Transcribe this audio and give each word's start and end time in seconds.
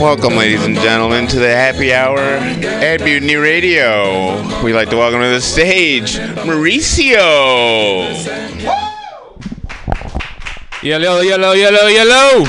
Welcome, 0.00 0.34
ladies 0.34 0.64
and 0.64 0.76
gentlemen, 0.76 1.26
to 1.26 1.38
the 1.38 1.50
happy 1.50 1.92
hour 1.92 2.18
at 2.18 3.02
Mutiny 3.02 3.36
Radio. 3.36 4.62
We'd 4.64 4.72
like 4.72 4.88
to 4.88 4.96
welcome 4.96 5.20
to 5.20 5.28
the 5.28 5.42
stage 5.42 6.16
Mauricio. 6.16 7.12
Yellow, 10.82 11.20
yellow, 11.20 11.52
yellow, 11.52 11.86
yellow. 11.88 12.44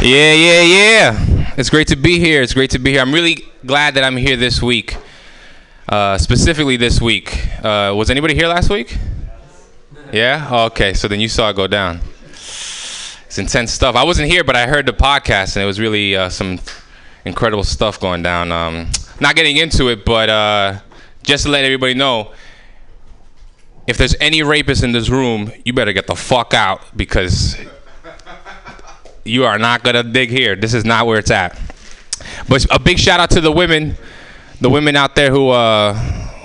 Yeah, 0.00 0.34
yeah, 0.34 0.62
yeah. 0.62 1.54
It's 1.56 1.68
great 1.68 1.88
to 1.88 1.96
be 1.96 2.20
here. 2.20 2.42
It's 2.42 2.54
great 2.54 2.70
to 2.70 2.78
be 2.78 2.92
here. 2.92 3.00
I'm 3.00 3.12
really 3.12 3.44
glad 3.66 3.94
that 3.94 4.04
I'm 4.04 4.16
here 4.16 4.36
this 4.36 4.62
week. 4.62 4.96
Uh, 5.88 6.16
specifically 6.16 6.76
this 6.76 7.00
week. 7.00 7.44
Uh, 7.64 7.92
was 7.96 8.08
anybody 8.08 8.36
here 8.36 8.46
last 8.46 8.70
week? 8.70 8.96
Yeah? 10.12 10.66
Okay, 10.66 10.94
so 10.94 11.08
then 11.08 11.18
you 11.18 11.28
saw 11.28 11.50
it 11.50 11.56
go 11.56 11.66
down. 11.66 12.00
It's 13.28 13.36
intense 13.36 13.72
stuff. 13.72 13.94
I 13.94 14.04
wasn't 14.04 14.30
here, 14.30 14.42
but 14.42 14.56
I 14.56 14.66
heard 14.66 14.86
the 14.86 14.94
podcast, 14.94 15.56
and 15.56 15.62
it 15.62 15.66
was 15.66 15.78
really 15.78 16.16
uh, 16.16 16.30
some 16.30 16.58
incredible 17.26 17.62
stuff 17.62 18.00
going 18.00 18.22
down. 18.22 18.50
Um, 18.50 18.90
not 19.20 19.36
getting 19.36 19.58
into 19.58 19.88
it, 19.88 20.06
but 20.06 20.30
uh, 20.30 20.78
just 21.24 21.44
to 21.44 21.50
let 21.50 21.62
everybody 21.62 21.92
know, 21.92 22.32
if 23.86 23.98
there's 23.98 24.16
any 24.18 24.40
rapists 24.40 24.82
in 24.82 24.92
this 24.92 25.10
room, 25.10 25.52
you 25.62 25.74
better 25.74 25.92
get 25.92 26.06
the 26.06 26.14
fuck 26.14 26.54
out 26.54 26.80
because 26.96 27.58
you 29.26 29.44
are 29.44 29.58
not 29.58 29.84
gonna 29.84 30.02
dig 30.02 30.30
here. 30.30 30.56
This 30.56 30.72
is 30.72 30.86
not 30.86 31.06
where 31.06 31.18
it's 31.18 31.30
at. 31.30 31.60
But 32.48 32.64
a 32.70 32.78
big 32.78 32.98
shout 32.98 33.20
out 33.20 33.28
to 33.32 33.42
the 33.42 33.52
women, 33.52 33.94
the 34.62 34.70
women 34.70 34.96
out 34.96 35.14
there 35.14 35.30
who 35.30 35.50
uh, 35.50 35.92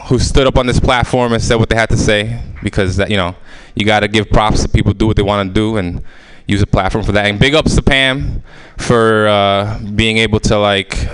who 0.09 0.20
stood 0.20 0.48
up 0.48 0.58
on 0.58 0.66
this 0.66 0.81
platform 0.81 1.31
and 1.31 1.42
said 1.42 1.56
what 1.56 1.70
they 1.70 1.78
had 1.78 1.90
to 1.92 1.98
say 1.98 2.42
because 2.62 2.98
that 2.98 3.09
you 3.09 3.16
know 3.16 3.38
you 3.73 3.86
got 3.86 4.02
to 4.02 4.09
give 4.09 4.30
props 4.30 4.64
to 4.64 4.68
people 4.68 4.90
who 4.90 4.95
do 4.95 5.08
what 5.08 5.16
they 5.16 5.23
want 5.23 5.48
to 5.48 5.54
do 5.54 5.78
and 5.78 6.04
use 6.48 6.62
a 6.62 6.68
platform 6.68 7.04
for 7.04 7.12
that. 7.14 7.26
And 7.26 7.40
big 7.40 7.56
ups 7.56 7.76
to 7.76 7.82
Pam 7.82 8.44
for 8.78 9.28
uh, 9.28 9.80
being 9.96 10.18
able 10.18 10.40
to 10.42 10.58
like 10.58 11.08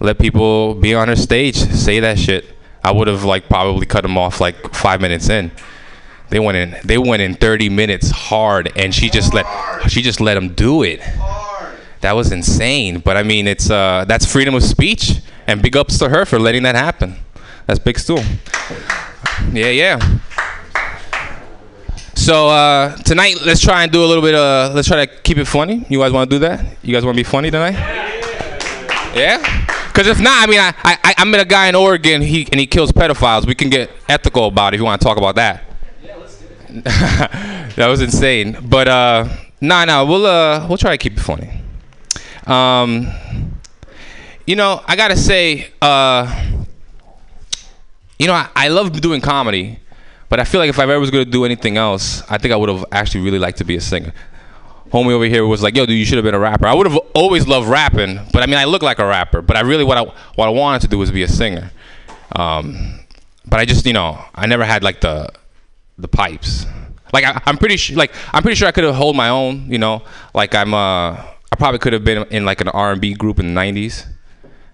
let 0.00 0.18
people 0.18 0.74
be 0.74 0.94
on 0.94 1.08
her 1.08 1.16
stage, 1.16 1.56
say 1.56 2.00
that 2.00 2.18
shit. 2.18 2.46
I 2.82 2.92
would 2.92 3.08
have 3.08 3.24
like 3.24 3.48
probably 3.48 3.86
cut 3.86 4.02
them 4.02 4.18
off 4.18 4.40
like 4.40 4.74
five 4.74 5.00
minutes 5.00 5.28
in. 5.28 5.50
They 6.28 6.40
went 6.40 6.56
in. 6.56 6.76
They 6.84 6.98
went 6.98 7.22
in 7.22 7.34
30 7.34 7.68
minutes 7.68 8.10
hard, 8.10 8.72
and 8.76 8.94
she 8.94 9.08
just 9.08 9.32
let 9.32 9.46
she 9.90 10.02
just 10.02 10.20
let 10.20 10.34
them 10.34 10.54
do 10.54 10.82
it. 10.82 11.00
That 12.00 12.12
was 12.12 12.32
insane. 12.32 12.98
But 12.98 13.16
I 13.16 13.22
mean, 13.22 13.46
it's 13.46 13.70
uh, 13.70 14.04
that's 14.06 14.30
freedom 14.30 14.54
of 14.54 14.62
speech, 14.62 15.20
and 15.46 15.62
big 15.62 15.76
ups 15.76 15.98
to 16.00 16.08
her 16.08 16.26
for 16.26 16.38
letting 16.38 16.64
that 16.64 16.74
happen. 16.74 17.16
That's 17.66 17.78
big 17.78 17.98
stool. 17.98 18.22
Yeah, 19.52 19.70
yeah. 19.70 20.18
So 22.24 22.48
uh, 22.48 22.96
tonight, 23.02 23.36
let's 23.44 23.60
try 23.60 23.82
and 23.82 23.92
do 23.92 24.02
a 24.02 24.06
little 24.06 24.22
bit. 24.22 24.34
of 24.34 24.74
let's 24.74 24.88
try 24.88 25.04
to 25.04 25.22
keep 25.22 25.36
it 25.36 25.44
funny. 25.44 25.84
You 25.90 25.98
guys 25.98 26.10
want 26.10 26.30
to 26.30 26.36
do 26.36 26.40
that? 26.40 26.64
You 26.82 26.94
guys 26.94 27.04
want 27.04 27.18
to 27.18 27.20
be 27.20 27.22
funny 27.22 27.50
tonight? 27.50 27.74
Yeah. 29.14 29.36
Because 29.88 30.06
if 30.06 30.18
not, 30.20 30.42
I 30.42 30.50
mean, 30.50 30.58
I, 30.58 30.72
I 30.82 31.14
I 31.18 31.24
met 31.26 31.40
a 31.40 31.44
guy 31.44 31.68
in 31.68 31.74
Oregon. 31.74 32.22
He 32.22 32.48
and 32.50 32.58
he 32.58 32.66
kills 32.66 32.92
pedophiles. 32.92 33.46
We 33.46 33.54
can 33.54 33.68
get 33.68 33.90
ethical 34.08 34.46
about 34.46 34.72
it 34.72 34.76
if 34.76 34.80
you 34.80 34.86
want 34.86 35.02
to 35.02 35.04
talk 35.06 35.18
about 35.18 35.34
that. 35.34 35.64
Yeah, 36.02 36.16
let's 36.16 36.38
do 36.38 36.46
it. 36.78 36.84
that 37.76 37.88
was 37.88 38.00
insane. 38.00 38.56
But 38.70 38.88
uh, 38.88 39.28
nah, 39.60 39.84
nah, 39.84 40.02
we'll 40.02 40.24
uh, 40.24 40.66
we'll 40.66 40.78
try 40.78 40.92
to 40.92 40.98
keep 40.98 41.18
it 41.18 41.20
funny. 41.20 41.50
Um, 42.46 43.06
you 44.46 44.56
know, 44.56 44.82
I 44.86 44.96
gotta 44.96 45.18
say, 45.18 45.72
uh, 45.82 46.54
you 48.18 48.26
know, 48.26 48.32
I, 48.32 48.48
I 48.56 48.68
love 48.68 48.98
doing 48.98 49.20
comedy, 49.20 49.78
but 50.34 50.40
I 50.40 50.44
feel 50.44 50.58
like 50.58 50.68
if 50.68 50.80
I 50.80 50.82
ever 50.82 50.98
was 50.98 51.12
gonna 51.12 51.24
do 51.24 51.44
anything 51.44 51.76
else, 51.76 52.20
I 52.28 52.38
think 52.38 52.52
I 52.52 52.56
would 52.56 52.68
have 52.68 52.84
actually 52.90 53.20
really 53.20 53.38
liked 53.38 53.58
to 53.58 53.64
be 53.64 53.76
a 53.76 53.80
singer. 53.80 54.12
Homie 54.90 55.12
over 55.12 55.26
here 55.26 55.46
was 55.46 55.62
like, 55.62 55.76
"Yo, 55.76 55.86
dude, 55.86 55.96
you 55.96 56.04
should 56.04 56.16
have 56.16 56.24
been 56.24 56.34
a 56.34 56.40
rapper." 56.40 56.66
I 56.66 56.74
would 56.74 56.90
have 56.90 56.98
always 57.14 57.46
loved 57.46 57.68
rapping, 57.68 58.18
but 58.32 58.42
I 58.42 58.46
mean, 58.46 58.56
I 58.56 58.64
look 58.64 58.82
like 58.82 58.98
a 58.98 59.06
rapper. 59.06 59.42
But 59.42 59.56
I 59.56 59.60
really 59.60 59.84
what 59.84 59.96
I 59.96 60.02
what 60.34 60.46
I 60.46 60.48
wanted 60.48 60.80
to 60.80 60.88
do 60.88 60.98
was 60.98 61.12
be 61.12 61.22
a 61.22 61.28
singer. 61.28 61.70
Um, 62.32 62.98
but 63.46 63.60
I 63.60 63.64
just, 63.64 63.86
you 63.86 63.92
know, 63.92 64.24
I 64.34 64.46
never 64.46 64.64
had 64.64 64.82
like 64.82 65.00
the 65.00 65.28
the 65.98 66.08
pipes. 66.08 66.66
Like 67.12 67.22
I, 67.22 67.40
I'm 67.46 67.56
pretty 67.56 67.76
sure, 67.76 67.96
like 67.96 68.10
I'm 68.32 68.42
pretty 68.42 68.56
sure 68.56 68.66
I 68.66 68.72
could 68.72 68.82
have 68.82 68.96
hold 68.96 69.14
my 69.14 69.28
own. 69.28 69.70
You 69.70 69.78
know, 69.78 70.02
like 70.34 70.52
I'm 70.56 70.74
uh, 70.74 71.10
I 71.52 71.56
probably 71.56 71.78
could 71.78 71.92
have 71.92 72.02
been 72.02 72.26
in 72.32 72.44
like 72.44 72.60
an 72.60 72.70
R&B 72.70 73.14
group 73.14 73.38
in 73.38 73.54
the 73.54 73.60
'90s, 73.60 74.08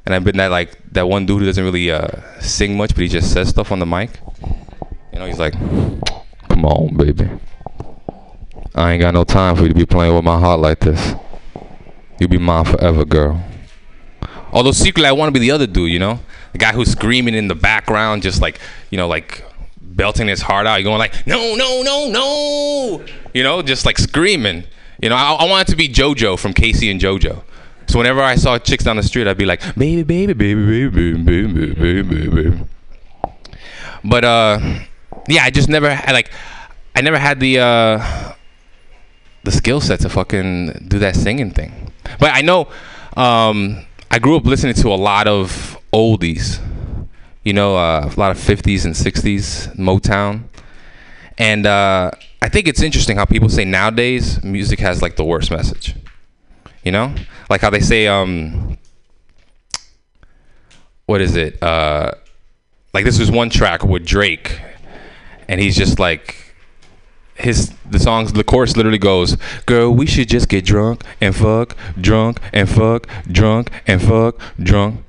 and 0.06 0.14
I've 0.14 0.24
been 0.24 0.38
that 0.38 0.50
like 0.50 0.78
that 0.92 1.06
one 1.06 1.26
dude 1.26 1.40
who 1.40 1.44
doesn't 1.44 1.62
really 1.62 1.90
uh, 1.90 2.40
sing 2.40 2.78
much, 2.78 2.94
but 2.94 3.02
he 3.02 3.08
just 3.08 3.30
says 3.30 3.50
stuff 3.50 3.70
on 3.70 3.78
the 3.78 3.84
mic. 3.84 4.20
You 5.12 5.18
know, 5.18 5.26
he's 5.26 5.38
like, 5.38 5.54
"Come 6.48 6.64
on, 6.64 6.96
baby, 6.96 7.28
I 8.74 8.92
ain't 8.92 9.00
got 9.00 9.14
no 9.14 9.24
time 9.24 9.56
for 9.56 9.62
you 9.62 9.68
to 9.68 9.74
be 9.74 9.86
playing 9.86 10.14
with 10.14 10.24
my 10.24 10.38
heart 10.38 10.60
like 10.60 10.80
this. 10.80 11.14
You 12.18 12.28
be 12.28 12.38
mine 12.38 12.64
forever, 12.64 13.04
girl." 13.04 13.42
Although 14.52 14.72
secretly, 14.72 15.08
I 15.08 15.12
want 15.12 15.32
to 15.32 15.38
be 15.38 15.44
the 15.44 15.52
other 15.52 15.66
dude. 15.66 15.90
You 15.90 15.98
know, 15.98 16.20
the 16.52 16.58
guy 16.58 16.72
who's 16.72 16.90
screaming 16.90 17.34
in 17.34 17.48
the 17.48 17.54
background, 17.54 18.22
just 18.22 18.40
like 18.40 18.60
you 18.90 18.98
know, 18.98 19.08
like 19.08 19.44
belting 20.00 20.28
his 20.28 20.40
heart 20.40 20.66
out. 20.66 20.76
You're 20.76 20.84
going 20.84 20.98
like, 20.98 21.26
no, 21.26 21.54
no, 21.54 21.82
no, 21.82 22.08
no. 22.08 23.04
You 23.34 23.42
know, 23.42 23.62
just 23.62 23.84
like 23.84 23.98
screaming. 23.98 24.64
You 25.02 25.08
know, 25.10 25.16
I, 25.16 25.32
I 25.32 25.48
want 25.48 25.68
it 25.68 25.70
to 25.72 25.76
be 25.76 25.88
JoJo 25.88 26.38
from 26.38 26.52
K-Ci 26.52 26.90
and 26.90 27.00
JoJo. 27.00 27.42
So 27.86 27.98
whenever 27.98 28.22
I 28.22 28.36
saw 28.36 28.58
chicks 28.58 28.84
down 28.84 28.96
the 28.96 29.02
street, 29.02 29.26
I'd 29.26 29.36
be 29.36 29.46
like, 29.46 29.60
baby, 29.74 30.02
baby, 30.02 30.32
baby, 30.32 30.88
baby, 30.88 31.16
baby, 31.16 31.72
baby, 31.72 32.02
baby, 32.02 32.28
baby. 32.28 32.60
But 34.04 34.24
uh, 34.24 34.80
yeah, 35.28 35.44
I 35.44 35.50
just 35.50 35.68
never 35.68 35.94
had 35.94 36.12
like, 36.12 36.30
I 36.94 37.00
never 37.00 37.18
had 37.18 37.40
the 37.40 37.60
uh, 37.60 38.32
the 39.44 39.52
skill 39.52 39.80
set 39.80 40.00
to 40.00 40.08
fucking 40.08 40.86
do 40.88 40.98
that 40.98 41.16
singing 41.16 41.50
thing. 41.50 41.92
But 42.18 42.34
I 42.34 42.42
know, 42.42 42.68
um, 43.16 43.84
I 44.10 44.18
grew 44.18 44.36
up 44.36 44.44
listening 44.44 44.74
to 44.74 44.88
a 44.88 44.96
lot 44.96 45.28
of 45.28 45.78
oldies 45.92 46.60
you 47.44 47.52
know, 47.52 47.76
uh, 47.76 48.10
a 48.14 48.20
lot 48.20 48.30
of 48.30 48.36
50s 48.36 48.84
and 48.84 48.94
60s 48.94 49.74
Motown. 49.76 50.44
And 51.38 51.66
uh, 51.66 52.10
I 52.42 52.48
think 52.48 52.68
it's 52.68 52.82
interesting 52.82 53.16
how 53.16 53.24
people 53.24 53.48
say 53.48 53.64
nowadays 53.64 54.42
music 54.44 54.78
has 54.80 55.00
like 55.00 55.16
the 55.16 55.24
worst 55.24 55.50
message. 55.50 55.96
You 56.84 56.92
know, 56.92 57.14
like 57.48 57.60
how 57.60 57.70
they 57.70 57.80
say, 57.80 58.06
um, 58.06 58.78
what 61.06 61.20
is 61.20 61.36
it? 61.36 61.62
Uh, 61.62 62.12
like 62.94 63.04
this 63.04 63.18
was 63.18 63.30
one 63.30 63.50
track 63.50 63.82
with 63.84 64.06
Drake, 64.06 64.60
and 65.50 65.60
he's 65.60 65.76
just 65.76 65.98
like, 65.98 66.54
his 67.34 67.74
the 67.90 67.98
songs 67.98 68.32
the 68.32 68.44
chorus 68.44 68.76
literally 68.76 68.98
goes, 68.98 69.36
"Girl, 69.66 69.92
we 69.92 70.06
should 70.06 70.28
just 70.28 70.48
get 70.48 70.64
drunk 70.64 71.02
and 71.20 71.34
fuck, 71.34 71.76
drunk 72.00 72.38
and 72.52 72.68
fuck, 72.68 73.08
drunk 73.26 73.70
and 73.86 74.00
fuck, 74.00 74.40
drunk." 74.62 75.04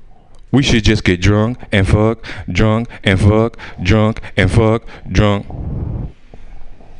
We 0.50 0.64
should 0.64 0.82
just 0.82 1.04
get 1.04 1.20
drunk 1.20 1.58
and 1.70 1.86
fuck, 1.88 2.26
drunk 2.50 2.88
and 3.04 3.20
fuck, 3.20 3.56
drunk 3.82 4.20
and 4.36 4.50
fuck, 4.50 4.82
drunk. 5.10 5.46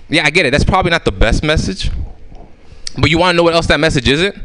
Yeah, 0.08 0.24
I 0.24 0.30
get 0.30 0.46
it. 0.46 0.52
That's 0.52 0.64
probably 0.64 0.90
not 0.90 1.04
the 1.04 1.12
best 1.12 1.42
message. 1.42 1.90
But 2.96 3.10
you 3.10 3.18
want 3.18 3.34
to 3.34 3.36
know 3.36 3.42
what 3.42 3.54
else 3.54 3.66
that 3.66 3.80
message 3.80 4.08
isn't? 4.08 4.36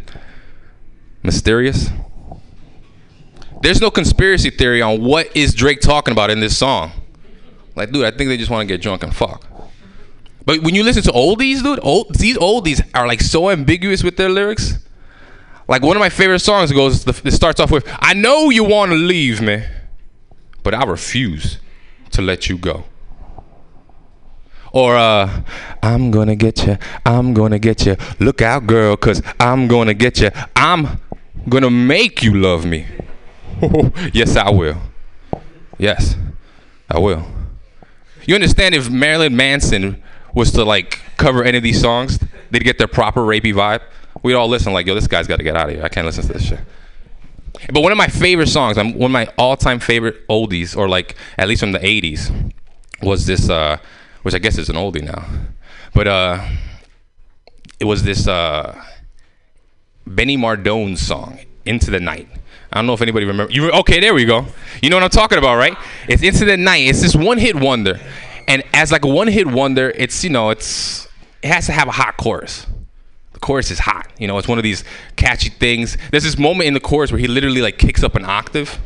Mysterious. 1.21 1.91
There's 3.61 3.79
no 3.79 3.91
conspiracy 3.91 4.49
theory 4.49 4.81
on 4.81 5.03
what 5.03 5.35
is 5.35 5.53
Drake 5.53 5.81
talking 5.81 6.13
about 6.13 6.31
in 6.31 6.39
this 6.39 6.57
song. 6.57 6.91
Like, 7.77 7.91
dude, 7.91 8.05
I 8.05 8.11
think 8.11 8.27
they 8.29 8.37
just 8.37 8.49
want 8.49 8.67
to 8.67 8.73
get 8.73 8.81
drunk 8.81 9.03
and 9.03 9.15
fuck. 9.15 9.45
But 10.45 10.63
when 10.63 10.73
you 10.73 10.81
listen 10.83 11.03
to 11.03 11.11
oldies, 11.11 11.61
dude, 11.61 11.79
old, 11.83 12.15
these 12.15 12.35
oldies 12.37 12.81
are 12.95 13.07
like 13.07 13.21
so 13.21 13.51
ambiguous 13.51 14.03
with 14.03 14.17
their 14.17 14.29
lyrics. 14.29 14.79
Like 15.67 15.83
one 15.83 15.95
of 15.95 15.99
my 15.99 16.09
favorite 16.09 16.39
songs 16.39 16.71
goes, 16.71 17.05
it 17.05 17.31
starts 17.33 17.59
off 17.59 17.69
with, 17.69 17.87
"I 17.99 18.15
know 18.15 18.49
you 18.49 18.63
want 18.63 18.91
to 18.93 18.97
leave 18.97 19.41
me, 19.41 19.63
but 20.63 20.73
I 20.73 20.85
refuse 20.85 21.59
to 22.11 22.23
let 22.23 22.49
you 22.49 22.57
go." 22.57 22.85
Or 24.71 24.95
uh, 24.95 25.43
I'm 25.83 26.09
gonna 26.09 26.35
get 26.35 26.65
you, 26.65 26.77
I'm 27.05 27.35
gonna 27.35 27.59
get 27.59 27.85
you. 27.85 27.95
Look 28.19 28.41
out, 28.41 28.65
girl, 28.65 28.97
cause 28.97 29.21
I'm 29.39 29.67
gonna 29.67 29.93
get 29.93 30.19
you. 30.19 30.31
I'm 30.55 30.99
gonna 31.47 31.69
make 31.69 32.23
you 32.23 32.33
love 32.33 32.65
me. 32.65 32.87
yes, 34.13 34.35
I 34.35 34.49
will. 34.49 34.77
Yes, 35.77 36.15
I 36.89 36.97
will. 36.97 37.36
You 38.27 38.35
understand 38.35 38.75
if 38.75 38.89
Marilyn 38.91 39.35
Manson 39.35 40.03
was 40.35 40.51
to 40.51 40.63
like 40.63 41.01
cover 41.17 41.43
any 41.43 41.57
of 41.57 41.63
these 41.63 41.81
songs, 41.81 42.19
they'd 42.51 42.63
get 42.63 42.77
their 42.77 42.87
proper 42.87 43.21
rapey 43.21 43.53
vibe 43.53 43.81
we'd 44.23 44.33
all 44.33 44.47
listen 44.47 44.73
like, 44.73 44.85
yo, 44.85 44.95
this 44.95 45.07
guy's 45.07 45.27
got 45.27 45.37
to 45.37 45.43
get 45.43 45.55
out 45.55 45.69
of 45.69 45.75
here. 45.75 45.83
I 45.83 45.89
can't 45.89 46.05
listen 46.05 46.25
to 46.27 46.33
this 46.33 46.43
shit. 46.43 46.59
But 47.71 47.81
one 47.81 47.91
of 47.91 47.97
my 47.97 48.07
favorite 48.07 48.47
songs, 48.47 48.77
one 48.77 49.01
of 49.01 49.11
my 49.11 49.27
all-time 49.37 49.79
favorite 49.79 50.27
oldies, 50.27 50.77
or 50.77 50.87
like 50.87 51.15
at 51.37 51.47
least 51.47 51.61
from 51.61 51.71
the 51.71 51.79
'80s, 51.79 52.53
was 53.01 53.25
this, 53.25 53.49
uh, 53.49 53.77
which 54.21 54.35
I 54.35 54.39
guess 54.39 54.57
is 54.57 54.69
an 54.69 54.75
oldie 54.75 55.01
now, 55.01 55.25
but 55.93 56.07
uh, 56.07 56.47
it 57.79 57.85
was 57.85 58.03
this 58.03 58.27
uh, 58.27 58.79
Benny 60.05 60.37
Mardone 60.37 60.97
song, 60.97 61.39
"Into 61.65 61.89
the 61.89 61.99
Night." 61.99 62.27
I 62.77 62.79
don't 62.81 62.87
know 62.87 62.93
if 62.93 63.01
anybody 63.01 63.25
remember. 63.25 63.51
You 63.51 63.65
re- 63.65 63.71
okay? 63.79 63.99
There 63.99 64.13
we 64.13 64.25
go. 64.25 64.45
You 64.81 64.89
know 64.89 64.95
what 64.97 65.03
I'm 65.03 65.09
talking 65.09 65.37
about, 65.39 65.57
right? 65.57 65.75
It's 66.07 66.21
"Into 66.21 66.45
the 66.45 66.57
Night." 66.57 66.87
It's 66.87 67.01
this 67.01 67.15
one-hit 67.15 67.55
wonder, 67.55 67.99
and 68.47 68.63
as 68.73 68.91
like 68.91 69.03
a 69.03 69.07
one-hit 69.07 69.47
wonder, 69.47 69.91
it's 69.95 70.23
you 70.23 70.29
know, 70.29 70.51
it's 70.51 71.07
it 71.41 71.47
has 71.47 71.65
to 71.67 71.71
have 71.71 71.87
a 71.87 71.91
hot 71.91 72.17
chorus 72.17 72.67
The 73.33 73.39
chorus 73.39 73.71
is 73.71 73.79
hot. 73.79 74.07
You 74.19 74.27
know, 74.27 74.37
it's 74.37 74.47
one 74.47 74.57
of 74.59 74.63
these 74.63 74.83
catchy 75.15 75.49
things. 75.49 75.97
There's 76.11 76.23
this 76.23 76.37
moment 76.37 76.67
in 76.67 76.73
the 76.73 76.79
chorus 76.79 77.11
where 77.11 77.19
he 77.19 77.27
literally 77.27 77.61
like 77.61 77.77
kicks 77.79 78.03
up 78.03 78.15
an 78.15 78.25
octave. 78.25 78.79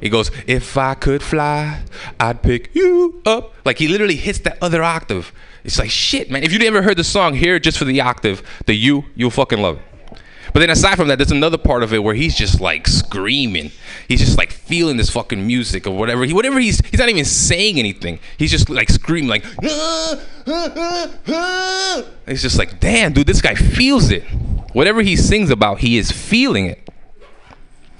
He 0.00 0.08
goes, 0.08 0.30
"If 0.46 0.76
I 0.76 0.94
could 0.94 1.22
fly, 1.22 1.80
I'd 2.20 2.42
pick 2.42 2.70
you 2.74 3.20
up." 3.26 3.54
Like 3.64 3.78
he 3.78 3.88
literally 3.88 4.16
hits 4.16 4.40
that 4.40 4.58
other 4.62 4.82
octave. 4.82 5.32
It's 5.64 5.78
like 5.78 5.90
shit, 5.90 6.30
man. 6.30 6.42
If 6.44 6.52
you 6.52 6.58
never 6.58 6.82
heard 6.82 6.96
the 6.96 7.04
song, 7.04 7.34
hear 7.34 7.56
it 7.56 7.62
just 7.64 7.78
for 7.78 7.84
the 7.84 8.00
octave, 8.00 8.42
the 8.66 8.74
you, 8.74 9.04
you'll 9.16 9.30
fucking 9.30 9.60
love 9.60 9.78
it. 9.78 9.82
But 10.52 10.60
then 10.60 10.70
aside 10.70 10.96
from 10.96 11.08
that, 11.08 11.18
there's 11.18 11.30
another 11.30 11.58
part 11.58 11.82
of 11.82 11.92
it 11.92 12.02
where 12.02 12.14
he's 12.14 12.34
just 12.34 12.60
like 12.60 12.86
screaming. 12.86 13.70
He's 14.08 14.20
just 14.20 14.38
like 14.38 14.52
feeling 14.52 14.96
this 14.96 15.10
fucking 15.10 15.46
music 15.46 15.86
or 15.86 15.90
whatever. 15.96 16.24
He, 16.24 16.32
whatever 16.32 16.58
he's 16.58 16.80
he's 16.86 16.98
not 16.98 17.08
even 17.08 17.24
saying 17.24 17.78
anything. 17.78 18.18
He's 18.38 18.50
just 18.50 18.70
like 18.70 18.88
screaming 18.88 19.28
like. 19.28 19.44
"Ah, 19.64 20.20
ah, 20.46 20.72
ah, 20.76 21.10
ah." 21.28 22.04
It's 22.26 22.42
just 22.42 22.58
like, 22.58 22.80
damn, 22.80 23.12
dude, 23.12 23.26
this 23.26 23.40
guy 23.40 23.54
feels 23.54 24.10
it. 24.10 24.22
Whatever 24.72 25.02
he 25.02 25.16
sings 25.16 25.50
about, 25.50 25.78
he 25.80 25.98
is 25.98 26.10
feeling 26.10 26.66
it. 26.66 26.88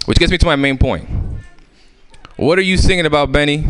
Which 0.07 0.19
gets 0.19 0.31
me 0.31 0.39
to 0.39 0.47
my 0.47 0.57
main 0.57 0.79
point. 0.79 1.09
What 2.37 2.59
are 2.59 2.63
you 2.63 2.77
singing 2.77 3.05
about, 3.05 3.33
Benny? 3.33 3.67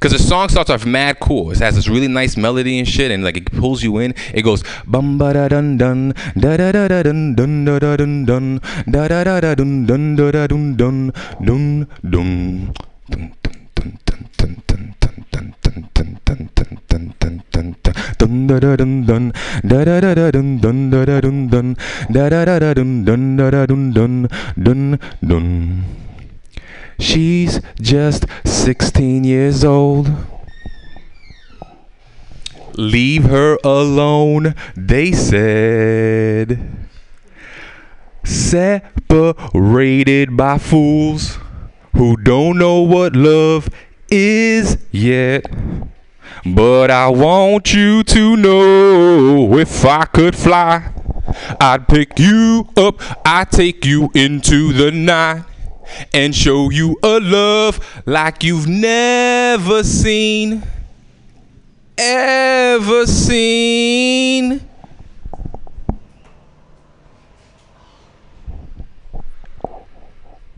Because 0.00 0.16
the 0.16 0.24
song 0.26 0.48
starts 0.48 0.70
off 0.70 0.86
mad 0.86 1.20
cool. 1.20 1.50
It 1.50 1.58
has 1.58 1.74
this 1.74 1.86
really 1.86 2.08
nice 2.08 2.34
melody 2.34 2.78
and 2.78 2.88
shit, 2.88 3.10
and 3.10 3.22
like 3.22 3.36
it 3.36 3.52
pulls 3.52 3.82
you 3.82 3.98
in. 3.98 4.14
It 4.32 4.40
goes 4.40 4.64
bum 4.86 5.18
ba 5.18 5.34
da 5.34 5.46
dun 5.48 5.76
dun 5.76 6.14
da 6.40 6.56
da 6.56 6.72
da 6.72 6.88
da 6.88 7.02
dun 7.02 7.34
dun 7.36 7.66
da 7.66 7.78
da 7.78 7.96
dun 7.98 8.24
dun 8.24 8.60
da 8.90 9.08
da 9.08 9.24
da 9.24 9.40
da 9.44 9.54
dun 9.54 9.84
dun 9.84 10.16
da 10.16 10.30
da 10.30 10.46
dun 10.46 10.74
dun 10.80 11.12
dun 11.44 11.84
dun 12.00 12.64
dun 13.10 13.12
dun 13.12 13.28
dun 13.76 13.92
dun 14.08 14.24
dun 14.40 14.56
dun 14.64 14.88
dun 14.96 15.20
dun 15.28 15.52
dun 15.68 15.84
dun 15.92 16.24
dun 16.24 16.48
dun 16.56 17.12
dun 17.20 17.36
dun 17.52 17.74
dun 18.18 18.46
da 18.48 18.58
da 18.58 18.76
dun 18.80 19.04
dun 19.04 19.32
da 19.68 19.84
da 19.84 20.00
da 20.00 20.14
da 20.16 20.30
dun 20.32 20.60
dun 20.64 20.90
da 20.90 21.04
da 21.04 21.20
dun 21.20 21.48
dun 21.52 21.76
da 22.08 22.28
da 22.32 22.44
da 22.48 22.58
da 22.58 22.72
dun 22.72 23.04
dun 23.04 23.36
da 23.36 23.50
da 23.52 23.66
dun 23.68 23.92
dun 23.92 24.28
dun 24.56 24.98
dun 25.20 25.46
She's 27.00 27.60
just 27.80 28.26
16 28.44 29.24
years 29.24 29.64
old. 29.64 30.10
Leave 32.74 33.24
her 33.24 33.56
alone, 33.64 34.54
they 34.76 35.12
said. 35.12 36.60
Separated 38.22 40.36
by 40.36 40.58
fools 40.58 41.38
who 41.96 42.18
don't 42.18 42.58
know 42.58 42.82
what 42.82 43.16
love 43.16 43.70
is 44.10 44.76
yet. 44.90 45.46
But 46.44 46.90
I 46.90 47.08
want 47.08 47.72
you 47.72 48.02
to 48.04 48.36
know 48.36 49.58
if 49.58 49.86
I 49.86 50.04
could 50.04 50.36
fly, 50.36 50.92
I'd 51.60 51.88
pick 51.88 52.18
you 52.18 52.68
up, 52.76 53.00
I'd 53.26 53.50
take 53.50 53.86
you 53.86 54.10
into 54.14 54.74
the 54.74 54.90
night 54.90 55.44
and 56.12 56.34
show 56.34 56.70
you 56.70 56.98
a 57.02 57.20
love 57.20 58.02
like 58.06 58.42
you've 58.42 58.68
never 58.68 59.82
seen, 59.82 60.62
ever 61.96 63.06
seen. 63.06 64.60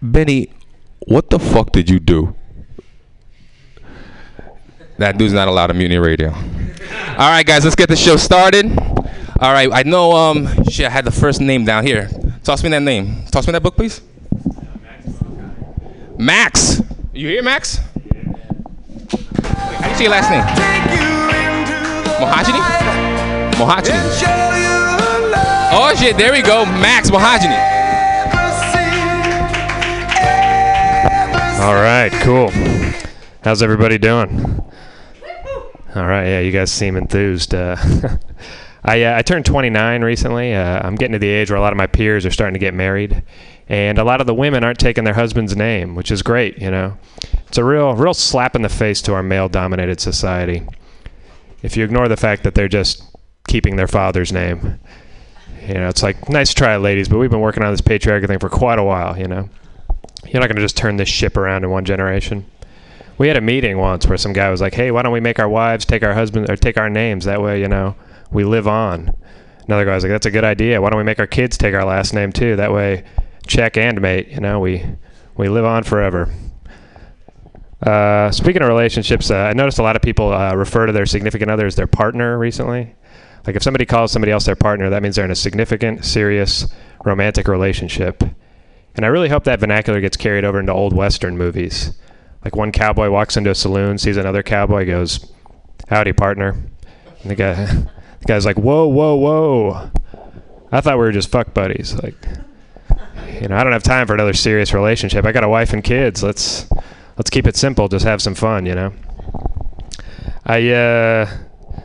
Benny, 0.00 0.52
what 1.06 1.30
the 1.30 1.38
fuck 1.38 1.70
did 1.70 1.88
you 1.88 2.00
do? 2.00 2.34
That 4.98 5.16
dude's 5.16 5.32
not 5.32 5.48
allowed 5.48 5.70
on 5.70 5.78
Mutiny 5.78 5.98
Radio. 5.98 6.30
All 6.30 7.30
right, 7.30 7.46
guys, 7.46 7.64
let's 7.64 7.76
get 7.76 7.88
the 7.88 7.96
show 7.96 8.16
started. 8.16 8.66
All 9.40 9.52
right, 9.52 9.68
I 9.72 9.82
know. 9.84 10.12
Um, 10.12 10.64
shit, 10.64 10.86
I 10.86 10.90
had 10.90 11.04
the 11.04 11.10
first 11.10 11.40
name 11.40 11.64
down 11.64 11.86
here. 11.86 12.08
Toss 12.44 12.62
me 12.62 12.70
that 12.70 12.82
name. 12.82 13.24
Toss 13.26 13.46
me 13.46 13.52
that 13.52 13.62
book, 13.62 13.76
please. 13.76 14.00
Max. 16.22 16.80
You 17.12 17.26
here, 17.26 17.42
Max? 17.42 17.78
How 17.78 17.88
do 19.82 19.88
you 19.88 19.96
say 19.96 20.02
your 20.04 20.12
last 20.12 20.30
name? 20.30 20.44
Mohajini? 22.20 22.60
Mohajini. 23.58 23.98
Oh 25.72 25.92
shit, 25.98 26.16
there 26.16 26.30
we 26.30 26.40
go. 26.40 26.64
Max 26.64 27.10
Mohajini. 27.10 27.58
All 31.60 31.74
right, 31.74 32.12
cool. 32.22 32.50
How's 33.42 33.60
everybody 33.60 33.98
doing? 33.98 34.64
All 35.96 36.06
right, 36.06 36.24
yeah, 36.24 36.38
you 36.38 36.52
guys 36.52 36.70
seem 36.70 36.94
enthused. 36.94 37.52
Uh, 37.52 37.76
I 38.84 39.02
uh, 39.02 39.18
I 39.18 39.22
turned 39.22 39.44
29 39.44 40.02
recently. 40.02 40.54
Uh, 40.54 40.86
I'm 40.86 40.94
getting 40.94 41.14
to 41.14 41.18
the 41.18 41.28
age 41.28 41.50
where 41.50 41.58
a 41.58 41.60
lot 41.60 41.72
of 41.72 41.76
my 41.76 41.88
peers 41.88 42.24
are 42.24 42.30
starting 42.30 42.54
to 42.54 42.60
get 42.60 42.74
married, 42.74 43.24
and 43.72 43.96
a 43.96 44.04
lot 44.04 44.20
of 44.20 44.26
the 44.26 44.34
women 44.34 44.62
aren't 44.62 44.78
taking 44.78 45.04
their 45.04 45.14
husband's 45.14 45.56
name, 45.56 45.94
which 45.94 46.10
is 46.10 46.20
great. 46.22 46.58
You 46.58 46.70
know, 46.70 46.98
it's 47.48 47.56
a 47.56 47.64
real 47.64 47.94
real 47.94 48.12
slap 48.12 48.54
in 48.54 48.60
the 48.60 48.68
face 48.68 49.00
to 49.02 49.14
our 49.14 49.22
male-dominated 49.22 49.98
society. 49.98 50.68
If 51.62 51.74
you 51.74 51.82
ignore 51.82 52.06
the 52.06 52.18
fact 52.18 52.42
that 52.44 52.54
they're 52.54 52.68
just 52.68 53.02
keeping 53.48 53.76
their 53.76 53.88
father's 53.88 54.30
name, 54.30 54.78
you 55.66 55.72
know, 55.72 55.88
it's 55.88 56.02
like 56.02 56.28
nice 56.28 56.52
try, 56.52 56.76
ladies, 56.76 57.08
but 57.08 57.16
we've 57.16 57.30
been 57.30 57.40
working 57.40 57.62
on 57.62 57.72
this 57.72 57.80
patriarchy 57.80 58.26
thing 58.26 58.38
for 58.38 58.50
quite 58.50 58.78
a 58.78 58.84
while. 58.84 59.18
You 59.18 59.26
know, 59.26 59.48
you're 60.26 60.40
not 60.40 60.48
going 60.48 60.56
to 60.56 60.62
just 60.62 60.76
turn 60.76 60.98
this 60.98 61.08
ship 61.08 61.38
around 61.38 61.64
in 61.64 61.70
one 61.70 61.86
generation. 61.86 62.44
We 63.16 63.28
had 63.28 63.38
a 63.38 63.40
meeting 63.40 63.78
once 63.78 64.06
where 64.06 64.18
some 64.18 64.34
guy 64.34 64.50
was 64.50 64.60
like, 64.60 64.74
"Hey, 64.74 64.90
why 64.90 65.00
don't 65.00 65.12
we 65.12 65.20
make 65.20 65.38
our 65.38 65.48
wives 65.48 65.86
take 65.86 66.02
our 66.02 66.12
husbands 66.12 66.50
or 66.50 66.56
take 66.56 66.76
our 66.76 66.90
names? 66.90 67.24
That 67.24 67.40
way, 67.40 67.62
you 67.62 67.68
know, 67.68 67.94
we 68.30 68.44
live 68.44 68.68
on." 68.68 69.14
Another 69.66 69.86
guy 69.86 69.94
was 69.94 70.04
like, 70.04 70.10
"That's 70.10 70.26
a 70.26 70.30
good 70.30 70.44
idea. 70.44 70.82
Why 70.82 70.90
don't 70.90 70.98
we 70.98 71.04
make 71.04 71.20
our 71.20 71.26
kids 71.26 71.56
take 71.56 71.74
our 71.74 71.86
last 71.86 72.12
name 72.12 72.32
too? 72.32 72.56
That 72.56 72.70
way, 72.74 73.04
check 73.46 73.76
and 73.76 74.00
mate. 74.00 74.28
You 74.28 74.40
know, 74.40 74.60
we 74.60 74.84
we 75.36 75.48
live 75.48 75.64
on 75.64 75.82
forever." 75.82 76.32
Uh, 77.82 78.30
speaking 78.30 78.62
of 78.62 78.68
relationships, 78.68 79.30
uh, 79.30 79.36
I 79.36 79.52
noticed 79.54 79.78
a 79.78 79.82
lot 79.82 79.96
of 79.96 80.02
people 80.02 80.32
uh, 80.32 80.54
refer 80.54 80.86
to 80.86 80.92
their 80.92 81.06
significant 81.06 81.50
other 81.50 81.66
as 81.66 81.74
their 81.74 81.88
partner 81.88 82.38
recently. 82.38 82.94
Like 83.46 83.56
if 83.56 83.62
somebody 83.62 83.86
calls 83.86 84.12
somebody 84.12 84.30
else 84.30 84.44
their 84.44 84.54
partner, 84.54 84.88
that 84.90 85.02
means 85.02 85.16
they're 85.16 85.24
in 85.24 85.32
a 85.32 85.36
significant, 85.36 86.04
serious, 86.04 86.72
romantic 87.04 87.48
relationship. 87.48 88.22
And 88.94 89.04
I 89.04 89.08
really 89.08 89.28
hope 89.28 89.44
that 89.44 89.58
vernacular 89.58 90.00
gets 90.00 90.16
carried 90.16 90.44
over 90.44 90.60
into 90.60 90.72
old 90.72 90.94
Western 90.94 91.36
movies. 91.36 91.98
Like 92.44 92.54
one 92.54 92.70
cowboy 92.70 93.10
walks 93.10 93.36
into 93.36 93.50
a 93.50 93.54
saloon, 93.54 93.98
sees 93.98 94.16
another 94.16 94.42
cowboy, 94.42 94.86
goes, 94.86 95.32
"Howdy, 95.88 96.12
partner." 96.12 96.56
And 97.22 97.30
the 97.30 97.34
guy, 97.34 97.64
the 98.20 98.26
guy's 98.26 98.44
like, 98.46 98.58
"Whoa, 98.58 98.86
whoa, 98.86 99.14
whoa! 99.14 99.90
I 100.70 100.80
thought 100.80 100.98
we 100.98 101.04
were 101.04 101.12
just 101.12 101.30
fuck 101.30 101.54
buddies." 101.54 102.00
Like, 102.02 102.14
you 103.40 103.48
know, 103.48 103.56
I 103.56 103.64
don't 103.64 103.72
have 103.72 103.82
time 103.82 104.06
for 104.06 104.14
another 104.14 104.32
serious 104.32 104.72
relationship. 104.72 105.24
I 105.24 105.32
got 105.32 105.44
a 105.44 105.48
wife 105.48 105.72
and 105.72 105.82
kids. 105.82 106.22
Let's 106.22 106.70
let's 107.16 107.30
keep 107.30 107.46
it 107.46 107.56
simple. 107.56 107.88
Just 107.88 108.04
have 108.04 108.22
some 108.22 108.34
fun, 108.34 108.66
you 108.66 108.74
know. 108.74 108.92
I 110.44 110.70
uh, 110.70 111.38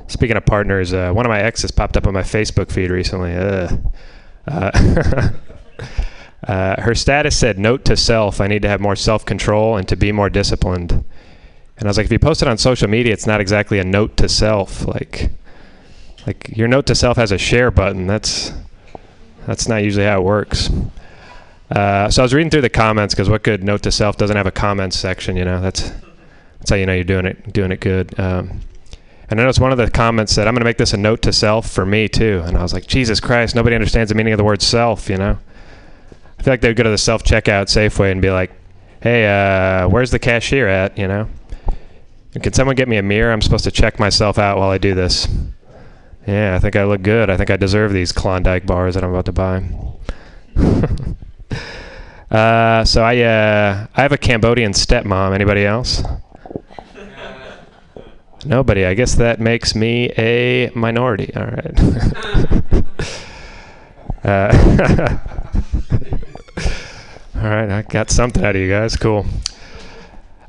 speaking 0.08 0.38
of 0.38 0.46
partners, 0.46 0.94
uh, 0.94 1.12
one 1.12 1.26
of 1.26 1.30
my 1.30 1.40
exes 1.40 1.72
popped 1.72 1.98
up 1.98 2.08
on 2.08 2.14
my 2.14 2.24
Facebook 2.24 2.72
feed 2.72 2.90
recently. 2.90 3.34
Uh, 3.36 3.78
uh, 4.48 5.30
uh, 6.48 6.82
her 6.82 6.96
status 6.96 7.38
said, 7.38 7.60
"Note 7.60 7.86
to 7.86 7.98
self: 7.98 8.42
I 8.42 8.48
need 8.48 8.62
to 8.62 8.70
have 8.70 8.82
more 8.82 8.96
self-control 8.96 9.78
and 9.78 9.88
to 9.88 9.96
be 9.96 10.12
more 10.12 10.30
disciplined." 10.30 11.04
And 11.78 11.88
I 11.88 11.90
was 11.90 11.98
like, 11.98 12.06
if 12.06 12.12
you 12.12 12.20
post 12.20 12.42
it 12.42 12.48
on 12.48 12.58
social 12.58 12.88
media, 12.88 13.14
it's 13.14 13.28
not 13.28 13.40
exactly 13.40 13.78
a 13.78 13.84
note 13.84 14.18
to 14.18 14.28
self. 14.28 14.88
Like, 14.88 15.30
like 16.26 16.58
your 16.58 16.68
note 16.68 16.88
to 16.88 16.96
self 16.96 17.18
has 17.18 17.32
a 17.32 17.38
share 17.38 17.70
button. 17.70 18.08
That's 18.08 18.52
that's 19.46 19.68
not 19.68 19.84
usually 19.84 20.06
how 20.06 20.20
it 20.20 20.24
works. 20.24 20.70
Uh, 21.70 22.10
so 22.10 22.22
I 22.22 22.24
was 22.24 22.34
reading 22.34 22.50
through 22.50 22.62
the 22.62 22.70
comments 22.70 23.14
because 23.14 23.30
what 23.30 23.44
good 23.44 23.64
note 23.64 23.84
to 23.84 23.92
self 23.92 24.18
doesn't 24.18 24.38
have 24.38 24.48
a 24.48 24.52
comments 24.52 24.98
section? 24.98 25.36
You 25.36 25.46
know, 25.46 25.62
that's 25.62 25.92
that's 26.60 26.70
how 26.70 26.76
you 26.76 26.86
know 26.86 26.94
you're 26.94 27.04
doing 27.04 27.26
it 27.26 27.54
doing 27.54 27.72
it 27.72 27.80
good. 27.82 28.18
Um, 28.20 28.62
and 29.30 29.42
I 29.42 29.44
noticed 29.44 29.60
one 29.60 29.74
of 29.74 29.78
the 29.78 29.92
comments 29.92 30.32
said, 30.32 30.48
"I'm 30.48 30.54
going 30.54 30.62
to 30.62 30.66
make 30.66 30.78
this 30.78 30.94
a 30.94 30.98
note 30.98 31.22
to 31.24 31.34
self 31.34 31.70
for 31.70 31.86
me 31.86 32.08
too." 32.08 32.42
And 32.46 32.58
I 32.58 32.62
was 32.62 32.74
like, 32.74 32.88
Jesus 32.88 33.20
Christ, 33.20 33.56
nobody 33.56 33.76
understands 33.76 34.10
the 34.10 34.16
meaning 34.16 34.34
of 34.34 34.38
the 34.38 34.46
word 34.46 34.62
self. 34.62 35.10
You 35.10 35.18
know, 35.18 35.38
I 36.40 36.44
feel 36.44 36.54
like 36.54 36.62
they'd 36.62 36.76
go 36.76 36.84
to 36.84 36.90
the 36.90 36.98
self 36.98 37.24
checkout 37.24 37.66
Safeway 37.66 38.12
and 38.12 38.22
be 38.22 38.32
like, 38.32 38.52
"Hey, 39.02 39.26
uh, 39.26 39.90
where's 39.90 40.12
the 40.12 40.20
cashier 40.20 40.68
at?" 40.68 40.98
You 40.98 41.10
know, 41.10 41.28
and 42.34 42.42
can 42.42 42.54
someone 42.54 42.78
get 42.78 42.88
me 42.88 42.96
a 42.96 43.04
mirror? 43.04 43.34
I'm 43.34 43.42
supposed 43.42 43.66
to 43.66 43.72
check 43.72 44.00
myself 44.00 44.38
out 44.38 44.58
while 44.58 44.70
I 44.70 44.78
do 44.78 44.94
this. 44.94 45.28
Yeah, 46.26 46.56
I 46.56 46.60
think 46.60 46.76
I 46.76 46.86
look 46.86 47.02
good. 47.02 47.30
I 47.30 47.38
think 47.38 47.50
I 47.50 47.58
deserve 47.58 47.92
these 47.92 48.12
Klondike 48.12 48.66
bars 48.66 48.96
that 48.96 49.04
I'm 49.04 49.12
about 49.12 49.26
to 49.26 49.32
buy. 49.34 49.64
uh, 52.32 52.84
so 52.86 53.04
I 53.04 53.22
uh, 53.22 53.88
I 53.96 54.02
have 54.02 54.12
a 54.12 54.18
Cambodian 54.18 54.74
stepmom. 54.74 55.34
Anybody 55.34 55.66
else? 55.66 56.04
Nobody. 58.46 58.86
I 58.86 58.94
guess 58.94 59.16
that 59.16 59.40
makes 59.40 59.76
me 59.76 60.12
a 60.18 60.72
minority. 60.76 61.36
All 61.36 61.46
right. 61.46 61.80
uh, 64.24 65.18
all 67.36 67.44
right, 67.44 67.70
I 67.70 67.82
got 67.82 68.10
something 68.10 68.44
out 68.44 68.56
of 68.56 68.62
you 68.62 68.70
guys. 68.70 68.96
Cool. 68.96 69.26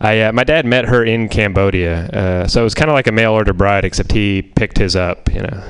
I 0.00 0.20
uh, 0.20 0.32
my 0.32 0.44
dad 0.44 0.64
met 0.64 0.84
her 0.84 1.04
in 1.04 1.28
Cambodia, 1.28 2.06
uh, 2.06 2.46
so 2.46 2.60
it 2.60 2.64
was 2.64 2.74
kind 2.74 2.88
of 2.90 2.94
like 2.94 3.08
a 3.08 3.12
mail 3.12 3.32
order 3.32 3.52
bride, 3.52 3.84
except 3.84 4.12
he 4.12 4.42
picked 4.42 4.78
his 4.78 4.94
up. 4.94 5.32
You 5.32 5.42
know, 5.42 5.62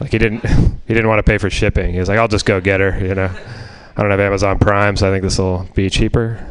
Like 0.00 0.10
he 0.12 0.18
didn't 0.18 0.44
he 0.86 0.94
didn't 0.94 1.08
want 1.08 1.18
to 1.18 1.22
pay 1.22 1.38
for 1.38 1.48
shipping. 1.48 1.92
He 1.92 1.98
was 1.98 2.08
like, 2.08 2.18
I'll 2.18 2.28
just 2.28 2.44
go 2.44 2.60
get 2.60 2.80
her. 2.80 2.98
You 3.04 3.14
know, 3.14 3.30
I 3.96 4.02
don't 4.02 4.10
have 4.10 4.20
Amazon 4.20 4.58
Prime, 4.58 4.96
so 4.96 5.08
I 5.08 5.10
think 5.12 5.22
this 5.22 5.38
will 5.38 5.68
be 5.74 5.90
cheaper. 5.90 6.46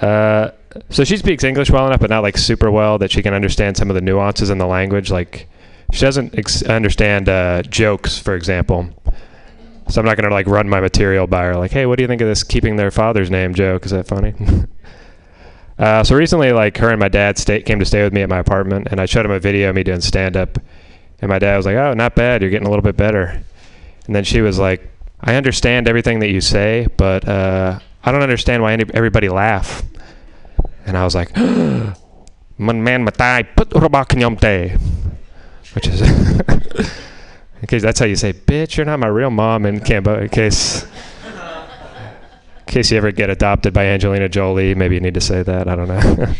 Uh, 0.00 0.50
so 0.88 1.04
she 1.04 1.16
speaks 1.16 1.44
English 1.44 1.70
well 1.70 1.86
enough, 1.86 2.00
but 2.00 2.10
not 2.10 2.22
like 2.22 2.38
super 2.38 2.70
well 2.70 2.98
that 2.98 3.10
she 3.10 3.22
can 3.22 3.34
understand 3.34 3.76
some 3.76 3.90
of 3.90 3.94
the 3.94 4.00
nuances 4.00 4.50
in 4.50 4.58
the 4.58 4.66
language. 4.66 5.10
Like 5.10 5.48
she 5.92 6.00
doesn't 6.00 6.38
ex- 6.38 6.62
understand 6.62 7.28
uh, 7.28 7.62
jokes, 7.62 8.18
for 8.18 8.34
example. 8.34 8.88
So 9.88 10.00
I'm 10.00 10.06
not 10.06 10.16
gonna 10.16 10.32
like 10.32 10.46
run 10.46 10.68
my 10.68 10.80
material 10.80 11.26
by 11.26 11.44
her. 11.44 11.56
Like, 11.56 11.72
hey, 11.72 11.84
what 11.84 11.98
do 11.98 12.02
you 12.04 12.08
think 12.08 12.22
of 12.22 12.28
this 12.28 12.44
keeping 12.44 12.76
their 12.76 12.90
father's 12.90 13.30
name 13.30 13.54
joke? 13.54 13.84
Is 13.84 13.90
that 13.90 14.06
funny? 14.06 14.34
uh, 15.78 16.04
so 16.04 16.14
recently, 16.14 16.52
like 16.52 16.78
her 16.78 16.90
and 16.90 17.00
my 17.00 17.08
dad 17.08 17.36
stay- 17.36 17.62
came 17.62 17.80
to 17.80 17.84
stay 17.84 18.02
with 18.02 18.12
me 18.12 18.22
at 18.22 18.28
my 18.28 18.38
apartment, 18.38 18.88
and 18.90 19.00
I 19.00 19.06
showed 19.06 19.26
him 19.26 19.32
a 19.32 19.40
video 19.40 19.68
of 19.68 19.74
me 19.74 19.82
doing 19.82 20.00
stand 20.00 20.36
up, 20.36 20.58
and 21.20 21.28
my 21.28 21.40
dad 21.40 21.56
was 21.56 21.66
like, 21.66 21.76
"Oh, 21.76 21.92
not 21.92 22.14
bad. 22.14 22.40
You're 22.40 22.50
getting 22.50 22.68
a 22.68 22.70
little 22.70 22.84
bit 22.84 22.96
better." 22.96 23.42
And 24.06 24.14
then 24.14 24.24
she 24.24 24.40
was 24.40 24.58
like, 24.58 24.88
"I 25.22 25.34
understand 25.34 25.88
everything 25.88 26.20
that 26.20 26.30
you 26.30 26.40
say, 26.40 26.88
but 26.96 27.26
uh, 27.28 27.78
I 28.04 28.12
don't 28.12 28.22
understand 28.22 28.62
why 28.62 28.72
any- 28.72 28.92
everybody 28.94 29.28
laugh." 29.28 29.82
And 30.86 30.96
I 30.96 31.04
was 31.04 31.14
like, 31.14 31.36
"Man, 32.58 33.04
matai 33.04 33.42
put 33.56 33.72
which 35.74 35.86
is. 35.86 36.02
In 37.60 37.66
case 37.66 37.82
that's 37.82 37.98
how 38.00 38.06
you 38.06 38.16
say, 38.16 38.32
bitch, 38.32 38.76
you're 38.76 38.86
not 38.86 38.98
my 39.00 39.06
real 39.06 39.30
mom 39.30 39.66
in 39.66 39.80
Cambodia. 39.80 40.22
In 40.22 40.28
case, 40.30 40.84
in 40.84 40.90
case 42.66 42.90
you 42.90 42.96
ever 42.96 43.12
get 43.12 43.28
adopted 43.28 43.74
by 43.74 43.84
Angelina 43.84 44.30
Jolie, 44.30 44.74
maybe 44.74 44.94
you 44.94 45.00
need 45.00 45.12
to 45.14 45.20
say 45.20 45.42
that. 45.42 45.68
I 45.68 45.76
don't 45.76 45.88
know. 45.88 46.34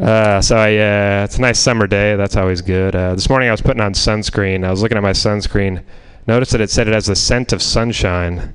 uh, 0.04 0.40
so 0.40 0.56
I, 0.56 0.76
uh, 0.76 1.24
it's 1.24 1.38
a 1.38 1.40
nice 1.40 1.60
summer 1.60 1.86
day. 1.86 2.16
That's 2.16 2.36
always 2.36 2.62
good. 2.62 2.96
Uh, 2.96 3.14
this 3.14 3.28
morning 3.28 3.48
I 3.48 3.52
was 3.52 3.62
putting 3.62 3.80
on 3.80 3.92
sunscreen. 3.92 4.64
I 4.64 4.72
was 4.72 4.82
looking 4.82 4.96
at 4.96 5.04
my 5.04 5.12
sunscreen. 5.12 5.84
Noticed 6.28 6.52
that 6.52 6.60
it 6.60 6.68
said 6.68 6.86
it 6.86 6.92
has 6.92 7.06
the 7.06 7.16
scent 7.16 7.54
of 7.54 7.62
sunshine. 7.62 8.54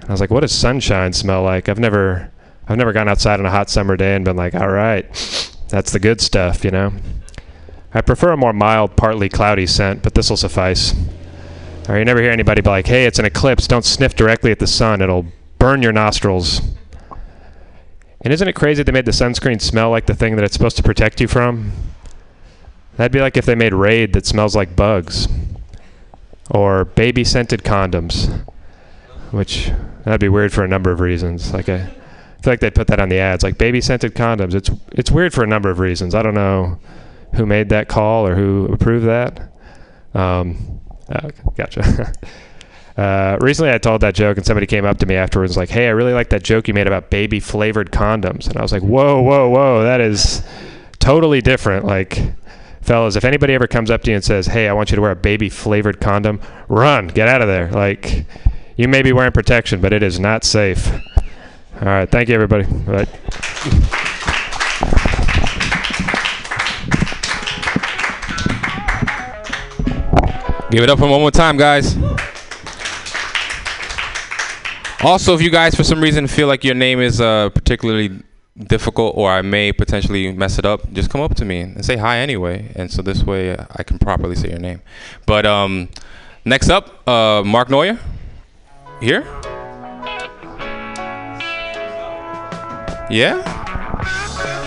And 0.00 0.08
I 0.08 0.10
was 0.10 0.22
like, 0.22 0.30
what 0.30 0.40
does 0.40 0.52
sunshine 0.52 1.12
smell 1.12 1.42
like? 1.42 1.68
I've 1.68 1.78
never, 1.78 2.32
I've 2.66 2.78
never 2.78 2.94
gone 2.94 3.10
outside 3.10 3.38
on 3.40 3.44
a 3.44 3.50
hot 3.50 3.68
summer 3.68 3.94
day 3.94 4.16
and 4.16 4.24
been 4.24 4.36
like, 4.36 4.54
all 4.54 4.70
right, 4.70 5.04
that's 5.68 5.92
the 5.92 5.98
good 5.98 6.18
stuff, 6.22 6.64
you 6.64 6.70
know. 6.70 6.94
I 7.92 8.00
prefer 8.00 8.32
a 8.32 8.38
more 8.38 8.54
mild, 8.54 8.96
partly 8.96 9.28
cloudy 9.28 9.66
scent, 9.66 10.02
but 10.02 10.14
this 10.14 10.30
will 10.30 10.38
suffice. 10.38 10.94
Or 11.90 11.98
you 11.98 12.06
never 12.06 12.22
hear 12.22 12.30
anybody 12.30 12.62
be 12.62 12.70
like, 12.70 12.86
hey, 12.86 13.04
it's 13.04 13.18
an 13.18 13.26
eclipse, 13.26 13.66
don't 13.66 13.84
sniff 13.84 14.14
directly 14.14 14.50
at 14.50 14.58
the 14.58 14.66
sun, 14.66 15.02
it'll 15.02 15.26
burn 15.58 15.82
your 15.82 15.92
nostrils. 15.92 16.62
And 18.22 18.32
isn't 18.32 18.48
it 18.48 18.54
crazy 18.54 18.82
they 18.82 18.92
made 18.92 19.04
the 19.04 19.12
sunscreen 19.12 19.60
smell 19.60 19.90
like 19.90 20.06
the 20.06 20.14
thing 20.14 20.36
that 20.36 20.44
it's 20.44 20.54
supposed 20.54 20.78
to 20.78 20.82
protect 20.82 21.20
you 21.20 21.28
from? 21.28 21.70
That'd 22.96 23.12
be 23.12 23.20
like 23.20 23.36
if 23.36 23.44
they 23.44 23.54
made 23.54 23.74
Raid 23.74 24.14
that 24.14 24.24
smells 24.24 24.56
like 24.56 24.74
bugs. 24.74 25.28
Or 26.50 26.84
baby 26.84 27.24
scented 27.24 27.62
condoms. 27.62 28.44
Which, 29.30 29.70
that'd 30.04 30.20
be 30.20 30.28
weird 30.28 30.52
for 30.52 30.64
a 30.64 30.68
number 30.68 30.90
of 30.90 31.00
reasons. 31.00 31.52
Like, 31.52 31.68
I 31.68 31.86
feel 32.42 32.52
like 32.52 32.60
they'd 32.60 32.74
put 32.74 32.86
that 32.86 33.00
on 33.00 33.08
the 33.08 33.18
ads. 33.18 33.42
Like, 33.42 33.58
baby 33.58 33.80
scented 33.80 34.14
condoms. 34.14 34.54
It's, 34.54 34.70
it's 34.92 35.10
weird 35.10 35.34
for 35.34 35.44
a 35.44 35.46
number 35.46 35.70
of 35.70 35.78
reasons. 35.78 36.14
I 36.14 36.22
don't 36.22 36.34
know 36.34 36.78
who 37.34 37.46
made 37.46 37.68
that 37.68 37.88
call 37.88 38.26
or 38.26 38.34
who 38.34 38.66
approved 38.72 39.06
that. 39.06 39.52
Um, 40.14 40.80
oh, 41.14 41.30
gotcha. 41.56 42.12
uh, 42.96 43.38
recently, 43.40 43.72
I 43.72 43.78
told 43.78 44.00
that 44.00 44.14
joke, 44.14 44.36
and 44.36 44.46
somebody 44.46 44.66
came 44.66 44.84
up 44.84 44.98
to 44.98 45.06
me 45.06 45.14
afterwards, 45.14 45.56
like, 45.56 45.68
"Hey, 45.68 45.86
I 45.86 45.90
really 45.90 46.12
like 46.12 46.30
that 46.30 46.42
joke 46.42 46.68
you 46.68 46.74
made 46.74 46.86
about 46.86 47.10
baby 47.10 47.40
flavored 47.40 47.90
condoms." 47.90 48.48
And 48.48 48.56
I 48.56 48.62
was 48.62 48.72
like, 48.72 48.82
"Whoa, 48.82 49.20
whoa, 49.20 49.48
whoa! 49.48 49.82
That 49.82 50.00
is 50.00 50.42
totally 50.98 51.40
different." 51.40 51.84
Like, 51.84 52.18
fellas, 52.88 53.16
if 53.16 53.24
anybody 53.24 53.52
ever 53.52 53.66
comes 53.66 53.90
up 53.90 54.02
to 54.02 54.10
you 54.10 54.16
and 54.16 54.24
says, 54.24 54.46
"Hey, 54.46 54.66
I 54.66 54.72
want 54.72 54.90
you 54.90 54.96
to 54.96 55.02
wear 55.02 55.10
a 55.10 55.16
baby 55.16 55.50
flavored 55.50 56.00
condom," 56.00 56.40
run, 56.68 57.08
get 57.08 57.28
out 57.28 57.42
of 57.42 57.46
there. 57.46 57.70
Like, 57.70 58.24
you 58.76 58.88
may 58.88 59.02
be 59.02 59.12
wearing 59.12 59.32
protection, 59.32 59.80
but 59.80 59.92
it 59.92 60.02
is 60.02 60.18
not 60.18 60.42
safe. 60.42 60.90
All 61.80 61.86
right, 61.86 62.10
thank 62.10 62.30
you, 62.30 62.34
everybody. 62.34 62.64
Bye. 62.64 63.06
Give 70.70 70.82
it 70.82 70.90
up 70.90 70.98
for 70.98 71.08
one 71.08 71.20
more 71.20 71.30
time, 71.30 71.56
guys. 71.56 71.96
Also, 75.02 75.34
if 75.34 75.42
you 75.42 75.50
guys 75.50 75.74
for 75.74 75.84
some 75.84 76.00
reason 76.00 76.26
feel 76.26 76.48
like 76.48 76.64
your 76.64 76.74
name 76.74 77.00
is 77.00 77.20
uh, 77.20 77.50
particularly 77.50 78.22
difficult 78.58 79.14
or 79.16 79.30
I 79.30 79.42
may 79.42 79.72
potentially 79.72 80.32
mess 80.32 80.58
it 80.58 80.64
up, 80.64 80.92
just 80.92 81.10
come 81.10 81.20
up 81.20 81.34
to 81.36 81.44
me 81.44 81.60
and 81.60 81.84
say 81.84 81.96
hi 81.96 82.18
anyway. 82.18 82.72
And 82.74 82.90
so 82.90 83.02
this 83.02 83.22
way 83.24 83.56
I 83.56 83.82
can 83.82 83.98
properly 83.98 84.36
say 84.36 84.50
your 84.50 84.58
name. 84.58 84.82
But 85.26 85.46
um, 85.46 85.88
next 86.44 86.68
up, 86.68 87.08
uh, 87.08 87.42
Mark 87.44 87.70
Neuer. 87.70 87.98
Here? 89.00 89.24
Yeah? 93.10 94.57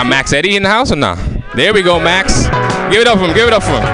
Got 0.00 0.06
Max 0.06 0.32
Eddy 0.32 0.56
in 0.56 0.62
the 0.62 0.68
house 0.70 0.90
or 0.90 0.96
not? 0.96 1.18
There 1.54 1.74
we 1.74 1.82
go, 1.82 2.00
Max. 2.00 2.44
Give 2.90 3.02
it 3.02 3.06
up 3.06 3.18
for 3.18 3.26
him. 3.26 3.34
Give 3.34 3.46
it 3.46 3.52
up 3.52 3.62
for 3.62 3.72
him. 3.72 3.84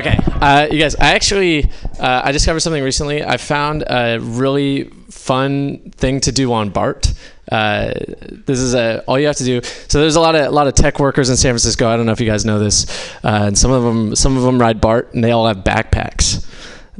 Okay, 0.00 0.18
uh, 0.40 0.66
you 0.68 0.80
guys. 0.80 0.96
I 0.96 1.14
actually 1.14 1.70
uh, 2.00 2.22
I 2.24 2.32
discovered 2.32 2.58
something 2.58 2.82
recently. 2.82 3.22
I 3.22 3.36
found 3.36 3.84
a 3.86 4.18
really 4.18 4.90
fun 5.10 5.92
thing 5.92 6.18
to 6.22 6.32
do 6.32 6.52
on 6.52 6.70
BART. 6.70 7.14
Uh, 7.52 7.94
this 8.30 8.58
is 8.58 8.74
a 8.74 9.04
all 9.06 9.20
you 9.20 9.28
have 9.28 9.36
to 9.36 9.44
do. 9.44 9.60
So 9.86 10.00
there's 10.00 10.16
a 10.16 10.20
lot 10.20 10.34
of 10.34 10.46
a 10.46 10.50
lot 10.50 10.66
of 10.66 10.74
tech 10.74 10.98
workers 10.98 11.30
in 11.30 11.36
San 11.36 11.52
Francisco. 11.52 11.88
I 11.88 11.96
don't 11.96 12.06
know 12.06 12.12
if 12.12 12.20
you 12.20 12.26
guys 12.26 12.44
know 12.44 12.58
this, 12.58 12.90
uh, 13.22 13.44
and 13.46 13.56
some 13.56 13.70
of 13.70 13.84
them 13.84 14.16
some 14.16 14.36
of 14.36 14.42
them 14.42 14.60
ride 14.60 14.80
BART, 14.80 15.14
and 15.14 15.22
they 15.22 15.30
all 15.30 15.46
have 15.46 15.58
backpacks 15.58 16.44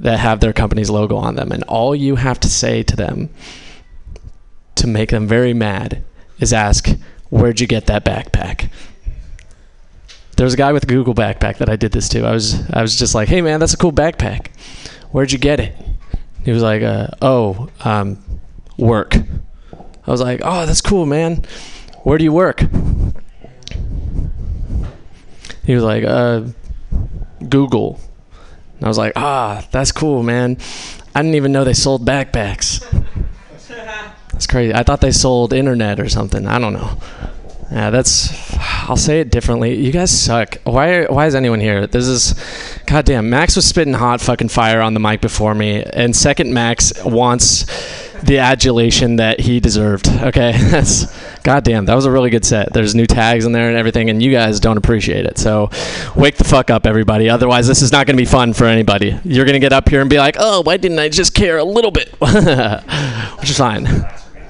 that 0.00 0.18
have 0.18 0.40
their 0.40 0.52
company's 0.52 0.90
logo 0.90 1.16
on 1.16 1.36
them. 1.36 1.52
And 1.52 1.62
all 1.64 1.94
you 1.94 2.16
have 2.16 2.40
to 2.40 2.48
say 2.48 2.82
to 2.82 2.96
them 2.96 3.28
to 4.74 4.86
make 4.86 5.10
them 5.10 5.26
very 5.26 5.52
mad 5.54 6.02
is 6.38 6.52
ask, 6.52 6.88
"Where'd 7.28 7.60
you 7.60 7.66
get 7.66 7.86
that 7.86 8.04
backpack?" 8.04 8.70
There 10.36 10.44
was 10.44 10.54
a 10.54 10.56
guy 10.56 10.72
with 10.72 10.84
a 10.84 10.86
Google 10.86 11.14
backpack 11.14 11.58
that 11.58 11.68
I 11.68 11.76
did 11.76 11.92
this 11.92 12.08
to. 12.10 12.24
I 12.24 12.32
was 12.32 12.68
I 12.72 12.80
was 12.80 12.98
just 12.98 13.14
like, 13.14 13.28
"Hey 13.28 13.42
man, 13.42 13.60
that's 13.60 13.74
a 13.74 13.76
cool 13.76 13.92
backpack. 13.92 14.46
Where'd 15.10 15.32
you 15.32 15.38
get 15.38 15.60
it?" 15.60 15.74
He 16.44 16.50
was 16.50 16.62
like, 16.62 16.82
uh, 16.82 17.08
"Oh, 17.20 17.68
um, 17.84 18.18
work." 18.78 19.16
I 20.06 20.10
was 20.10 20.22
like, 20.22 20.40
"Oh, 20.42 20.64
that's 20.64 20.80
cool, 20.80 21.04
man. 21.04 21.44
Where 22.04 22.16
do 22.16 22.24
you 22.24 22.32
work?" 22.32 22.64
He 25.64 25.74
was 25.74 25.84
like, 25.84 26.04
"Uh, 26.04 26.44
Google." 27.46 28.00
And 28.80 28.86
I 28.86 28.88
was 28.88 28.98
like, 28.98 29.12
"Ah, 29.14 29.62
that's 29.70 29.92
cool, 29.92 30.22
man. 30.22 30.56
I 31.14 31.20
didn't 31.20 31.34
even 31.34 31.52
know 31.52 31.64
they 31.64 31.74
sold 31.74 32.06
backpacks." 32.06 32.80
That's 34.32 34.46
crazy. 34.46 34.72
I 34.72 34.82
thought 34.82 35.02
they 35.02 35.10
sold 35.10 35.52
internet 35.52 36.00
or 36.00 36.08
something. 36.08 36.46
I 36.46 36.58
don't 36.58 36.72
know. 36.72 36.98
Yeah, 37.70 37.90
that's. 37.90 38.32
I'll 38.88 38.96
say 38.96 39.20
it 39.20 39.30
differently. 39.30 39.74
You 39.76 39.92
guys 39.92 40.10
suck. 40.10 40.56
Why? 40.64 41.04
Why 41.04 41.26
is 41.26 41.34
anyone 41.34 41.60
here? 41.60 41.86
This 41.86 42.06
is, 42.06 42.34
goddamn. 42.86 43.28
Max 43.28 43.54
was 43.54 43.66
spitting 43.66 43.92
hot 43.92 44.22
fucking 44.22 44.48
fire 44.48 44.80
on 44.80 44.94
the 44.94 45.00
mic 45.00 45.20
before 45.20 45.54
me, 45.54 45.84
and 45.84 46.16
second 46.16 46.54
Max 46.54 46.92
wants 47.04 47.64
the 48.22 48.38
adulation 48.38 49.16
that 49.16 49.40
he 49.40 49.60
deserved. 49.60 50.08
Okay, 50.08 50.52
that's 50.70 51.06
goddamn. 51.42 51.86
That 51.86 51.94
was 51.94 52.06
a 52.06 52.10
really 52.10 52.30
good 52.30 52.44
set. 52.44 52.72
There's 52.72 52.94
new 52.94 53.06
tags 53.06 53.44
in 53.44 53.52
there 53.52 53.68
and 53.68 53.76
everything, 53.76 54.10
and 54.10 54.22
you 54.22 54.30
guys 54.30 54.60
don't 54.60 54.76
appreciate 54.76 55.26
it. 55.26 55.38
So, 55.38 55.70
wake 56.16 56.36
the 56.36 56.44
fuck 56.44 56.70
up, 56.70 56.86
everybody. 56.86 57.28
Otherwise, 57.28 57.66
this 57.66 57.82
is 57.82 57.92
not 57.92 58.06
going 58.06 58.16
to 58.16 58.20
be 58.20 58.26
fun 58.26 58.52
for 58.52 58.64
anybody. 58.64 59.18
You're 59.24 59.44
going 59.44 59.54
to 59.54 59.60
get 59.60 59.72
up 59.72 59.88
here 59.88 60.00
and 60.00 60.10
be 60.10 60.18
like, 60.18 60.36
"Oh, 60.38 60.62
why 60.62 60.76
didn't 60.76 60.98
I 60.98 61.08
just 61.08 61.34
care 61.34 61.58
a 61.58 61.64
little 61.64 61.90
bit?" 61.90 62.08
Which 62.18 63.50
is 63.50 63.58
fine. 63.58 63.88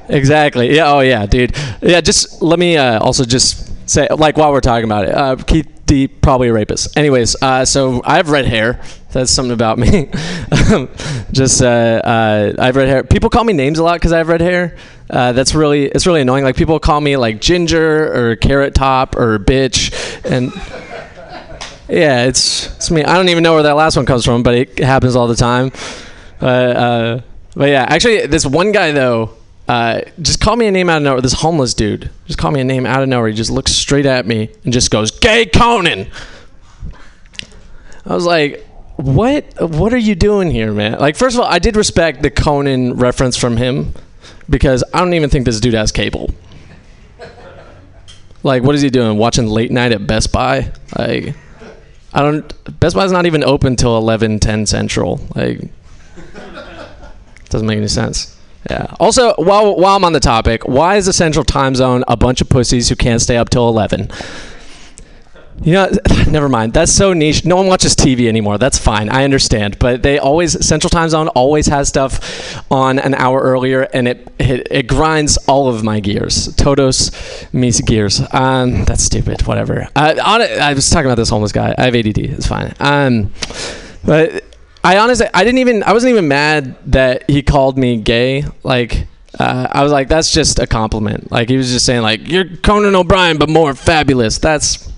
Exactly. 0.09 0.75
Yeah. 0.75 0.93
Oh, 0.93 1.01
yeah, 1.01 1.27
dude. 1.27 1.55
Yeah. 1.81 2.01
Just 2.01 2.43
let 2.43 2.59
me 2.59 2.77
uh, 2.77 2.99
also 3.01 3.25
just 3.25 3.89
say, 3.89 4.09
like, 4.11 4.37
while 4.37 4.53
we're 4.53 4.61
talking 4.61 4.85
about 4.85 5.05
it, 5.05 5.15
uh, 5.15 5.37
Keith 5.37 5.69
D 5.91 6.07
probably 6.07 6.49
a 6.49 6.53
rapist. 6.53 6.97
Anyways, 6.97 7.35
uh, 7.43 7.65
so 7.65 8.01
I 8.05 8.17
have 8.17 8.31
red 8.31 8.47
hair. 8.47 8.81
That's 9.11 9.33
something 9.33 9.53
about 9.53 9.77
me. 9.77 10.09
just 11.33 11.61
uh, 11.63 11.67
uh, 11.67 12.55
I 12.57 12.67
have 12.67 12.77
red 12.77 12.89
hair. 12.89 13.03
People 13.03 13.29
call 13.29 13.43
me 13.43 13.53
names 13.53 13.81
a 13.81 13.83
lot 13.83 13.95
because 13.95 14.13
I 14.13 14.19
have 14.19 14.29
red 14.29 14.41
hair. 14.41 14.77
Uh, 15.11 15.33
that's 15.33 15.55
really 15.55 15.87
it's 15.87 16.07
really 16.07 16.21
annoying. 16.21 16.45
Like 16.45 16.57
people 16.57 16.79
call 16.79 17.01
me 17.01 17.17
like 17.17 17.41
ginger 17.41 18.13
or 18.15 18.37
carrot 18.37 18.75
top 18.75 19.17
or 19.17 19.41
bitch, 19.41 19.93
and 20.25 20.53
yeah, 21.89 22.27
it's 22.27 22.67
it's 22.77 22.91
me. 22.93 23.03
I 23.03 23.17
don't 23.17 23.29
even 23.29 23.43
know 23.43 23.55
where 23.55 23.65
that 23.65 23.75
last 23.75 23.97
one 23.97 24.07
comes 24.07 24.25
from, 24.25 24.45
but 24.45 24.55
it 24.55 24.79
happens 24.79 25.17
all 25.17 25.27
the 25.27 25.35
time. 25.35 25.73
Uh, 26.41 26.47
uh, 26.47 27.21
but 27.57 27.71
yeah, 27.71 27.87
actually, 27.89 28.27
this 28.27 28.47
one 28.47 28.71
guy 28.71 28.93
though, 28.93 29.31
uh, 29.67 30.03
just 30.23 30.41
call 30.41 30.55
me 30.55 30.69
a 30.69 30.71
name 30.71 30.89
out 30.89 30.99
of 30.99 31.03
nowhere. 31.03 31.21
This 31.21 31.33
homeless 31.33 31.75
dude 31.75 32.09
just 32.27 32.39
call 32.39 32.53
me 32.53 32.61
a 32.61 32.65
name 32.65 32.87
out 32.87 33.03
of 33.03 33.09
nowhere. 33.09 33.29
He 33.29 33.35
just 33.35 33.51
looks 33.51 33.73
straight 33.73 34.07
at 34.07 34.29
me 34.29 34.51
and 34.63 34.73
just 34.73 34.93
goes, 34.93 35.11
"Gay 35.11 35.45
Conan." 35.45 36.07
I 38.07 38.15
was 38.15 38.27
like, 38.27 38.65
"What? 38.95 39.45
What 39.61 39.93
are 39.93 39.99
you 39.99 40.15
doing 40.15 40.53
here, 40.53 40.73
man?" 40.73 41.01
Like, 41.01 41.17
first 41.17 41.35
of 41.35 41.43
all, 41.43 41.49
I 41.49 41.59
did 41.59 41.75
respect 41.75 42.23
the 42.23 42.31
Conan 42.31 42.95
reference 42.95 43.37
from 43.37 43.57
him 43.57 43.93
because 44.51 44.85
I 44.93 44.99
don't 44.99 45.15
even 45.15 45.31
think 45.31 45.47
this 45.47 45.61
dude 45.61 45.75
has 45.75 45.93
cable. 45.93 46.35
Like, 48.43 48.63
what 48.63 48.75
is 48.75 48.83
he 48.83 48.91
doing? 48.91 49.17
Watching 49.17 49.47
late 49.47 49.71
night 49.71 49.93
at 49.93 50.07
Best 50.07 50.33
Buy? 50.33 50.73
Like, 50.99 51.35
I 52.13 52.23
don't. 52.23 52.81
Best 52.81 52.97
Buy's 52.97 53.13
not 53.13 53.27
even 53.27 53.45
open 53.45 53.77
till 53.77 53.97
eleven 53.97 54.41
ten 54.41 54.67
central. 54.67 55.21
Like, 55.35 55.61
doesn't 57.51 57.67
make 57.67 57.79
any 57.79 57.89
sense. 57.89 58.37
Yeah. 58.71 58.95
Also, 58.99 59.35
while 59.35 59.77
while 59.77 59.97
I'm 59.97 60.05
on 60.05 60.13
the 60.13 60.21
topic, 60.21 60.67
why 60.67 60.97
is 60.97 61.07
the 61.07 61.13
Central 61.13 61.45
Time 61.45 61.75
Zone 61.75 62.03
a 62.09 62.17
bunch 62.17 62.41
of 62.41 62.49
pussies 62.49 62.89
who 62.89 62.97
can't 62.97 63.21
stay 63.21 63.37
up 63.37 63.51
till 63.51 63.69
eleven? 63.69 64.11
You 65.63 65.75
know, 65.75 65.91
never 66.29 66.49
mind. 66.49 66.73
That's 66.73 66.93
so 66.93 67.13
niche. 67.13 67.45
No 67.45 67.57
one 67.57 67.67
watches 67.67 67.95
TV 67.95 68.29
anymore. 68.29 68.59
That's 68.59 68.79
fine. 68.79 69.09
I 69.09 69.25
understand. 69.25 69.79
But 69.79 70.03
they 70.03 70.19
always 70.19 70.65
Central 70.67 70.91
Time 70.91 71.09
Zone 71.09 71.29
always 71.29 71.67
has 71.67 71.89
stuff 71.89 72.63
on 72.71 72.99
an 72.99 73.15
hour 73.15 73.41
earlier, 73.41 73.83
and 73.93 74.09
it 74.09 74.33
it, 74.39 74.69
it 74.71 74.87
grinds 74.87 75.37
all 75.49 75.69
of 75.69 75.85
my 75.85 76.01
gears. 76.01 76.55
Todos 76.57 77.11
mis 77.53 77.81
gears. 77.81 78.23
Um, 78.33 78.85
that's 78.85 79.03
stupid. 79.03 79.47
Whatever. 79.47 79.89
Uh, 79.95 80.15
on 80.25 80.43
I 80.43 80.73
was 80.75 80.89
talking 80.89 81.07
about 81.07 81.17
this 81.17 81.29
homeless 81.29 81.53
guy. 81.53 81.75
I 81.77 81.85
have 81.85 81.95
ADD. 81.95 82.19
It's 82.19 82.47
fine. 82.47 82.75
Um, 82.81 83.33
but 84.05 84.45
I 84.83 84.99
honestly, 84.99 85.27
I 85.35 85.45
didn't 85.45 85.59
even, 85.59 85.83
I 85.83 85.93
wasn't 85.93 86.13
even 86.13 86.29
mad 86.29 86.77
that 86.93 87.29
he 87.29 87.43
called 87.43 87.77
me 87.77 88.01
gay. 88.01 88.45
Like, 88.63 89.07
uh, 89.39 89.69
I 89.71 89.83
was 89.83 89.93
like, 89.93 90.09
that's 90.09 90.33
just 90.33 90.59
a 90.59 90.67
compliment. 90.67 91.31
Like, 91.31 91.49
he 91.49 91.57
was 91.57 91.71
just 91.71 91.85
saying, 91.85 92.03
like, 92.03 92.27
you're 92.29 92.45
Conan 92.45 92.95
O'Brien, 92.95 93.37
but 93.37 93.49
more 93.49 93.75
fabulous. 93.75 94.39
That's, 94.39 94.91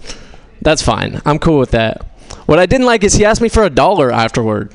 that's 0.62 0.82
fine. 0.82 1.20
I'm 1.24 1.38
cool 1.38 1.58
with 1.58 1.72
that. 1.72 2.06
What 2.46 2.58
I 2.58 2.66
didn't 2.66 2.86
like 2.86 3.04
is 3.04 3.14
he 3.14 3.24
asked 3.24 3.40
me 3.40 3.48
for 3.48 3.64
a 3.64 3.70
dollar 3.70 4.10
afterward. 4.10 4.74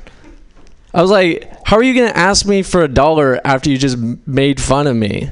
I 0.93 1.01
was 1.01 1.11
like, 1.11 1.51
how 1.65 1.77
are 1.77 1.83
you 1.83 1.93
gonna 1.93 2.17
ask 2.17 2.45
me 2.45 2.63
for 2.63 2.83
a 2.83 2.87
dollar 2.87 3.39
after 3.43 3.69
you 3.69 3.77
just 3.77 3.97
made 4.25 4.61
fun 4.61 4.87
of 4.87 4.95
me? 4.95 5.29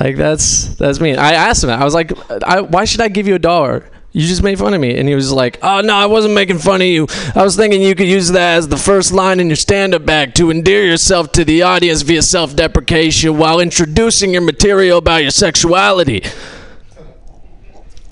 Like 0.00 0.16
that's 0.16 0.74
that's 0.76 1.00
mean. 1.00 1.18
I 1.18 1.34
asked 1.34 1.62
him. 1.62 1.70
I 1.70 1.84
was 1.84 1.94
like, 1.94 2.12
I, 2.42 2.60
why 2.60 2.84
should 2.84 3.00
I 3.00 3.08
give 3.08 3.28
you 3.28 3.34
a 3.34 3.38
dollar? 3.38 3.88
You 4.12 4.26
just 4.28 4.44
made 4.44 4.60
fun 4.60 4.72
of 4.74 4.80
me, 4.80 4.96
and 4.96 5.08
he 5.08 5.14
was 5.16 5.32
like, 5.32 5.58
"Oh 5.60 5.80
no, 5.80 5.92
I 5.92 6.06
wasn't 6.06 6.34
making 6.34 6.58
fun 6.58 6.80
of 6.80 6.86
you. 6.86 7.08
I 7.34 7.42
was 7.42 7.56
thinking 7.56 7.82
you 7.82 7.96
could 7.96 8.06
use 8.06 8.28
that 8.30 8.58
as 8.58 8.68
the 8.68 8.76
first 8.76 9.12
line 9.12 9.40
in 9.40 9.48
your 9.48 9.56
stand-up 9.56 10.08
act 10.08 10.36
to 10.36 10.52
endear 10.52 10.84
yourself 10.84 11.32
to 11.32 11.44
the 11.44 11.62
audience 11.62 12.02
via 12.02 12.22
self-deprecation 12.22 13.36
while 13.36 13.58
introducing 13.58 14.32
your 14.32 14.42
material 14.42 14.98
about 14.98 15.22
your 15.22 15.32
sexuality." 15.32 16.22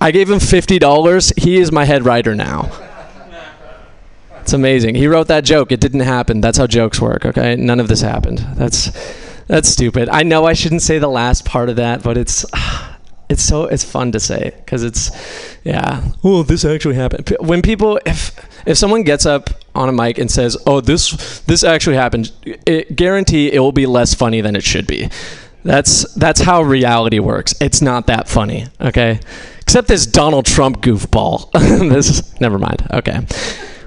I 0.03 0.11
gave 0.11 0.29
him 0.29 0.41
fifty 0.41 0.81
dollars. 0.81 1.33
He 1.37 1.59
is 1.59 1.71
my 1.71 1.85
head 1.85 2.05
writer 2.05 2.35
now. 2.35 2.71
It's 4.41 4.53
amazing. 4.53 4.97
He 4.97 5.07
wrote 5.07 5.29
that 5.29 5.45
joke. 5.45 5.71
It 5.71 5.81
didn't 5.81 6.01
happen. 6.01 6.41
That's 6.41 6.59
how 6.59 6.67
jokes 6.67 7.01
work. 7.01 7.25
Okay, 7.25 7.55
none 7.55 7.79
of 7.79 7.87
this 7.87 8.01
happened. 8.01 8.45
That's 8.57 8.91
that's 9.47 9.69
stupid. 9.69 10.09
I 10.09 10.25
know 10.25 10.45
I 10.45 10.55
shouldn't 10.55 10.83
say 10.83 10.99
the 10.99 11.07
last 11.09 11.45
part 11.45 11.69
of 11.69 11.77
that, 11.77 12.03
but 12.03 12.17
it's 12.17 12.45
it's 13.29 13.45
so 13.45 13.67
it's 13.67 13.85
fun 13.85 14.11
to 14.11 14.19
say 14.19 14.51
because 14.57 14.83
it's 14.83 15.13
yeah. 15.63 16.03
Oh, 16.25 16.43
this 16.43 16.65
actually 16.65 16.97
happened. 16.97 17.37
When 17.39 17.63
people 17.63 18.01
if 18.05 18.35
if 18.67 18.77
someone 18.77 19.05
gets 19.05 19.25
up 19.25 19.51
on 19.77 19.89
a 19.89 19.93
mic 19.93 20.19
and 20.19 20.29
says, 20.29 20.57
"Oh, 20.67 20.81
this 20.81 21.39
this 21.43 21.63
actually 21.63 21.95
happened," 21.95 22.33
it, 22.45 22.97
guarantee 22.97 23.53
it 23.53 23.61
will 23.61 23.71
be 23.71 23.87
less 23.87 24.15
funny 24.15 24.41
than 24.41 24.57
it 24.57 24.65
should 24.65 24.89
be. 24.89 25.11
That's 25.65 26.13
that's 26.15 26.41
how 26.41 26.63
reality 26.63 27.21
works. 27.21 27.55
It's 27.61 27.81
not 27.81 28.09
that 28.09 28.29
funny, 28.29 28.67
okay? 28.81 29.21
Except 29.63 29.89
this 29.89 30.07
Donald 30.07 30.47
Trump 30.47 30.83
goofball. 30.83 31.51
this 31.91 32.11
is, 32.11 32.41
never 32.41 32.59
mind. 32.59 32.87
Okay. 32.93 33.21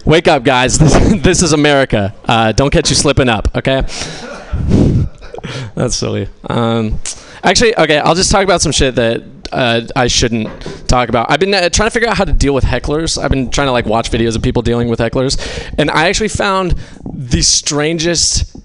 Wake 0.06 0.28
up, 0.28 0.44
guys. 0.44 0.80
This, 0.86 1.22
this 1.24 1.42
is 1.42 1.54
America. 1.54 2.14
Uh, 2.26 2.52
don't 2.52 2.72
catch 2.72 2.90
you 2.90 2.96
slipping 2.96 3.30
up, 3.30 3.56
okay? 3.56 3.82
That's 5.76 5.96
silly. 5.96 6.28
Um, 6.50 7.00
actually, 7.44 7.78
okay, 7.78 7.98
I'll 7.98 8.16
just 8.16 8.32
talk 8.32 8.44
about 8.44 8.62
some 8.62 8.72
shit 8.72 8.96
that 8.96 9.24
uh, 9.52 9.82
I 9.96 10.08
shouldn't 10.08 10.50
talk 10.88 11.10
about. 11.10 11.32
I've 11.32 11.40
been 11.40 11.54
uh, 11.54 11.70
trying 11.70 11.88
to 11.88 11.92
figure 11.92 12.10
out 12.10 12.18
how 12.18 12.26
to 12.26 12.34
deal 12.34 12.54
with 12.54 12.64
hecklers. 12.64 13.22
I've 13.22 13.32
been 13.32 13.50
trying 13.50 13.68
to 13.68 13.72
like 13.72 13.86
watch 13.86 14.12
videos 14.12 14.36
of 14.36 14.42
people 14.44 14.62
dealing 14.62 14.90
with 14.90 15.00
hecklers, 15.00 15.40
and 15.78 15.90
I 15.92 16.08
actually 16.08 16.30
found 16.30 16.76
the 17.14 17.42
strangest 17.42 18.56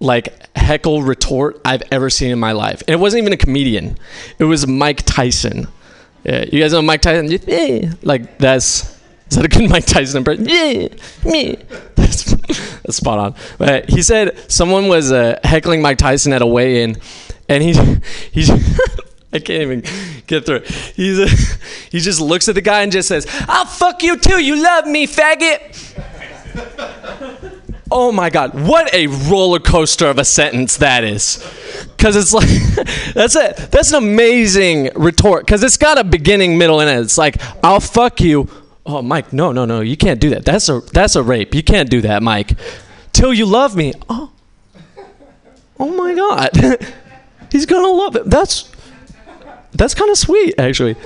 like 0.00 0.56
heckle 0.56 1.02
retort 1.02 1.60
I've 1.64 1.82
ever 1.90 2.10
seen 2.10 2.30
in 2.30 2.38
my 2.38 2.52
life. 2.52 2.82
And 2.86 2.90
it 2.90 2.98
wasn't 2.98 3.22
even 3.22 3.32
a 3.32 3.36
comedian. 3.36 3.98
It 4.38 4.44
was 4.44 4.66
Mike 4.66 5.02
Tyson. 5.04 5.68
Yeah, 6.24 6.44
you 6.52 6.60
guys 6.60 6.72
know 6.72 6.82
Mike 6.82 7.00
Tyson? 7.00 7.28
Yeah. 7.46 7.92
Like 8.02 8.38
that's 8.38 8.98
is 9.30 9.36
that 9.36 9.44
a 9.44 9.48
good 9.48 9.68
Mike 9.70 9.86
Tyson 9.86 10.18
impression? 10.18 10.48
Yeah, 10.48 10.88
me. 11.24 11.56
That's, 11.94 12.24
that's 12.82 12.96
spot 12.96 13.18
on. 13.18 13.34
But 13.58 13.90
he 13.90 14.02
said 14.02 14.38
someone 14.50 14.88
was 14.88 15.12
uh, 15.12 15.38
heckling 15.44 15.82
Mike 15.82 15.98
Tyson 15.98 16.32
at 16.32 16.42
a 16.42 16.46
weigh-in, 16.46 16.96
and 17.48 17.62
he 17.62 17.72
he. 18.32 18.50
I 19.30 19.40
can't 19.40 19.62
even 19.62 19.84
get 20.26 20.46
through 20.46 20.56
it. 20.56 20.70
He's 20.70 21.18
uh, 21.18 21.28
he 21.90 22.00
just 22.00 22.18
looks 22.18 22.48
at 22.48 22.54
the 22.54 22.62
guy 22.62 22.82
and 22.82 22.90
just 22.90 23.08
says, 23.08 23.26
"I'll 23.46 23.66
fuck 23.66 24.02
you 24.02 24.16
too. 24.16 24.42
You 24.42 24.62
love 24.62 24.86
me, 24.86 25.06
faggot." 25.06 25.74
Oh 27.90 28.12
my 28.12 28.28
god, 28.30 28.54
what 28.54 28.92
a 28.92 29.06
roller 29.06 29.58
coaster 29.58 30.06
of 30.06 30.18
a 30.18 30.24
sentence 30.24 30.76
that 30.76 31.04
is. 31.04 31.36
Cuz 31.96 32.16
it's 32.16 32.34
like 32.34 32.48
that's 33.14 33.34
it. 33.34 33.56
That's 33.70 33.92
an 33.92 33.98
amazing 33.98 34.90
retort 34.94 35.46
cuz 35.46 35.62
it's 35.62 35.76
got 35.76 35.98
a 35.98 36.04
beginning, 36.04 36.58
middle 36.58 36.80
and 36.80 36.90
end. 36.90 37.04
It's 37.04 37.18
like, 37.18 37.36
"I'll 37.62 37.80
fuck 37.80 38.20
you." 38.20 38.48
Oh, 38.84 39.02
Mike, 39.02 39.32
no, 39.34 39.52
no, 39.52 39.66
no. 39.66 39.80
You 39.80 39.96
can't 39.96 40.18
do 40.18 40.30
that. 40.30 40.44
That's 40.44 40.68
a 40.68 40.80
that's 40.92 41.14
a 41.14 41.22
rape. 41.22 41.54
You 41.54 41.62
can't 41.62 41.90
do 41.90 42.00
that, 42.02 42.22
Mike. 42.22 42.52
Till 43.12 43.34
you 43.34 43.46
love 43.46 43.76
me. 43.76 43.92
Oh. 44.08 44.30
Oh 45.78 45.90
my 45.90 46.14
god. 46.14 46.50
He's 47.52 47.66
going 47.66 47.84
to 47.84 47.90
love 47.90 48.16
it. 48.16 48.28
That's 48.28 48.70
that's 49.72 49.94
kind 49.94 50.10
of 50.10 50.18
sweet 50.18 50.54
actually. 50.58 50.96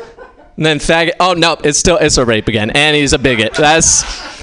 And 0.57 0.67
then 0.67 0.79
faggot. 0.79 1.13
Oh 1.19 1.33
no, 1.33 1.57
it's 1.65 1.79
still 1.79 1.97
it's 1.97 2.19
a 2.19 2.25
rape 2.25 2.49
again, 2.49 2.71
and 2.71 2.95
he's 2.95 3.13
a 3.13 3.19
bigot. 3.19 3.55
That's 3.55 4.03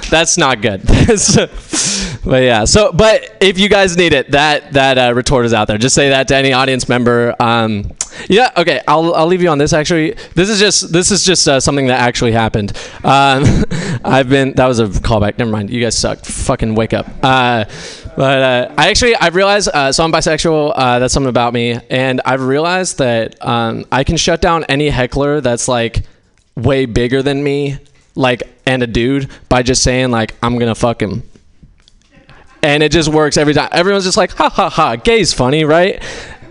that's 0.09 0.37
not 0.37 0.61
good. 0.61 0.81
but 2.25 2.43
yeah. 2.43 2.65
So, 2.65 2.91
but 2.91 3.37
if 3.41 3.57
you 3.57 3.69
guys 3.69 3.97
need 3.97 4.13
it, 4.13 4.31
that 4.31 4.73
that 4.73 4.97
uh, 4.97 5.13
retort 5.13 5.45
is 5.45 5.53
out 5.53 5.67
there. 5.67 5.77
Just 5.77 5.95
say 5.95 6.09
that 6.09 6.27
to 6.29 6.35
any 6.35 6.53
audience 6.53 6.89
member. 6.89 7.35
Um, 7.39 7.91
yeah. 8.27 8.51
Okay. 8.57 8.81
I'll 8.87 9.13
I'll 9.15 9.27
leave 9.27 9.41
you 9.41 9.49
on 9.49 9.57
this. 9.57 9.73
Actually, 9.73 10.15
this 10.35 10.49
is 10.49 10.59
just 10.59 10.91
this 10.91 11.11
is 11.11 11.23
just 11.23 11.47
uh, 11.47 11.59
something 11.59 11.87
that 11.87 11.99
actually 11.99 12.31
happened. 12.31 12.71
Um, 13.03 13.43
I've 14.03 14.29
been 14.29 14.53
that 14.53 14.67
was 14.67 14.79
a 14.79 14.87
callback. 14.87 15.37
Never 15.37 15.51
mind. 15.51 15.69
You 15.69 15.81
guys 15.81 15.97
suck. 15.97 16.19
Fucking 16.19 16.75
wake 16.75 16.93
up. 16.93 17.07
Uh, 17.21 17.65
but 18.15 18.41
uh, 18.41 18.73
I 18.77 18.89
actually 18.89 19.15
I've 19.15 19.35
realized 19.35 19.69
uh, 19.69 19.91
so 19.91 20.03
I'm 20.03 20.11
bisexual. 20.11 20.73
Uh, 20.75 20.99
that's 20.99 21.13
something 21.13 21.29
about 21.29 21.53
me, 21.53 21.79
and 21.89 22.19
I've 22.25 22.41
realized 22.41 22.97
that 22.97 23.43
um, 23.45 23.85
I 23.91 24.03
can 24.03 24.17
shut 24.17 24.41
down 24.41 24.65
any 24.65 24.89
heckler 24.89 25.41
that's 25.41 25.67
like 25.67 26.03
way 26.55 26.85
bigger 26.85 27.21
than 27.21 27.43
me, 27.43 27.77
like 28.15 28.43
and 28.65 28.83
a 28.83 28.87
dude 28.87 29.29
by 29.49 29.63
just 29.63 29.83
saying 29.83 30.11
like 30.11 30.35
I'm 30.41 30.57
gonna 30.57 30.75
fuck 30.75 31.01
him. 31.01 31.23
And 32.61 32.83
it 32.83 32.91
just 32.91 33.07
works 33.09 33.37
every 33.37 33.53
time. 33.53 33.69
Everyone's 33.71 34.03
just 34.03 34.17
like, 34.17 34.31
ha 34.31 34.49
ha 34.49 34.69
ha, 34.69 34.95
gay's 34.97 35.33
funny, 35.33 35.63
right? 35.63 36.03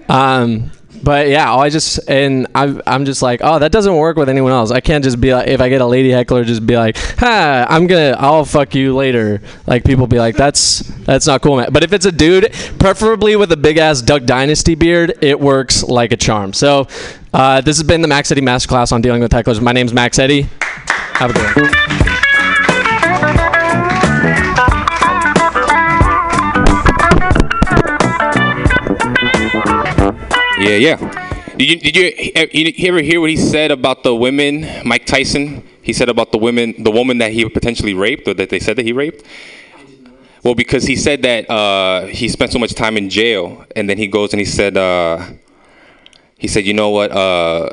Um, 0.09 0.71
but 1.03 1.29
yeah, 1.29 1.55
I 1.55 1.69
just 1.69 2.01
and 2.09 2.47
I'm 2.55 2.83
I'm 2.87 3.05
just 3.05 3.23
like, 3.23 3.41
oh, 3.43 3.59
that 3.59 3.73
doesn't 3.73 3.95
work 3.95 4.17
with 4.17 4.29
anyone 4.29 4.53
else. 4.53 4.71
I 4.71 4.81
can't 4.81 5.05
just 5.05 5.21
be 5.21 5.33
like, 5.33 5.49
if 5.49 5.61
I 5.61 5.69
get 5.69 5.81
a 5.81 5.87
lady 5.87 6.11
heckler, 6.11 6.45
just 6.45 6.67
be 6.67 6.77
like, 6.77 6.97
ha, 6.97 7.67
I'm 7.69 7.87
gonna, 7.87 8.17
I'll 8.19 8.45
fuck 8.45 8.75
you 8.75 8.97
later. 8.97 9.41
Like 9.67 9.85
people 9.85 10.07
be 10.07 10.19
like, 10.19 10.37
that's 10.37 10.81
that's 11.05 11.27
not 11.27 11.43
cool, 11.43 11.57
man. 11.57 11.73
But 11.73 11.85
if 11.85 11.93
it's 11.93 12.07
a 12.07 12.13
dude, 12.13 12.53
preferably 12.79 13.37
with 13.37 13.53
a 13.53 13.57
big 13.57 13.79
ass 13.79 14.03
Duck 14.03 14.25
Dynasty 14.25 14.75
beard, 14.75 15.15
it 15.23 15.39
works 15.39 15.83
like 15.83 16.13
a 16.13 16.17
charm. 16.17 16.53
So 16.53 16.89
uh, 17.33 17.61
this 17.61 17.77
has 17.77 17.87
been 17.87 18.03
the 18.03 18.09
Max 18.09 18.33
Eddy 18.33 18.41
Masterclass 18.41 18.93
on 18.93 19.03
dealing 19.03 19.21
with 19.21 19.33
hecklers. 19.33 19.61
My 19.61 19.73
name's 19.73 19.93
Max 19.93 20.19
Eddy. 20.19 20.49
Have 21.19 21.31
a 21.31 21.35
good 21.35 21.63
one. 21.63 21.73
Yeah, 30.61 30.77
yeah. 30.77 30.97
Did 31.57 31.69
you 31.69 31.77
did 31.81 31.97
you, 31.97 32.33
uh, 32.37 32.47
you 32.53 32.89
ever 32.89 33.03
hear 33.03 33.21
what 33.21 33.31
he 33.31 33.37
said 33.37 33.73
about 33.73 34.05
the 34.05 34.15
women, 34.15 34.65
Mike 34.85 35.07
Tyson? 35.07 35.65
He 35.83 35.93
said 35.93 36.09
about 36.09 36.31
the 36.31 36.39
women, 36.39 36.85
the 36.85 36.93
woman 36.93 37.19
that 37.19 37.33
he 37.33 37.49
potentially 37.49 37.95
raped, 37.95 38.29
or 38.29 38.35
that 38.35 38.51
they 38.51 38.61
said 38.61 38.77
that 38.77 38.85
he 38.85 38.93
raped. 38.93 39.25
Well, 40.45 40.55
because 40.55 40.85
he 40.85 40.95
said 40.95 41.23
that 41.23 41.51
uh, 41.51 42.07
he 42.07 42.29
spent 42.29 42.53
so 42.53 42.61
much 42.61 42.75
time 42.75 42.97
in 42.97 43.11
jail, 43.11 43.67
and 43.75 43.91
then 43.91 43.99
he 43.99 44.07
goes 44.07 44.33
and 44.33 44.39
he 44.39 44.47
said, 44.47 44.77
uh, 44.77 45.27
he 46.37 46.47
said, 46.47 46.65
you 46.65 46.75
know 46.75 46.91
what? 46.91 47.11
Uh, 47.11 47.71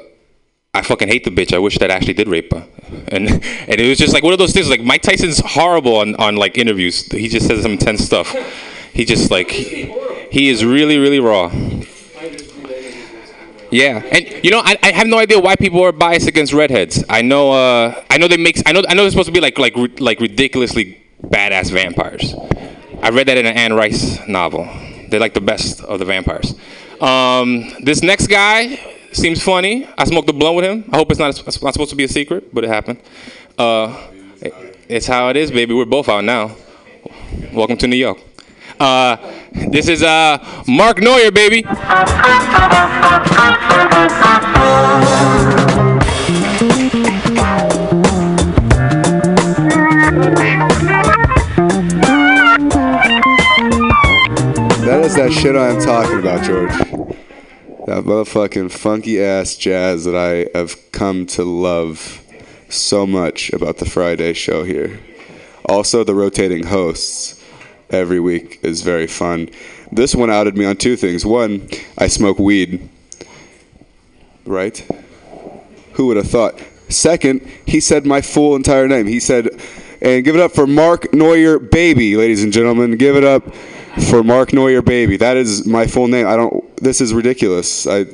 I 0.76 0.82
fucking 0.82 1.08
hate 1.08 1.24
the 1.24 1.32
bitch. 1.32 1.54
I 1.54 1.60
wish 1.60 1.78
that 1.80 1.90
actually 1.90 2.14
did 2.14 2.28
rape 2.28 2.54
her. 2.54 2.68
And 3.08 3.30
and 3.30 3.80
it 3.82 3.88
was 3.88 3.98
just 3.98 4.14
like 4.14 4.24
one 4.24 4.34
of 4.34 4.40
those 4.40 4.52
things. 4.52 4.70
Like 4.70 4.82
Mike 4.82 5.02
Tyson's 5.02 5.40
horrible 5.40 5.96
on, 5.98 6.16
on 6.16 6.36
like 6.36 6.58
interviews. 6.58 7.10
He 7.12 7.30
just 7.30 7.48
says 7.48 7.62
some 7.62 7.74
intense 7.74 8.04
stuff. 8.04 8.36
He 8.94 9.06
just 9.06 9.32
like 9.32 9.50
he, 9.52 9.94
he 10.32 10.50
is 10.50 10.66
really 10.66 10.98
really 10.98 11.20
raw. 11.20 11.50
Yeah, 13.72 14.02
and 14.12 14.44
you 14.44 14.52
know, 14.52 14.62
I, 14.64 14.78
I 14.84 14.92
have 14.92 15.08
no 15.08 15.18
idea 15.18 15.40
why 15.40 15.56
people 15.56 15.82
are 15.84 15.92
biased 15.92 16.28
against 16.28 16.54
redheads. 16.54 17.04
I 17.10 17.22
know, 17.22 17.52
uh, 17.52 18.04
I 18.10 18.18
know 18.18 18.28
they 18.28 18.38
make, 18.38 18.62
I 18.66 18.72
know, 18.72 18.84
I 18.88 18.94
know 18.94 19.02
they're 19.02 19.12
supposed 19.12 19.28
to 19.28 19.34
be 19.34 19.42
like, 19.42 19.58
like, 19.58 19.76
like 20.00 20.20
ridiculously 20.22 21.02
badass 21.24 21.72
vampires. 21.72 22.36
I 23.02 23.10
read 23.10 23.28
that 23.28 23.38
in 23.38 23.46
an 23.46 23.58
Anne 23.58 23.74
Rice 23.74 24.26
novel. 24.28 24.70
They're 25.10 25.20
like 25.20 25.34
the 25.34 25.42
best 25.42 25.82
of 25.82 26.00
the 26.00 26.06
vampires. 26.06 26.54
Um, 27.02 27.74
this 27.84 28.02
next 28.02 28.28
guy 28.28 28.80
seems 29.16 29.42
funny. 29.42 29.88
I 29.98 30.06
smoked 30.06 30.30
a 30.30 30.34
blunt 30.34 30.56
with 30.56 30.66
him. 30.66 30.90
I 30.92 30.98
hope 30.98 31.10
it's 31.12 31.20
not, 31.20 31.30
it's 31.30 31.62
not 31.62 31.74
supposed 31.74 31.90
to 31.92 31.96
be 31.96 32.04
a 32.04 32.08
secret, 32.08 32.54
but 32.54 32.64
it 32.64 32.68
happened. 32.70 33.00
Uh, 33.58 33.96
it- 34.42 34.54
it's 34.88 35.08
how 35.08 35.30
it 35.30 35.36
is, 35.38 35.50
baby. 35.50 35.74
We're 35.74 35.86
both 35.86 36.08
out 36.10 36.24
now. 36.24 36.56
Welcome 37.52 37.78
to 37.78 37.88
New 37.88 37.96
York. 37.96 38.20
Uh, 38.80 39.18
this 39.52 39.88
is 39.88 40.04
uh, 40.04 40.38
Mark 40.68 41.00
Neuer, 41.00 41.32
baby. 41.32 41.64
That 54.86 55.02
is 55.04 55.16
that 55.16 55.32
shit 55.34 55.56
I'm 55.56 55.82
talking 55.82 56.20
about, 56.20 56.44
George. 56.46 57.25
That 57.86 58.04
motherfucking 58.04 58.72
funky 58.72 59.22
ass 59.22 59.56
jazz 59.56 60.06
that 60.06 60.16
I 60.16 60.58
have 60.58 60.92
come 60.92 61.28
to 61.28 61.44
love 61.44 62.20
so 62.68 63.06
much 63.06 63.54
about 63.54 63.78
the 63.78 63.86
Friday 63.86 64.34
show 64.34 64.64
here. 64.64 65.00
Also, 65.66 66.04
the 66.04 66.16
rotating 66.16 66.66
hosts 66.66 67.44
every 67.92 68.20
week 68.20 68.60
is 68.64 68.82
very 68.82 69.06
fun. 69.06 69.52
This 69.92 70.16
one 70.16 70.32
outed 70.32 70.58
me 70.58 70.66
on 70.66 70.78
two 70.78 70.96
things. 70.96 71.28
One, 71.28 71.70
I 71.96 72.08
smoke 72.08 72.40
weed. 72.40 72.90
Right? 74.48 74.80
Who 75.94 76.08
would 76.08 76.18
have 76.18 76.30
thought? 76.30 76.60
Second, 76.90 77.48
he 77.68 77.80
said 77.80 78.04
my 78.04 78.20
full 78.20 78.56
entire 78.56 78.88
name. 78.88 79.06
He 79.06 79.20
said, 79.20 79.62
and 80.02 80.26
give 80.26 80.34
it 80.34 80.42
up 80.42 80.54
for 80.54 80.66
Mark 80.66 81.14
Neuer 81.14 81.60
Baby, 81.60 82.18
ladies 82.18 82.44
and 82.44 82.52
gentlemen. 82.52 82.98
Give 82.98 83.16
it 83.16 83.24
up 83.24 83.44
for 84.10 84.24
Mark 84.24 84.54
Neuer 84.54 84.82
Baby. 84.82 85.18
That 85.18 85.38
is 85.38 85.66
my 85.66 85.88
full 85.88 86.08
name. 86.08 86.28
I 86.28 86.36
don't. 86.36 86.76
This 86.78 87.02
is 87.02 87.14
ridiculous. 87.14 87.88
I. 87.88 88.06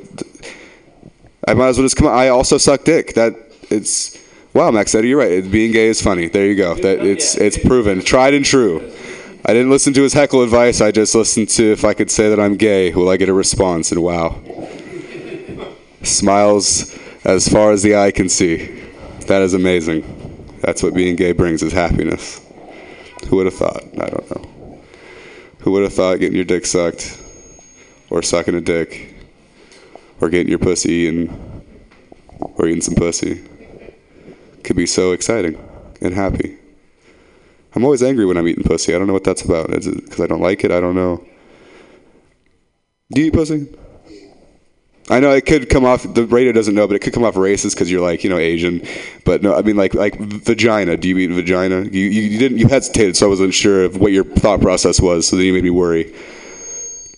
I 1.47 1.55
might 1.55 1.69
as 1.69 1.77
well 1.77 1.85
just 1.85 1.97
come. 1.97 2.07
I 2.07 2.29
also 2.29 2.57
suck 2.57 2.83
dick. 2.83 3.13
That 3.15 3.33
it's. 3.69 4.19
Wow, 4.53 4.69
Max 4.69 4.93
Eddy, 4.93 5.07
you're 5.07 5.19
right. 5.19 5.31
It, 5.31 5.51
being 5.51 5.71
gay 5.71 5.87
is 5.87 6.01
funny. 6.01 6.27
There 6.27 6.45
you 6.45 6.55
go. 6.55 6.75
That 6.75 7.05
it's 7.05 7.35
it's 7.35 7.57
proven, 7.57 8.01
tried 8.01 8.33
and 8.33 8.43
true. 8.43 8.91
I 9.43 9.53
didn't 9.53 9.71
listen 9.71 9.93
to 9.93 10.03
his 10.03 10.13
heckle 10.13 10.43
advice. 10.43 10.81
I 10.81 10.91
just 10.91 11.15
listened 11.15 11.49
to 11.49 11.71
if 11.71 11.83
I 11.83 11.93
could 11.93 12.11
say 12.11 12.29
that 12.29 12.39
I'm 12.39 12.57
gay, 12.57 12.93
will 12.93 13.09
I 13.09 13.17
get 13.17 13.29
a 13.29 13.33
response? 13.33 13.91
And 13.91 14.03
wow, 14.03 14.39
smiles 16.03 16.95
as 17.23 17.47
far 17.47 17.71
as 17.71 17.81
the 17.81 17.95
eye 17.95 18.11
can 18.11 18.29
see. 18.29 18.83
That 19.27 19.41
is 19.41 19.53
amazing. 19.53 20.03
That's 20.61 20.83
what 20.83 20.93
being 20.93 21.15
gay 21.15 21.31
brings 21.31 21.63
is 21.63 21.73
happiness. 21.73 22.39
Who 23.29 23.37
would 23.37 23.45
have 23.45 23.55
thought? 23.55 23.83
I 23.99 24.09
don't 24.09 24.29
know. 24.29 24.50
Who 25.61 25.71
would 25.71 25.83
have 25.83 25.93
thought 25.93 26.19
getting 26.19 26.35
your 26.35 26.45
dick 26.45 26.65
sucked, 26.65 27.19
or 28.09 28.21
sucking 28.21 28.55
a 28.55 28.61
dick, 28.61 29.15
or 30.19 30.29
getting 30.29 30.49
your 30.49 30.59
pussy 30.59 31.07
and 31.07 31.61
or 32.39 32.67
eating 32.67 32.81
some 32.81 32.95
pussy 32.95 33.47
could 34.63 34.75
be 34.75 34.85
so 34.85 35.11
exciting 35.11 35.57
and 36.01 36.13
happy. 36.13 36.57
I'm 37.73 37.83
always 37.83 38.03
angry 38.03 38.25
when 38.25 38.37
I'm 38.37 38.47
eating 38.47 38.63
pussy. 38.63 38.93
I 38.93 38.97
don't 38.97 39.07
know 39.07 39.13
what 39.13 39.23
that's 39.23 39.43
about. 39.43 39.73
Is 39.73 39.87
it 39.87 40.03
because 40.03 40.19
I 40.19 40.27
don't 40.27 40.41
like 40.41 40.63
it? 40.63 40.71
I 40.71 40.79
don't 40.79 40.95
know. 40.95 41.25
Do 43.11 43.21
you 43.21 43.27
eat 43.27 43.33
pussy? 43.33 43.67
I 45.11 45.19
know 45.19 45.31
it 45.31 45.45
could 45.45 45.69
come 45.69 45.83
off. 45.83 46.03
The 46.13 46.25
radio 46.25 46.53
doesn't 46.53 46.73
know, 46.73 46.87
but 46.87 46.95
it 46.95 46.99
could 46.99 47.11
come 47.11 47.25
off 47.25 47.35
racist 47.35 47.73
because 47.73 47.91
you're 47.91 47.99
like, 47.99 48.23
you 48.23 48.29
know, 48.29 48.37
Asian. 48.37 48.81
But 49.25 49.43
no, 49.43 49.53
I 49.53 49.61
mean, 49.61 49.75
like, 49.75 49.93
like 49.93 50.17
vagina. 50.17 50.95
Do 50.95 51.09
you 51.09 51.15
mean 51.15 51.33
vagina? 51.35 51.81
You, 51.81 52.05
you, 52.05 52.39
didn't. 52.39 52.59
You 52.59 52.69
hesitated, 52.69 53.17
so 53.17 53.25
I 53.25 53.29
wasn't 53.29 53.53
sure 53.53 53.83
of 53.83 53.97
what 53.97 54.13
your 54.13 54.23
thought 54.23 54.61
process 54.61 55.01
was. 55.01 55.27
So 55.27 55.35
then 55.35 55.45
you 55.45 55.51
made 55.51 55.65
me 55.65 55.69
worry. 55.69 56.15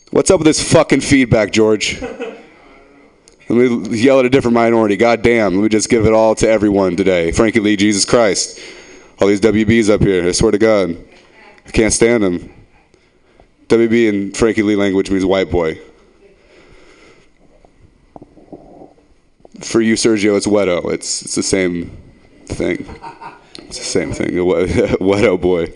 What's 0.10 0.32
up 0.32 0.40
with 0.40 0.48
this 0.48 0.74
fucking 0.74 1.02
feedback, 1.02 1.52
George? 1.52 2.02
Let 3.50 3.50
me 3.50 4.00
yell 4.00 4.20
at 4.20 4.26
a 4.26 4.30
different 4.30 4.56
minority. 4.56 4.98
God 4.98 5.22
damn. 5.22 5.54
Let 5.54 5.62
me 5.62 5.70
just 5.70 5.88
give 5.88 6.08
it 6.08 6.14
all 6.14 6.34
to 6.36 6.50
everyone 6.50 6.96
today. 6.96 7.32
Frankie 7.32 7.60
Lee, 7.60 7.76
Jesus 7.76 8.06
Christ. 8.06 8.60
All 9.22 9.28
these 9.28 9.42
WBs 9.42 9.92
up 9.92 10.02
here. 10.02 10.28
I 10.28 10.32
swear 10.32 10.52
to 10.52 10.58
God. 10.58 10.98
I 11.68 11.70
can't 11.70 11.94
stand 11.94 12.24
them. 12.24 12.52
WB 13.68 14.08
in 14.08 14.32
Frankie 14.32 14.64
Lee 14.64 14.76
language 14.76 15.12
means 15.12 15.26
white 15.26 15.52
boy. 15.52 15.80
For 19.64 19.82
you, 19.82 19.96
Sergio, 19.96 20.36
it's 20.38 20.48
weto. 20.48 20.92
It's 20.92 21.24
it's 21.24 21.36
the 21.36 21.44
same 21.44 21.90
thing. 22.46 22.86
It's 23.60 23.80
the 23.80 23.86
same 23.86 24.12
thing. 24.12 24.30
Weto 24.36 25.40
boy. 25.40 25.74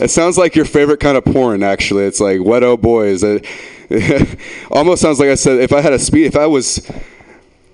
It 0.00 0.10
sounds 0.10 0.38
like 0.38 0.54
your 0.54 0.64
favorite 0.64 1.00
kind 1.00 1.16
of 1.16 1.24
porn. 1.24 1.62
Actually, 1.62 2.04
it's 2.04 2.20
like 2.20 2.38
weto 2.38 2.80
boys. 2.80 3.22
It, 3.22 3.46
almost 4.70 5.02
sounds 5.02 5.20
like 5.20 5.28
I 5.28 5.34
said 5.34 5.58
if 5.60 5.72
I 5.72 5.80
had 5.80 5.92
a 5.92 5.98
speed. 5.98 6.26
If 6.26 6.36
I 6.36 6.46
was 6.46 6.90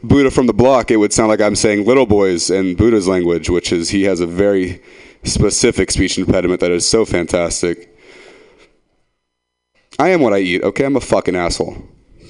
Buddha 0.02 0.30
from 0.30 0.46
the 0.46 0.52
block, 0.52 0.90
it 0.90 0.96
would 0.96 1.12
sound 1.12 1.28
like 1.28 1.40
I'm 1.40 1.56
saying 1.56 1.86
little 1.86 2.06
boys 2.06 2.50
in 2.50 2.74
Buddha's 2.74 3.06
language, 3.06 3.48
which 3.48 3.72
is 3.72 3.90
he 3.90 4.04
has 4.04 4.20
a 4.20 4.26
very 4.26 4.82
specific 5.24 5.90
speech 5.90 6.18
impediment 6.18 6.60
that 6.60 6.70
is 6.70 6.86
so 6.86 7.04
fantastic. 7.04 7.96
I 9.98 10.08
am 10.08 10.20
what 10.20 10.32
I 10.32 10.38
eat. 10.38 10.62
Okay, 10.62 10.84
I'm 10.84 10.96
a 10.96 11.00
fucking 11.00 11.36
asshole. 11.36 11.76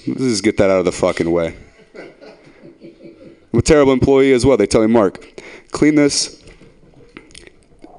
Let's 0.07 0.21
just 0.21 0.45
get 0.45 0.57
that 0.59 0.71
out 0.71 0.81
of 0.81 0.85
the 0.85 0.93
fucking 0.93 1.31
way. 1.31 1.55
I'm 3.53 3.59
a 3.59 3.63
terrible 3.63 3.93
employee 3.93 4.33
as 4.33 4.47
well. 4.47 4.57
They 4.57 4.67
tell 4.67 4.81
me, 4.81 4.87
Mark, 4.87 5.43
clean 5.73 5.95
this. 5.97 6.43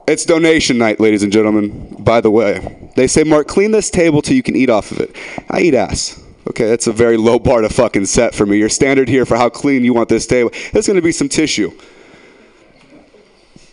It's 0.08 0.26
donation 0.26 0.78
night, 0.78 1.00
ladies 1.00 1.24
and 1.24 1.32
gentlemen. 1.32 1.96
By 2.00 2.22
the 2.22 2.32
way, 2.32 2.90
they 2.96 3.08
say, 3.08 3.24
Mark, 3.24 3.48
clean 3.48 3.72
this 3.72 3.90
table 3.90 4.22
till 4.22 4.36
you 4.36 4.44
can 4.44 4.56
eat 4.56 4.70
off 4.70 4.92
of 4.92 5.00
it. 5.00 5.16
I 5.50 5.62
eat 5.62 5.74
ass. 5.74 6.22
Okay, 6.50 6.68
that's 6.68 6.88
a 6.88 6.94
very 6.94 7.18
low 7.18 7.38
bar 7.38 7.62
to 7.62 7.70
fucking 7.70 8.06
set 8.08 8.34
for 8.34 8.46
me. 8.46 8.58
Your 8.58 8.70
standard 8.70 9.08
here 9.08 9.26
for 9.26 9.38
how 9.38 9.50
clean 9.50 9.84
you 9.84 9.94
want 9.94 10.10
this 10.10 10.26
table. 10.26 10.52
There's 10.74 10.88
to 10.88 11.02
be 11.02 11.12
some 11.12 11.30
tissue. 11.30 11.72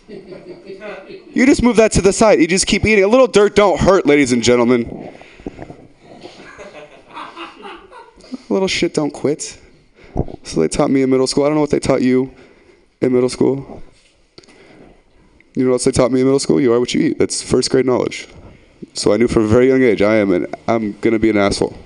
You 0.06 1.46
just 1.46 1.62
move 1.62 1.76
that 1.76 1.92
to 1.92 2.02
the 2.02 2.12
side. 2.12 2.40
You 2.40 2.46
just 2.46 2.66
keep 2.66 2.84
eating. 2.84 3.04
A 3.04 3.08
little 3.08 3.26
dirt 3.26 3.54
don't 3.56 3.80
hurt, 3.80 4.06
ladies 4.06 4.32
and 4.32 4.42
gentlemen. 4.42 5.12
A 8.50 8.52
little 8.52 8.68
shit 8.68 8.94
don't 8.94 9.12
quit. 9.12 9.58
So 10.42 10.60
they 10.60 10.68
taught 10.68 10.90
me 10.90 11.02
in 11.02 11.10
middle 11.10 11.26
school. 11.26 11.44
I 11.44 11.48
don't 11.48 11.56
know 11.56 11.60
what 11.60 11.70
they 11.70 11.80
taught 11.80 12.02
you 12.02 12.34
in 13.00 13.12
middle 13.12 13.28
school. 13.28 13.82
You 15.54 15.64
know 15.64 15.70
what 15.70 15.76
else 15.76 15.84
they 15.84 15.90
taught 15.90 16.12
me 16.12 16.20
in 16.20 16.26
middle 16.26 16.38
school? 16.38 16.60
You 16.60 16.72
are 16.72 16.80
what 16.80 16.94
you 16.94 17.00
eat. 17.00 17.18
That's 17.18 17.42
first 17.42 17.70
grade 17.70 17.86
knowledge. 17.86 18.28
So 18.94 19.12
I 19.12 19.16
knew 19.16 19.28
from 19.28 19.44
a 19.44 19.48
very 19.48 19.68
young 19.68 19.82
age 19.82 20.02
I 20.02 20.16
am 20.16 20.32
an 20.32 20.46
I'm 20.66 20.92
gonna 21.00 21.18
be 21.18 21.30
an 21.30 21.36
asshole. 21.36 21.76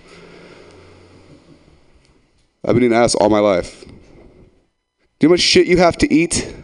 I've 2.64 2.75
been 2.75 2.85
an 2.85 2.92
ass 2.92 3.14
all 3.14 3.29
my 3.29 3.38
life. 3.38 3.85
Do 3.85 3.88
you 5.21 5.29
know 5.29 5.29
how 5.29 5.33
much 5.35 5.40
shit 5.40 5.66
you 5.66 5.79
have 5.79 5.97
to 5.99 6.12
eat 6.12 6.55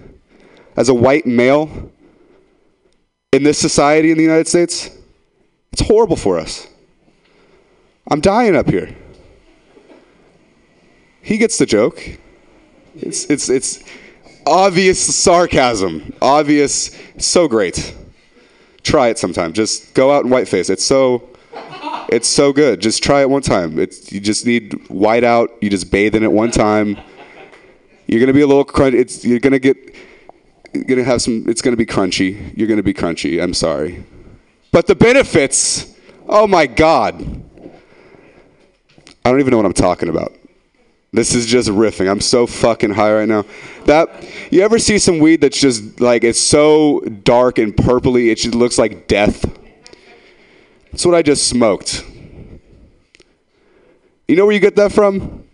as 0.76 0.88
a 0.88 0.94
white 0.94 1.26
male 1.26 1.90
in 3.32 3.42
this 3.42 3.58
society 3.58 4.10
in 4.10 4.16
the 4.16 4.22
United 4.22 4.46
States? 4.46 4.90
It's 5.72 5.82
horrible 5.82 6.16
for 6.16 6.38
us. 6.38 6.68
I'm 8.10 8.20
dying 8.20 8.54
up 8.54 8.68
here. 8.68 8.94
He 11.28 11.36
gets 11.36 11.58
the 11.58 11.66
joke. 11.66 12.02
It's 12.96 13.26
it's 13.26 13.50
it's 13.50 13.84
obvious 14.46 14.98
sarcasm. 15.14 16.14
Obvious, 16.22 16.98
so 17.18 17.46
great. 17.46 17.94
Try 18.82 19.08
it 19.08 19.18
sometime. 19.18 19.52
Just 19.52 19.92
go 19.92 20.10
out 20.10 20.24
in 20.24 20.30
whiteface. 20.30 20.70
It's 20.70 20.82
so 20.82 21.28
it's 22.08 22.26
so 22.26 22.50
good. 22.50 22.80
Just 22.80 23.02
try 23.02 23.20
it 23.20 23.28
one 23.28 23.42
time. 23.42 23.78
It's 23.78 24.10
you 24.10 24.20
just 24.20 24.46
need 24.46 24.88
white 24.88 25.22
out. 25.22 25.50
You 25.60 25.68
just 25.68 25.90
bathe 25.90 26.14
in 26.14 26.22
it 26.22 26.32
one 26.32 26.50
time. 26.50 26.96
You're 28.06 28.20
gonna 28.20 28.32
be 28.32 28.40
a 28.40 28.46
little 28.46 28.64
crunch. 28.64 28.94
It's 28.94 29.22
you're 29.22 29.38
gonna 29.38 29.58
get 29.58 29.76
you're 30.72 30.84
gonna 30.84 31.04
have 31.04 31.20
some. 31.20 31.44
It's 31.46 31.60
gonna 31.60 31.76
be 31.76 31.84
crunchy. 31.84 32.56
You're 32.56 32.68
gonna 32.68 32.82
be 32.82 32.94
crunchy. 32.94 33.42
I'm 33.42 33.52
sorry, 33.52 34.02
but 34.72 34.86
the 34.86 34.94
benefits. 34.94 35.94
Oh 36.26 36.46
my 36.46 36.66
god. 36.66 37.20
I 39.26 39.30
don't 39.30 39.40
even 39.40 39.50
know 39.50 39.58
what 39.58 39.66
I'm 39.66 39.74
talking 39.74 40.08
about. 40.08 40.37
This 41.12 41.34
is 41.34 41.46
just 41.46 41.70
riffing. 41.70 42.10
I'm 42.10 42.20
so 42.20 42.46
fucking 42.46 42.90
high 42.90 43.12
right 43.14 43.28
now. 43.28 43.44
That 43.86 44.26
you 44.50 44.60
ever 44.62 44.78
see 44.78 44.98
some 44.98 45.18
weed 45.18 45.40
that's 45.40 45.58
just 45.58 46.00
like 46.00 46.22
it's 46.22 46.40
so 46.40 47.00
dark 47.00 47.58
and 47.58 47.74
purpley, 47.74 48.30
it 48.30 48.36
just 48.36 48.54
looks 48.54 48.78
like 48.78 49.06
death. 49.08 49.44
That's 50.92 51.06
what 51.06 51.14
I 51.14 51.22
just 51.22 51.48
smoked. 51.48 52.04
You 54.26 54.36
know 54.36 54.44
where 54.44 54.54
you 54.54 54.60
get 54.60 54.76
that 54.76 54.92
from? 54.92 55.44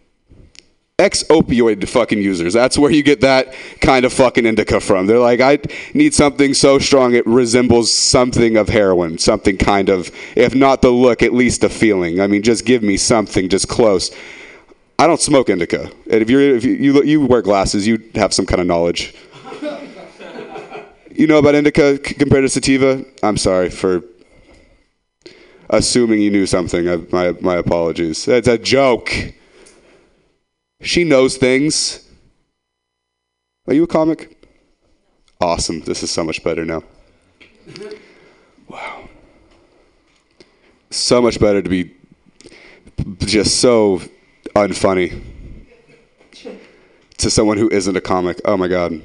Ex 0.98 1.24
opioid 1.24 1.88
fucking 1.88 2.20
users. 2.20 2.52
That's 2.54 2.76
where 2.76 2.90
you 2.90 3.02
get 3.02 3.20
that 3.20 3.54
kind 3.80 4.04
of 4.04 4.12
fucking 4.12 4.46
indica 4.46 4.80
from. 4.80 5.06
They're 5.06 5.18
like, 5.18 5.40
I 5.40 5.58
need 5.92 6.14
something 6.14 6.54
so 6.54 6.78
strong 6.78 7.14
it 7.14 7.26
resembles 7.26 7.92
something 7.92 8.56
of 8.56 8.68
heroin, 8.68 9.18
something 9.18 9.56
kind 9.56 9.88
of, 9.88 10.10
if 10.36 10.54
not 10.54 10.82
the 10.82 10.90
look, 10.90 11.22
at 11.22 11.32
least 11.32 11.60
the 11.60 11.68
feeling. 11.68 12.20
I 12.20 12.26
mean, 12.26 12.42
just 12.42 12.64
give 12.64 12.82
me 12.82 12.96
something 12.96 13.48
just 13.48 13.68
close. 13.68 14.10
I 14.98 15.06
don't 15.06 15.20
smoke 15.20 15.48
indica. 15.48 15.90
And 16.10 16.22
if 16.22 16.30
you're 16.30 16.56
if 16.56 16.64
you, 16.64 16.74
you 16.74 17.02
you 17.02 17.26
wear 17.26 17.42
glasses, 17.42 17.86
you 17.86 18.02
have 18.14 18.32
some 18.32 18.46
kind 18.46 18.60
of 18.60 18.66
knowledge. 18.66 19.14
You 21.16 21.28
know 21.28 21.38
about 21.38 21.54
indica 21.54 21.96
compared 21.96 22.42
to 22.42 22.48
sativa? 22.48 23.04
I'm 23.22 23.36
sorry 23.36 23.70
for 23.70 24.02
assuming 25.70 26.20
you 26.20 26.28
knew 26.28 26.44
something. 26.44 26.88
I, 26.88 26.96
my 27.12 27.36
my 27.40 27.54
apologies. 27.54 28.26
It's 28.26 28.48
a 28.48 28.58
joke. 28.58 29.12
She 30.80 31.04
knows 31.04 31.36
things. 31.36 32.04
Are 33.68 33.74
you 33.74 33.84
a 33.84 33.86
comic? 33.86 34.44
Awesome. 35.40 35.80
This 35.82 36.02
is 36.02 36.10
so 36.10 36.24
much 36.24 36.42
better 36.42 36.64
now. 36.64 36.82
Wow. 38.68 39.08
So 40.90 41.22
much 41.22 41.38
better 41.38 41.62
to 41.62 41.68
be 41.68 41.94
just 43.20 43.60
so 43.60 44.02
unfunny 44.54 45.22
to 47.18 47.30
someone 47.30 47.58
who 47.58 47.68
isn't 47.70 47.96
a 47.96 48.00
comic. 48.00 48.40
Oh 48.44 48.56
my 48.56 48.68
god. 48.68 49.02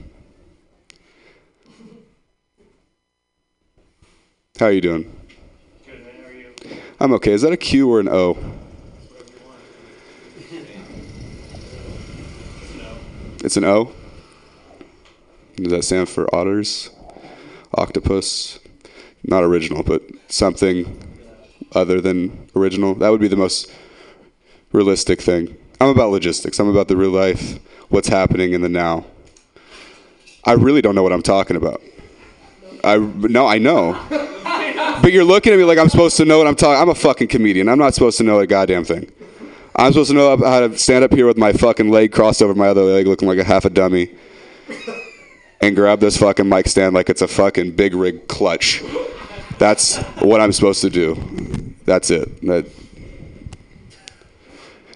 How 4.59 4.67
are 4.67 4.71
you 4.71 4.81
doing? 4.81 5.15
I'm 6.99 7.13
okay. 7.13 7.31
Is 7.31 7.43
that 7.43 7.53
a 7.53 7.57
Q 7.57 7.89
or 7.89 7.99
an 8.01 8.09
O? 8.09 8.38
It's 13.41 13.55
an 13.55 13.63
O. 13.63 13.93
Does 15.55 15.71
that 15.71 15.83
stand 15.83 16.09
for 16.09 16.33
otters? 16.35 16.89
Octopus? 17.73 18.59
Not 19.23 19.43
original, 19.43 19.81
but 19.81 20.01
something 20.27 21.07
other 21.71 22.01
than 22.01 22.49
original. 22.55 22.95
That 22.95 23.09
would 23.09 23.21
be 23.21 23.29
the 23.29 23.38
most 23.38 23.71
realistic 24.71 25.21
thing. 25.21 25.58
I'm 25.82 25.89
about 25.89 26.12
logistics. 26.12 26.60
I'm 26.60 26.67
about 26.67 26.88
the 26.88 26.97
real 26.97 27.12
life, 27.12 27.60
what's 27.89 28.08
happening 28.08 28.53
in 28.53 28.62
the 28.62 28.69
now. 28.69 29.05
I 30.45 30.53
really 30.53 30.82
don't 30.82 30.95
know 30.95 31.03
what 31.03 31.13
I'm 31.13 31.21
talking 31.21 31.55
about. 31.55 31.82
I 32.84 32.97
no, 32.97 33.47
I 33.47 33.58
know. 33.58 33.93
But 35.01 35.13
you're 35.13 35.23
looking 35.23 35.53
at 35.53 35.60
me 35.60 35.65
like 35.65 35.77
I'm 35.77 35.89
supposed 35.89 36.17
to 36.17 36.25
know 36.25 36.38
what 36.38 36.47
I'm 36.47 36.55
talking. 36.55 36.82
I'm 36.82 36.89
a 36.89 36.95
fucking 36.95 37.27
comedian. 37.27 37.69
I'm 37.69 37.77
not 37.77 37.93
supposed 37.93 38.17
to 38.17 38.23
know 38.23 38.39
a 38.39 38.47
goddamn 38.47 38.84
thing. 38.84 39.12
I'm 39.75 39.93
supposed 39.93 40.10
to 40.12 40.15
know 40.15 40.36
how 40.38 40.60
to 40.62 40.77
stand 40.77 41.05
up 41.05 41.13
here 41.13 41.25
with 41.25 41.38
my 41.38 41.53
fucking 41.53 41.89
leg 41.89 42.12
crossed 42.12 42.41
over 42.41 42.53
my 42.53 42.67
other 42.67 42.82
leg, 42.82 43.08
looking 43.08 43.27
like 43.27 43.38
a 43.38 43.43
half 43.43 43.63
a 43.63 43.69
dummy, 43.69 44.13
and 45.62 45.75
grab 45.75 46.01
this 46.01 46.17
fucking 46.17 46.49
mic 46.49 46.67
stand 46.67 46.95
like 46.95 47.10
it's 47.10 47.21
a 47.21 47.27
fucking 47.27 47.71
big 47.71 47.93
rig 47.93 48.27
clutch. 48.27 48.84
That's 49.58 49.97
what 50.19 50.41
I'm 50.41 50.51
supposed 50.51 50.82
to 50.82 50.89
do. 50.89 51.15
That's 51.86 52.12
it. 52.12 52.41
That, 52.41 52.65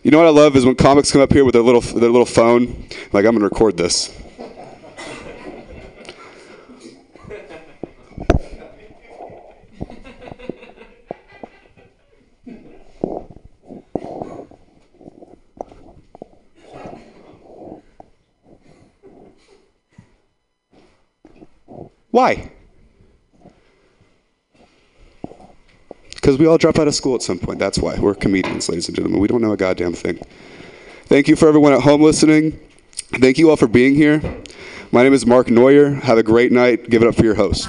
you 0.03 0.11
know 0.11 0.17
what 0.17 0.27
I 0.27 0.31
love 0.31 0.55
is 0.57 0.65
when 0.65 0.75
comics 0.75 1.11
come 1.11 1.21
up 1.21 1.31
here 1.31 1.45
with 1.45 1.53
their 1.53 1.61
little 1.63 1.79
their 1.79 2.09
little 2.09 2.25
phone, 2.25 2.87
like 3.13 3.25
I'm 3.25 3.33
gonna 3.33 3.45
record 3.45 3.77
this. 3.77 4.13
Why? 22.11 22.52
Because 26.23 26.38
we 26.38 26.45
all 26.45 26.57
drop 26.57 26.79
out 26.79 26.88
of 26.88 26.95
school 26.95 27.15
at 27.15 27.21
some 27.21 27.38
point. 27.38 27.59
That's 27.59 27.79
why. 27.79 27.99
We're 27.99 28.15
comedians, 28.15 28.69
ladies 28.69 28.88
and 28.88 28.95
gentlemen. 28.95 29.19
We 29.19 29.27
don't 29.27 29.41
know 29.41 29.51
a 29.51 29.57
goddamn 29.57 29.91
thing. 29.91 30.21
Thank 31.07 31.27
you 31.27 31.36
for 31.36 31.49
everyone 31.49 31.73
at 31.73 31.81
home 31.81 32.01
listening. 32.01 32.57
Thank 33.19 33.38
you 33.38 33.49
all 33.49 33.57
for 33.57 33.67
being 33.67 33.93
here. 33.93 34.21
My 34.93 35.03
name 35.03 35.12
is 35.12 35.25
Mark 35.25 35.49
Neuer. 35.49 35.89
Have 35.95 36.17
a 36.17 36.23
great 36.23 36.53
night. 36.53 36.89
Give 36.89 37.01
it 37.01 37.09
up 37.09 37.15
for 37.15 37.25
your 37.25 37.36
host. 37.36 37.67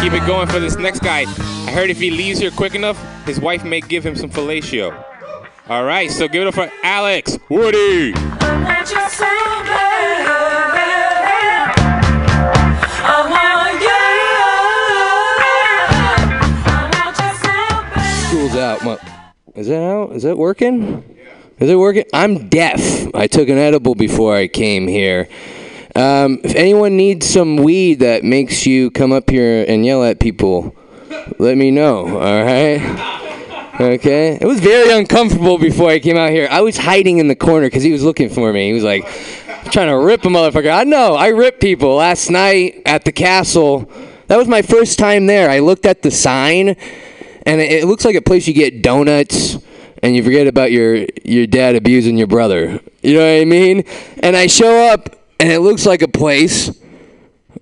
Keep 0.00 0.12
it 0.14 0.26
going 0.26 0.48
for 0.48 0.58
this 0.58 0.76
next 0.76 1.00
guy. 1.00 1.20
I 1.20 1.70
heard 1.70 1.90
if 1.90 2.00
he 2.00 2.10
leaves 2.10 2.40
here 2.40 2.50
quick 2.50 2.74
enough, 2.74 2.98
his 3.24 3.38
wife 3.38 3.64
may 3.64 3.80
give 3.80 4.04
him 4.04 4.16
some 4.16 4.30
fellatio. 4.30 5.15
All 5.68 5.84
right, 5.84 6.08
so 6.08 6.28
give 6.28 6.42
it 6.42 6.46
up 6.46 6.54
for 6.54 6.70
Alex 6.84 7.36
Woody. 7.48 8.12
School's 8.12 8.30
out. 18.54 19.00
Is 19.56 19.66
that 19.66 19.82
out? 19.82 20.12
Is 20.12 20.22
that 20.22 20.38
working? 20.38 21.02
Is 21.58 21.68
it 21.68 21.74
working? 21.74 22.04
I'm 22.14 22.48
deaf. 22.48 23.12
I 23.12 23.26
took 23.26 23.48
an 23.48 23.58
edible 23.58 23.96
before 23.96 24.36
I 24.36 24.46
came 24.46 24.86
here. 24.86 25.28
Um, 25.96 26.38
if 26.44 26.54
anyone 26.54 26.96
needs 26.96 27.28
some 27.28 27.56
weed 27.56 27.94
that 27.94 28.22
makes 28.22 28.66
you 28.66 28.92
come 28.92 29.10
up 29.10 29.30
here 29.30 29.64
and 29.66 29.84
yell 29.84 30.04
at 30.04 30.20
people, 30.20 30.76
let 31.40 31.56
me 31.56 31.72
know. 31.72 32.06
All 32.06 32.44
right. 32.44 33.24
Okay. 33.78 34.38
It 34.40 34.46
was 34.46 34.58
very 34.60 34.98
uncomfortable 34.98 35.58
before 35.58 35.90
I 35.90 35.98
came 35.98 36.16
out 36.16 36.30
here. 36.30 36.48
I 36.50 36.62
was 36.62 36.78
hiding 36.78 37.18
in 37.18 37.28
the 37.28 37.36
corner 37.36 37.66
because 37.66 37.82
he 37.82 37.92
was 37.92 38.02
looking 38.02 38.30
for 38.30 38.50
me. 38.50 38.68
He 38.68 38.72
was 38.72 38.82
like 38.82 39.04
trying 39.70 39.88
to 39.88 39.98
rip 39.98 40.24
a 40.24 40.28
motherfucker. 40.28 40.72
I 40.72 40.84
know. 40.84 41.14
I 41.14 41.28
rip 41.28 41.60
people. 41.60 41.96
Last 41.96 42.30
night 42.30 42.80
at 42.86 43.04
the 43.04 43.12
castle, 43.12 43.90
that 44.28 44.38
was 44.38 44.48
my 44.48 44.62
first 44.62 44.98
time 44.98 45.26
there. 45.26 45.50
I 45.50 45.58
looked 45.58 45.84
at 45.84 46.00
the 46.00 46.10
sign, 46.10 46.68
and 47.44 47.60
it, 47.60 47.70
it 47.70 47.86
looks 47.86 48.06
like 48.06 48.16
a 48.16 48.22
place 48.22 48.48
you 48.48 48.54
get 48.54 48.80
donuts, 48.80 49.58
and 50.02 50.16
you 50.16 50.22
forget 50.22 50.46
about 50.46 50.72
your 50.72 51.06
your 51.22 51.46
dad 51.46 51.76
abusing 51.76 52.16
your 52.16 52.28
brother. 52.28 52.80
You 53.02 53.14
know 53.14 53.20
what 53.20 53.42
I 53.42 53.44
mean? 53.44 53.84
And 54.22 54.36
I 54.36 54.46
show 54.46 54.88
up, 54.90 55.16
and 55.38 55.52
it 55.52 55.60
looks 55.60 55.84
like 55.84 56.00
a 56.00 56.08
place 56.08 56.74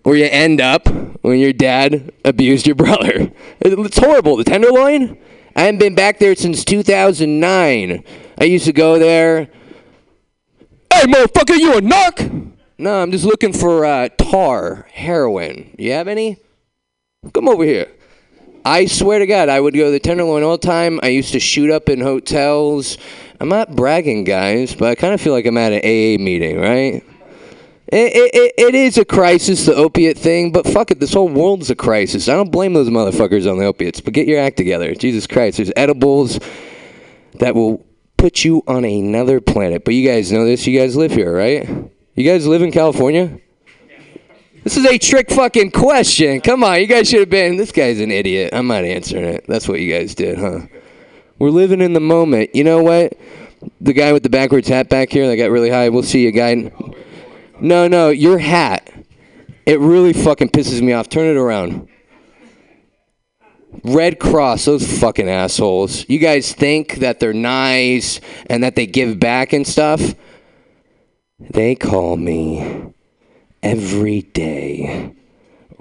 where 0.05 0.15
you 0.15 0.27
end 0.27 0.61
up 0.61 0.89
when 1.23 1.41
your 1.41 1.53
dad 1.53 2.13
abused 2.25 2.69
your 2.69 2.77
brother. 2.77 3.33
It's 3.61 3.99
horrible. 3.99 4.37
The 4.37 4.45
Tenderloin. 4.45 5.19
I 5.57 5.63
haven't 5.63 5.79
been 5.79 5.95
back 5.95 6.19
there 6.19 6.35
since 6.35 6.65
2009. 6.65 8.05
I 8.39 8.45
used 8.45 8.65
to 8.65 8.73
go 8.73 8.99
there. 8.99 9.49
Hey, 10.93 11.07
motherfucker, 11.07 11.57
you 11.57 11.75
a 11.75 11.81
narc? 11.81 12.53
No, 12.77 13.01
I'm 13.01 13.13
just 13.13 13.25
looking 13.25 13.53
for 13.53 13.85
uh, 13.85 14.09
tar, 14.19 14.89
heroin. 14.93 15.75
You 15.79 15.93
have 15.93 16.09
any? 16.09 16.39
Come 17.33 17.49
over 17.49 17.65
here. 17.65 17.91
I 18.65 18.87
swear 18.87 19.19
to 19.19 19.27
God, 19.27 19.49
I 19.49 19.61
would 19.61 19.75
go 19.75 19.85
to 19.85 19.91
the 19.91 20.01
Tenderloin 20.01 20.43
all 20.43 20.57
the 20.57 20.67
time. 20.67 20.99
I 21.03 21.09
used 21.09 21.33
to 21.33 21.41
shoot 21.41 21.71
up 21.71 21.89
in 21.89 22.01
hotels. 22.01 22.99
I'm 23.39 23.49
not 23.49 23.77
bragging, 23.77 24.25
guys, 24.25 24.75
but 24.75 24.89
I 24.89 24.95
kind 24.95 25.15
of 25.15 25.21
feel 25.21 25.35
like 25.35 25.47
I'm 25.47 25.59
at 25.59 25.73
an 25.73 25.81
AA 25.81 26.23
meeting, 26.23 26.59
right? 26.59 27.05
It, 27.89 28.33
it, 28.35 28.55
it, 28.57 28.75
is 28.75 28.97
a 28.97 29.05
crisis, 29.05 29.67
the 29.67 29.75
opiate 29.75 30.17
thing, 30.17 30.53
but 30.53 30.67
fuck 30.67 30.91
it, 30.91 31.01
this 31.01 31.13
whole 31.13 31.29
world's 31.29 31.69
a 31.69 31.75
crisis. 31.75 32.29
I 32.29 32.35
don't 32.35 32.51
blame 32.51 32.73
those 32.73 32.89
motherfuckers 32.89 33.51
on 33.51 33.59
the 33.59 33.67
opiates, 33.67 34.01
but 34.01 34.15
get 34.15 34.27
your 34.27 34.41
act 34.41 34.57
together. 34.57 34.95
Jesus 34.95 35.27
Christ, 35.27 35.59
there's 35.59 35.71
edibles 35.77 36.41
that 37.35 37.55
will 37.55 37.85
put 38.17 38.43
you 38.43 38.63
on 38.67 38.87
another 38.87 39.39
planet. 39.39 39.85
But 39.85 39.93
you 39.93 40.09
guys 40.09 40.33
know 40.33 40.47
this, 40.47 40.67
you 40.67 40.79
guys 40.79 40.97
live 40.97 41.13
here, 41.13 41.37
right? 41.37 41.69
You 42.15 42.25
guys 42.25 42.47
live 42.47 42.63
in 42.63 42.73
California? 42.73 43.39
This 44.63 44.79
is 44.79 44.87
a 44.87 44.97
trick 44.97 45.31
fucking 45.31 45.73
question. 45.73 46.41
Come 46.41 46.65
on, 46.65 46.81
you 46.81 46.87
guys 46.87 47.11
should 47.11 47.21
have 47.21 47.29
been. 47.29 47.59
This 47.59 47.71
guy's 47.71 48.01
an 48.01 48.11
idiot. 48.11 48.55
I'm 48.55 48.67
not 48.67 48.85
answering 48.85 49.25
it. 49.25 49.45
That's 49.47 49.69
what 49.69 49.81
you 49.81 49.93
guys 49.93 50.15
did, 50.15 50.39
huh? 50.39 50.61
We're 51.39 51.51
living 51.51 51.83
in 51.83 51.93
the 51.93 52.01
moment. 52.01 52.55
You 52.55 52.65
know 52.65 52.83
what? 52.83 53.13
The 53.83 53.93
guy 53.93 54.15
with 54.15 54.23
the 54.23 54.31
backwards 54.31 54.69
hat 54.69 54.89
back 54.89 55.11
here 55.11 55.29
that 55.29 55.37
got 55.37 55.51
really 55.51 55.69
high. 55.69 55.91
We'll 55.91 56.03
see 56.03 56.25
you, 56.25 56.33
guy. 56.33 56.73
No, 57.61 57.89
no, 57.89 58.11
your 58.11 58.39
hat. 58.39 58.91
It 59.67 59.81
really 59.81 60.13
fucking 60.13 60.51
pisses 60.51 60.83
me 60.83 60.93
off. 60.93 61.09
Turn 61.09 61.27
it 61.27 61.39
around. 61.39 61.89
Red 63.83 64.19
Cross, 64.21 64.67
those 64.67 65.01
fucking 65.01 65.29
assholes. 65.29 66.09
You 66.09 66.19
guys 66.19 66.53
think 66.53 66.97
that 66.97 67.21
they're 67.21 67.33
nice 67.33 68.21
and 68.47 68.63
that 68.63 68.77
they 68.77 68.87
give 68.87 69.19
back 69.19 69.53
and 69.53 69.67
stuff? 69.67 70.15
They 71.39 71.75
call 71.75 72.17
me 72.17 72.93
every 73.63 74.23
day. 74.23 75.15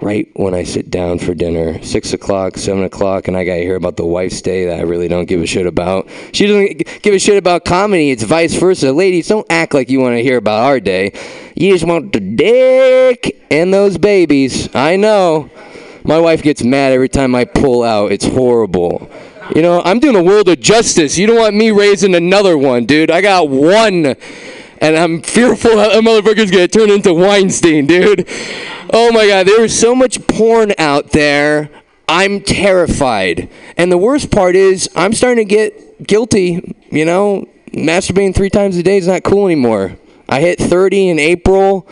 Right 0.00 0.28
when 0.34 0.54
I 0.54 0.64
sit 0.64 0.90
down 0.90 1.20
for 1.20 1.34
dinner, 1.34 1.82
six 1.82 2.12
o'clock, 2.12 2.58
seven 2.58 2.82
o'clock, 2.82 3.28
and 3.28 3.36
I 3.36 3.44
gotta 3.44 3.60
hear 3.60 3.76
about 3.76 3.96
the 3.96 4.04
wife's 4.04 4.42
day 4.42 4.66
that 4.66 4.80
I 4.80 4.82
really 4.82 5.06
don't 5.08 5.26
give 5.26 5.40
a 5.40 5.46
shit 5.46 5.66
about. 5.66 6.08
She 6.32 6.46
doesn't 6.46 7.02
give 7.02 7.14
a 7.14 7.18
shit 7.18 7.38
about 7.38 7.64
comedy. 7.64 8.10
It's 8.10 8.24
vice 8.24 8.54
versa. 8.54 8.92
Ladies, 8.92 9.28
don't 9.28 9.46
act 9.48 9.72
like 9.72 9.88
you 9.88 10.00
want 10.00 10.16
to 10.16 10.22
hear 10.22 10.36
about 10.36 10.64
our 10.64 10.80
day. 10.80 11.12
You 11.54 11.72
just 11.72 11.86
want 11.86 12.12
the 12.12 12.20
dick 12.20 13.46
and 13.50 13.72
those 13.72 13.96
babies. 13.96 14.68
I 14.74 14.96
know. 14.96 15.50
My 16.02 16.18
wife 16.18 16.42
gets 16.42 16.62
mad 16.62 16.92
every 16.92 17.08
time 17.08 17.34
I 17.34 17.44
pull 17.44 17.82
out. 17.82 18.12
It's 18.12 18.26
horrible. 18.26 19.08
You 19.54 19.62
know, 19.62 19.80
I'm 19.84 20.00
doing 20.00 20.16
a 20.16 20.22
world 20.22 20.48
of 20.48 20.60
justice. 20.60 21.16
You 21.16 21.26
don't 21.26 21.38
want 21.38 21.54
me 21.54 21.70
raising 21.70 22.14
another 22.14 22.58
one, 22.58 22.84
dude. 22.84 23.10
I 23.10 23.20
got 23.20 23.48
one. 23.48 24.16
And 24.84 24.98
I'm 24.98 25.22
fearful 25.22 25.76
that 25.76 25.92
motherfucker's 25.92 26.50
gonna 26.50 26.68
turn 26.68 26.90
into 26.90 27.14
Weinstein, 27.14 27.86
dude. 27.86 28.28
Oh 28.92 29.10
my 29.12 29.26
god, 29.26 29.46
there 29.46 29.64
is 29.64 29.78
so 29.78 29.94
much 29.94 30.24
porn 30.26 30.74
out 30.76 31.10
there. 31.12 31.70
I'm 32.06 32.42
terrified. 32.42 33.48
And 33.78 33.90
the 33.90 33.96
worst 33.96 34.30
part 34.30 34.56
is, 34.56 34.90
I'm 34.94 35.14
starting 35.14 35.48
to 35.48 35.54
get 35.54 36.06
guilty. 36.06 36.74
You 36.90 37.06
know, 37.06 37.48
masturbating 37.72 38.34
three 38.34 38.50
times 38.50 38.76
a 38.76 38.82
day 38.82 38.98
is 38.98 39.06
not 39.06 39.22
cool 39.22 39.46
anymore. 39.46 39.96
I 40.28 40.40
hit 40.40 40.58
30 40.58 41.08
in 41.08 41.18
April, 41.18 41.88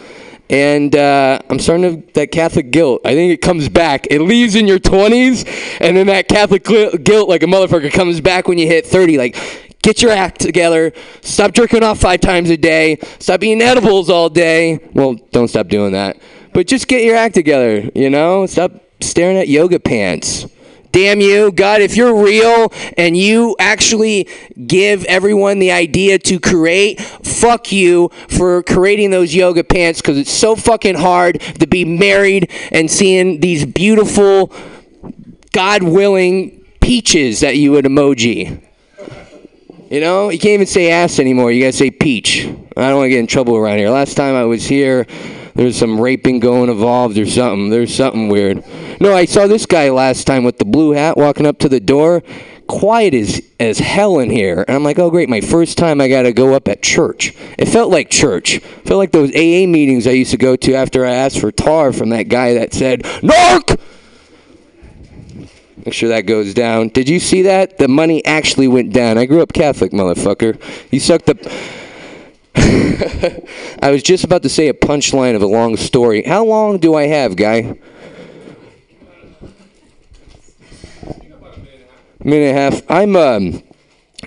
and 0.51 0.95
uh, 0.95 1.39
I'm 1.49 1.61
starting 1.61 2.03
to 2.03 2.13
that 2.13 2.31
Catholic 2.31 2.71
guilt. 2.71 3.01
I 3.07 3.15
think 3.15 3.33
it 3.33 3.41
comes 3.41 3.71
back. 3.71 4.07
It 4.11 4.21
leaves 4.21 4.55
in 4.55 4.67
your 4.67 4.79
20s, 4.79 5.79
and 5.81 5.97
then 5.97 6.09
that 6.09 6.29
Catholic 6.29 6.63
guilt, 6.65 7.29
like 7.31 7.43
a 7.43 7.47
motherfucker, 7.47 7.91
comes 7.91 8.21
back 8.21 8.49
when 8.49 8.59
you 8.59 8.67
hit 8.67 8.85
30. 8.85 9.17
Like, 9.17 9.72
get 9.83 10.01
your 10.01 10.13
act 10.13 10.41
together. 10.41 10.93
Stop 11.21 11.53
jerking 11.53 11.83
off 11.83 12.01
five 12.01 12.21
times 12.21 12.51
a 12.51 12.57
day. 12.57 12.99
Stop 13.19 13.43
eating 13.43 13.63
edibles 13.63 14.09
all 14.09 14.29
day. 14.29 14.81
Well, 14.95 15.15
don't 15.33 15.49
stop 15.49 15.69
doing 15.69 15.93
that. 15.93 16.17
But 16.55 16.67
just 16.67 16.89
get 16.89 17.03
your 17.05 17.17
act 17.17 17.35
together. 17.35 17.91
You 17.95 18.11
know, 18.11 18.47
stop 18.47 18.73
staring 19.01 19.37
at 19.37 19.49
yoga 19.49 19.81
pants. 19.81 20.47
Damn 20.93 21.23
you, 21.23 21.51
God, 21.51 21.81
if 21.81 21.97
you're 21.97 22.15
real 22.23 22.71
and 22.99 23.17
you 23.17 23.57
actually 23.59 24.29
give 24.67 25.07
everyone 25.07 25.59
the 25.59 25.73
idea 25.73 26.19
to 26.19 26.39
create, 26.39 27.01
fuck 27.01 27.73
you 27.73 28.11
for 28.29 28.63
creating 28.63 29.11
those 29.11 29.35
yoga 29.35 29.65
pants 29.65 30.03
because 30.03 30.19
it's 30.19 30.31
so 30.31 30.55
fucking 30.55 30.97
hard 30.97 31.41
to 31.41 31.67
be 31.67 31.87
married 31.87 32.51
and 32.71 32.91
seeing 32.91 33.41
these 33.41 33.65
beautiful, 33.65 34.53
God 35.53 35.83
willing 35.83 36.63
peaches 36.83 37.41
that 37.41 37.57
you 37.57 37.73
would 37.73 37.87
emoji. 37.87 38.63
You 39.93 40.01
know, 40.01 40.31
you 40.31 40.39
can't 40.39 40.55
even 40.55 40.67
say 40.67 40.91
ass 40.91 41.19
anymore. 41.19 41.53
You 41.53 41.61
gotta 41.61 41.75
say 41.75 41.91
peach. 41.91 42.47
I 42.47 42.89
don't 42.89 42.97
want 42.97 43.05
to 43.05 43.11
get 43.11 43.19
in 43.19 43.27
trouble 43.27 43.59
around 43.59 43.77
here. 43.77 43.91
Last 43.91 44.17
time 44.17 44.35
I 44.35 44.45
was 44.45 44.65
here, 44.65 45.07
there's 45.55 45.77
some 45.77 46.01
raping 46.01 46.41
going 46.41 46.71
involved 46.71 47.19
or 47.19 47.27
something. 47.27 47.69
There's 47.69 47.95
something 47.95 48.31
weird. 48.31 48.65
No, 49.03 49.15
I 49.15 49.27
saw 49.27 49.47
this 49.47 49.67
guy 49.67 49.91
last 49.91 50.27
time 50.27 50.45
with 50.45 50.57
the 50.57 50.65
blue 50.65 50.93
hat 50.93 51.19
walking 51.19 51.45
up 51.45 51.59
to 51.59 51.69
the 51.69 51.79
door. 51.79 52.23
Quiet 52.69 53.13
as 53.13 53.43
as 53.61 53.81
hell 53.81 54.19
in 54.19 54.31
here. 54.31 54.65
And 54.67 54.75
I'm 54.75 54.83
like, 54.83 54.99
oh 54.99 55.11
great, 55.11 55.29
my 55.29 55.43
first 55.43 55.77
time 55.77 56.01
I 56.01 56.09
gotta 56.09 56.33
go 56.33 56.55
up 56.55 56.69
at 56.69 56.83
church. 56.83 57.35
It 57.59 57.67
felt 57.67 57.91
like 57.91 58.09
church. 58.09 58.55
It 58.55 58.87
felt 58.87 58.97
like 58.97 59.13
those 59.13 59.29
AA 59.33 59.69
meetings 59.69 60.07
I 60.07 60.13
used 60.13 60.31
to 60.31 60.39
go 60.39 60.57
to 60.57 60.75
after 60.75 61.05
I 61.05 61.13
asked 61.13 61.39
for 61.39 61.53
tar 61.53 61.93
from 61.93 62.09
that 62.09 62.31
guy 62.31 62.55
that 62.55 62.73
said, 62.73 63.03
Narc! 63.21 63.79
Make 65.85 65.95
sure 65.95 66.09
that 66.11 66.23
goes 66.27 66.55
down. 66.55 66.89
Did 66.89 67.09
you 67.09 67.19
see 67.19 67.43
that? 67.43 67.79
The 67.79 67.89
money 67.89 68.25
actually 68.25 68.69
went 68.69 68.93
down. 68.93 69.19
I 69.19 69.27
grew 69.27 69.43
up 69.43 69.53
Catholic, 69.53 69.93
motherfucker. 69.93 70.61
You 70.93 71.01
sucked 71.01 71.29
up. 71.29 71.39
I 73.83 73.91
was 73.91 74.03
just 74.03 74.23
about 74.23 74.43
to 74.45 74.49
say 74.49 74.69
a 74.69 74.75
punchline 74.75 75.35
of 75.35 75.43
a 75.43 75.47
long 75.47 75.77
story. 75.77 76.23
How 76.23 76.45
long 76.45 76.79
do 76.79 76.95
I 76.95 77.07
have, 77.07 77.37
guy? 77.37 77.79
minute 82.25 82.49
and 82.49 82.57
a 82.57 82.61
half. 82.61 82.83
I'm 82.89 83.17
um, 83.17 83.63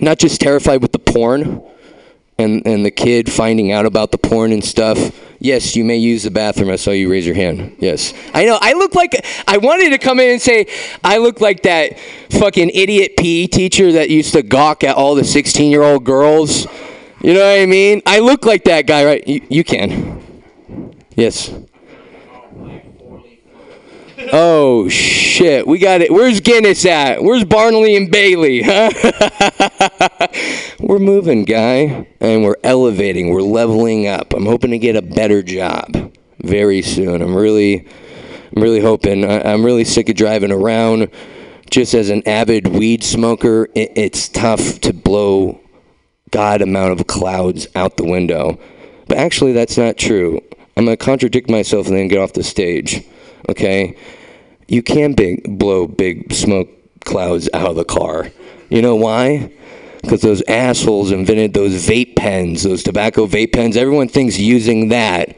not 0.00 0.18
just 0.18 0.40
terrified 0.40 0.82
with 0.82 0.92
the 0.92 0.98
porn 0.98 1.62
and 2.38 2.66
and 2.66 2.84
the 2.84 2.90
kid 2.90 3.32
finding 3.32 3.72
out 3.72 3.86
about 3.86 4.10
the 4.10 4.18
porn 4.18 4.52
and 4.52 4.64
stuff. 4.64 4.98
Yes, 5.46 5.76
you 5.76 5.84
may 5.84 5.96
use 5.96 6.24
the 6.24 6.32
bathroom. 6.32 6.70
I 6.70 6.74
saw 6.74 6.90
you 6.90 7.08
raise 7.08 7.24
your 7.24 7.36
hand. 7.36 7.76
Yes, 7.78 8.12
I 8.34 8.44
know. 8.46 8.58
I 8.60 8.72
look 8.72 8.96
like 8.96 9.24
I 9.46 9.58
wanted 9.58 9.90
to 9.90 9.98
come 9.98 10.18
in 10.18 10.32
and 10.32 10.42
say 10.42 10.66
I 11.04 11.18
look 11.18 11.40
like 11.40 11.62
that 11.62 12.00
fucking 12.30 12.70
idiot 12.70 13.12
PE 13.16 13.46
teacher 13.46 13.92
that 13.92 14.10
used 14.10 14.32
to 14.32 14.42
gawk 14.42 14.82
at 14.82 14.96
all 14.96 15.14
the 15.14 15.22
16 15.22 15.70
year 15.70 15.84
old 15.84 16.02
girls. 16.02 16.66
You 17.20 17.34
know 17.34 17.48
what 17.48 17.60
I 17.60 17.66
mean? 17.66 18.02
I 18.06 18.18
look 18.18 18.44
like 18.44 18.64
that 18.64 18.88
guy, 18.88 19.04
right? 19.04 19.28
You, 19.28 19.40
you 19.48 19.62
can. 19.62 20.20
Yes. 21.14 21.54
Oh 24.18 24.88
shit, 24.88 25.66
we 25.66 25.78
got 25.78 26.00
it. 26.00 26.10
Where's 26.10 26.40
Guinness 26.40 26.86
at? 26.86 27.22
Where's 27.22 27.44
Barnum 27.44 27.84
and 27.84 28.10
Bailey? 28.10 28.62
Huh? 28.62 28.90
we're 30.80 30.98
moving, 30.98 31.44
guy, 31.44 32.06
and 32.20 32.42
we're 32.42 32.56
elevating. 32.64 33.30
We're 33.30 33.42
leveling 33.42 34.06
up. 34.06 34.32
I'm 34.32 34.46
hoping 34.46 34.70
to 34.70 34.78
get 34.78 34.96
a 34.96 35.02
better 35.02 35.42
job 35.42 36.14
very 36.42 36.80
soon. 36.80 37.20
I'm 37.20 37.34
really, 37.34 37.86
I'm 38.54 38.62
really 38.62 38.80
hoping. 38.80 39.24
I, 39.24 39.52
I'm 39.52 39.64
really 39.64 39.84
sick 39.84 40.08
of 40.08 40.16
driving 40.16 40.52
around. 40.52 41.10
Just 41.70 41.92
as 41.92 42.08
an 42.08 42.26
avid 42.26 42.68
weed 42.68 43.04
smoker, 43.04 43.68
it, 43.74 43.92
it's 43.96 44.28
tough 44.28 44.80
to 44.80 44.94
blow 44.94 45.60
god 46.30 46.62
amount 46.62 46.98
of 46.98 47.06
clouds 47.06 47.66
out 47.74 47.98
the 47.98 48.04
window. 48.04 48.58
But 49.08 49.18
actually, 49.18 49.52
that's 49.52 49.76
not 49.76 49.98
true. 49.98 50.40
I'm 50.76 50.86
to 50.86 50.96
contradict 50.96 51.50
myself 51.50 51.88
and 51.88 51.96
then 51.96 52.08
get 52.08 52.18
off 52.18 52.32
the 52.32 52.42
stage. 52.42 53.04
Okay? 53.48 53.96
You 54.68 54.82
can 54.82 55.12
big, 55.12 55.58
blow 55.58 55.86
big 55.86 56.32
smoke 56.32 56.68
clouds 57.04 57.48
out 57.54 57.70
of 57.70 57.76
the 57.76 57.84
car. 57.84 58.30
You 58.68 58.82
know 58.82 58.96
why? 58.96 59.52
Because 60.02 60.22
those 60.22 60.42
assholes 60.42 61.10
invented 61.10 61.54
those 61.54 61.86
vape 61.86 62.16
pens, 62.16 62.62
those 62.62 62.82
tobacco 62.82 63.26
vape 63.26 63.52
pens. 63.52 63.76
Everyone 63.76 64.08
thinks 64.08 64.38
using 64.38 64.88
that 64.88 65.36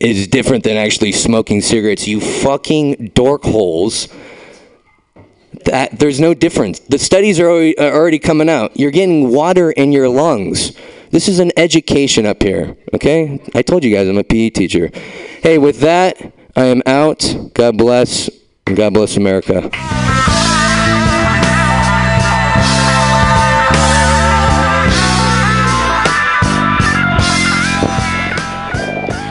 is 0.00 0.28
different 0.28 0.64
than 0.64 0.76
actually 0.76 1.12
smoking 1.12 1.60
cigarettes. 1.60 2.06
You 2.06 2.20
fucking 2.20 3.12
dork 3.14 3.42
holes 3.42 4.08
that 5.64 5.98
there's 5.98 6.20
no 6.20 6.34
difference. 6.34 6.78
The 6.80 6.98
studies 6.98 7.40
are 7.40 7.48
already, 7.48 7.78
are 7.78 7.92
already 7.92 8.18
coming 8.18 8.48
out. 8.48 8.78
You're 8.78 8.90
getting 8.90 9.30
water 9.30 9.70
in 9.70 9.92
your 9.92 10.08
lungs. 10.08 10.76
This 11.10 11.26
is 11.26 11.38
an 11.38 11.52
education 11.56 12.26
up 12.26 12.42
here, 12.42 12.76
okay? 12.94 13.42
I 13.54 13.62
told 13.62 13.82
you 13.82 13.94
guys 13.94 14.08
I'm 14.08 14.18
a 14.18 14.24
PE 14.24 14.50
teacher. 14.50 14.90
Hey, 15.42 15.58
with 15.58 15.80
that, 15.80 16.32
I 16.58 16.64
am 16.64 16.82
out. 16.86 17.24
God 17.54 17.78
bless, 17.78 18.28
and 18.66 18.76
God 18.76 18.92
bless 18.92 19.16
America. 19.16 19.60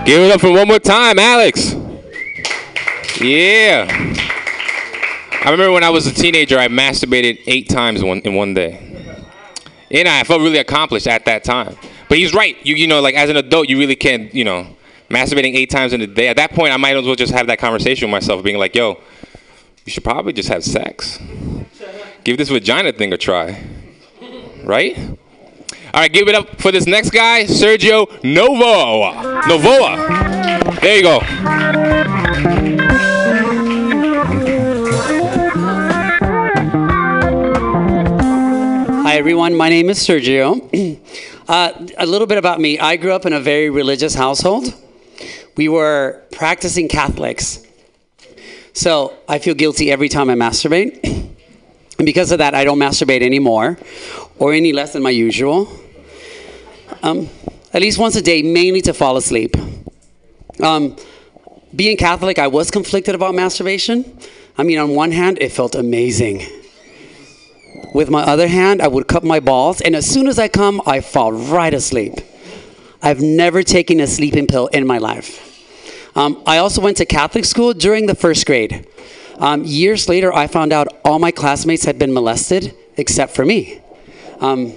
Give 0.05 0.21
it 0.21 0.31
up 0.31 0.39
for 0.39 0.53
one 0.53 0.69
more 0.69 0.79
time, 0.79 1.19
Alex. 1.19 1.73
Yeah. 3.19 3.87
I 5.43 5.51
remember 5.51 5.73
when 5.73 5.83
I 5.83 5.89
was 5.89 6.07
a 6.07 6.13
teenager, 6.13 6.57
I 6.57 6.69
masturbated 6.69 7.39
eight 7.45 7.67
times 7.67 8.01
one, 8.05 8.19
in 8.19 8.35
one 8.35 8.53
day. 8.53 8.79
And 9.91 10.07
I 10.07 10.23
felt 10.23 10.39
really 10.39 10.59
accomplished 10.59 11.07
at 11.07 11.25
that 11.25 11.43
time. 11.43 11.75
But 12.07 12.19
he's 12.19 12.33
right. 12.33 12.55
You 12.65 12.75
you 12.75 12.87
know, 12.87 13.01
like 13.01 13.15
as 13.15 13.29
an 13.29 13.35
adult, 13.35 13.67
you 13.67 13.77
really 13.77 13.97
can't, 13.97 14.33
you 14.33 14.45
know, 14.45 14.76
masturbating 15.09 15.55
eight 15.55 15.69
times 15.69 15.93
in 15.93 16.01
a 16.01 16.07
day. 16.07 16.27
At 16.27 16.35
that 16.37 16.51
point, 16.51 16.73
I 16.73 16.77
might 16.77 16.95
as 16.95 17.05
well 17.05 17.15
just 17.15 17.33
have 17.33 17.47
that 17.47 17.59
conversation 17.59 18.07
with 18.07 18.11
myself, 18.11 18.43
being 18.43 18.57
like, 18.57 18.75
yo, 18.75 19.01
you 19.85 19.91
should 19.91 20.03
probably 20.03 20.33
just 20.33 20.49
have 20.49 20.63
sex. 20.63 21.19
Give 22.23 22.37
this 22.37 22.49
vagina 22.49 22.91
thing 22.91 23.13
a 23.13 23.17
try. 23.17 23.63
Right? 24.63 24.97
All 25.93 26.01
right, 26.01 26.11
give 26.11 26.27
it 26.27 26.35
up 26.35 26.59
for 26.59 26.71
this 26.71 26.85
next 26.85 27.11
guy, 27.11 27.45
Sergio 27.45 28.07
Novoa. 28.21 29.41
Novoa. 29.43 30.81
There 30.81 30.97
you 30.97 31.03
go. 31.03 31.19
Hi, 39.03 39.15
everyone. 39.15 39.55
My 39.55 39.69
name 39.69 39.89
is 39.89 39.99
Sergio. 39.99 40.61
uh, 41.47 41.71
a 41.97 42.05
little 42.05 42.27
bit 42.27 42.37
about 42.37 42.59
me. 42.59 42.77
I 42.77 42.97
grew 42.97 43.13
up 43.13 43.25
in 43.25 43.31
a 43.31 43.39
very 43.39 43.69
religious 43.69 44.13
household. 44.13 44.75
We 45.57 45.67
were 45.69 46.21
practicing 46.31 46.87
Catholics. 46.87 47.65
So 48.73 49.17
I 49.27 49.39
feel 49.39 49.55
guilty 49.55 49.91
every 49.91 50.07
time 50.07 50.29
I 50.29 50.35
masturbate. 50.35 51.03
And 51.03 52.05
because 52.05 52.31
of 52.31 52.37
that, 52.37 52.53
I 52.53 52.63
don't 52.63 52.77
masturbate 52.77 53.23
anymore 53.23 53.79
or 54.37 54.53
any 54.53 54.71
less 54.71 54.93
than 54.93 55.01
my 55.01 55.09
usual. 55.09 55.67
Um, 57.01 57.27
at 57.73 57.81
least 57.81 57.97
once 57.97 58.15
a 58.15 58.21
day, 58.21 58.43
mainly 58.43 58.81
to 58.81 58.93
fall 58.93 59.17
asleep. 59.17 59.55
Um, 60.61 60.95
being 61.75 61.97
Catholic, 61.97 62.37
I 62.37 62.47
was 62.47 62.69
conflicted 62.69 63.15
about 63.15 63.33
masturbation. 63.33 64.19
I 64.59 64.63
mean, 64.63 64.77
on 64.77 64.91
one 64.91 65.11
hand, 65.11 65.39
it 65.41 65.51
felt 65.51 65.73
amazing. 65.73 66.45
With 67.95 68.11
my 68.11 68.21
other 68.21 68.47
hand, 68.47 68.81
I 68.81 68.87
would 68.87 69.07
cup 69.07 69.23
my 69.23 69.39
balls, 69.39 69.81
and 69.81 69.95
as 69.95 70.07
soon 70.07 70.27
as 70.27 70.37
I 70.37 70.49
come, 70.49 70.81
I 70.85 71.01
fall 71.01 71.31
right 71.31 71.73
asleep. 71.73 72.13
I've 73.01 73.21
never 73.21 73.63
taken 73.63 73.99
a 73.99 74.07
sleeping 74.07 74.47
pill 74.47 74.67
in 74.67 74.85
my 74.85 74.97
life. 74.97 75.46
Um, 76.17 76.41
I 76.47 76.57
also 76.57 76.81
went 76.81 76.97
to 76.97 77.05
Catholic 77.05 77.45
school 77.45 77.73
during 77.73 78.07
the 78.07 78.15
first 78.15 78.47
grade. 78.47 78.87
Um, 79.37 79.63
years 79.63 80.09
later, 80.09 80.33
I 80.33 80.47
found 80.47 80.73
out 80.73 80.87
all 81.05 81.19
my 81.19 81.29
classmates 81.29 81.85
had 81.85 81.99
been 81.99 82.11
molested 82.11 82.73
except 82.97 83.35
for 83.35 83.45
me. 83.45 83.79
Um, 84.39 84.73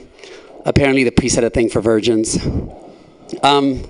apparently, 0.66 1.02
the 1.02 1.12
priest 1.12 1.36
had 1.36 1.44
a 1.44 1.48
thing 1.48 1.70
for 1.70 1.80
virgins. 1.80 2.38
Um, 3.42 3.88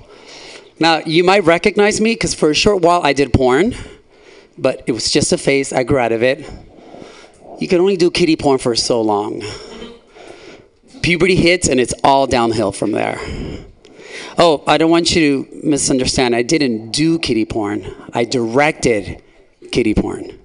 now, 0.78 0.98
you 0.98 1.24
might 1.24 1.42
recognize 1.42 2.00
me 2.00 2.14
because 2.14 2.34
for 2.34 2.50
a 2.50 2.54
short 2.54 2.82
while 2.82 3.02
I 3.02 3.12
did 3.12 3.32
porn, 3.32 3.74
but 4.56 4.84
it 4.86 4.92
was 4.92 5.10
just 5.10 5.32
a 5.32 5.38
phase. 5.38 5.72
I 5.72 5.82
grew 5.82 5.98
out 5.98 6.12
of 6.12 6.22
it. 6.22 6.48
You 7.58 7.66
can 7.66 7.80
only 7.80 7.96
do 7.96 8.12
kiddie 8.12 8.36
porn 8.36 8.58
for 8.58 8.76
so 8.76 9.02
long. 9.02 9.42
Puberty 11.02 11.34
hits 11.34 11.68
and 11.68 11.80
it's 11.80 11.94
all 12.04 12.28
downhill 12.28 12.70
from 12.70 12.92
there. 12.92 13.18
Oh, 14.38 14.62
I 14.66 14.78
don't 14.78 14.90
want 14.90 15.14
you 15.14 15.44
to 15.44 15.66
misunderstand. 15.66 16.34
I 16.34 16.42
didn't 16.42 16.90
do 16.90 17.18
kitty 17.18 17.44
porn. 17.44 17.86
I 18.12 18.24
directed 18.24 19.22
kitty 19.70 19.94
porn. 19.94 20.38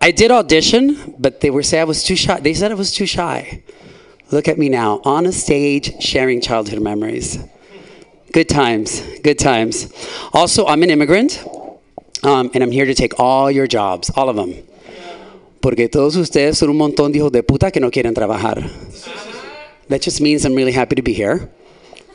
I 0.00 0.10
did 0.10 0.30
audition, 0.30 1.14
but 1.18 1.40
they 1.40 1.50
were 1.50 1.62
say 1.62 1.80
I 1.80 1.84
was 1.84 2.02
too 2.02 2.16
shy. 2.16 2.40
They 2.40 2.54
said 2.54 2.72
I 2.72 2.74
was 2.74 2.92
too 2.92 3.06
shy. 3.06 3.62
Look 4.32 4.48
at 4.48 4.58
me 4.58 4.68
now, 4.68 5.00
on 5.04 5.26
a 5.26 5.32
stage, 5.32 6.02
sharing 6.02 6.40
childhood 6.40 6.80
memories. 6.80 7.38
Good 8.32 8.48
times, 8.48 9.02
good 9.22 9.38
times. 9.38 9.92
Also, 10.32 10.66
I'm 10.66 10.82
an 10.82 10.90
immigrant, 10.90 11.44
um, 12.22 12.50
and 12.54 12.62
I'm 12.62 12.72
here 12.72 12.86
to 12.86 12.94
take 12.94 13.20
all 13.20 13.50
your 13.50 13.66
jobs, 13.66 14.10
all 14.16 14.30
of 14.30 14.36
them. 14.36 14.54
Porque 15.60 15.88
todos 15.88 16.16
ustedes 16.16 16.56
son 16.56 16.70
un 16.70 16.78
montón 16.78 17.12
de 17.12 17.18
hijos 17.18 17.30
de 17.30 17.42
puta 17.42 17.70
que 17.70 17.78
no 17.78 17.90
quieren 17.90 18.14
trabajar. 18.14 18.56
That 19.88 20.00
just 20.00 20.20
means 20.20 20.44
I'm 20.44 20.54
really 20.54 20.72
happy 20.72 20.96
to 20.96 21.02
be 21.02 21.12
here. 21.12 21.50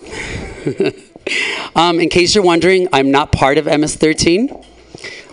um, 1.76 2.00
in 2.00 2.10
case 2.10 2.36
you're 2.36 2.44
wondering, 2.44 2.88
I'm 2.94 3.12
not 3.12 3.32
part 3.32 3.58
of 3.58 3.66
MS13. 3.66 4.66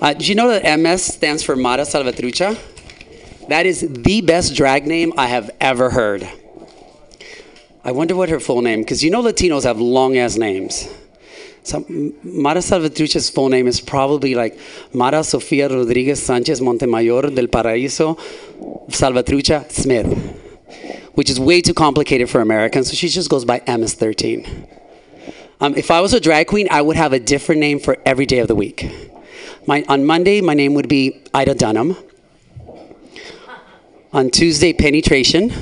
Uh, 0.00 0.12
did 0.12 0.28
you 0.28 0.34
know 0.34 0.48
that 0.48 0.78
MS 0.78 1.04
stands 1.04 1.42
for 1.42 1.56
Mara 1.56 1.82
Salvatrucha? 1.82 2.58
That 3.48 3.66
is 3.66 3.80
the 3.80 4.20
best 4.20 4.54
drag 4.54 4.86
name 4.86 5.12
I 5.16 5.26
have 5.26 5.50
ever 5.60 5.90
heard. 5.90 6.28
I 7.84 7.92
wonder 7.92 8.16
what 8.16 8.30
her 8.30 8.40
full 8.40 8.62
name, 8.62 8.80
because 8.80 9.04
you 9.04 9.10
know 9.10 9.22
Latinos 9.22 9.64
have 9.64 9.78
long 9.78 10.16
ass 10.16 10.36
names. 10.36 10.88
So 11.62 11.84
Mara 12.22 12.60
Salvatrucha's 12.60 13.30
full 13.30 13.48
name 13.48 13.66
is 13.66 13.80
probably 13.80 14.34
like 14.34 14.58
Mara 14.92 15.24
Sofia 15.24 15.68
Rodriguez 15.68 16.22
Sanchez 16.22 16.60
Montemayor 16.60 17.34
del 17.34 17.48
Paraíso 17.48 18.18
Salvatrucha 18.88 19.70
Smith, 19.70 20.06
which 21.14 21.30
is 21.30 21.40
way 21.40 21.60
too 21.60 21.74
complicated 21.74 22.28
for 22.28 22.40
Americans, 22.40 22.88
so 22.88 22.94
she 22.94 23.08
just 23.08 23.30
goes 23.30 23.44
by 23.44 23.60
MS13. 23.60 24.68
Um, 25.60 25.74
if 25.76 25.90
I 25.90 26.00
was 26.00 26.12
a 26.12 26.20
drag 26.20 26.48
queen, 26.48 26.68
I 26.70 26.82
would 26.82 26.96
have 26.96 27.12
a 27.12 27.20
different 27.20 27.60
name 27.60 27.78
for 27.78 27.96
every 28.04 28.26
day 28.26 28.40
of 28.40 28.48
the 28.48 28.54
week. 28.54 28.90
My, 29.66 29.84
on 29.88 30.04
Monday, 30.04 30.40
my 30.40 30.54
name 30.54 30.74
would 30.74 30.88
be 30.88 31.22
Ida 31.32 31.54
Dunham. 31.54 31.96
On 34.12 34.30
Tuesday, 34.30 34.72
Penetration. 34.72 35.52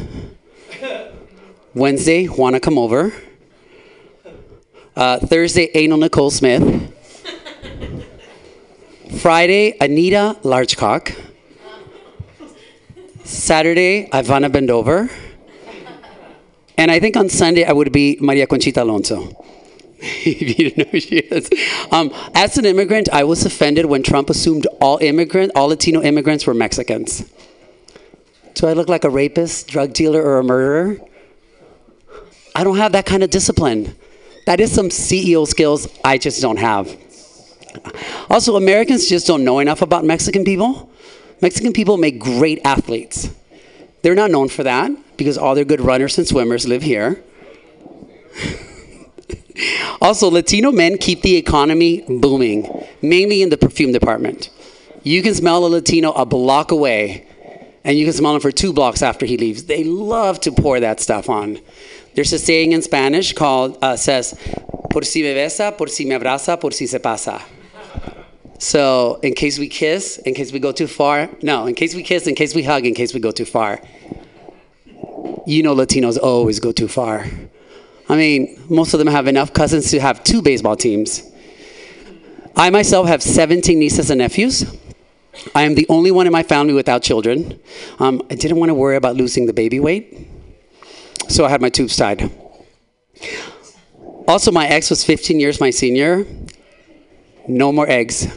Wednesday, 1.75 2.29
Wanna 2.29 2.61
Come 2.61 2.79
Over. 2.79 3.13
Uh, 4.97 5.19
Thursday, 5.19 5.71
Anal 5.75 5.99
Nicole 5.99 6.31
Smith. 6.31 6.93
Friday, 9.21 9.77
Anita 9.81 10.37
Largecock. 10.43 11.17
Saturday, 13.25 14.09
Ivana 14.11 14.51
Bendover. 14.51 15.11
And 16.77 16.91
I 16.91 17.01
think 17.01 17.17
on 17.17 17.29
Sunday, 17.29 17.65
I 17.65 17.73
would 17.73 17.93
be 17.93 18.17
Maria 18.21 18.47
Conchita 18.47 18.83
Alonso. 18.83 19.45
if 20.03 20.59
you 20.59 20.73
know 20.77 20.91
who 20.91 20.99
she 20.99 21.19
is. 21.19 21.49
Um, 21.93 22.13
as 22.35 22.59
an 22.59 22.65
immigrant, 22.65 23.09
I 23.13 23.23
was 23.23 23.47
offended 23.47 23.87
when 23.87 24.03
Trump 24.03 24.31
assumed 24.31 24.67
all 24.81 24.99
immigrant, 24.99 25.53
all 25.55 25.69
Latino 25.69 26.03
immigrants 26.03 26.45
were 26.45 26.55
Mexicans. 26.55 27.31
Do 28.55 28.67
I 28.67 28.73
look 28.73 28.89
like 28.89 29.05
a 29.05 29.11
rapist, 29.11 29.69
drug 29.69 29.93
dealer, 29.93 30.21
or 30.21 30.39
a 30.39 30.45
murderer? 30.45 30.99
I 32.55 32.65
don't 32.65 32.79
have 32.79 32.93
that 32.93 33.07
kind 33.07 33.23
of 33.23 33.31
discipline. 33.31 33.95
That 34.47 34.61
is 34.61 34.73
some 34.73 34.89
CEO 34.89 35.47
skills 35.47 35.87
I 36.05 36.19
just 36.19 36.43
don't 36.43 36.59
have. 36.59 36.97
Also, 38.29 38.57
Americans 38.57 39.09
just 39.09 39.27
don't 39.27 39.45
know 39.45 39.61
enough 39.61 39.83
about 39.83 40.05
Mexican 40.05 40.45
people. 40.45 40.91
Mexican 41.41 41.73
people 41.73 41.97
make 41.97 42.19
great 42.19 42.61
athletes. 42.65 43.31
They're 44.03 44.17
not 44.17 44.33
known 44.33 44.49
for 44.49 44.65
that 44.65 44.91
because 45.23 45.39
all 45.39 45.55
their 45.55 45.65
good 45.65 45.81
runners 45.81 46.19
and 46.19 46.27
swimmers 46.27 46.67
live 46.67 46.83
here. 46.83 47.23
also, 50.01 50.29
Latino 50.29 50.73
men 50.73 50.99
keep 50.99 51.23
the 51.23 51.37
economy 51.37 52.05
booming, 52.09 52.87
mainly 53.01 53.41
in 53.43 53.51
the 53.51 53.57
perfume 53.57 53.93
department. 53.93 54.51
You 55.05 55.23
can 55.23 55.35
smell 55.35 55.65
a 55.65 55.69
Latino 55.69 56.13
a 56.13 56.27
block 56.27 56.73
away, 56.73 57.27
and 57.85 57.97
you 57.97 58.05
can 58.05 58.13
smell 58.13 58.35
him 58.35 58.41
for 58.41 58.51
two 58.51 58.73
blocks 58.73 59.03
after 59.03 59.27
he 59.27 59.37
leaves. 59.37 59.65
They 59.65 59.85
love 59.85 60.41
to 60.41 60.53
pour 60.53 60.81
that 60.81 61.01
stuff 61.01 61.29
on. 61.29 61.61
There's 62.15 62.33
a 62.33 62.39
saying 62.39 62.73
in 62.73 62.83
Spanish 62.83 63.33
called 63.33 63.79
uh, 63.83 63.97
says, 63.97 64.35
"Por 64.91 65.03
si 65.03 65.23
me 65.23 65.35
besa, 65.35 65.77
por 65.77 65.89
si 65.89 66.05
me 66.05 66.15
abraza, 66.15 66.61
por 66.61 66.73
si 66.73 66.87
se 66.87 66.99
pasa." 66.99 67.43
So, 68.59 69.19
in 69.25 69.35
case 69.35 69.59
we 69.59 69.69
kiss, 69.69 70.19
in 70.19 70.35
case 70.35 70.53
we 70.53 70.61
go 70.61 70.71
too 70.71 70.87
far, 70.87 71.29
no, 71.43 71.67
in 71.67 71.75
case 71.75 71.97
we 71.97 72.05
kiss, 72.05 72.29
in 72.29 72.37
case 72.37 72.55
we 72.55 72.63
hug, 72.63 72.87
in 72.87 72.95
case 72.95 73.13
we 73.13 73.19
go 73.19 73.33
too 73.33 73.45
far. 73.45 73.81
You 75.47 75.63
know, 75.63 75.75
Latinos 75.75 76.19
always 76.19 76.61
go 76.61 76.73
too 76.73 76.89
far. 76.89 77.27
I 78.09 78.17
mean, 78.17 78.63
most 78.69 78.95
of 78.95 78.99
them 78.99 79.09
have 79.09 79.27
enough 79.27 79.53
cousins 79.53 79.91
to 79.91 80.01
have 80.01 80.23
two 80.25 80.43
baseball 80.43 80.77
teams. 80.77 81.23
I 82.57 82.71
myself 82.71 83.09
have 83.09 83.23
17 83.23 83.79
nieces 83.79 84.11
and 84.11 84.19
nephews. 84.19 84.65
I 85.55 85.63
am 85.63 85.75
the 85.75 85.87
only 85.89 86.11
one 86.11 86.27
in 86.27 86.33
my 86.33 86.43
family 86.43 86.75
without 86.75 87.03
children. 87.03 87.59
Um, 87.99 88.23
I 88.31 88.35
didn't 88.35 88.59
want 88.59 88.69
to 88.69 88.75
worry 88.75 88.97
about 88.97 89.17
losing 89.17 89.47
the 89.47 89.53
baby 89.53 89.81
weight, 89.81 90.29
so 91.29 91.45
I 91.45 91.49
had 91.49 91.63
my 91.63 91.71
tubes 91.71 91.97
tied. 91.97 92.31
Also, 94.29 94.53
my 94.53 94.67
ex 94.67 94.91
was 94.91 95.05
15 95.05 95.41
years 95.41 95.61
my 95.61 95.71
senior. 95.71 96.27
No 97.49 97.73
more 97.73 97.89
eggs. 97.89 98.29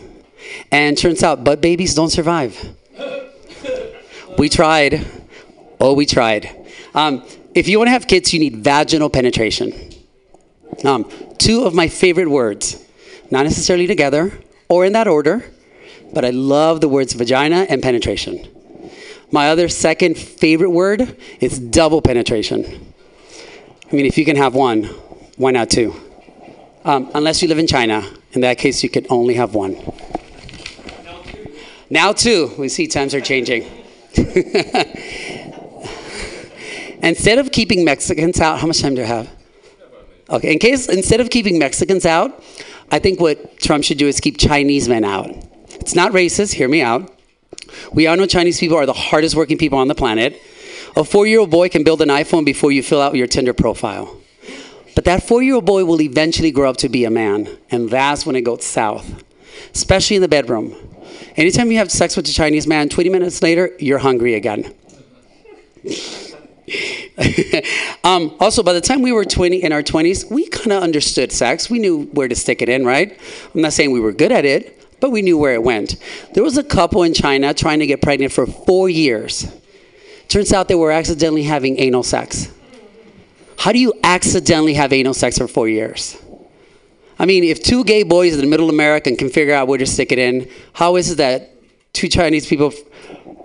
And 0.71 0.97
turns 0.97 1.21
out, 1.21 1.43
butt 1.43 1.61
babies 1.61 1.93
don't 1.95 2.09
survive. 2.09 2.57
We 4.38 4.49
tried. 4.49 5.05
Oh, 5.79 5.93
we 5.93 6.05
tried. 6.05 6.64
Um, 6.95 7.23
if 7.53 7.67
you 7.67 7.77
want 7.77 7.89
to 7.89 7.91
have 7.91 8.07
kids, 8.07 8.33
you 8.33 8.39
need 8.39 8.63
vaginal 8.63 9.09
penetration. 9.09 9.73
Um, 10.85 11.09
two 11.37 11.65
of 11.65 11.73
my 11.73 11.89
favorite 11.89 12.29
words, 12.29 12.81
not 13.29 13.43
necessarily 13.43 13.85
together 13.85 14.31
or 14.69 14.85
in 14.85 14.93
that 14.93 15.07
order, 15.07 15.45
but 16.13 16.23
I 16.23 16.29
love 16.29 16.79
the 16.79 16.87
words 16.87 17.13
vagina 17.13 17.67
and 17.69 17.83
penetration. 17.83 18.47
My 19.29 19.49
other 19.49 19.67
second 19.67 20.17
favorite 20.17 20.69
word 20.69 21.17
is 21.41 21.59
double 21.59 22.01
penetration. 22.01 22.93
I 23.91 23.95
mean, 23.95 24.05
if 24.05 24.17
you 24.17 24.23
can 24.23 24.37
have 24.37 24.55
one, 24.55 24.85
why 25.35 25.51
not 25.51 25.69
two? 25.69 25.93
Um, 26.85 27.11
unless 27.13 27.41
you 27.41 27.49
live 27.49 27.59
in 27.59 27.67
China. 27.67 28.09
In 28.31 28.41
that 28.41 28.57
case, 28.57 28.83
you 28.83 28.89
can 28.89 29.05
only 29.09 29.33
have 29.33 29.53
one. 29.53 29.75
Now, 31.89 32.13
two. 32.13 32.53
We 32.57 32.69
see 32.69 32.87
times 32.87 33.13
are 33.13 33.21
changing. 33.21 33.63
instead 37.06 37.39
of 37.39 37.51
keeping 37.51 37.86
Mexicans 37.86 38.39
out, 38.39 38.60
how 38.60 38.68
much 38.68 38.82
time 38.82 38.95
do 38.95 39.01
I 39.01 39.06
have? 39.06 39.30
Okay, 40.30 40.51
in 40.51 40.60
case, 40.60 40.89
instead 40.89 41.22
of 41.22 41.30
keeping 41.30 41.60
Mexicans 41.60 42.06
out, 42.06 42.43
I 42.91 42.99
think 42.99 43.20
what 43.20 43.60
Trump 43.60 43.84
should 43.84 43.97
do 43.97 44.08
is 44.08 44.20
keep 44.20 44.38
Chinese 44.38 44.89
men 44.89 45.03
out. 45.03 45.30
It's 45.80 45.95
not 45.95 46.12
racist, 46.14 46.53
hear 46.53 46.68
me 46.68 46.82
out. 46.82 47.12
We 47.91 48.08
all 48.08 48.18
know 48.18 48.26
Chinese 48.26 48.60
people 48.60 48.78
are 48.78 48.86
the 48.86 48.93
hardest 48.93 49.36
working 49.36 49.58
people 49.58 49.78
on 49.78 49.88
the 49.88 49.95
planet. 49.95 50.41
A 50.95 51.03
four 51.03 51.28
year 51.28 51.39
old 51.39 51.51
boy 51.51 51.70
can 51.70 51.84
build 51.84 52.01
an 52.01 52.10
iPhone 52.10 52.45
before 52.45 52.72
you 52.72 52.82
fill 52.82 53.01
out 53.01 53.16
your 53.16 53.28
Tinder 53.28 53.53
profile. 53.53 54.18
But 54.95 55.03
that 55.06 55.24
four 55.24 55.43
year 55.43 55.56
old 55.56 55.66
boy 55.66 55.86
will 55.86 56.01
eventually 56.01 56.51
grow 56.51 56.70
up 56.70 56.78
to 56.78 56.89
be 56.89 57.03
a 57.06 57.12
man, 57.12 57.49
and 57.70 57.89
that's 57.89 58.26
when 58.26 58.36
it 58.36 58.41
goes 58.41 58.64
south, 58.64 59.24
especially 59.74 60.16
in 60.16 60.22
the 60.22 60.28
bedroom. 60.28 60.76
Anytime 61.36 61.70
you 61.70 61.78
have 61.78 61.91
sex 61.91 62.16
with 62.16 62.28
a 62.30 62.32
Chinese 62.32 62.66
man, 62.66 62.88
20 62.88 63.10
minutes 63.10 63.43
later, 63.43 63.72
you're 63.78 63.99
hungry 63.99 64.36
again. 64.36 64.74
um, 68.03 68.36
also, 68.39 68.63
by 68.63 68.74
the 68.74 68.82
time 68.82 69.01
we 69.01 69.11
were 69.11 69.26
20 69.26 69.63
in 69.63 69.72
our 69.72 69.84
20s, 69.84 70.30
we 70.32 70.47
kind 70.47 70.72
of 70.72 70.82
understood 70.82 71.32
sex. 71.32 71.70
We 71.70 71.80
knew 71.80 72.05
where 72.05 72.28
to 72.28 72.36
stick 72.36 72.61
it 72.61 72.70
in, 72.70 72.86
right? 72.86 73.20
I'm 73.53 73.61
not 73.61 73.74
saying 73.74 73.91
we 73.91 73.99
were 73.99 74.11
good 74.11 74.32
at 74.32 74.45
it, 74.45 74.99
but 74.99 75.11
we 75.11 75.22
knew 75.22 75.38
where 75.38 75.53
it 75.53 75.63
went. 75.63 75.97
There 76.34 76.43
was 76.43 76.57
a 76.57 76.63
couple 76.63 77.03
in 77.03 77.13
China 77.13 77.53
trying 77.53 77.80
to 77.80 77.88
get 77.88 78.01
pregnant 78.01 78.32
for 78.32 78.45
four 78.45 78.89
years. 78.89 79.45
Turns 80.28 80.51
out 80.51 80.68
they 80.68 80.76
were 80.76 80.91
accidentally 80.91 81.43
having 81.43 81.80
anal 81.80 82.03
sex. 82.03 82.51
How 83.57 83.72
do 83.72 83.80
you 83.80 83.93
accidentally 84.03 84.74
have 84.74 84.91
anal 84.91 85.13
sex 85.13 85.38
for 85.38 85.47
four 85.47 85.70
years? 85.70 86.18
I 87.18 87.26
mean, 87.26 87.43
if 87.43 87.63
two 87.63 87.84
gay 87.84 88.03
boys 88.03 88.34
in 88.34 88.41
the 88.41 88.47
middle 88.47 88.68
of 88.68 88.74
America 88.74 89.16
can 89.16 89.30
figure 89.30 89.53
out 89.53 89.68
where 89.68 89.78
to 89.78 89.86
stick 89.86 90.11
it 90.11 90.20
in, 90.20 90.49
how 90.74 90.97
is 90.97 91.11
it 91.11 91.18
that 91.18 91.51
two 91.93 92.09
Chinese 92.09 92.45
people 92.45 92.74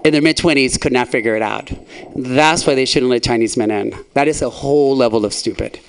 in 0.05 0.13
their 0.13 0.23
mid 0.23 0.37
20s 0.37 0.81
could 0.81 0.93
not 0.93 1.09
figure 1.09 1.37
it 1.37 1.43
out? 1.43 1.71
That's 2.17 2.67
why 2.67 2.75
they 2.75 2.85
shouldn't 2.85 3.11
let 3.11 3.23
Chinese 3.23 3.57
men 3.57 3.71
in. 3.71 4.05
That 4.15 4.29
is 4.29 4.43
a 4.43 4.51
whole 4.51 4.97
level 4.97 5.25
of 5.25 5.33
stupid. 5.35 5.81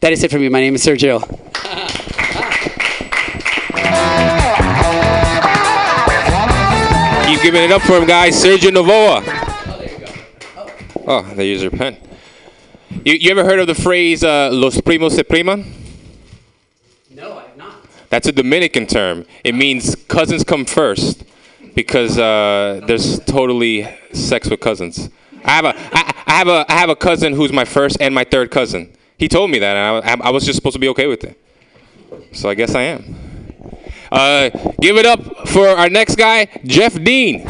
That 0.00 0.12
is 0.12 0.22
it 0.22 0.30
for 0.30 0.38
me. 0.38 0.48
My 0.48 0.60
name 0.60 0.74
is 0.74 0.84
Sergio. 0.84 1.20
Keep 7.26 7.42
giving 7.42 7.62
it 7.62 7.72
up 7.72 7.82
for 7.82 7.98
him, 7.98 8.06
guys. 8.06 8.42
Sergio 8.42 8.70
Novoa. 8.70 9.22
Oh, 9.26 9.78
there 9.78 9.92
you 9.92 9.98
go. 9.98 10.12
Oh, 10.56 10.72
oh 11.06 11.34
they 11.34 11.48
use 11.48 11.60
their 11.60 11.70
pen. 11.70 11.96
You, 13.04 13.14
you 13.14 13.30
ever 13.30 13.44
heard 13.44 13.60
of 13.60 13.66
the 13.66 13.74
phrase 13.74 14.24
uh, 14.24 14.50
"los 14.52 14.78
primos 14.78 15.12
se 15.12 15.22
priman"? 15.22 15.64
No, 17.10 17.38
I 17.38 17.42
have 17.42 17.56
not. 17.56 17.86
That's 18.08 18.26
a 18.26 18.32
Dominican 18.32 18.86
term. 18.86 19.26
It 19.44 19.54
means 19.54 19.94
cousins 20.08 20.44
come 20.44 20.64
first 20.64 21.24
because 21.74 22.18
uh, 22.18 22.80
there's 22.86 23.20
totally 23.20 23.88
sex 24.12 24.48
with 24.48 24.60
cousins. 24.60 25.10
I 25.44 25.50
have 25.50 25.64
a 25.64 25.74
I, 25.76 26.14
I 26.26 26.32
have 26.32 26.48
a 26.48 26.64
I 26.68 26.74
have 26.74 26.90
a 26.90 26.96
cousin 26.96 27.32
who's 27.32 27.52
my 27.52 27.64
first 27.64 27.96
and 28.00 28.14
my 28.14 28.24
third 28.24 28.50
cousin. 28.50 28.92
He 29.18 29.28
told 29.28 29.50
me 29.50 29.58
that, 29.58 29.76
and 29.76 30.22
I, 30.22 30.28
I 30.28 30.30
was 30.30 30.44
just 30.44 30.56
supposed 30.56 30.74
to 30.74 30.80
be 30.80 30.88
okay 30.88 31.06
with 31.06 31.24
it. 31.24 31.38
So 32.32 32.48
I 32.48 32.54
guess 32.54 32.74
I 32.74 32.82
am. 32.82 33.16
Uh, 34.10 34.50
give 34.80 34.96
it 34.96 35.06
up 35.06 35.48
for 35.48 35.68
our 35.68 35.88
next 35.88 36.16
guy, 36.16 36.46
Jeff 36.64 36.94
Dean. 37.02 37.46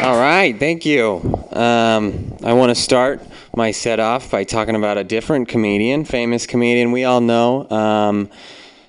All 0.00 0.18
right, 0.18 0.56
thank 0.58 0.86
you. 0.86 1.16
Um, 1.52 2.36
I 2.44 2.52
want 2.54 2.70
to 2.70 2.74
start 2.74 3.20
my 3.54 3.72
set 3.72 4.00
off 4.00 4.30
by 4.30 4.44
talking 4.44 4.74
about 4.74 4.96
a 4.96 5.04
different 5.04 5.48
comedian, 5.48 6.04
famous 6.04 6.46
comedian 6.46 6.92
we 6.92 7.04
all 7.04 7.20
know. 7.20 7.68
Um, 7.68 8.30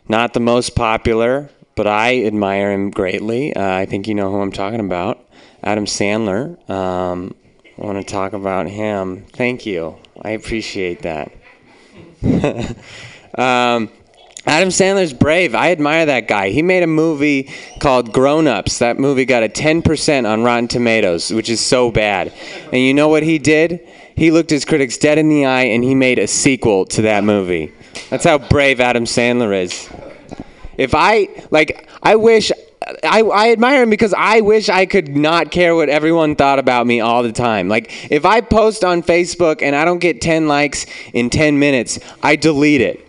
not 0.09 0.33
the 0.33 0.39
most 0.39 0.75
popular, 0.75 1.49
but 1.75 1.87
I 1.87 2.25
admire 2.25 2.73
him 2.73 2.89
greatly. 2.89 3.55
Uh, 3.55 3.75
I 3.75 3.85
think 3.85 4.07
you 4.07 4.15
know 4.15 4.31
who 4.31 4.41
I'm 4.41 4.51
talking 4.51 4.81
about. 4.81 5.23
Adam 5.63 5.85
Sandler. 5.85 6.69
Um, 6.69 7.35
I 7.77 7.85
want 7.85 8.05
to 8.05 8.11
talk 8.11 8.33
about 8.33 8.67
him. 8.67 9.25
Thank 9.33 9.65
you. 9.65 9.95
I 10.21 10.31
appreciate 10.31 11.03
that. 11.03 11.31
um, 13.37 13.89
Adam 14.45 14.69
Sandler's 14.69 15.13
brave. 15.13 15.53
I 15.53 15.71
admire 15.71 16.07
that 16.07 16.27
guy. 16.27 16.49
He 16.49 16.61
made 16.61 16.81
a 16.81 16.87
movie 16.87 17.51
called 17.79 18.11
Grown 18.11 18.47
Ups. 18.47 18.79
That 18.79 18.97
movie 18.97 19.25
got 19.25 19.43
a 19.43 19.49
10% 19.49 20.29
on 20.29 20.43
Rotten 20.43 20.67
Tomatoes, 20.67 21.31
which 21.31 21.49
is 21.49 21.61
so 21.61 21.91
bad. 21.91 22.33
And 22.73 22.81
you 22.81 22.93
know 22.93 23.09
what 23.09 23.23
he 23.23 23.37
did? 23.37 23.87
He 24.15 24.31
looked 24.31 24.49
his 24.49 24.65
critics 24.65 24.97
dead 24.97 25.17
in 25.17 25.29
the 25.29 25.45
eye 25.45 25.65
and 25.65 25.83
he 25.83 25.95
made 25.95 26.19
a 26.19 26.27
sequel 26.27 26.85
to 26.87 27.03
that 27.03 27.23
movie. 27.23 27.71
That's 28.09 28.23
how 28.23 28.37
brave 28.37 28.79
Adam 28.79 29.05
Sandler 29.05 29.63
is. 29.63 29.89
If 30.77 30.95
I, 30.95 31.27
like, 31.51 31.89
I 32.01 32.15
wish, 32.15 32.51
I, 33.03 33.21
I 33.21 33.51
admire 33.51 33.83
him 33.83 33.89
because 33.89 34.13
I 34.13 34.41
wish 34.41 34.69
I 34.69 34.85
could 34.85 35.15
not 35.15 35.51
care 35.51 35.75
what 35.75 35.89
everyone 35.89 36.35
thought 36.35 36.59
about 36.59 36.87
me 36.87 37.01
all 37.01 37.23
the 37.23 37.31
time. 37.31 37.67
Like, 37.67 38.11
if 38.11 38.25
I 38.25 38.41
post 38.41 38.83
on 38.83 39.03
Facebook 39.03 39.61
and 39.61 39.75
I 39.75 39.85
don't 39.85 39.99
get 39.99 40.21
10 40.21 40.47
likes 40.47 40.85
in 41.13 41.29
10 41.29 41.59
minutes, 41.59 41.99
I 42.23 42.35
delete 42.35 42.81
it. 42.81 43.05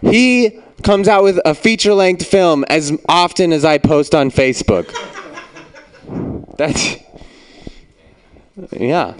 He 0.00 0.60
comes 0.82 1.08
out 1.08 1.22
with 1.22 1.40
a 1.44 1.54
feature 1.54 1.94
length 1.94 2.26
film 2.26 2.64
as 2.68 2.92
often 3.08 3.52
as 3.52 3.64
I 3.64 3.78
post 3.78 4.14
on 4.14 4.30
Facebook. 4.30 4.92
That's 6.56 6.96
yeah. 8.72 9.14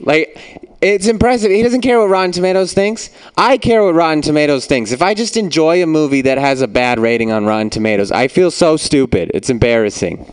Like 0.00 0.67
it's 0.80 1.06
impressive. 1.06 1.50
He 1.50 1.62
doesn't 1.62 1.80
care 1.80 1.98
what 1.98 2.08
Rotten 2.08 2.32
Tomatoes 2.32 2.72
thinks. 2.72 3.10
I 3.36 3.58
care 3.58 3.82
what 3.82 3.94
Rotten 3.94 4.22
Tomatoes 4.22 4.66
thinks. 4.66 4.92
If 4.92 5.02
I 5.02 5.14
just 5.14 5.36
enjoy 5.36 5.82
a 5.82 5.86
movie 5.86 6.22
that 6.22 6.38
has 6.38 6.60
a 6.60 6.68
bad 6.68 7.00
rating 7.00 7.32
on 7.32 7.46
Rotten 7.46 7.70
Tomatoes, 7.70 8.12
I 8.12 8.28
feel 8.28 8.50
so 8.50 8.76
stupid. 8.76 9.30
It's 9.34 9.50
embarrassing. 9.50 10.32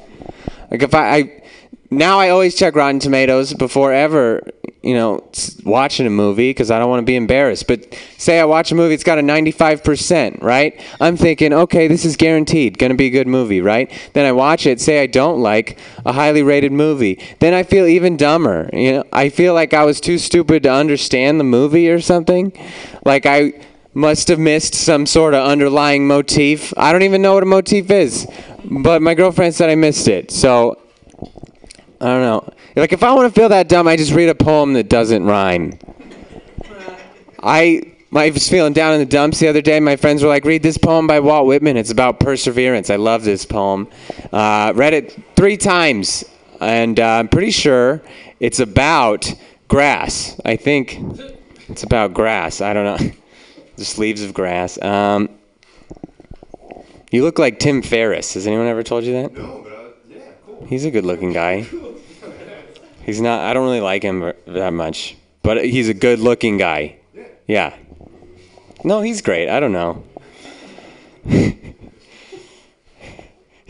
Like 0.70 0.84
if 0.84 0.94
I, 0.94 1.16
I 1.16 1.44
now 1.90 2.20
I 2.20 2.30
always 2.30 2.56
check 2.56 2.76
Rotten 2.76 3.00
Tomatoes 3.00 3.54
before 3.54 3.94
ever, 3.94 4.42
you 4.86 4.94
know, 4.94 5.28
watching 5.64 6.06
a 6.06 6.12
movie 6.12 6.52
because 6.52 6.70
I 6.70 6.78
don't 6.78 6.90
want 6.92 7.00
to 7.00 7.06
be 7.06 7.16
embarrassed. 7.16 7.68
But 7.68 7.98
say 8.18 8.40
I 8.40 8.46
watch 8.46 8.72
a 8.72 8.76
movie, 8.76 8.94
it's 8.94 9.04
got 9.04 9.18
a 9.18 9.22
95%, 9.22 10.44
right? 10.44 10.80
I'm 11.02 11.18
thinking, 11.18 11.54
okay, 11.54 11.88
this 11.88 12.06
is 12.06 12.16
guaranteed 12.16 12.78
going 12.78 12.92
to 12.92 12.96
be 12.96 13.08
a 13.08 13.10
good 13.10 13.28
movie, 13.28 13.62
right? 13.62 13.92
Then 14.14 14.28
I 14.28 14.32
watch 14.32 14.68
it, 14.68 14.80
say 14.80 15.02
I 15.02 15.08
don't 15.08 15.42
like 15.42 15.80
a 16.06 16.14
highly 16.14 16.44
rated 16.44 16.72
movie. 16.72 17.20
Then 17.40 17.56
I 17.56 17.64
feel 17.64 17.88
even 17.88 18.16
dumber. 18.16 18.70
You 18.74 18.92
know, 18.92 19.04
I 19.12 19.30
feel 19.30 19.56
like 19.56 19.74
I 19.74 19.84
was 19.86 20.00
too 20.00 20.20
stupid 20.20 20.62
to 20.64 20.72
understand 20.72 21.40
the 21.40 21.44
movie 21.44 21.90
or 21.90 22.00
something. 22.00 22.54
Like 23.04 23.26
I 23.26 23.54
must 23.96 24.28
have 24.28 24.38
missed 24.38 24.76
some 24.76 25.08
sort 25.08 25.34
of 25.34 25.48
underlying 25.48 26.06
motif. 26.06 26.74
I 26.78 26.92
don't 26.92 27.02
even 27.02 27.24
know 27.24 27.34
what 27.34 27.44
a 27.44 27.48
motif 27.48 27.90
is. 27.90 28.28
But 28.64 29.02
my 29.02 29.16
girlfriend 29.16 29.56
said 29.56 29.72
I 29.72 29.76
missed 29.76 30.08
it. 30.08 30.30
So 30.30 30.80
I 32.02 32.06
don't 32.06 32.22
know. 32.22 32.54
Like 32.76 32.94
if 32.94 33.04
I 33.04 33.14
want 33.14 33.34
to 33.34 33.40
feel 33.40 33.50
that 33.50 33.70
dumb, 33.70 33.88
I 33.88 33.96
just 33.96 34.14
read 34.14 34.30
a 34.30 34.36
poem 34.36 34.74
that 34.74 34.90
doesn't 34.90 35.24
rhyme. 35.24 35.78
I 37.42 37.96
I 38.14 38.30
was 38.30 38.48
feeling 38.48 38.74
down 38.74 38.94
in 38.94 39.00
the 39.00 39.06
dumps 39.06 39.40
the 39.40 39.48
other 39.48 39.62
day. 39.62 39.80
My 39.80 39.96
friends 39.96 40.24
were 40.24 40.30
like, 40.30 40.46
"Read 40.46 40.64
this 40.64 40.78
poem 40.78 41.06
by 41.08 41.20
Walt 41.20 41.48
Whitman. 41.48 41.78
It's 41.78 41.92
about 41.92 42.20
perseverance." 42.20 42.90
I 42.90 42.96
love 42.96 43.24
this 43.24 43.46
poem. 43.46 43.88
Uh, 44.32 44.72
read 44.76 44.94
it 44.94 45.18
three 45.36 45.58
times, 45.58 46.24
and 46.62 47.00
uh, 47.00 47.06
I'm 47.06 47.28
pretty 47.28 47.52
sure 47.52 48.02
it's 48.40 48.60
about 48.60 49.34
grass. 49.68 50.40
I 50.46 50.56
think 50.56 50.98
it's 51.68 51.84
about 51.84 52.14
grass. 52.14 52.62
I 52.62 52.74
don't 52.74 52.86
know. 52.86 53.12
Just 53.78 53.98
leaves 53.98 54.24
of 54.24 54.34
grass. 54.34 54.82
Um, 54.82 55.30
you 57.12 57.24
look 57.24 57.38
like 57.38 57.60
Tim 57.60 57.82
Ferriss. 57.82 58.36
Has 58.36 58.48
anyone 58.48 58.68
ever 58.68 58.84
told 58.84 59.04
you 59.04 59.14
that? 59.14 59.34
No, 59.34 59.62
but 59.62 59.74
uh, 59.74 59.90
yeah, 60.08 60.20
cool. 60.46 60.55
He's 60.68 60.86
a 60.86 60.92
good-looking 60.92 61.34
guy. 61.34 61.68
He's 63.04 63.22
not. 63.22 63.42
I 63.42 63.54
don't 63.54 63.66
really 63.66 63.82
like 63.82 64.04
him 64.04 64.34
that 64.48 64.74
much, 64.74 65.16
but 65.44 65.64
he's 65.64 65.90
a 65.90 65.94
good-looking 65.94 66.58
guy. 66.58 66.98
Yeah. 67.48 67.76
No, 68.84 69.02
he's 69.02 69.22
great. 69.22 69.50
I 69.50 69.60
don't 69.60 69.74
know. 69.74 70.04
he's 71.26 71.78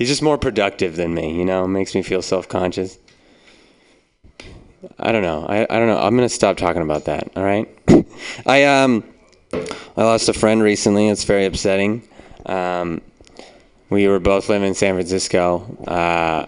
just 0.08 0.22
more 0.22 0.38
productive 0.38 0.96
than 0.96 1.14
me. 1.14 1.38
You 1.38 1.46
know, 1.46 1.68
makes 1.68 1.96
me 1.96 2.02
feel 2.02 2.22
self-conscious. 2.22 2.98
I 5.00 5.12
don't 5.12 5.24
know. 5.24 5.46
I, 5.48 5.64
I 5.64 5.80
don't 5.80 5.88
know. 5.88 5.98
I'm 5.98 6.16
gonna 6.16 6.30
stop 6.30 6.58
talking 6.58 6.82
about 6.82 7.06
that. 7.06 7.32
All 7.36 7.44
right. 7.44 7.68
I 8.46 8.64
um 8.64 9.04
I 9.98 10.04
lost 10.04 10.30
a 10.30 10.34
friend 10.34 10.62
recently. 10.62 11.08
It's 11.08 11.24
very 11.24 11.46
upsetting. 11.46 12.08
Um, 12.46 13.02
we 13.90 14.08
were 14.08 14.20
both 14.20 14.50
living 14.50 14.68
in 14.68 14.76
San 14.76 14.96
Francisco. 14.96 15.62
Uh, 15.88 16.46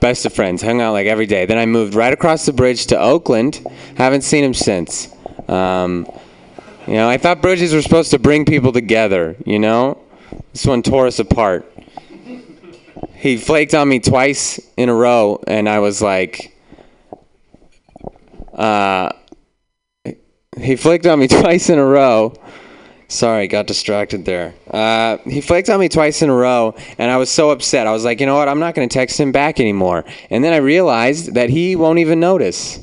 best 0.00 0.26
of 0.26 0.32
friends, 0.32 0.62
hung 0.62 0.80
out 0.80 0.92
like 0.92 1.06
every 1.06 1.26
day. 1.26 1.46
Then 1.46 1.58
I 1.58 1.66
moved 1.66 1.94
right 1.94 2.12
across 2.12 2.46
the 2.46 2.52
bridge 2.52 2.86
to 2.86 2.98
Oakland. 2.98 3.64
Haven't 3.96 4.22
seen 4.22 4.42
him 4.42 4.54
since. 4.54 5.14
Um, 5.48 6.06
you 6.86 6.94
know, 6.94 7.08
I 7.08 7.18
thought 7.18 7.42
bridges 7.42 7.72
were 7.74 7.82
supposed 7.82 8.10
to 8.12 8.18
bring 8.18 8.44
people 8.44 8.72
together. 8.72 9.36
You 9.44 9.58
know, 9.58 9.98
this 10.52 10.66
one 10.66 10.82
tore 10.82 11.06
us 11.06 11.18
apart. 11.18 11.70
He 13.14 13.36
flaked 13.36 13.74
on 13.74 13.88
me 13.88 14.00
twice 14.00 14.58
in 14.76 14.88
a 14.88 14.94
row, 14.94 15.42
and 15.46 15.68
I 15.68 15.80
was 15.80 16.00
like, 16.00 16.56
uh, 18.54 19.10
he 20.58 20.76
flaked 20.76 21.06
on 21.06 21.18
me 21.18 21.28
twice 21.40 21.68
in 21.68 21.78
a 21.78 21.84
row. 21.84 22.34
Sorry, 23.10 23.48
got 23.48 23.66
distracted 23.66 24.24
there. 24.24 24.54
Uh, 24.70 25.16
he 25.24 25.40
flaked 25.40 25.68
on 25.68 25.80
me 25.80 25.88
twice 25.88 26.22
in 26.22 26.30
a 26.30 26.34
row, 26.34 26.76
and 26.96 27.10
I 27.10 27.16
was 27.16 27.28
so 27.28 27.50
upset. 27.50 27.88
I 27.88 27.90
was 27.90 28.04
like, 28.04 28.20
you 28.20 28.26
know 28.26 28.36
what? 28.36 28.48
I'm 28.48 28.60
not 28.60 28.76
going 28.76 28.88
to 28.88 28.92
text 28.92 29.18
him 29.18 29.32
back 29.32 29.58
anymore. 29.58 30.04
And 30.30 30.44
then 30.44 30.52
I 30.52 30.58
realized 30.58 31.34
that 31.34 31.50
he 31.50 31.74
won't 31.74 31.98
even 31.98 32.20
notice. 32.20 32.78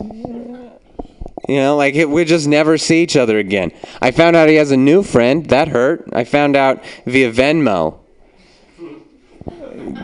You 0.00 1.56
know, 1.56 1.76
like 1.76 1.94
we 1.94 2.24
just 2.24 2.48
never 2.48 2.76
see 2.76 3.04
each 3.04 3.16
other 3.16 3.38
again. 3.38 3.70
I 4.00 4.10
found 4.10 4.34
out 4.34 4.48
he 4.48 4.56
has 4.56 4.72
a 4.72 4.76
new 4.76 5.04
friend. 5.04 5.46
That 5.46 5.68
hurt. 5.68 6.08
I 6.12 6.24
found 6.24 6.56
out 6.56 6.84
via 7.06 7.30
Venmo. 7.30 8.00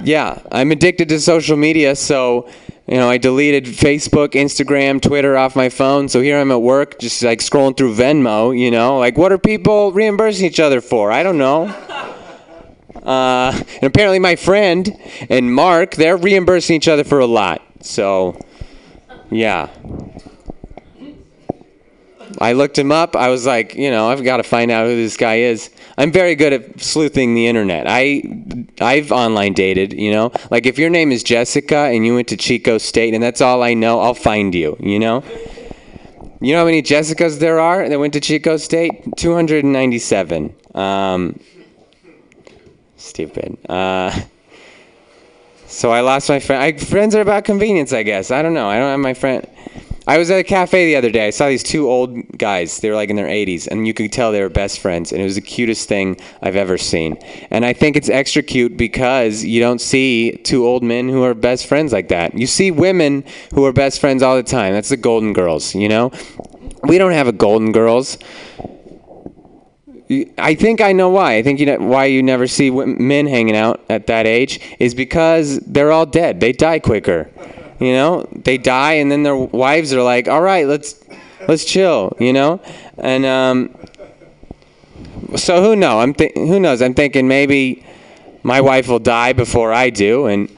Yeah, 0.04 0.40
I'm 0.52 0.70
addicted 0.70 1.08
to 1.08 1.18
social 1.18 1.56
media, 1.56 1.96
so 1.96 2.48
you 2.88 2.96
know, 2.96 3.10
I 3.10 3.18
deleted 3.18 3.64
Facebook, 3.66 4.28
Instagram, 4.28 5.00
Twitter 5.02 5.36
off 5.36 5.54
my 5.54 5.68
phone. 5.68 6.08
So 6.08 6.22
here 6.22 6.38
I'm 6.38 6.50
at 6.50 6.62
work, 6.62 6.98
just 6.98 7.22
like 7.22 7.40
scrolling 7.40 7.76
through 7.76 7.94
Venmo. 7.94 8.58
You 8.58 8.70
know, 8.70 8.98
like 8.98 9.18
what 9.18 9.30
are 9.30 9.38
people 9.38 9.92
reimbursing 9.92 10.46
each 10.46 10.58
other 10.58 10.80
for? 10.80 11.12
I 11.12 11.22
don't 11.22 11.38
know. 11.38 11.74
Uh, 12.98 13.52
and 13.76 13.84
apparently, 13.84 14.18
my 14.18 14.36
friend 14.36 14.94
and 15.30 15.54
Mark, 15.54 15.94
they're 15.94 16.16
reimbursing 16.18 16.76
each 16.76 16.88
other 16.88 17.04
for 17.04 17.20
a 17.20 17.26
lot. 17.26 17.62
So, 17.80 18.38
yeah. 19.30 19.70
I 22.40 22.52
looked 22.52 22.78
him 22.78 22.92
up. 22.92 23.16
I 23.16 23.28
was 23.28 23.46
like, 23.46 23.74
you 23.74 23.90
know, 23.90 24.10
I've 24.10 24.22
got 24.24 24.38
to 24.38 24.42
find 24.42 24.70
out 24.70 24.86
who 24.86 24.96
this 24.96 25.16
guy 25.16 25.36
is. 25.38 25.70
I'm 25.96 26.12
very 26.12 26.34
good 26.34 26.52
at 26.52 26.80
sleuthing 26.80 27.34
the 27.34 27.46
internet. 27.46 27.86
I 27.88 28.22
I've 28.80 29.10
online 29.10 29.54
dated, 29.54 29.92
you 29.92 30.12
know. 30.12 30.32
Like 30.50 30.66
if 30.66 30.78
your 30.78 30.90
name 30.90 31.10
is 31.12 31.22
Jessica 31.22 31.76
and 31.76 32.04
you 32.06 32.14
went 32.14 32.28
to 32.28 32.36
Chico 32.36 32.78
State 32.78 33.14
and 33.14 33.22
that's 33.22 33.40
all 33.40 33.62
I 33.62 33.74
know, 33.74 34.00
I'll 34.00 34.14
find 34.14 34.54
you, 34.54 34.76
you 34.80 34.98
know? 34.98 35.24
You 36.40 36.52
know 36.52 36.60
how 36.60 36.64
many 36.66 36.82
Jessicas 36.82 37.40
there 37.40 37.58
are 37.58 37.88
that 37.88 37.98
went 37.98 38.12
to 38.12 38.20
Chico 38.20 38.56
State? 38.58 39.16
297. 39.16 40.54
Um, 40.74 41.40
stupid. 42.96 43.58
Uh, 43.68 44.20
so 45.66 45.90
I 45.90 46.00
lost 46.00 46.28
my 46.28 46.38
friend. 46.38 46.80
Friends 46.80 47.14
are 47.16 47.20
about 47.20 47.44
convenience, 47.44 47.92
I 47.92 48.04
guess. 48.04 48.30
I 48.30 48.42
don't 48.42 48.54
know. 48.54 48.68
I 48.68 48.78
don't 48.78 48.90
have 48.90 49.00
my 49.00 49.14
friend. 49.14 49.46
I 50.08 50.16
was 50.16 50.30
at 50.30 50.40
a 50.40 50.42
cafe 50.42 50.86
the 50.86 50.96
other 50.96 51.10
day. 51.10 51.26
I 51.26 51.30
saw 51.30 51.48
these 51.48 51.62
two 51.62 51.86
old 51.86 52.38
guys. 52.38 52.78
They 52.78 52.88
were 52.88 52.96
like 52.96 53.10
in 53.10 53.16
their 53.16 53.26
80s, 53.26 53.66
and 53.66 53.86
you 53.86 53.92
could 53.92 54.10
tell 54.10 54.32
they 54.32 54.40
were 54.40 54.48
best 54.48 54.80
friends. 54.80 55.12
And 55.12 55.20
it 55.20 55.24
was 55.24 55.34
the 55.34 55.42
cutest 55.42 55.86
thing 55.86 56.16
I've 56.40 56.56
ever 56.56 56.78
seen. 56.78 57.18
And 57.50 57.62
I 57.66 57.74
think 57.74 57.94
it's 57.94 58.08
extra 58.08 58.42
cute 58.42 58.78
because 58.78 59.44
you 59.44 59.60
don't 59.60 59.82
see 59.82 60.32
two 60.44 60.66
old 60.66 60.82
men 60.82 61.10
who 61.10 61.22
are 61.24 61.34
best 61.34 61.66
friends 61.66 61.92
like 61.92 62.08
that. 62.08 62.34
You 62.34 62.46
see 62.46 62.70
women 62.70 63.22
who 63.52 63.66
are 63.66 63.72
best 63.72 64.00
friends 64.00 64.22
all 64.22 64.34
the 64.34 64.42
time. 64.42 64.72
That's 64.72 64.88
the 64.88 64.96
Golden 64.96 65.34
Girls, 65.34 65.74
you 65.74 65.90
know? 65.90 66.10
We 66.84 66.96
don't 66.96 67.12
have 67.12 67.28
a 67.28 67.32
Golden 67.32 67.72
Girls. 67.72 68.16
I 70.38 70.54
think 70.54 70.80
I 70.80 70.92
know 70.92 71.10
why. 71.10 71.34
I 71.34 71.42
think 71.42 71.60
you 71.60 71.66
know 71.66 71.80
why 71.80 72.06
you 72.06 72.22
never 72.22 72.46
see 72.46 72.70
men 72.70 73.26
hanging 73.26 73.56
out 73.56 73.84
at 73.90 74.06
that 74.06 74.26
age 74.26 74.58
is 74.78 74.94
because 74.94 75.58
they're 75.66 75.92
all 75.92 76.06
dead. 76.06 76.40
They 76.40 76.52
die 76.52 76.78
quicker. 76.78 77.30
You 77.80 77.92
know, 77.92 78.28
they 78.32 78.58
die 78.58 78.94
and 78.94 79.10
then 79.10 79.22
their 79.22 79.36
wives 79.36 79.92
are 79.92 80.02
like, 80.02 80.28
"All 80.28 80.42
right, 80.42 80.66
let's 80.66 81.02
let's 81.46 81.64
chill." 81.64 82.16
You 82.18 82.32
know, 82.32 82.60
and 82.96 83.24
um, 83.24 83.74
so 85.36 85.62
who 85.62 85.76
know? 85.76 86.00
I'm 86.00 86.14
th- 86.14 86.34
who 86.34 86.58
knows? 86.58 86.82
I'm 86.82 86.94
thinking 86.94 87.28
maybe 87.28 87.84
my 88.42 88.60
wife 88.60 88.88
will 88.88 88.98
die 88.98 89.32
before 89.32 89.72
I 89.72 89.90
do, 89.90 90.26
and 90.26 90.48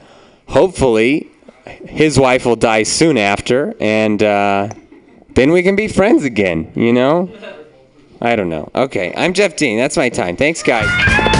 hopefully 0.47 1.29
his 1.65 2.19
wife 2.19 2.45
will 2.45 2.55
die 2.55 2.83
soon 2.83 3.17
after, 3.17 3.75
and 3.79 4.21
uh, 4.23 4.69
then 5.33 5.51
we 5.51 5.63
can 5.63 5.75
be 5.75 5.87
friends 5.87 6.23
again. 6.23 6.71
You 6.75 6.93
know? 6.93 7.31
I 8.21 8.35
don't 8.35 8.49
know. 8.49 8.69
Okay, 8.75 9.13
I'm 9.17 9.33
Jeff 9.33 9.55
Dean. 9.55 9.77
That's 9.77 9.97
my 9.97 10.09
time. 10.09 10.35
Thanks, 10.37 10.61
guys. 10.61 11.30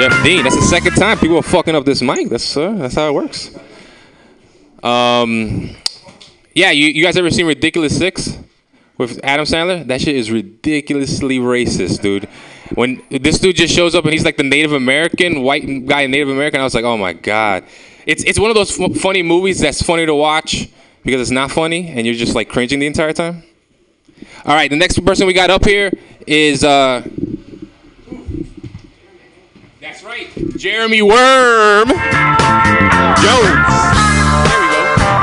Jeff 0.00 0.24
Dean. 0.24 0.42
That's 0.42 0.56
the 0.56 0.62
second 0.62 0.94
time 0.94 1.18
people 1.18 1.36
are 1.36 1.42
fucking 1.42 1.74
up 1.74 1.84
this 1.84 2.00
mic. 2.00 2.30
That's 2.30 2.56
uh, 2.56 2.72
that's 2.72 2.94
how 2.94 3.08
it 3.08 3.12
works. 3.12 3.54
Um, 4.82 5.76
yeah, 6.54 6.70
you, 6.70 6.86
you 6.86 7.04
guys 7.04 7.18
ever 7.18 7.30
seen 7.30 7.44
Ridiculous 7.44 7.98
Six 7.98 8.38
with 8.96 9.20
Adam 9.22 9.44
Sandler? 9.44 9.86
That 9.86 10.00
shit 10.00 10.16
is 10.16 10.30
ridiculously 10.30 11.36
racist, 11.36 12.00
dude. 12.00 12.30
When 12.74 13.02
this 13.10 13.38
dude 13.40 13.56
just 13.56 13.74
shows 13.74 13.94
up 13.94 14.04
and 14.04 14.14
he's 14.14 14.24
like 14.24 14.38
the 14.38 14.42
Native 14.42 14.72
American 14.72 15.42
white 15.42 15.66
guy, 15.86 16.06
Native 16.06 16.30
American, 16.30 16.62
I 16.62 16.64
was 16.64 16.74
like, 16.74 16.84
oh 16.84 16.96
my 16.96 17.12
god. 17.12 17.64
It's 18.06 18.24
it's 18.24 18.38
one 18.38 18.48
of 18.48 18.54
those 18.54 18.80
f- 18.80 18.96
funny 18.96 19.22
movies 19.22 19.60
that's 19.60 19.82
funny 19.82 20.06
to 20.06 20.14
watch 20.14 20.70
because 21.04 21.20
it's 21.20 21.30
not 21.30 21.50
funny 21.50 21.88
and 21.88 22.06
you're 22.06 22.14
just 22.14 22.34
like 22.34 22.48
cringing 22.48 22.78
the 22.78 22.86
entire 22.86 23.12
time. 23.12 23.42
All 24.46 24.54
right, 24.54 24.70
the 24.70 24.76
next 24.76 24.98
person 25.04 25.26
we 25.26 25.34
got 25.34 25.50
up 25.50 25.66
here 25.66 25.92
is 26.26 26.64
uh. 26.64 27.06
That's 30.00 30.32
right, 30.34 30.56
Jeremy 30.56 31.02
Worm 31.02 31.88
Jones. 31.88 31.98
There 34.48 34.60
we 34.60 34.66
go. 34.66 35.20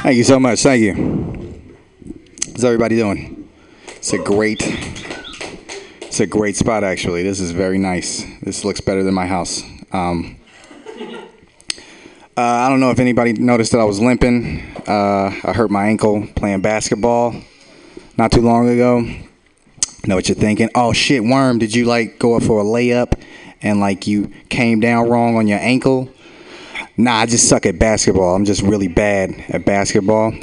Thank 0.00 0.16
you 0.16 0.24
so 0.24 0.40
much. 0.40 0.62
Thank 0.62 0.80
you. 0.80 1.60
How's 2.52 2.64
everybody 2.64 2.96
doing? 2.96 3.46
It's 3.88 4.14
a 4.14 4.18
great, 4.18 4.62
it's 6.00 6.20
a 6.20 6.26
great 6.26 6.56
spot 6.56 6.82
actually. 6.82 7.22
This 7.22 7.38
is 7.38 7.50
very 7.50 7.76
nice. 7.76 8.24
This 8.40 8.64
looks 8.64 8.80
better 8.80 9.02
than 9.02 9.12
my 9.12 9.26
house. 9.26 9.62
Um, 9.92 10.38
uh, 10.98 11.20
I 12.36 12.70
don't 12.70 12.80
know 12.80 12.90
if 12.90 13.00
anybody 13.00 13.34
noticed 13.34 13.72
that 13.72 13.82
I 13.82 13.84
was 13.84 14.00
limping. 14.00 14.62
Uh, 14.86 15.30
I 15.44 15.52
hurt 15.52 15.70
my 15.70 15.88
ankle 15.88 16.26
playing 16.36 16.62
basketball 16.62 17.34
not 18.16 18.32
too 18.32 18.40
long 18.40 18.70
ago. 18.70 19.06
Know 20.06 20.16
what 20.16 20.28
you're 20.28 20.36
thinking? 20.36 20.68
Oh 20.74 20.92
shit, 20.92 21.22
worm! 21.22 21.58
Did 21.58 21.74
you 21.74 21.84
like 21.84 22.18
go 22.18 22.34
up 22.34 22.42
for 22.42 22.60
a 22.60 22.64
layup 22.64 23.20
and 23.62 23.78
like 23.78 24.08
you 24.08 24.32
came 24.48 24.80
down 24.80 25.08
wrong 25.08 25.36
on 25.36 25.46
your 25.46 25.60
ankle? 25.60 26.08
Nah, 26.96 27.18
I 27.18 27.26
just 27.26 27.48
suck 27.48 27.66
at 27.66 27.78
basketball. 27.78 28.34
I'm 28.34 28.44
just 28.44 28.62
really 28.62 28.88
bad 28.88 29.30
at 29.48 29.64
basketball. 29.64 30.34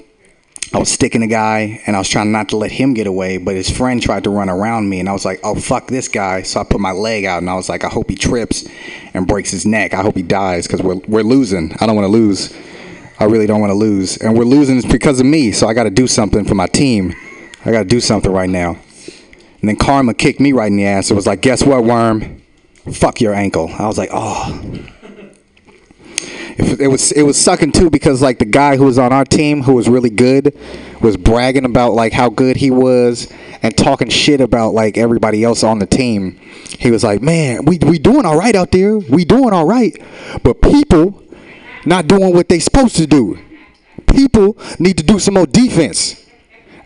I 0.72 0.78
was 0.78 0.90
sticking 0.90 1.24
a 1.24 1.28
guy 1.28 1.82
and 1.86 1.96
I 1.96 2.00
was 2.00 2.08
trying 2.08 2.32
not 2.32 2.50
to 2.50 2.58
let 2.58 2.72
him 2.72 2.94
get 2.94 3.08
away, 3.08 3.38
but 3.38 3.56
his 3.56 3.70
friend 3.70 4.02
tried 4.02 4.24
to 4.26 4.30
run 4.30 4.50
around 4.50 4.88
me 4.88 5.00
and 5.00 5.10
I 5.10 5.14
was 5.14 5.26
like, 5.26 5.40
oh 5.44 5.56
fuck 5.56 5.88
this 5.88 6.08
guy. 6.08 6.44
So 6.44 6.62
I 6.62 6.64
put 6.64 6.80
my 6.80 6.92
leg 6.92 7.26
out 7.26 7.40
and 7.40 7.50
I 7.50 7.56
was 7.56 7.70
like, 7.70 7.84
I 7.84 7.90
hope 7.90 8.10
he 8.10 8.16
trips 8.16 8.68
and 9.14 9.28
breaks 9.28 9.50
his 9.50 9.66
neck. 9.66 9.94
I 9.94 10.02
hope 10.04 10.16
he 10.16 10.22
dies 10.22 10.68
because 10.68 10.84
we're, 10.84 11.02
we're 11.08 11.24
losing. 11.24 11.76
I 11.80 11.88
don't 11.88 11.96
want 11.96 12.06
to 12.06 12.12
lose. 12.12 12.56
I 13.20 13.26
really 13.26 13.48
don't 13.48 13.60
want 13.60 13.72
to 13.72 13.78
lose. 13.78 14.18
And 14.18 14.38
we're 14.38 14.46
losing 14.46 14.82
because 14.90 15.20
of 15.20 15.26
me, 15.26 15.52
so 15.52 15.68
I 15.68 15.74
got 15.74 15.84
to 15.84 15.90
do 15.90 16.08
something 16.08 16.46
for 16.46 16.56
my 16.56 16.68
team. 16.68 17.14
I 17.66 17.72
got 17.72 17.80
to 17.80 17.90
do 17.90 18.00
something 18.00 18.32
right 18.32 18.50
now. 18.50 18.78
And 19.62 19.70
then 19.70 19.76
Karma 19.76 20.14
kicked 20.14 20.40
me 20.40 20.54
right 20.54 20.72
in 20.72 20.78
the 20.78 20.86
ass. 20.86 21.12
It 21.12 21.16
was 21.16 21.28
like, 21.28 21.42
guess 21.42 21.64
what, 21.64 21.84
Worm? 21.84 22.42
Fuck 22.94 23.20
your 23.20 23.34
ankle. 23.34 23.70
I 23.78 23.88
was 23.88 23.98
like, 23.98 24.10
oh. 24.12 24.88
It, 26.62 26.90
was 26.90 27.14
it 27.14 27.24
was 27.24 27.40
sucking 27.40 27.72
too 27.72 27.90
because 27.90 28.22
like 28.22 28.40
the 28.40 28.46
guy 28.46 28.76
who 28.76 28.84
was 28.84 28.98
on 28.98 29.14
our 29.14 29.24
team 29.24 29.64
who 29.64 29.74
was 29.74 29.88
really 29.88 30.10
good 30.10 30.58
was 31.00 31.16
bragging 31.16 31.64
about 31.64 31.94
like 31.94 32.12
how 32.12 32.30
good 32.30 32.58
he 32.58 32.70
was 32.70 33.32
and 33.62 33.78
talking 33.78 34.10
shit 34.10 34.42
about 34.42 34.74
like 34.74 34.98
everybody 34.98 35.42
else 35.44 35.64
on 35.64 35.80
the 35.80 35.86
team. 35.86 36.38
He 36.78 36.92
was 36.92 37.02
like, 37.02 37.22
"Man, 37.22 37.64
we 37.64 37.78
we 37.78 37.98
doing 37.98 38.26
all 38.26 38.38
right 38.38 38.56
out 38.56 38.72
there. 38.72 38.98
We 38.98 39.24
doing 39.24 39.54
all 39.54 39.66
right, 39.66 39.98
but 40.44 40.62
people 40.62 41.24
not 41.86 42.08
doing 42.08 42.34
what 42.34 42.50
they 42.50 42.60
supposed 42.60 42.98
to 42.98 43.08
do. 43.08 43.40
People 44.08 44.58
need 44.80 44.98
to 44.98 45.04
do 45.04 45.18
some 45.18 45.36
more 45.36 45.46
defense." 45.46 46.29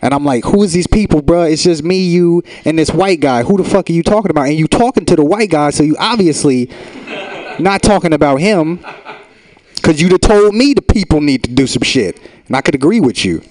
And 0.04 0.12
I'm 0.12 0.22
like, 0.22 0.44
who 0.44 0.62
is 0.62 0.74
these 0.74 0.86
people, 0.86 1.22
bruh? 1.22 1.50
It's 1.50 1.62
just 1.62 1.82
me, 1.82 1.96
you, 1.96 2.42
and 2.66 2.78
this 2.78 2.90
white 2.90 3.20
guy. 3.20 3.42
Who 3.42 3.56
the 3.56 3.64
fuck 3.64 3.88
are 3.88 3.92
you 3.94 4.02
talking 4.02 4.30
about? 4.30 4.48
And 4.48 4.58
you 4.58 4.68
talking 4.68 5.06
to 5.06 5.16
the 5.16 5.24
white 5.24 5.48
guy, 5.48 5.70
so 5.70 5.82
you 5.82 5.96
obviously 5.98 6.68
not 7.58 7.82
talking 7.82 8.12
about 8.12 8.36
him. 8.36 8.84
Cause 9.82 10.02
you'd 10.02 10.12
have 10.12 10.20
told 10.20 10.54
me 10.54 10.74
the 10.74 10.82
people 10.82 11.22
need 11.22 11.42
to 11.44 11.50
do 11.50 11.66
some 11.66 11.82
shit. 11.82 12.20
And 12.46 12.54
I 12.54 12.60
could 12.60 12.74
agree 12.74 13.00
with 13.00 13.24
you. 13.24 13.42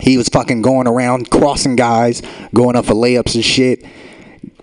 He 0.00 0.16
was 0.16 0.28
fucking 0.28 0.62
going 0.62 0.88
around 0.88 1.30
crossing 1.30 1.76
guys, 1.76 2.22
going 2.52 2.74
up 2.74 2.86
for 2.86 2.94
layups 2.94 3.36
and 3.36 3.44
shit. 3.44 3.86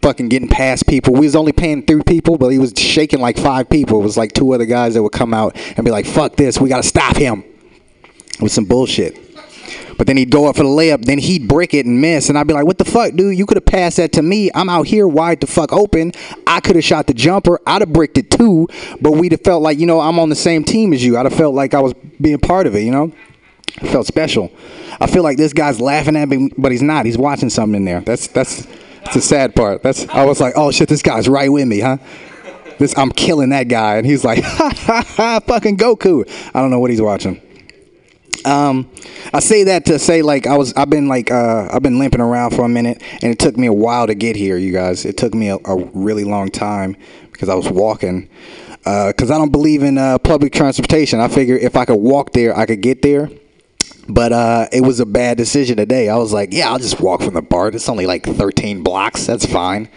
Fucking 0.02 0.28
getting 0.28 0.50
past 0.50 0.86
people. 0.86 1.14
We 1.14 1.28
was 1.28 1.36
only 1.36 1.54
paying 1.54 1.86
three 1.86 2.04
people, 2.04 2.38
but 2.38 2.50
he 2.50 2.58
was 2.58 2.74
shaking 2.76 3.22
like 3.22 3.38
five 3.38 3.70
people. 3.70 4.02
It 4.02 4.04
was 4.04 4.18
like 4.18 4.34
two 4.34 4.54
other 4.54 4.66
guys 4.66 4.96
that 4.96 5.04
would 5.04 5.14
come 5.14 5.34
out 5.34 5.56
and 5.78 5.86
be 5.86 5.92
like, 5.92 6.06
fuck 6.06 6.36
this, 6.36 6.60
we 6.60 6.68
gotta 6.68 6.84
stop 6.84 7.16
him. 7.16 7.46
With 8.42 8.52
some 8.52 8.66
bullshit. 8.66 9.29
But 10.00 10.08
then 10.08 10.16
he'd 10.16 10.32
go 10.32 10.48
up 10.48 10.56
for 10.56 10.64
the 10.64 10.70
layup, 10.70 11.04
then 11.04 11.18
he'd 11.18 11.50
brick 11.50 11.74
it 11.74 11.86
and 11.86 12.00
miss, 12.00 12.30
and 12.30 12.38
I'd 12.38 12.48
be 12.48 12.54
like, 12.54 12.66
"What 12.66 12.78
the 12.78 12.86
fuck, 12.86 13.16
dude? 13.16 13.38
You 13.38 13.46
could 13.46 13.58
have 13.58 13.66
passed 13.66 13.98
that 13.98 14.14
to 14.14 14.22
me. 14.22 14.50
I'm 14.56 14.70
out 14.70 14.88
here 14.88 15.06
wide 15.06 15.42
the 15.42 15.46
fuck 15.48 15.74
open. 15.74 16.14
I 16.48 16.62
could 16.62 16.78
have 16.78 16.86
shot 16.86 17.08
the 17.08 17.14
jumper. 17.14 17.60
I'd 17.68 17.82
have 17.82 17.92
bricked 17.92 18.18
it 18.18 18.32
too, 18.32 18.70
but 19.02 19.12
we'd 19.12 19.34
have 19.34 19.42
felt 19.42 19.62
like, 19.62 19.78
you 19.78 19.86
know, 19.86 20.00
I'm 20.00 20.18
on 20.18 20.30
the 20.30 20.38
same 20.38 20.64
team 20.64 20.94
as 20.94 21.04
you. 21.04 21.18
I'd 21.18 21.26
have 21.26 21.34
felt 21.36 21.54
like 21.54 21.74
I 21.74 21.82
was 21.82 21.94
being 22.22 22.40
part 22.40 22.66
of 22.66 22.76
it, 22.76 22.84
you 22.84 22.92
know. 22.92 23.12
I 23.82 23.88
felt 23.88 24.08
special. 24.08 24.54
I 25.02 25.08
feel 25.08 25.22
like 25.22 25.36
this 25.36 25.52
guy's 25.52 25.82
laughing 25.82 26.16
at 26.16 26.30
me, 26.30 26.50
but 26.58 26.72
he's 26.72 26.82
not. 26.82 27.06
He's 27.06 27.18
watching 27.18 27.50
something 27.50 27.76
in 27.76 27.84
there. 27.84 28.00
That's 28.00 28.28
that's 28.28 28.66
that's 29.04 29.16
the 29.16 29.22
sad 29.22 29.54
part. 29.54 29.84
That's 29.84 30.08
I 30.08 30.24
was 30.24 30.40
like, 30.40 30.54
oh 30.56 30.72
shit, 30.72 30.88
this 30.88 31.02
guy's 31.02 31.28
right 31.28 31.52
with 31.52 31.68
me, 31.68 31.82
huh? 31.82 31.98
This 32.78 32.98
I'm 32.98 33.12
killing 33.12 33.50
that 33.50 33.68
guy, 33.68 33.98
and 33.98 34.06
he's 34.06 34.24
like, 34.24 34.42
ha 34.44 34.72
ha 34.74 35.04
ha, 35.06 35.40
fucking 35.46 35.76
Goku. 35.76 36.24
I 36.54 36.62
don't 36.62 36.72
know 36.72 36.80
what 36.80 36.90
he's 36.90 37.02
watching. 37.02 37.42
Um, 38.46 38.90
I 39.34 39.40
say 39.40 39.64
that 39.66 39.86
to 39.86 40.00
say 40.00 40.22
like 40.22 40.48
I 40.48 40.58
was 40.58 40.74
I've 40.74 40.90
been 40.90 41.08
like 41.08 41.32
uh, 41.32 41.70
I've 41.72 41.84
been 41.84 42.00
limping 42.00 42.22
around 42.22 42.52
for 42.52 42.64
a 42.64 42.70
minute 42.70 43.02
and 43.22 43.32
it 43.32 43.40
took 43.40 43.58
me 43.58 43.68
a 43.68 43.74
while 43.74 44.08
to 44.08 44.16
get 44.16 44.36
here 44.36 44.58
you 44.58 44.72
guys. 44.72 45.06
It 45.06 45.18
took 45.18 45.34
me 45.34 45.50
a, 45.50 45.58
a 45.66 45.76
really 45.94 46.24
long 46.24 46.50
time 46.50 46.96
because 47.32 47.50
I 47.50 47.56
was 47.56 47.70
walking 47.70 48.30
because 48.84 49.30
I 49.30 49.38
don't 49.38 49.52
believe 49.52 49.84
in 49.84 49.98
uh, 49.98 50.18
public 50.20 50.54
transportation. 50.54 51.20
I 51.20 51.28
figure 51.28 51.56
if 51.56 51.76
I 51.76 51.86
could 51.86 51.96
walk 51.96 52.34
there 52.34 52.58
I 52.58 52.66
could 52.66 52.82
get 52.82 53.02
there. 53.02 53.30
But 54.08 54.34
uh, 54.34 54.68
it 54.72 54.82
was 54.82 55.00
a 55.00 55.06
bad 55.06 55.38
decision 55.38 55.78
today. 55.78 56.10
I 56.10 56.18
was 56.18 56.34
like 56.34 56.54
yeah 56.54 56.70
I'll 56.72 56.80
just 56.80 57.00
walk 57.00 57.22
from 57.22 57.34
the 57.34 57.42
BART 57.42 57.76
it's 57.76 57.90
only 57.90 58.06
like 58.06 58.26
13 58.26 58.84
blocks. 58.84 59.26
That's 59.26 59.46
fine. 59.46 59.90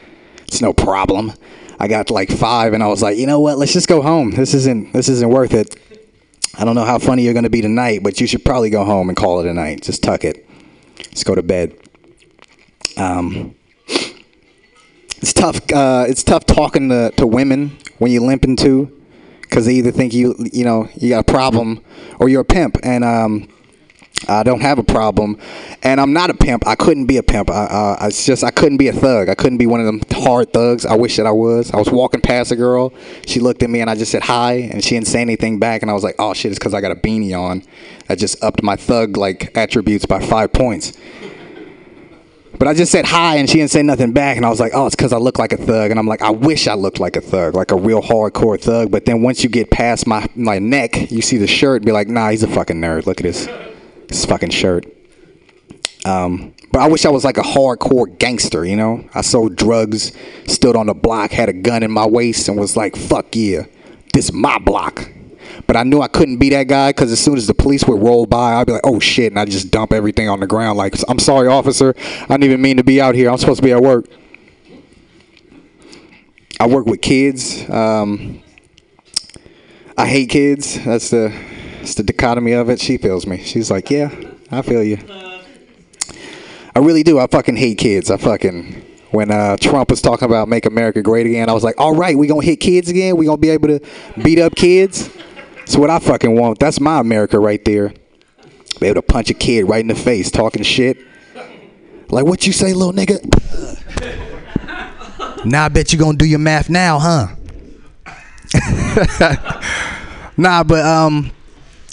It's 0.42 0.60
no 0.60 0.72
problem. 0.72 1.32
I 1.78 1.88
got 1.88 2.10
like 2.10 2.30
five 2.30 2.74
and 2.74 2.82
I 2.82 2.88
was 2.88 3.02
like 3.02 3.16
you 3.16 3.26
know 3.26 3.40
what? 3.40 3.58
Let's 3.58 3.72
just 3.72 3.88
go 3.88 4.02
home. 4.02 4.32
This 4.32 4.52
isn't 4.54 4.92
this 4.92 5.08
isn't 5.08 5.30
worth 5.30 5.54
it 5.54 5.76
I 6.54 6.64
don't 6.64 6.74
know 6.74 6.84
how 6.84 6.98
funny 6.98 7.22
you're 7.22 7.32
going 7.32 7.44
to 7.44 7.50
be 7.50 7.62
tonight, 7.62 8.02
but 8.02 8.20
you 8.20 8.26
should 8.26 8.44
probably 8.44 8.70
go 8.70 8.84
home 8.84 9.08
and 9.08 9.16
call 9.16 9.40
it 9.40 9.46
a 9.46 9.54
night. 9.54 9.82
Just 9.82 10.02
tuck 10.02 10.24
it. 10.24 10.46
Just 11.10 11.24
go 11.24 11.34
to 11.34 11.42
bed. 11.42 11.74
Um, 12.96 13.54
it's 15.22 15.32
tough. 15.32 15.60
Uh, 15.72 16.04
it's 16.08 16.22
tough 16.22 16.44
talking 16.44 16.88
to, 16.90 17.10
to 17.16 17.26
women 17.26 17.78
when 17.98 18.10
you're 18.10 18.56
too, 18.56 19.02
because 19.42 19.66
they 19.66 19.74
either 19.74 19.92
think 19.92 20.12
you 20.12 20.34
you 20.52 20.64
know 20.64 20.88
you 20.96 21.08
got 21.10 21.20
a 21.20 21.32
problem 21.32 21.82
or 22.18 22.28
you're 22.28 22.42
a 22.42 22.44
pimp, 22.44 22.76
and 22.82 23.04
um, 23.04 23.48
I 24.28 24.42
don't 24.42 24.60
have 24.60 24.78
a 24.78 24.82
problem, 24.82 25.38
and 25.82 26.00
I'm 26.00 26.12
not 26.12 26.30
a 26.30 26.34
pimp. 26.34 26.66
I 26.66 26.74
couldn't 26.74 27.06
be 27.06 27.16
a 27.16 27.22
pimp. 27.22 27.50
I, 27.50 27.64
uh, 27.64 28.06
it's 28.06 28.24
just 28.24 28.44
I 28.44 28.50
couldn't 28.50 28.78
be 28.78 28.88
a 28.88 28.92
thug. 28.92 29.28
I 29.28 29.34
couldn't 29.34 29.58
be 29.58 29.66
one 29.66 29.80
of 29.80 29.86
them 29.86 30.00
hard 30.12 30.52
thugs. 30.52 30.86
I 30.86 30.94
wish 30.94 31.16
that 31.16 31.26
I 31.26 31.32
was. 31.32 31.70
I 31.72 31.78
was 31.78 31.90
walking 31.90 32.20
past 32.20 32.52
a 32.52 32.56
girl. 32.56 32.92
She 33.26 33.40
looked 33.40 33.62
at 33.62 33.70
me, 33.70 33.80
and 33.80 33.90
I 33.90 33.94
just 33.94 34.12
said 34.12 34.22
hi, 34.22 34.54
and 34.54 34.82
she 34.82 34.90
didn't 34.94 35.08
say 35.08 35.20
anything 35.20 35.58
back. 35.58 35.82
And 35.82 35.90
I 35.90 35.94
was 35.94 36.04
like, 36.04 36.16
oh 36.18 36.34
shit, 36.34 36.52
it's 36.52 36.58
because 36.58 36.74
I 36.74 36.80
got 36.80 36.92
a 36.92 36.96
beanie 36.96 37.38
on. 37.38 37.62
That 38.08 38.18
just 38.18 38.42
upped 38.42 38.62
my 38.62 38.76
thug 38.76 39.16
like 39.16 39.56
attributes 39.56 40.06
by 40.06 40.20
five 40.20 40.52
points. 40.52 40.92
But 42.58 42.68
I 42.68 42.74
just 42.74 42.92
said 42.92 43.06
hi, 43.06 43.36
and 43.36 43.50
she 43.50 43.58
didn't 43.58 43.72
say 43.72 43.82
nothing 43.82 44.12
back. 44.12 44.36
And 44.36 44.46
I 44.46 44.50
was 44.50 44.60
like, 44.60 44.72
oh, 44.72 44.86
it's 44.86 44.94
because 44.94 45.12
I 45.12 45.16
look 45.16 45.38
like 45.38 45.52
a 45.52 45.56
thug. 45.56 45.90
And 45.90 45.98
I'm 45.98 46.06
like, 46.06 46.22
I 46.22 46.30
wish 46.30 46.68
I 46.68 46.74
looked 46.74 47.00
like 47.00 47.16
a 47.16 47.20
thug, 47.20 47.56
like 47.56 47.72
a 47.72 47.76
real 47.76 48.00
hardcore 48.00 48.60
thug. 48.60 48.92
But 48.92 49.04
then 49.04 49.22
once 49.22 49.42
you 49.42 49.48
get 49.48 49.70
past 49.70 50.06
my 50.06 50.28
my 50.36 50.60
neck, 50.60 51.10
you 51.10 51.22
see 51.22 51.38
the 51.38 51.48
shirt, 51.48 51.84
be 51.84 51.90
like, 51.90 52.08
nah, 52.08 52.30
he's 52.30 52.44
a 52.44 52.48
fucking 52.48 52.80
nerd. 52.80 53.06
Look 53.06 53.18
at 53.18 53.24
this 53.24 53.48
this 54.12 54.26
fucking 54.26 54.50
shirt. 54.50 54.86
Um, 56.04 56.54
but 56.70 56.80
I 56.80 56.88
wish 56.88 57.06
I 57.06 57.10
was 57.10 57.24
like 57.24 57.38
a 57.38 57.42
hardcore 57.42 58.18
gangster, 58.18 58.64
you 58.64 58.76
know? 58.76 59.08
I 59.14 59.22
sold 59.22 59.56
drugs, 59.56 60.12
stood 60.46 60.76
on 60.76 60.86
the 60.86 60.94
block, 60.94 61.30
had 61.30 61.48
a 61.48 61.52
gun 61.52 61.82
in 61.82 61.90
my 61.90 62.06
waist, 62.06 62.48
and 62.48 62.58
was 62.58 62.76
like, 62.76 62.96
fuck 62.96 63.34
yeah, 63.34 63.66
this 64.12 64.32
my 64.32 64.58
block. 64.58 65.08
But 65.66 65.76
I 65.76 65.84
knew 65.84 66.00
I 66.00 66.08
couldn't 66.08 66.38
be 66.38 66.50
that 66.50 66.68
guy 66.68 66.90
because 66.90 67.10
as 67.12 67.20
soon 67.20 67.36
as 67.36 67.46
the 67.46 67.54
police 67.54 67.84
would 67.84 68.02
roll 68.02 68.26
by, 68.26 68.54
I'd 68.54 68.66
be 68.66 68.72
like, 68.72 68.86
"Oh 68.86 68.98
shit!" 68.98 69.30
and 69.32 69.38
I 69.38 69.42
would 69.42 69.50
just 69.50 69.70
dump 69.70 69.92
everything 69.92 70.28
on 70.28 70.40
the 70.40 70.46
ground. 70.46 70.78
Like, 70.78 70.94
"I'm 71.08 71.18
sorry, 71.18 71.46
officer. 71.46 71.94
I 71.98 72.26
didn't 72.26 72.44
even 72.44 72.62
mean 72.62 72.78
to 72.78 72.84
be 72.84 73.00
out 73.00 73.14
here. 73.14 73.30
I'm 73.30 73.36
supposed 73.38 73.60
to 73.60 73.64
be 73.64 73.72
at 73.72 73.82
work." 73.82 74.06
I 76.58 76.66
work 76.66 76.86
with 76.86 77.00
kids. 77.00 77.68
Um, 77.68 78.42
I 79.96 80.06
hate 80.06 80.30
kids. 80.30 80.82
That's 80.84 81.10
the 81.10 81.32
that's 81.82 81.94
the 81.96 82.04
dichotomy 82.04 82.52
of 82.52 82.70
it. 82.70 82.80
She 82.80 82.96
feels 82.96 83.26
me. 83.26 83.42
She's 83.42 83.68
like, 83.68 83.90
"Yeah, 83.90 84.14
I 84.52 84.62
feel 84.62 84.84
you." 84.84 84.98
I 86.76 86.78
really 86.78 87.02
do. 87.02 87.18
I 87.18 87.26
fucking 87.26 87.56
hate 87.56 87.78
kids. 87.78 88.08
I 88.08 88.18
fucking 88.18 88.84
when 89.10 89.32
uh, 89.32 89.56
Trump 89.56 89.90
was 89.90 90.00
talking 90.00 90.26
about 90.26 90.48
make 90.48 90.64
America 90.64 91.02
great 91.02 91.26
again, 91.26 91.48
I 91.48 91.52
was 91.52 91.64
like, 91.64 91.74
all 91.80 91.92
right, 91.92 92.16
we 92.16 92.28
gonna 92.28 92.44
hit 92.44 92.60
kids 92.60 92.88
again. 92.88 93.16
We 93.16 93.26
gonna 93.26 93.36
be 93.36 93.50
able 93.50 93.66
to 93.66 93.80
beat 94.22 94.38
up 94.38 94.54
kids. 94.54 95.10
That's 95.56 95.76
what 95.76 95.90
I 95.90 95.98
fucking 95.98 96.38
want. 96.38 96.60
That's 96.60 96.78
my 96.78 97.00
America 97.00 97.40
right 97.40 97.62
there. 97.64 97.92
Be 98.78 98.86
able 98.86 99.02
to 99.02 99.02
punch 99.02 99.28
a 99.28 99.34
kid 99.34 99.64
right 99.64 99.80
in 99.80 99.88
the 99.88 99.96
face, 99.96 100.30
talking 100.30 100.62
shit. 100.62 100.98
Like 102.10 102.26
what 102.26 102.46
you 102.46 102.52
say, 102.52 102.74
little 102.74 102.92
nigga? 102.92 103.18
now 105.44 105.64
I 105.64 105.68
bet 105.68 105.92
you 105.92 105.98
gonna 105.98 106.16
do 106.16 106.26
your 106.26 106.38
math 106.38 106.70
now, 106.70 107.00
huh? 107.00 107.26
nah, 110.36 110.62
but 110.62 110.86
um, 110.86 111.32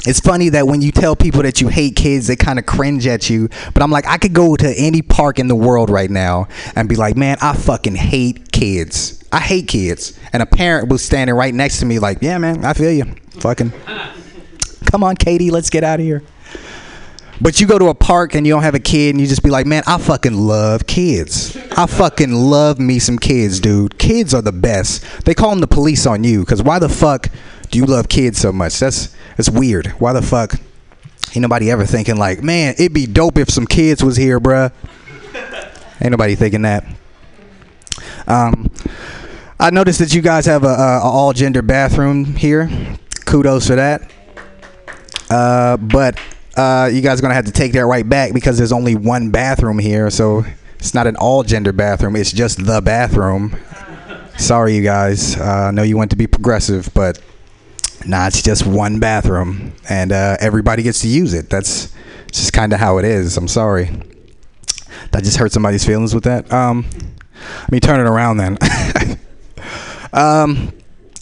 it's 0.08 0.20
funny 0.20 0.50
that 0.50 0.66
when 0.66 0.82
you 0.82 0.92
tell 0.92 1.16
people 1.16 1.44
that 1.44 1.60
you 1.60 1.68
hate 1.68 1.96
kids, 1.96 2.28
they 2.28 2.36
kind 2.36 2.58
of 2.58 2.66
cringe 2.66 3.06
at 3.06 3.30
you. 3.30 3.50
But 3.74 3.84
I'm 3.84 3.92
like, 3.92 4.08
I 4.08 4.18
could 4.18 4.34
go 4.34 4.56
to 4.56 4.74
any 4.78 5.02
park 5.02 5.40
in 5.40 5.48
the 5.48 5.56
world 5.56 5.90
right 5.90 6.10
now 6.10 6.48
and 6.76 6.88
be 6.88 6.96
like, 6.96 7.18
man, 7.18 7.38
I 7.42 7.54
fucking 7.54 7.96
hate 7.96 8.52
kids. 8.52 9.24
I 9.32 9.40
hate 9.40 9.68
kids. 9.68 10.18
And 10.32 10.42
a 10.42 10.46
parent 10.46 10.90
was 10.90 11.04
standing 11.04 11.36
right 11.36 11.54
next 11.54 11.80
to 11.80 11.86
me, 11.86 12.00
like, 12.00 12.20
yeah, 12.22 12.38
man, 12.38 12.64
I 12.64 12.74
feel 12.74 12.92
you. 12.92 13.06
Fucking, 13.40 13.74
come 14.86 15.04
on, 15.04 15.18
Katie, 15.18 15.52
let's 15.52 15.70
get 15.70 15.84
out 15.84 16.00
of 16.00 16.06
here. 16.06 16.24
But 17.42 17.62
you 17.62 17.68
go 17.68 17.80
to 17.80 17.88
a 17.88 17.96
park 17.96 18.36
and 18.36 18.46
you 18.46 18.52
don't 18.52 18.64
have 18.64 18.76
a 18.76 18.80
kid 18.80 19.12
and 19.16 19.22
you 19.22 19.28
just 19.28 19.44
be 19.44 19.50
like, 19.50 19.66
man, 19.66 19.84
I 19.88 19.98
fucking 19.98 20.34
love 20.34 20.88
kids. 20.88 21.56
I 21.78 21.86
fucking 21.86 22.34
love 22.34 22.80
me 22.80 23.00
some 23.00 23.18
kids, 23.18 23.62
dude. 23.62 23.98
Kids 23.98 24.34
are 24.34 24.42
the 24.42 24.52
best. 24.52 25.04
They 25.24 25.34
call 25.34 25.52
them 25.52 25.60
the 25.60 25.68
police 25.68 26.06
on 26.06 26.26
you 26.26 26.42
because 26.42 26.62
why 26.62 26.80
the 26.80 26.90
fuck 26.90 27.30
do 27.72 27.78
you 27.78 27.86
love 27.86 28.10
kids 28.10 28.40
so 28.40 28.52
much? 28.52 28.80
That's 28.80 29.16
that's 29.38 29.50
weird. 29.50 29.88
Why 30.00 30.14
the 30.14 30.22
fuck 30.22 30.56
ain't 31.36 31.42
nobody 31.42 31.70
ever 31.72 31.86
thinking 31.86 32.18
like, 32.18 32.42
man, 32.42 32.74
it'd 32.78 32.94
be 32.94 33.06
dope 33.06 33.38
if 33.38 33.50
some 33.50 33.66
kids 33.66 34.04
was 34.04 34.18
here, 34.18 34.40
bruh. 34.40 34.72
ain't 36.02 36.12
nobody 36.12 36.36
thinking 36.36 36.64
that. 36.64 36.86
Um, 38.28 38.72
I 39.60 39.70
noticed 39.72 40.00
that 40.00 40.14
you 40.14 40.22
guys 40.22 40.46
have 40.46 40.64
a, 40.64 40.68
a, 40.68 41.00
a 41.00 41.02
all 41.04 41.34
gender 41.34 41.62
bathroom 41.62 42.26
here. 42.36 42.70
Kudos 43.26 43.68
for 43.68 43.76
that. 43.76 44.12
Uh, 45.30 45.78
but 45.78 46.20
uh, 46.56 46.90
you 46.92 47.02
guys 47.02 47.20
are 47.20 47.22
gonna 47.22 47.34
have 47.34 47.46
to 47.46 47.52
take 47.52 47.74
that 47.74 47.86
right 47.86 48.08
back 48.08 48.34
because 48.34 48.58
there's 48.58 48.72
only 48.72 48.96
one 48.96 49.30
bathroom 49.30 49.80
here, 49.80 50.10
so 50.10 50.44
it's 50.80 50.94
not 50.94 51.08
an 51.08 51.16
all 51.18 51.44
gender 51.44 51.72
bathroom. 51.72 52.16
It's 52.16 52.32
just 52.32 52.66
the 52.66 52.82
bathroom. 52.82 53.56
Sorry, 54.38 54.76
you 54.76 54.82
guys. 54.82 55.38
Uh, 55.38 55.68
I 55.68 55.72
know 55.72 55.84
you 55.84 55.98
want 55.98 56.12
to 56.12 56.16
be 56.16 56.26
progressive, 56.26 56.90
but 56.94 57.22
nah, 58.06 58.28
it's 58.28 58.42
just 58.42 58.66
one 58.66 59.00
bathroom, 59.00 59.74
and 59.90 60.12
uh, 60.12 60.38
everybody 60.40 60.84
gets 60.84 61.02
to 61.02 61.08
use 61.08 61.34
it. 61.34 61.50
That's 61.50 61.94
just 62.32 62.54
kind 62.54 62.74
of 62.74 62.80
how 62.80 62.98
it 62.98 63.06
is. 63.06 63.38
I'm 63.38 63.48
sorry. 63.48 63.86
That 65.12 65.24
just 65.24 65.38
hurt 65.38 65.52
somebody's 65.52 65.86
feelings 65.86 66.14
with 66.14 66.24
that. 66.26 66.52
Um, 66.52 66.86
let 67.62 67.72
me 67.72 67.80
turn 67.80 68.00
it 68.00 68.10
around 68.10 68.38
then. 68.38 68.58
um, 70.14 70.72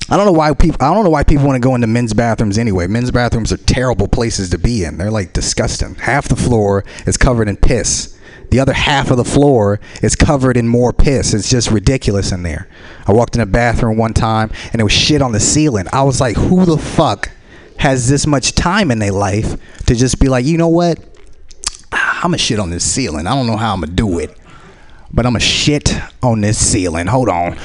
I 0.09 0.15
don't 0.15 0.25
know 0.25 0.31
why 0.31 0.53
people. 0.53 0.77
I 0.79 0.93
don't 0.93 1.03
know 1.03 1.09
why 1.09 1.23
people 1.23 1.45
want 1.45 1.61
to 1.61 1.65
go 1.65 1.75
into 1.75 1.87
men's 1.87 2.13
bathrooms 2.13 2.57
anyway. 2.57 2.87
Men's 2.87 3.11
bathrooms 3.11 3.51
are 3.51 3.57
terrible 3.57 4.07
places 4.07 4.49
to 4.51 4.57
be 4.57 4.83
in. 4.83 4.97
They're 4.97 5.11
like 5.11 5.33
disgusting. 5.33 5.95
Half 5.95 6.29
the 6.29 6.35
floor 6.35 6.85
is 7.05 7.17
covered 7.17 7.49
in 7.49 7.57
piss. 7.57 8.16
The 8.49 8.59
other 8.59 8.73
half 8.73 9.11
of 9.11 9.17
the 9.17 9.25
floor 9.25 9.79
is 10.01 10.15
covered 10.15 10.57
in 10.57 10.67
more 10.67 10.93
piss. 10.93 11.33
It's 11.33 11.49
just 11.49 11.69
ridiculous 11.69 12.31
in 12.31 12.43
there. 12.43 12.67
I 13.05 13.11
walked 13.11 13.35
in 13.35 13.41
a 13.41 13.45
bathroom 13.45 13.97
one 13.97 14.13
time 14.13 14.51
and 14.71 14.79
there 14.79 14.85
was 14.85 14.93
shit 14.93 15.21
on 15.21 15.31
the 15.33 15.39
ceiling. 15.39 15.85
I 15.91 16.03
was 16.03 16.21
like, 16.21 16.37
who 16.37 16.65
the 16.65 16.77
fuck 16.77 17.29
has 17.77 18.09
this 18.09 18.25
much 18.25 18.53
time 18.53 18.89
in 18.91 18.99
their 18.99 19.11
life 19.11 19.59
to 19.85 19.95
just 19.95 20.19
be 20.19 20.27
like, 20.27 20.45
you 20.45 20.57
know 20.57 20.67
what? 20.67 20.99
Ah, 21.91 22.17
I'm 22.17 22.31
gonna 22.31 22.37
shit 22.37 22.59
on 22.59 22.69
this 22.69 22.83
ceiling. 22.83 23.27
I 23.27 23.33
don't 23.33 23.47
know 23.47 23.57
how 23.57 23.73
I'm 23.73 23.81
gonna 23.81 23.91
do 23.93 24.19
it, 24.19 24.37
but 25.13 25.25
I'm 25.25 25.33
gonna 25.33 25.39
shit 25.39 25.93
on 26.23 26.41
this 26.41 26.57
ceiling. 26.57 27.07
Hold 27.07 27.29
on. 27.29 27.57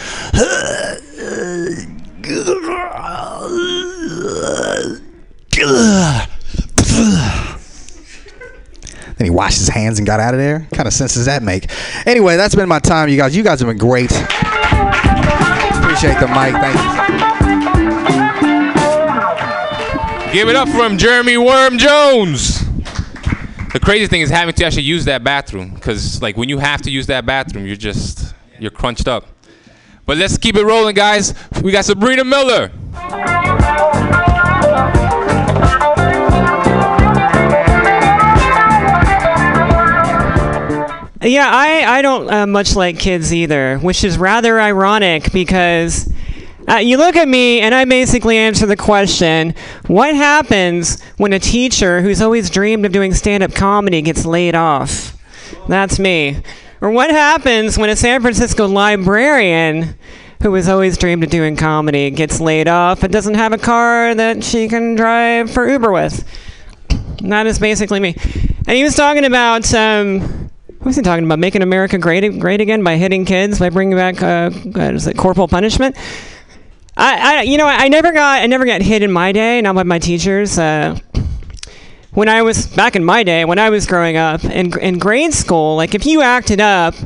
Then 9.23 9.31
he 9.31 9.37
washed 9.37 9.59
his 9.59 9.69
hands 9.69 10.01
and 10.01 10.07
got 10.07 10.19
out 10.19 10.35
of 10.35 10.41
there. 10.41 10.59
What 10.59 10.73
kind 10.73 10.89
of 10.89 10.93
sense 10.93 11.15
does 11.15 11.27
that 11.27 11.45
make? 11.45 11.71
Anyway, 12.09 12.37
that's 12.37 12.57
been 12.57 12.69
my 12.69 12.81
time, 12.81 13.09
you 13.09 13.17
guys. 13.17 13.37
You 13.37 13.45
guys 13.45 13.61
have 13.61 13.69
been 13.69 13.79
great. 13.79 14.11
Appreciate 14.11 16.19
the 16.19 16.27
mic. 16.27 16.53
Thank 16.59 16.75
you. 20.27 20.33
Give 20.33 20.49
it 20.49 20.57
up 20.57 20.69
for 20.71 20.85
him, 20.85 20.99
Jeremy 20.99 21.37
Worm 21.37 21.79
Jones. 21.79 22.65
The 23.73 23.79
crazy 23.81 24.09
thing 24.09 24.23
is 24.23 24.31
having 24.31 24.57
to 24.57 24.65
actually 24.65 24.83
use 24.83 25.05
that 25.05 25.23
bathroom, 25.23 25.75
because 25.75 26.21
like 26.21 26.37
when 26.37 26.49
you 26.49 26.59
have 26.59 26.83
to 26.83 26.91
use 26.91 27.07
that 27.07 27.25
bathroom, 27.25 27.65
you're 27.65 27.77
just 27.77 28.35
you're 28.59 28.73
crunched 28.73 29.07
up. 29.07 29.29
But 30.05 30.17
let's 30.17 30.37
keep 30.37 30.57
it 30.57 30.65
rolling, 30.65 30.97
guys. 30.97 31.33
We 31.63 31.71
got 31.71 31.85
Sabrina 31.85 32.25
Miller. 32.25 32.73
Yeah, 41.23 41.49
I, 41.49 41.99
I 41.99 42.03
don't 42.03 42.29
uh, 42.29 42.47
much 42.49 42.75
like 42.75 42.99
kids 42.99 43.33
either, 43.33 43.79
which 43.79 44.03
is 44.03 44.19
rather 44.19 44.61
ironic 44.61 45.33
because 45.33 46.13
uh, 46.69 46.77
you 46.77 46.97
look 46.97 47.15
at 47.15 47.29
me 47.29 47.61
and 47.61 47.73
I 47.73 47.85
basically 47.85 48.37
answer 48.37 48.67
the 48.67 48.77
question 48.77 49.55
what 49.87 50.17
happens 50.17 51.01
when 51.19 51.33
a 51.33 51.39
teacher 51.39 52.01
who's 52.01 52.21
always 52.21 52.51
dreamed 52.51 52.85
of 52.87 52.91
doing 52.91 53.15
stand 53.15 53.45
up 53.45 53.55
comedy 53.55 54.03
gets 54.03 54.27
laid 54.27 54.57
off? 54.57 55.17
That's 55.69 56.01
me. 56.01 56.43
Or 56.81 56.91
what 56.91 57.11
happens 57.11 57.79
when 57.79 57.89
a 57.89 57.95
San 57.95 58.21
Francisco 58.21 58.67
librarian 58.67 59.97
who 60.43 60.53
has 60.55 60.69
always 60.69 60.99
dreamed 60.99 61.23
of 61.23 61.31
doing 61.31 61.55
comedy 61.55 62.11
gets 62.11 62.41
laid 62.41 62.67
off 62.67 63.05
and 63.05 63.13
doesn't 63.13 63.35
have 63.35 63.53
a 63.53 63.59
car 63.59 64.13
that 64.13 64.43
she 64.43 64.67
can 64.67 64.97
drive 64.97 65.53
for 65.53 65.69
Uber 65.69 65.93
with? 65.93 66.27
That 67.21 67.47
is 67.47 67.61
basically 67.61 68.01
me. 68.01 68.17
And 68.67 68.77
he 68.77 68.83
was 68.83 68.97
talking 68.97 69.25
about. 69.25 69.73
Um, 69.73 70.51
what 70.83 70.87
was 70.87 70.97
he 70.97 71.03
talking 71.03 71.25
about? 71.25 71.39
Making 71.39 71.63
America 71.63 71.97
great, 71.97 72.41
great 72.41 72.61
again 72.61 72.83
by 72.83 72.97
hitting 72.97 73.25
kids 73.25 73.61
by 73.61 73.71
bringing 73.71 73.97
back 73.97 74.21
uh, 74.21 74.51
is 74.75 75.07
it, 75.07 75.17
corporal 75.17 75.47
punishment. 75.47 75.97
I, 76.97 77.39
I, 77.39 77.43
you 77.43 77.57
know, 77.57 77.69
I 77.69 77.87
never 77.87 78.11
got, 78.11 78.43
I 78.43 78.47
never 78.49 78.65
got 78.65 78.83
hit 78.83 79.01
in 79.01 79.13
my 79.13 79.31
day, 79.31 79.61
not 79.61 79.77
by 79.77 79.85
my 79.85 80.01
teachers. 80.01 80.59
Uh, 80.59 80.99
when 82.11 82.29
I 82.29 82.43
was 82.43 82.67
back 82.67 82.97
in 82.97 83.05
my 83.05 83.23
day, 83.23 83.45
when 83.45 83.61
I 83.61 83.71
was 83.71 83.87
growing 83.87 84.17
up 84.17 84.45
in 84.45 84.77
in 84.81 84.99
grade 84.99 85.33
school, 85.33 85.77
like 85.77 85.95
if 85.95 86.05
you 86.05 86.21
acted 86.21 86.61
up, 86.61 86.97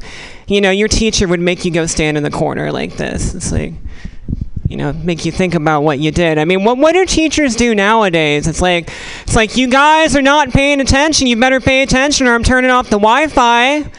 you 0.47 0.63
know, 0.63 0.71
your 0.71 0.89
teacher 0.89 1.29
would 1.29 1.41
make 1.41 1.67
you 1.67 1.71
go 1.71 1.85
stand 1.85 2.17
in 2.17 2.23
the 2.23 2.31
corner 2.31 2.73
like 2.73 2.97
this. 2.97 3.35
It's 3.35 3.53
like, 3.53 3.75
you 4.69 4.77
know, 4.77 4.93
make 4.93 5.25
you 5.25 5.31
think 5.31 5.55
about 5.55 5.83
what 5.83 5.99
you 5.99 6.11
did. 6.11 6.39
I 6.39 6.45
mean, 6.45 6.65
what 6.65 6.79
what 6.79 6.93
do 6.93 7.07
teachers 7.07 7.55
do 7.55 7.75
nowadays? 7.75 8.49
It's 8.49 8.61
like 8.61 8.91
it's 9.23 9.37
like 9.37 9.57
you 9.57 9.69
guys 9.69 10.17
are 10.17 10.23
not 10.23 10.51
paying 10.51 10.81
attention. 10.81 11.27
You 11.27 11.37
better 11.39 11.61
pay 11.61 11.83
attention 11.83 12.27
or 12.27 12.35
I'm 12.35 12.43
turning 12.43 12.71
off 12.71 12.87
the 12.87 12.99
Wi-Fi. 12.99 13.91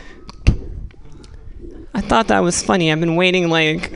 I 1.94 2.02
thought 2.02 2.28
that 2.28 2.40
was 2.40 2.62
funny. 2.62 2.92
I've 2.92 3.00
been 3.00 3.16
waiting 3.16 3.50
like 3.50 3.94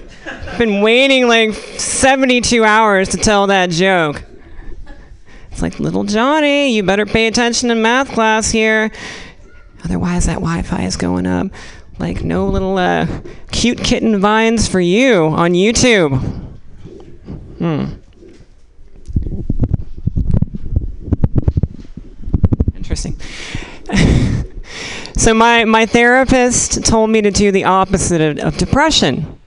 been 0.57 0.81
waiting 0.81 1.27
like 1.27 1.53
72 1.53 2.63
hours 2.63 3.09
to 3.09 3.17
tell 3.17 3.47
that 3.47 3.69
joke. 3.69 4.23
It's 5.51 5.61
like 5.61 5.79
little 5.79 6.05
Johnny, 6.05 6.73
you 6.73 6.83
better 6.83 7.05
pay 7.05 7.27
attention 7.27 7.69
in 7.69 7.81
math 7.81 8.11
class 8.13 8.49
here. 8.49 8.91
Otherwise 9.83 10.25
that 10.27 10.35
Wi-Fi 10.35 10.83
is 10.83 10.95
going 10.95 11.27
up. 11.27 11.47
Like 11.99 12.23
no 12.23 12.47
little 12.47 12.77
uh, 12.77 13.07
cute 13.51 13.77
kitten 13.77 14.19
vines 14.19 14.67
for 14.67 14.79
you 14.79 15.25
on 15.25 15.51
YouTube. 15.51 16.50
Hmm. 17.61 17.85
Interesting. 22.73 23.19
so 25.15 25.35
my 25.35 25.65
my 25.65 25.85
therapist 25.85 26.83
told 26.83 27.11
me 27.11 27.21
to 27.21 27.29
do 27.29 27.51
the 27.51 27.65
opposite 27.65 28.19
of, 28.19 28.39
of 28.39 28.57
depression. 28.57 29.37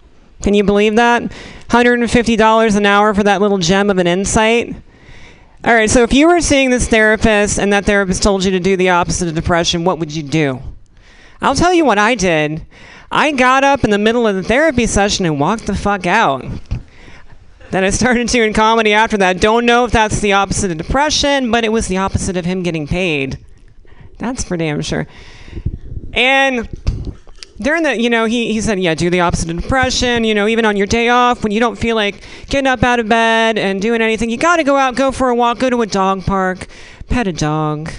Can 0.43 0.55
you 0.55 0.63
believe 0.63 0.95
that? 0.95 1.23
$150 1.71 2.77
an 2.77 2.87
hour 2.87 3.15
for 3.15 3.25
that 3.25 3.41
little 3.41 3.59
gem 3.59 3.91
of 3.91 3.99
an 3.99 4.07
insight. 4.07 4.77
All 5.65 5.75
right, 5.75 5.91
so 5.91 6.05
if 6.05 6.13
you 6.13 6.29
were 6.29 6.41
seeing 6.41 6.71
this 6.71 6.87
therapist 6.87 7.59
and 7.59 7.73
that 7.73 7.85
therapist 7.85 8.23
told 8.23 8.45
you 8.45 8.53
to 8.53 8.61
do 8.61 8.77
the 8.77 8.91
opposite 8.91 9.27
of 9.27 9.35
depression, 9.35 9.85
what 9.85 9.99
would 9.99 10.15
you 10.15 10.23
do? 10.23 10.63
I'll 11.43 11.57
tell 11.57 11.75
you 11.75 11.85
what 11.85 11.99
I 11.99 12.15
did. 12.15 12.65
I 13.11 13.33
got 13.33 13.65
up 13.65 13.83
in 13.83 13.91
the 13.91 13.99
middle 13.99 14.25
of 14.25 14.37
the 14.37 14.45
therapy 14.45 14.87
session 14.87 15.27
and 15.27 15.41
walked 15.41 15.67
the 15.67 15.75
fuck 15.75 16.07
out. 16.07 16.45
Then 17.75 17.83
I 17.83 17.91
started 17.91 18.29
doing 18.29 18.53
comedy 18.53 18.93
after 18.93 19.17
that. 19.17 19.41
Don't 19.41 19.67
know 19.67 19.85
if 19.85 19.91
that's 19.91 20.21
the 20.21 20.33
opposite 20.33 20.71
of 20.71 20.79
depression, 20.79 21.51
but 21.51 21.65
it 21.65 21.73
was 21.73 21.89
the 21.89 21.97
opposite 21.97 22.37
of 22.37 22.45
him 22.45 22.63
getting 22.63 22.87
paid. 22.87 23.45
That's 24.17 24.45
for 24.45 24.57
damn 24.57 24.81
sure. 24.81 25.09
And 26.13 26.69
during 27.59 27.83
the, 27.83 28.01
you 28.01 28.11
know, 28.11 28.27
he, 28.27 28.53
he 28.53 28.61
said, 28.61 28.79
yeah, 28.79 28.95
do 28.95 29.11
the 29.11 29.23
opposite 29.23 29.51
of 29.51 29.61
depression. 29.61 30.23
You 30.23 30.37
know, 30.37 30.47
even 30.47 30.65
on 30.65 30.77
your 30.77 30.87
day 30.87 31.09
off, 31.09 31.43
when 31.43 31.51
you 31.51 31.59
don't 31.59 31.75
feel 31.75 31.97
like 31.97 32.25
getting 32.49 32.69
up 32.69 32.85
out 32.85 33.01
of 33.01 33.09
bed 33.09 33.59
and 33.59 33.83
doing 33.83 34.01
anything, 34.01 34.31
you 34.31 34.37
got 34.37 34.59
to 34.59 34.63
go 34.63 34.77
out, 34.77 34.95
go 34.95 35.11
for 35.11 35.31
a 35.31 35.35
walk, 35.35 35.59
go 35.59 35.69
to 35.69 35.83
a 35.83 35.87
dog 35.87 36.25
park, 36.25 36.69
pet 37.09 37.27
a 37.27 37.33
dog, 37.33 37.91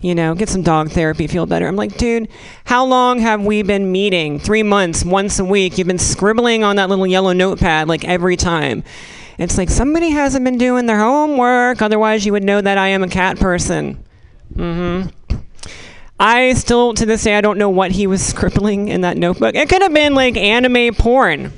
you 0.00 0.12
know, 0.12 0.34
get 0.34 0.48
some 0.48 0.62
dog 0.62 0.90
therapy, 0.90 1.28
feel 1.28 1.46
better. 1.46 1.68
I'm 1.68 1.76
like, 1.76 1.96
dude, 1.96 2.28
how 2.64 2.84
long 2.84 3.20
have 3.20 3.44
we 3.44 3.62
been 3.62 3.92
meeting? 3.92 4.40
Three 4.40 4.64
months, 4.64 5.04
once 5.04 5.38
a 5.38 5.44
week. 5.44 5.78
You've 5.78 5.86
been 5.86 5.98
scribbling 5.98 6.64
on 6.64 6.74
that 6.74 6.88
little 6.88 7.06
yellow 7.06 7.32
notepad 7.32 7.86
like 7.86 8.04
every 8.04 8.36
time. 8.36 8.82
It's 9.40 9.56
like 9.56 9.70
somebody 9.70 10.10
hasn't 10.10 10.44
been 10.44 10.58
doing 10.58 10.84
their 10.84 10.98
homework. 10.98 11.80
Otherwise, 11.80 12.26
you 12.26 12.32
would 12.32 12.44
know 12.44 12.60
that 12.60 12.76
I 12.76 12.88
am 12.88 13.02
a 13.02 13.08
cat 13.08 13.38
person. 13.38 14.04
Mm 14.54 15.08
hmm. 15.08 15.36
I 16.18 16.52
still, 16.52 16.92
to 16.92 17.06
this 17.06 17.24
day, 17.24 17.34
I 17.34 17.40
don't 17.40 17.56
know 17.56 17.70
what 17.70 17.92
he 17.92 18.06
was 18.06 18.22
scribbling 18.26 18.88
in 18.88 19.00
that 19.00 19.16
notebook. 19.16 19.54
It 19.54 19.70
could 19.70 19.80
have 19.80 19.94
been 19.94 20.14
like 20.14 20.36
anime 20.36 20.94
porn, 20.94 21.54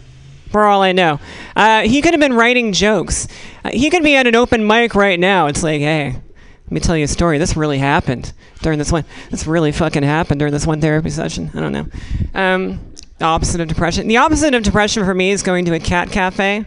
for 0.51 0.65
all 0.65 0.83
I 0.83 0.93
know. 0.93 1.19
Uh, 1.57 1.83
he 1.83 2.01
could 2.01 2.13
have 2.13 2.21
been 2.21 2.35
writing 2.35 2.73
jokes. 2.73 3.27
Uh, 3.65 3.71
he 3.73 3.91
could 3.91 4.05
be 4.05 4.15
at 4.15 4.29
an 4.29 4.37
open 4.37 4.65
mic 4.65 4.95
right 4.95 5.19
now. 5.19 5.49
It's 5.49 5.65
like, 5.65 5.81
hey, 5.81 6.13
let 6.13 6.71
me 6.71 6.79
tell 6.79 6.97
you 6.97 7.05
a 7.05 7.09
story. 7.09 7.39
This 7.39 7.57
really 7.57 7.79
happened 7.79 8.33
during 8.61 8.79
this 8.79 8.93
one. 8.93 9.05
This 9.33 9.45
really 9.45 9.73
fucking 9.73 10.05
happened 10.05 10.39
during 10.39 10.53
this 10.53 10.69
one 10.69 10.81
therapy 10.81 11.11
session. 11.11 11.51
I 11.53 11.59
don't 11.59 11.73
know. 11.73 11.87
Um, 12.33 12.93
the 13.19 13.25
opposite 13.25 13.61
of 13.61 13.67
depression. 13.67 14.07
The 14.07 14.19
opposite 14.19 14.55
of 14.55 14.63
depression 14.63 15.05
for 15.05 15.15
me 15.15 15.33
is 15.33 15.43
going 15.43 15.65
to 15.65 15.75
a 15.75 15.81
cat 15.81 16.11
cafe. 16.11 16.65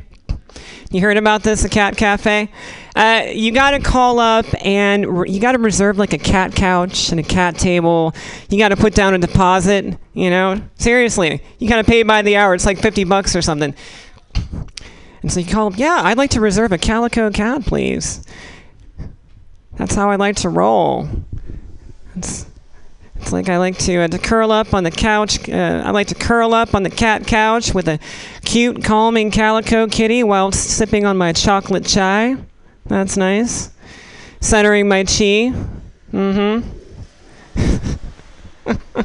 You 0.91 1.01
heard 1.01 1.17
about 1.17 1.43
this, 1.43 1.65
a 1.65 1.69
cat 1.69 1.97
cafe? 1.97 2.49
Uh, 2.95 3.27
you 3.33 3.51
got 3.51 3.71
to 3.71 3.79
call 3.79 4.19
up 4.19 4.45
and 4.65 5.19
re- 5.19 5.29
you 5.29 5.39
got 5.41 5.51
to 5.51 5.57
reserve 5.57 5.97
like 5.97 6.13
a 6.13 6.17
cat 6.17 6.55
couch 6.55 7.09
and 7.09 7.19
a 7.19 7.23
cat 7.23 7.57
table. 7.57 8.13
You 8.49 8.57
got 8.57 8.69
to 8.69 8.77
put 8.77 8.95
down 8.95 9.13
a 9.13 9.17
deposit, 9.17 9.97
you 10.13 10.29
know? 10.29 10.61
Seriously. 10.75 11.41
You 11.59 11.67
got 11.67 11.77
to 11.77 11.83
pay 11.83 12.03
by 12.03 12.21
the 12.21 12.37
hour. 12.37 12.53
It's 12.53 12.65
like 12.65 12.79
50 12.79 13.03
bucks 13.03 13.35
or 13.35 13.41
something. 13.41 13.75
And 15.21 15.31
so 15.31 15.39
you 15.39 15.45
call 15.45 15.67
up, 15.67 15.77
yeah, 15.77 16.01
I'd 16.03 16.17
like 16.17 16.29
to 16.31 16.39
reserve 16.39 16.71
a 16.71 16.77
calico 16.77 17.31
cat, 17.31 17.65
please. 17.65 18.23
That's 19.75 19.95
how 19.95 20.09
I 20.09 20.15
like 20.15 20.37
to 20.37 20.49
roll. 20.49 21.09
It's 23.15 23.31
like 23.31 23.49
I 23.49 23.57
like 23.57 23.77
to, 23.79 23.97
uh, 24.01 24.07
to 24.07 24.19
curl 24.19 24.51
up 24.51 24.73
on 24.73 24.83
the 24.83 24.91
couch. 24.91 25.49
Uh, 25.49 25.83
I 25.85 25.91
like 25.91 26.07
to 26.07 26.15
curl 26.15 26.53
up 26.53 26.75
on 26.75 26.83
the 26.83 26.89
cat 26.89 27.25
couch 27.25 27.73
with 27.73 27.87
a 27.87 27.99
cute, 28.43 28.83
calming 28.83 29.31
calico 29.31 29.87
kitty 29.87 30.23
while 30.23 30.51
sipping 30.51 31.05
on 31.05 31.17
my 31.17 31.33
chocolate 31.33 31.85
chai. 31.85 32.37
That's 32.85 33.17
nice. 33.17 33.71
Centering 34.41 34.87
my 34.87 35.03
chi. 35.05 35.53
Mm-hmm. 36.13 36.69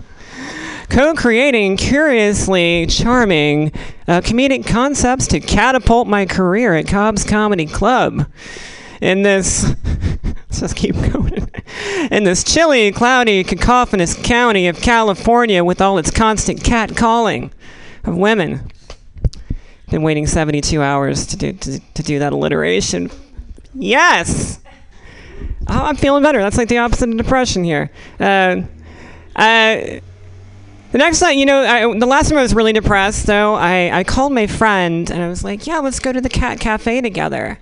Co-creating 0.91 1.77
curiously 1.77 2.87
charming 2.87 3.73
uh, 4.09 4.21
comedic 4.21 4.67
concepts 4.67 5.29
to 5.29 5.39
catapult 5.39 6.09
my 6.09 6.27
career 6.27 6.75
at 6.75 6.89
Cobb's 6.89 7.23
Comedy 7.23 7.67
Club. 7.67 8.27
In 9.01 9.23
this, 9.23 9.73
let's 10.61 10.61
just 10.61 10.77
keep 10.77 10.97
going. 11.13 11.49
In 12.11 12.25
this 12.25 12.43
chilly, 12.43 12.91
cloudy, 12.91 13.45
cacophonous 13.45 14.15
county 14.15 14.67
of 14.67 14.81
California, 14.81 15.63
with 15.63 15.81
all 15.81 15.97
its 15.97 16.11
constant 16.11 16.61
catcalling 16.61 17.53
of 18.05 18.17
women. 18.17 18.69
Been 19.91 20.03
waiting 20.03 20.27
72 20.27 20.83
hours 20.83 21.27
to 21.29 21.37
do 21.37 21.53
to, 21.53 21.81
to 21.95 22.03
do 22.03 22.19
that 22.19 22.33
alliteration. 22.33 23.11
Yes. 23.75 24.59
Oh, 25.69 25.85
I'm 25.85 25.97
feeling 25.97 26.23
better. 26.25 26.41
That's 26.41 26.59
like 26.59 26.69
the 26.69 26.79
opposite 26.79 27.11
of 27.11 27.17
depression 27.17 27.63
here. 27.63 27.91
Uh, 28.19 28.63
uh, 29.37 30.01
the 30.91 30.99
next 30.99 31.21
time, 31.21 31.39
you 31.39 31.47
know, 31.47 31.63
I, 31.63 31.97
the 31.97 32.07
last 32.07 32.29
time 32.29 32.39
I 32.39 32.43
was 32.43 32.55
really 32.55 32.73
depressed, 32.73 33.27
though, 33.27 33.55
I, 33.55 34.01
I 34.01 34.05
called 34.05 34.33
my 34.33 34.49
friend 34.49 35.09
and 35.11 35.23
I 35.23 35.29
was 35.29 35.45
like, 35.45 35.69
yeah, 35.69 35.79
let's 35.79 36.01
go 36.01 36.13
to 36.13 36.21
the 36.21 36.29
cat 36.29 36.59
cafe 36.59 37.01
together. 37.01 37.61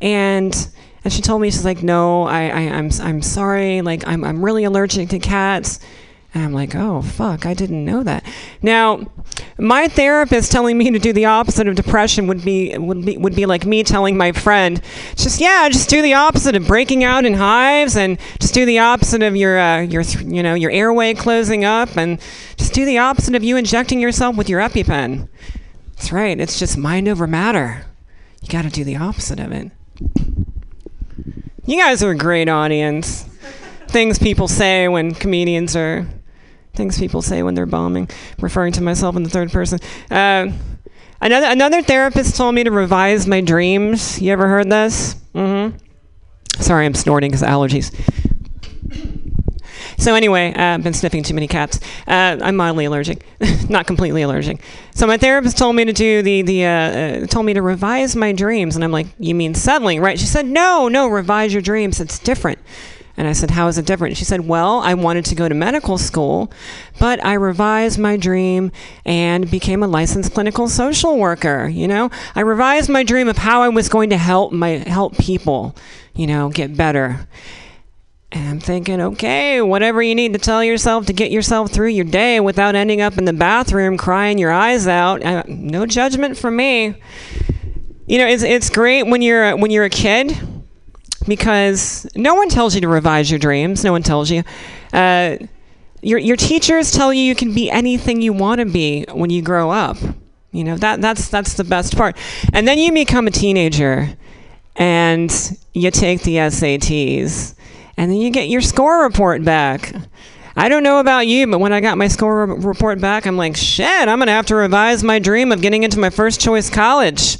And 0.00 0.54
and 1.02 1.12
she 1.12 1.22
told 1.22 1.40
me, 1.40 1.50
she's 1.50 1.64
like, 1.64 1.82
no, 1.82 2.24
I, 2.24 2.48
I, 2.48 2.60
I'm, 2.68 2.90
I'm 3.00 3.22
sorry. 3.22 3.80
Like, 3.82 4.06
I'm, 4.06 4.22
I'm 4.24 4.44
really 4.44 4.64
allergic 4.64 5.08
to 5.10 5.18
cats. 5.18 5.80
And 6.32 6.44
I'm 6.44 6.52
like, 6.52 6.76
oh, 6.76 7.02
fuck, 7.02 7.44
I 7.44 7.54
didn't 7.54 7.84
know 7.84 8.04
that. 8.04 8.24
Now, 8.62 9.10
my 9.58 9.88
therapist 9.88 10.52
telling 10.52 10.78
me 10.78 10.90
to 10.90 10.98
do 10.98 11.12
the 11.12 11.24
opposite 11.24 11.66
of 11.66 11.74
depression 11.74 12.28
would 12.28 12.44
be 12.44 12.76
would 12.78 13.04
be 13.04 13.16
would 13.16 13.34
be 13.34 13.46
like 13.46 13.66
me 13.66 13.82
telling 13.82 14.16
my 14.16 14.30
friend, 14.30 14.80
just 15.16 15.40
yeah, 15.40 15.68
just 15.68 15.88
do 15.88 16.00
the 16.02 16.14
opposite 16.14 16.54
of 16.54 16.68
breaking 16.68 17.02
out 17.02 17.24
in 17.24 17.34
hives, 17.34 17.96
and 17.96 18.16
just 18.38 18.54
do 18.54 18.64
the 18.64 18.78
opposite 18.78 19.22
of 19.22 19.34
your 19.34 19.58
uh, 19.58 19.80
your 19.80 20.02
you 20.02 20.42
know 20.42 20.54
your 20.54 20.70
airway 20.70 21.14
closing 21.14 21.64
up, 21.64 21.96
and 21.96 22.20
just 22.56 22.74
do 22.74 22.84
the 22.84 22.98
opposite 22.98 23.34
of 23.34 23.42
you 23.42 23.56
injecting 23.56 23.98
yourself 23.98 24.36
with 24.36 24.48
your 24.48 24.60
EpiPen. 24.60 25.28
That's 25.96 26.12
right. 26.12 26.38
It's 26.38 26.60
just 26.60 26.78
mind 26.78 27.08
over 27.08 27.26
matter. 27.26 27.86
You 28.40 28.48
got 28.48 28.62
to 28.62 28.70
do 28.70 28.84
the 28.84 28.96
opposite 28.96 29.40
of 29.40 29.50
it. 29.50 29.72
You 31.66 31.78
guys 31.78 32.02
are 32.02 32.10
a 32.10 32.16
great 32.16 32.48
audience. 32.48 33.24
Things 33.88 34.18
people 34.18 34.48
say 34.48 34.88
when 34.88 35.14
comedians 35.14 35.76
are 35.76 36.06
things 36.74 36.98
people 36.98 37.22
say 37.22 37.42
when 37.42 37.54
they're 37.54 37.66
bombing, 37.66 38.08
referring 38.38 38.72
to 38.72 38.82
myself 38.82 39.16
in 39.16 39.22
the 39.22 39.30
third 39.30 39.50
person. 39.50 39.78
Uh, 40.10 40.48
another 41.20 41.46
another 41.46 41.82
therapist 41.82 42.36
told 42.36 42.54
me 42.54 42.64
to 42.64 42.70
revise 42.70 43.26
my 43.26 43.40
dreams. 43.40 44.20
You 44.20 44.32
ever 44.32 44.48
heard 44.48 44.70
this? 44.70 45.16
Mm-hmm. 45.34 45.76
Sorry, 46.62 46.86
I'm 46.86 46.94
snorting 46.94 47.30
because 47.30 47.42
allergies. 47.42 47.94
So 50.00 50.14
anyway, 50.14 50.54
uh, 50.54 50.74
I've 50.74 50.82
been 50.82 50.94
sniffing 50.94 51.22
too 51.22 51.34
many 51.34 51.46
cats. 51.46 51.78
Uh, 52.08 52.38
I'm 52.40 52.56
mildly 52.56 52.86
allergic, 52.86 53.22
not 53.68 53.86
completely 53.86 54.22
allergic. 54.22 54.62
So 54.94 55.06
my 55.06 55.18
therapist 55.18 55.58
told 55.58 55.76
me 55.76 55.84
to 55.84 55.92
do 55.92 56.22
the 56.22 56.40
the 56.40 56.64
uh, 56.64 56.70
uh, 56.70 57.26
told 57.26 57.44
me 57.44 57.52
to 57.52 57.60
revise 57.60 58.16
my 58.16 58.32
dreams, 58.32 58.76
and 58.76 58.82
I'm 58.82 58.92
like, 58.92 59.08
you 59.18 59.34
mean 59.34 59.54
settling, 59.54 60.00
right? 60.00 60.18
She 60.18 60.24
said, 60.24 60.46
no, 60.46 60.88
no, 60.88 61.06
revise 61.06 61.52
your 61.52 61.60
dreams. 61.60 62.00
It's 62.00 62.18
different. 62.18 62.58
And 63.18 63.28
I 63.28 63.34
said, 63.34 63.50
How 63.50 63.68
is 63.68 63.76
it 63.76 63.84
different? 63.84 64.16
She 64.16 64.24
said, 64.24 64.48
Well, 64.48 64.80
I 64.80 64.94
wanted 64.94 65.26
to 65.26 65.34
go 65.34 65.46
to 65.46 65.54
medical 65.54 65.98
school, 65.98 66.50
but 66.98 67.22
I 67.22 67.34
revised 67.34 67.98
my 67.98 68.16
dream 68.16 68.72
and 69.04 69.50
became 69.50 69.82
a 69.82 69.86
licensed 69.86 70.32
clinical 70.32 70.68
social 70.68 71.18
worker. 71.18 71.68
You 71.68 71.86
know, 71.86 72.10
I 72.34 72.40
revised 72.40 72.88
my 72.88 73.02
dream 73.02 73.28
of 73.28 73.36
how 73.36 73.60
I 73.60 73.68
was 73.68 73.90
going 73.90 74.08
to 74.08 74.16
help 74.16 74.52
my 74.52 74.78
help 74.88 75.18
people, 75.18 75.76
you 76.14 76.26
know, 76.26 76.48
get 76.48 76.74
better. 76.74 77.28
And 78.32 78.48
I'm 78.48 78.60
thinking, 78.60 79.00
okay, 79.00 79.60
whatever 79.60 80.00
you 80.00 80.14
need 80.14 80.34
to 80.34 80.38
tell 80.38 80.62
yourself 80.62 81.06
to 81.06 81.12
get 81.12 81.32
yourself 81.32 81.72
through 81.72 81.88
your 81.88 82.04
day 82.04 82.38
without 82.38 82.76
ending 82.76 83.00
up 83.00 83.18
in 83.18 83.24
the 83.24 83.32
bathroom 83.32 83.96
crying 83.96 84.38
your 84.38 84.52
eyes 84.52 84.86
out. 84.86 85.24
Uh, 85.24 85.42
no 85.48 85.84
judgment 85.84 86.38
from 86.38 86.56
me. 86.56 86.94
You 88.06 88.18
know, 88.18 88.26
it's 88.26 88.42
it's 88.42 88.70
great 88.70 89.04
when 89.04 89.22
you're 89.22 89.56
when 89.56 89.70
you're 89.70 89.84
a 89.84 89.90
kid 89.90 90.36
because 91.26 92.06
no 92.14 92.34
one 92.34 92.48
tells 92.48 92.74
you 92.74 92.80
to 92.82 92.88
revise 92.88 93.30
your 93.30 93.38
dreams. 93.38 93.84
No 93.84 93.92
one 93.92 94.02
tells 94.02 94.30
you. 94.30 94.44
Uh, 94.92 95.36
your 96.02 96.18
your 96.18 96.36
teachers 96.36 96.92
tell 96.92 97.12
you 97.12 97.22
you 97.22 97.34
can 97.34 97.54
be 97.54 97.70
anything 97.70 98.22
you 98.22 98.32
want 98.32 98.60
to 98.60 98.64
be 98.64 99.04
when 99.12 99.30
you 99.30 99.42
grow 99.42 99.70
up. 99.70 99.96
You 100.52 100.64
know 100.64 100.76
that 100.76 101.00
that's 101.00 101.28
that's 101.28 101.54
the 101.54 101.64
best 101.64 101.96
part. 101.96 102.16
And 102.52 102.66
then 102.66 102.78
you 102.78 102.92
become 102.92 103.26
a 103.26 103.30
teenager, 103.30 104.16
and 104.76 105.30
you 105.72 105.90
take 105.90 106.22
the 106.22 106.36
SATs, 106.36 107.54
and 108.00 108.10
then 108.10 108.18
you 108.18 108.30
get 108.30 108.48
your 108.48 108.62
score 108.62 109.02
report 109.02 109.44
back. 109.44 109.94
I 110.56 110.68
don't 110.68 110.82
know 110.82 111.00
about 111.00 111.26
you, 111.26 111.46
but 111.46 111.58
when 111.60 111.72
I 111.72 111.80
got 111.80 111.98
my 111.98 112.08
score 112.08 112.46
re- 112.46 112.64
report 112.64 113.00
back, 113.00 113.26
I'm 113.26 113.36
like, 113.36 113.56
shit, 113.56 114.08
I'm 114.08 114.18
gonna 114.18 114.32
have 114.32 114.46
to 114.46 114.56
revise 114.56 115.04
my 115.04 115.18
dream 115.18 115.52
of 115.52 115.60
getting 115.60 115.82
into 115.82 115.98
my 115.98 116.10
first 116.10 116.40
choice 116.40 116.70
college 116.70 117.36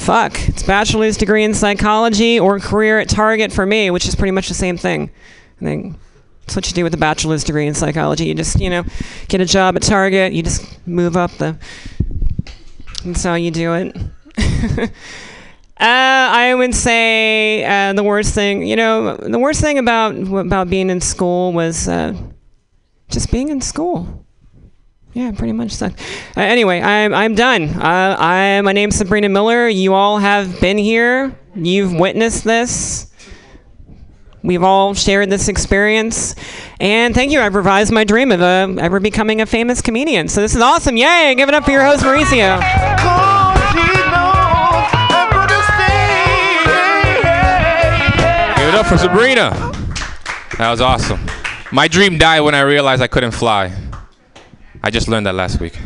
fuck, 0.00 0.48
it's 0.48 0.62
bachelor's 0.62 1.16
degree 1.16 1.44
in 1.44 1.52
psychology 1.52 2.40
or 2.40 2.58
career 2.58 2.98
at 2.98 3.08
Target 3.08 3.52
for 3.52 3.66
me, 3.66 3.90
which 3.90 4.06
is 4.06 4.14
pretty 4.14 4.30
much 4.30 4.48
the 4.48 4.54
same 4.54 4.76
thing. 4.76 5.10
I 5.60 5.64
think 5.64 5.96
that's 6.40 6.56
what 6.56 6.66
you 6.68 6.74
do 6.74 6.84
with 6.84 6.94
a 6.94 6.96
bachelor's 6.96 7.44
degree 7.44 7.66
in 7.66 7.74
psychology. 7.74 8.24
You 8.24 8.34
just, 8.34 8.58
you 8.58 8.70
know, 8.70 8.84
get 9.28 9.40
a 9.40 9.44
job 9.44 9.76
at 9.76 9.82
Target, 9.82 10.32
you 10.32 10.42
just 10.42 10.86
move 10.86 11.16
up 11.16 11.32
the. 11.32 11.58
That's 13.04 13.22
how 13.22 13.34
you 13.34 13.50
do 13.50 13.74
it. 13.74 13.96
uh, 15.80 16.28
I 16.32 16.54
would 16.54 16.74
say 16.74 17.64
uh, 17.64 17.94
the 17.94 18.02
worst 18.02 18.34
thing, 18.34 18.66
you 18.66 18.76
know, 18.76 19.16
the 19.16 19.38
worst 19.38 19.62
thing 19.62 19.78
about 19.78 20.14
about 20.14 20.68
being 20.68 20.90
in 20.90 21.00
school 21.00 21.54
was 21.54 21.88
uh, 21.88 22.14
just 23.08 23.30
being 23.30 23.48
in 23.48 23.62
school. 23.62 24.26
Yeah, 25.14 25.32
pretty 25.32 25.54
much 25.54 25.70
sucked. 25.70 25.98
Uh, 26.36 26.42
anyway, 26.42 26.82
I'm 26.82 27.14
I'm 27.14 27.34
done. 27.34 27.70
Uh, 27.70 28.16
I 28.18 28.60
my 28.60 28.72
name's 28.72 28.96
Sabrina 28.96 29.30
Miller. 29.30 29.68
You 29.68 29.94
all 29.94 30.18
have 30.18 30.60
been 30.60 30.76
here. 30.76 31.34
You've 31.54 31.94
witnessed 31.94 32.44
this. 32.44 33.10
We've 34.42 34.62
all 34.62 34.92
shared 34.92 35.30
this 35.30 35.48
experience, 35.48 36.34
and 36.78 37.14
thank 37.14 37.32
you. 37.32 37.40
I've 37.40 37.54
revised 37.54 37.90
my 37.90 38.04
dream 38.04 38.32
of 38.32 38.42
uh, 38.42 38.68
ever 38.78 39.00
becoming 39.00 39.40
a 39.40 39.46
famous 39.46 39.80
comedian. 39.80 40.28
So 40.28 40.42
this 40.42 40.54
is 40.54 40.60
awesome! 40.60 40.98
Yay! 40.98 41.34
Give 41.36 41.48
it 41.48 41.54
up 41.54 41.64
for 41.64 41.70
your 41.70 41.84
host 41.84 42.04
Mauricio. 42.04 42.99
It 48.70 48.76
up 48.76 48.86
for 48.86 48.96
Sabrina. 48.96 49.50
That 50.56 50.70
was 50.70 50.80
awesome. 50.80 51.26
My 51.72 51.88
dream 51.88 52.18
died 52.18 52.42
when 52.42 52.54
I 52.54 52.60
realized 52.60 53.02
I 53.02 53.08
couldn't 53.08 53.32
fly. 53.32 53.76
I 54.80 54.90
just 54.90 55.08
learned 55.08 55.26
that 55.26 55.34
last 55.34 55.58
week. 55.58 55.76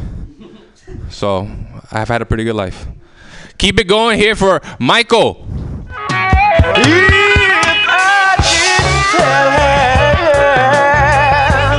So 1.08 1.48
I've 1.90 2.08
had 2.08 2.20
a 2.20 2.26
pretty 2.26 2.44
good 2.44 2.56
life. 2.56 2.86
Keep 3.56 3.80
it 3.80 3.84
going 3.84 4.18
here 4.18 4.36
for 4.36 4.60
Michael. 4.78 5.46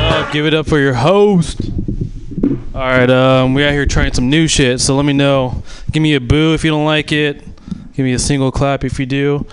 Uh, 0.09 0.31
give 0.31 0.47
it 0.47 0.55
up 0.55 0.65
for 0.65 0.79
your 0.79 0.95
host. 0.95 1.61
All 2.73 2.81
right, 2.81 3.09
um, 3.11 3.53
we 3.53 3.63
out 3.63 3.73
here 3.73 3.85
trying 3.85 4.11
some 4.13 4.31
new 4.31 4.47
shit. 4.47 4.81
So 4.81 4.95
let 4.95 5.05
me 5.05 5.13
know. 5.13 5.61
Give 5.91 6.01
me 6.01 6.15
a 6.15 6.19
boo 6.19 6.55
if 6.55 6.63
you 6.63 6.71
don't 6.71 6.85
like 6.85 7.11
it. 7.11 7.43
Give 7.95 8.03
me 8.03 8.11
a 8.11 8.19
single 8.19 8.51
clap 8.51 8.83
if 8.83 8.99
you 8.99 9.05
do. 9.05 9.45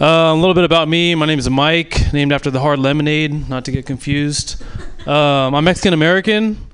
Uh, 0.00 0.30
a 0.30 0.34
little 0.34 0.54
bit 0.54 0.62
about 0.62 0.86
me. 0.86 1.16
My 1.16 1.26
name 1.26 1.40
is 1.40 1.50
Mike, 1.50 2.12
named 2.12 2.32
after 2.32 2.48
the 2.48 2.60
hard 2.60 2.78
lemonade. 2.78 3.48
Not 3.48 3.64
to 3.64 3.72
get 3.72 3.86
confused. 3.86 4.62
Um, 5.04 5.52
I'm 5.52 5.64
Mexican 5.64 5.92
American. 5.92 6.64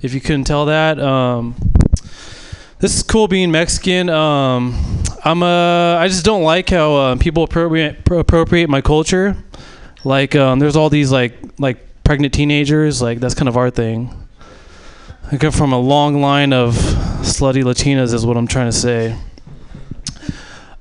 If 0.00 0.14
you 0.14 0.20
couldn't 0.20 0.44
tell 0.44 0.66
that. 0.66 1.00
Um, 1.00 1.56
this 2.78 2.94
is 2.94 3.02
cool 3.02 3.26
being 3.26 3.50
Mexican. 3.50 4.10
Um, 4.10 5.02
I'm 5.24 5.42
uh, 5.42 5.96
I 5.96 6.06
just 6.06 6.24
don't 6.24 6.44
like 6.44 6.70
how 6.70 6.94
uh, 6.94 7.16
people 7.16 7.42
appropriate 7.42 8.08
appropriate 8.08 8.70
my 8.70 8.80
culture. 8.80 9.36
Like, 10.04 10.36
um, 10.36 10.60
there's 10.60 10.76
all 10.76 10.88
these 10.88 11.10
like 11.10 11.34
like 11.58 12.04
pregnant 12.04 12.32
teenagers. 12.32 13.02
Like 13.02 13.18
that's 13.18 13.34
kind 13.34 13.48
of 13.48 13.56
our 13.56 13.70
thing. 13.70 14.14
I 15.32 15.36
come 15.36 15.50
from 15.50 15.72
a 15.72 15.80
long 15.80 16.20
line 16.20 16.52
of 16.52 16.74
slutty 16.74 17.64
Latinas, 17.64 18.14
is 18.14 18.24
what 18.24 18.36
I'm 18.36 18.46
trying 18.46 18.68
to 18.68 18.76
say. 18.76 19.16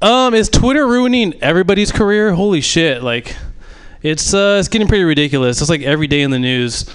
Um, 0.01 0.33
is 0.33 0.47
Twitter 0.47 0.87
ruining 0.87 1.41
everybody's 1.43 1.91
career? 1.91 2.33
Holy 2.33 2.61
shit! 2.61 3.03
Like, 3.03 3.35
it's 4.01 4.33
uh, 4.33 4.57
it's 4.59 4.69
getting 4.69 4.87
pretty 4.87 5.03
ridiculous. 5.03 5.59
It's 5.59 5.69
like 5.69 5.81
every 5.81 6.07
day 6.07 6.21
in 6.21 6.31
the 6.31 6.39
news. 6.39 6.89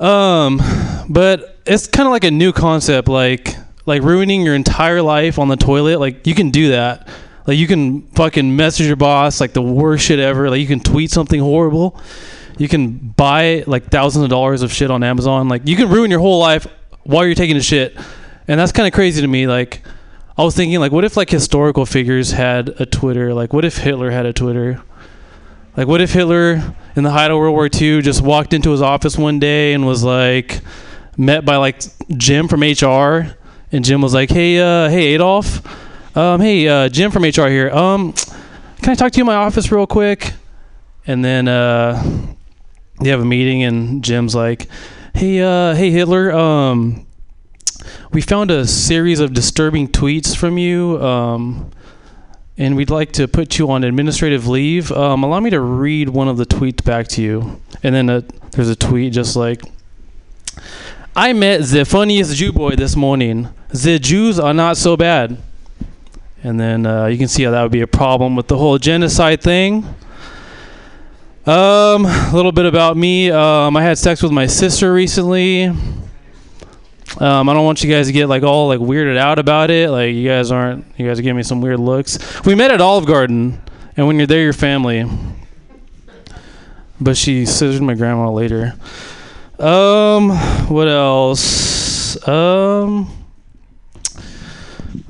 Um, 0.00 0.60
but 1.08 1.58
it's 1.66 1.86
kind 1.86 2.06
of 2.06 2.10
like 2.10 2.24
a 2.24 2.30
new 2.30 2.52
concept, 2.52 3.06
like 3.06 3.54
like 3.86 4.02
ruining 4.02 4.42
your 4.42 4.56
entire 4.56 5.02
life 5.02 5.38
on 5.38 5.46
the 5.46 5.56
toilet. 5.56 6.00
Like 6.00 6.26
you 6.26 6.34
can 6.34 6.50
do 6.50 6.70
that. 6.70 7.08
Like 7.46 7.58
you 7.58 7.68
can 7.68 8.02
fucking 8.08 8.56
message 8.56 8.88
your 8.88 8.96
boss 8.96 9.40
like 9.40 9.52
the 9.52 9.62
worst 9.62 10.04
shit 10.04 10.18
ever. 10.18 10.50
Like 10.50 10.60
you 10.60 10.66
can 10.66 10.80
tweet 10.80 11.12
something 11.12 11.40
horrible. 11.40 12.00
You 12.58 12.66
can 12.66 12.96
buy 12.96 13.62
like 13.68 13.86
thousands 13.90 14.24
of 14.24 14.30
dollars 14.30 14.62
of 14.62 14.72
shit 14.72 14.90
on 14.90 15.04
Amazon. 15.04 15.48
Like 15.48 15.62
you 15.64 15.76
can 15.76 15.88
ruin 15.88 16.10
your 16.10 16.20
whole 16.20 16.40
life 16.40 16.66
while 17.04 17.24
you're 17.24 17.36
taking 17.36 17.56
a 17.56 17.62
shit. 17.62 17.96
And 18.48 18.58
that's 18.58 18.72
kind 18.72 18.88
of 18.88 18.92
crazy 18.92 19.20
to 19.20 19.28
me. 19.28 19.46
Like 19.46 19.82
I 20.38 20.44
was 20.44 20.54
thinking 20.54 20.80
like 20.80 20.92
what 20.92 21.04
if 21.04 21.16
like 21.16 21.30
historical 21.30 21.86
figures 21.86 22.32
had 22.32 22.68
a 22.80 22.84
Twitter? 22.84 23.32
Like 23.32 23.52
what 23.52 23.64
if 23.64 23.78
Hitler 23.78 24.10
had 24.10 24.26
a 24.26 24.32
Twitter? 24.32 24.82
Like 25.76 25.88
what 25.88 26.00
if 26.00 26.12
Hitler 26.12 26.74
in 26.94 27.04
the 27.04 27.10
height 27.10 27.30
of 27.30 27.38
World 27.38 27.54
War 27.54 27.68
II 27.72 28.02
just 28.02 28.20
walked 28.20 28.52
into 28.52 28.70
his 28.70 28.82
office 28.82 29.16
one 29.16 29.38
day 29.38 29.72
and 29.72 29.86
was 29.86 30.04
like 30.04 30.60
met 31.16 31.44
by 31.44 31.56
like 31.56 31.80
Jim 32.16 32.48
from 32.48 32.60
HR 32.60 33.34
and 33.72 33.84
Jim 33.84 34.00
was 34.00 34.14
like, 34.14 34.30
"Hey, 34.30 34.58
uh, 34.58 34.88
hey 34.88 35.14
Adolf, 35.14 36.16
um, 36.16 36.40
hey 36.40 36.68
uh, 36.68 36.88
Jim 36.88 37.10
from 37.10 37.22
HR 37.24 37.48
here. 37.48 37.70
Um, 37.70 38.12
can 38.82 38.90
I 38.90 38.94
talk 38.94 39.12
to 39.12 39.18
you 39.18 39.22
in 39.22 39.26
my 39.26 39.34
office 39.34 39.72
real 39.72 39.86
quick?" 39.86 40.34
And 41.06 41.24
then 41.24 41.48
uh, 41.48 42.02
they 43.00 43.10
have 43.10 43.20
a 43.20 43.24
meeting, 43.24 43.62
and 43.62 44.04
Jim's 44.04 44.34
like, 44.34 44.68
"Hey, 45.14 45.40
uh, 45.40 45.74
hey 45.74 45.90
Hitler, 45.90 46.32
um, 46.32 47.06
we 48.12 48.20
found 48.20 48.50
a 48.50 48.66
series 48.66 49.20
of 49.20 49.32
disturbing 49.32 49.88
tweets 49.88 50.36
from 50.36 50.58
you." 50.58 51.02
Um, 51.02 51.70
and 52.58 52.74
we'd 52.76 52.90
like 52.90 53.12
to 53.12 53.28
put 53.28 53.58
you 53.58 53.70
on 53.70 53.84
administrative 53.84 54.48
leave. 54.48 54.90
Um, 54.90 55.22
allow 55.22 55.40
me 55.40 55.50
to 55.50 55.60
read 55.60 56.08
one 56.08 56.26
of 56.28 56.38
the 56.38 56.46
tweets 56.46 56.82
back 56.82 57.06
to 57.08 57.22
you. 57.22 57.60
And 57.82 57.94
then 57.94 58.08
uh 58.08 58.22
there's 58.52 58.70
a 58.70 58.76
tweet 58.76 59.12
just 59.12 59.36
like, 59.36 59.60
I 61.14 61.34
met 61.34 61.62
the 61.62 61.84
funniest 61.84 62.34
Jew 62.36 62.52
boy 62.52 62.76
this 62.76 62.96
morning. 62.96 63.50
The 63.68 63.98
Jews 63.98 64.38
are 64.38 64.54
not 64.54 64.78
so 64.78 64.96
bad. 64.96 65.36
And 66.42 66.58
then 66.58 66.86
uh, 66.86 67.06
you 67.06 67.18
can 67.18 67.28
see 67.28 67.42
how 67.42 67.50
that 67.50 67.62
would 67.62 67.72
be 67.72 67.82
a 67.82 67.86
problem 67.86 68.36
with 68.36 68.48
the 68.48 68.56
whole 68.56 68.78
genocide 68.78 69.42
thing. 69.42 69.84
Um, 71.44 72.06
a 72.06 72.30
little 72.32 72.52
bit 72.52 72.64
about 72.64 72.96
me. 72.96 73.30
Um, 73.30 73.76
I 73.76 73.82
had 73.82 73.98
sex 73.98 74.22
with 74.22 74.32
my 74.32 74.46
sister 74.46 74.92
recently. 74.92 75.70
Um, 77.18 77.48
I 77.48 77.54
don't 77.54 77.64
want 77.64 77.82
you 77.82 77.90
guys 77.90 78.06
to 78.08 78.12
get 78.12 78.28
like 78.28 78.42
all 78.42 78.68
like 78.68 78.80
weirded 78.80 79.16
out 79.16 79.38
about 79.38 79.70
it. 79.70 79.90
Like 79.90 80.14
you 80.14 80.28
guys 80.28 80.50
aren't. 80.50 80.84
You 80.98 81.06
guys 81.06 81.18
are 81.18 81.22
giving 81.22 81.36
me 81.36 81.42
some 81.42 81.60
weird 81.60 81.80
looks. 81.80 82.18
We 82.44 82.54
met 82.54 82.70
at 82.70 82.80
Olive 82.80 83.06
Garden, 83.06 83.62
and 83.96 84.06
when 84.06 84.16
you're 84.16 84.26
there, 84.26 84.42
you're 84.42 84.52
family. 84.52 85.08
But 87.00 87.16
she 87.16 87.46
scissored 87.46 87.82
my 87.82 87.94
grandma 87.94 88.30
later. 88.30 88.74
Um, 89.58 90.30
what 90.68 90.88
else? 90.88 92.26
Um, 92.26 93.10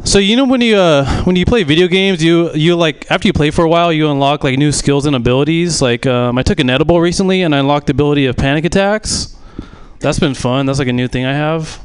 so 0.05 0.21
you 0.21 0.37
know 0.37 0.45
when 0.45 0.61
you 0.61 0.77
uh 0.77 1.05
when 1.25 1.35
you 1.35 1.45
play 1.45 1.65
video 1.65 1.89
games, 1.89 2.23
you 2.23 2.53
you 2.55 2.77
like 2.77 3.11
after 3.11 3.27
you 3.27 3.33
play 3.33 3.51
for 3.51 3.65
a 3.65 3.69
while, 3.69 3.93
you 3.93 4.09
unlock 4.09 4.45
like 4.45 4.57
new 4.57 4.71
skills 4.71 5.07
and 5.07 5.17
abilities. 5.17 5.83
Like 5.83 6.07
um, 6.07 6.39
I 6.39 6.43
took 6.43 6.61
an 6.61 6.71
edible 6.71 7.01
recently, 7.01 7.43
and 7.43 7.55
I 7.55 7.59
unlocked 7.59 7.89
the 7.89 7.93
ability 7.93 8.27
of 8.27 8.37
panic 8.37 8.65
attacks. 8.65 9.37
That's 9.99 10.21
been 10.21 10.35
fun. 10.35 10.67
That's 10.67 10.79
like 10.79 10.89
a 10.89 10.93
new 10.93 11.09
thing 11.09 11.25
I 11.25 11.33
have. 11.33 11.81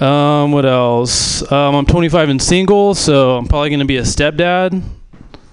Um, 0.00 0.52
what 0.52 0.64
else? 0.64 1.42
Um, 1.52 1.74
I'm 1.74 1.84
25 1.84 2.30
and 2.30 2.42
single, 2.42 2.94
so 2.94 3.36
I'm 3.36 3.46
probably 3.46 3.68
gonna 3.68 3.84
be 3.84 3.98
a 3.98 4.02
stepdad 4.02 4.82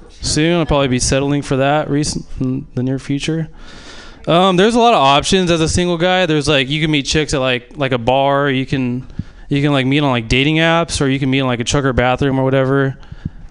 soon. 0.09 0.59
I'll 0.59 0.65
probably 0.65 0.87
be 0.87 0.99
settling 0.99 1.41
for 1.41 1.57
that 1.57 1.89
recent 1.89 2.25
in 2.39 2.65
the 2.73 2.81
near 2.81 2.97
future. 2.97 3.49
Um, 4.25 4.55
there's 4.55 4.75
a 4.75 4.79
lot 4.79 4.93
of 4.93 5.01
options 5.01 5.51
as 5.51 5.59
a 5.59 5.67
single 5.67 5.97
guy. 5.97 6.25
There's 6.25 6.47
like 6.47 6.69
you 6.69 6.81
can 6.81 6.91
meet 6.91 7.05
chicks 7.05 7.33
at 7.33 7.41
like 7.41 7.75
like 7.75 7.91
a 7.91 7.97
bar. 7.97 8.49
You 8.49 8.65
can 8.65 9.05
you 9.49 9.61
can 9.61 9.73
like 9.73 9.85
meet 9.85 9.99
on 9.99 10.11
like 10.11 10.29
dating 10.29 10.57
apps, 10.57 11.01
or 11.01 11.07
you 11.07 11.19
can 11.19 11.29
meet 11.29 11.39
in 11.39 11.47
like 11.47 11.59
a 11.59 11.65
trucker 11.65 11.91
bathroom 11.91 12.39
or 12.39 12.45
whatever. 12.45 12.97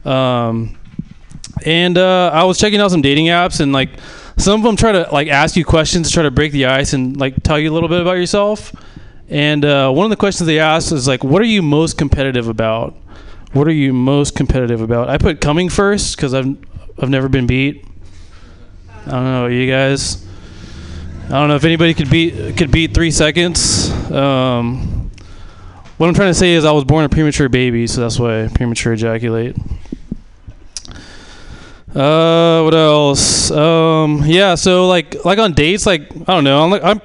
Um, 0.07 0.79
and 1.65 1.99
uh, 1.99 2.31
I 2.33 2.45
was 2.45 2.59
checking 2.59 2.81
out 2.81 2.91
some 2.91 3.03
dating 3.03 3.27
apps, 3.27 3.61
and 3.61 3.71
like 3.71 3.91
some 4.39 4.61
of 4.61 4.65
them 4.65 4.77
try 4.77 4.93
to 4.93 5.09
like 5.13 5.29
ask 5.29 5.57
you 5.57 5.65
questions 5.65 6.09
to 6.09 6.15
try 6.15 6.23
to 6.23 6.31
break 6.31 6.53
the 6.53 6.67
ice 6.67 6.95
and 6.95 7.19
like 7.19 7.43
tell 7.43 7.59
you 7.59 7.71
a 7.71 7.75
little 7.75 7.91
bit 7.91 8.01
about 8.01 8.13
yourself. 8.17 8.73
And 9.29 9.65
uh, 9.65 9.91
one 9.91 10.05
of 10.05 10.11
the 10.11 10.17
questions 10.17 10.47
they 10.47 10.61
asked 10.61 10.93
is 10.93 11.09
like, 11.09 11.25
"What 11.25 11.43
are 11.43 11.47
you 11.47 11.63
most 11.63 11.99
competitive 11.99 12.49
about? 12.49 12.95
What 13.53 13.67
are 13.67 13.73
you 13.73 13.93
most 13.93 14.37
competitive 14.37 14.81
about?" 14.81 15.09
I 15.09 15.19
put 15.19 15.41
coming 15.41 15.69
first 15.69 16.17
because 16.17 16.33
I've 16.33 16.57
I've 16.99 17.11
never 17.11 17.29
been 17.29 17.47
beat. 17.47 17.85
I 19.07 19.11
don't 19.11 19.25
know, 19.25 19.47
you 19.47 19.71
guys. 19.71 20.25
I 21.27 21.31
don't 21.31 21.49
know 21.49 21.57
if 21.57 21.65
anybody 21.65 21.93
could 21.93 22.09
beat 22.09 22.57
could 22.57 22.71
beat 22.71 22.95
three 22.95 23.11
seconds. 23.11 23.91
Um, 24.13 25.11
what 25.97 26.09
I'm 26.09 26.15
trying 26.15 26.31
to 26.31 26.35
say 26.35 26.53
is 26.53 26.65
I 26.65 26.71
was 26.73 26.85
born 26.85 27.05
a 27.05 27.09
premature 27.09 27.49
baby, 27.49 27.87
so 27.87 28.01
that's 28.01 28.19
why 28.19 28.45
I 28.45 28.49
premature 28.49 28.93
ejaculate. 28.93 29.57
Uh, 31.95 32.63
what 32.63 32.75
else? 32.75 33.51
Um, 33.51 34.23
yeah, 34.27 34.55
so 34.55 34.87
like 34.87 35.25
like 35.25 35.39
on 35.39 35.53
dates, 35.55 35.85
like 35.87 36.03
I 36.13 36.35
don't 36.35 36.45
know, 36.45 36.63
I'm 36.63 36.71
like 36.71 37.03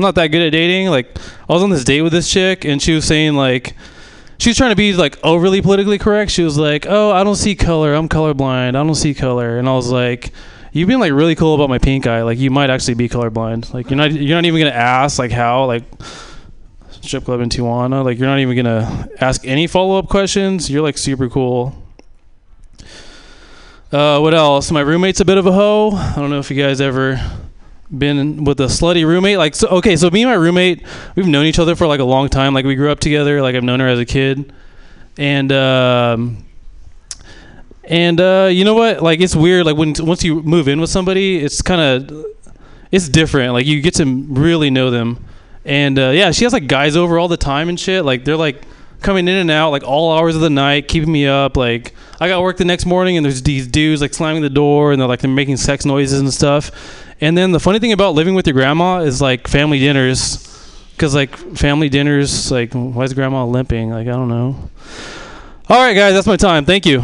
I'm 0.00 0.02
not 0.02 0.14
that 0.14 0.28
good 0.28 0.40
at 0.40 0.52
dating. 0.52 0.88
Like 0.88 1.14
I 1.46 1.52
was 1.52 1.62
on 1.62 1.68
this 1.68 1.84
date 1.84 2.00
with 2.00 2.14
this 2.14 2.30
chick, 2.30 2.64
and 2.64 2.80
she 2.80 2.94
was 2.94 3.04
saying 3.04 3.34
like 3.34 3.76
she 4.38 4.48
was 4.48 4.56
trying 4.56 4.70
to 4.70 4.76
be 4.76 4.94
like 4.94 5.22
overly 5.22 5.60
politically 5.60 5.98
correct. 5.98 6.30
She 6.30 6.42
was 6.42 6.56
like, 6.56 6.86
"Oh, 6.88 7.10
I 7.10 7.22
don't 7.22 7.36
see 7.36 7.54
color. 7.54 7.92
I'm 7.92 8.08
colorblind. 8.08 8.68
I 8.68 8.72
don't 8.72 8.94
see 8.94 9.12
color." 9.12 9.58
And 9.58 9.68
I 9.68 9.74
was 9.74 9.90
like, 9.90 10.32
"You've 10.72 10.88
been 10.88 11.00
like 11.00 11.12
really 11.12 11.34
cool 11.34 11.54
about 11.54 11.68
my 11.68 11.76
pink 11.76 12.06
eye. 12.06 12.22
Like 12.22 12.38
you 12.38 12.50
might 12.50 12.70
actually 12.70 12.94
be 12.94 13.10
colorblind. 13.10 13.74
Like 13.74 13.90
you're 13.90 13.98
not 13.98 14.10
you're 14.10 14.38
not 14.38 14.46
even 14.46 14.58
gonna 14.58 14.70
ask 14.70 15.18
like 15.18 15.32
how 15.32 15.66
like 15.66 15.82
strip 17.02 17.26
club 17.26 17.42
in 17.42 17.50
Tijuana. 17.50 18.02
Like 18.02 18.18
you're 18.18 18.28
not 18.28 18.38
even 18.38 18.56
gonna 18.56 19.06
ask 19.20 19.46
any 19.46 19.66
follow 19.66 19.98
up 19.98 20.08
questions. 20.08 20.70
You're 20.70 20.82
like 20.82 20.96
super 20.96 21.28
cool." 21.28 21.74
Uh, 23.92 24.18
what 24.20 24.32
else? 24.32 24.70
My 24.70 24.80
roommate's 24.80 25.20
a 25.20 25.26
bit 25.26 25.36
of 25.36 25.44
a 25.44 25.52
hoe. 25.52 25.90
I 25.90 26.14
don't 26.16 26.30
know 26.30 26.38
if 26.38 26.50
you 26.50 26.56
guys 26.56 26.80
ever 26.80 27.20
been 27.96 28.44
with 28.44 28.60
a 28.60 28.66
slutty 28.66 29.04
roommate. 29.06 29.38
Like, 29.38 29.54
so, 29.54 29.68
okay, 29.68 29.96
so 29.96 30.10
me 30.10 30.22
and 30.22 30.30
my 30.30 30.36
roommate, 30.36 30.84
we've 31.16 31.26
known 31.26 31.46
each 31.46 31.58
other 31.58 31.74
for 31.74 31.86
like 31.86 32.00
a 32.00 32.04
long 32.04 32.28
time. 32.28 32.54
Like, 32.54 32.64
we 32.64 32.74
grew 32.74 32.90
up 32.90 33.00
together. 33.00 33.42
Like, 33.42 33.54
I've 33.54 33.64
known 33.64 33.80
her 33.80 33.88
as 33.88 33.98
a 33.98 34.04
kid, 34.04 34.52
and 35.18 35.50
um, 35.52 36.44
and 37.84 38.20
uh, 38.20 38.48
you 38.50 38.64
know 38.64 38.74
what? 38.74 39.02
Like, 39.02 39.20
it's 39.20 39.34
weird. 39.34 39.66
Like, 39.66 39.76
when 39.76 39.94
once 40.00 40.22
you 40.24 40.42
move 40.42 40.68
in 40.68 40.80
with 40.80 40.90
somebody, 40.90 41.38
it's 41.38 41.62
kind 41.62 41.80
of 41.80 42.26
it's 42.90 43.08
different. 43.08 43.52
Like, 43.52 43.66
you 43.66 43.80
get 43.80 43.94
to 43.94 44.04
really 44.04 44.70
know 44.70 44.90
them, 44.90 45.24
and 45.64 45.98
uh, 45.98 46.10
yeah, 46.10 46.30
she 46.30 46.44
has 46.44 46.52
like 46.52 46.66
guys 46.66 46.96
over 46.96 47.18
all 47.18 47.28
the 47.28 47.36
time 47.36 47.68
and 47.68 47.78
shit. 47.78 48.04
Like, 48.04 48.24
they're 48.24 48.36
like 48.36 48.62
coming 49.00 49.28
in 49.28 49.34
and 49.36 49.50
out 49.50 49.70
like 49.70 49.82
all 49.82 50.16
hours 50.16 50.34
of 50.34 50.40
the 50.40 50.50
night, 50.50 50.88
keeping 50.88 51.10
me 51.10 51.26
up. 51.26 51.56
Like 51.56 51.94
I 52.20 52.28
got 52.28 52.42
work 52.42 52.56
the 52.56 52.64
next 52.64 52.86
morning, 52.86 53.16
and 53.16 53.24
there's 53.24 53.42
these 53.42 53.66
dudes 53.66 54.00
like 54.00 54.14
slamming 54.14 54.42
the 54.42 54.50
door, 54.50 54.92
and 54.92 55.00
they're 55.00 55.08
like 55.08 55.20
they're 55.20 55.30
making 55.30 55.56
sex 55.56 55.84
noises 55.84 56.20
and 56.20 56.32
stuff. 56.32 56.70
And 57.20 57.36
then 57.36 57.52
the 57.52 57.60
funny 57.60 57.78
thing 57.78 57.92
about 57.92 58.14
living 58.14 58.34
with 58.34 58.46
your 58.46 58.54
grandma 58.54 59.00
is 59.00 59.20
like 59.20 59.46
family 59.48 59.78
dinners, 59.78 60.38
because 60.92 61.14
like 61.14 61.36
family 61.36 61.88
dinners, 61.88 62.50
like 62.50 62.72
why 62.72 63.04
is 63.04 63.14
grandma 63.14 63.44
limping? 63.44 63.90
Like 63.90 64.06
I 64.06 64.12
don't 64.12 64.28
know. 64.28 64.70
All 65.68 65.78
right, 65.78 65.94
guys, 65.94 66.14
that's 66.14 66.26
my 66.26 66.36
time. 66.36 66.64
Thank 66.64 66.84
you. 66.86 67.00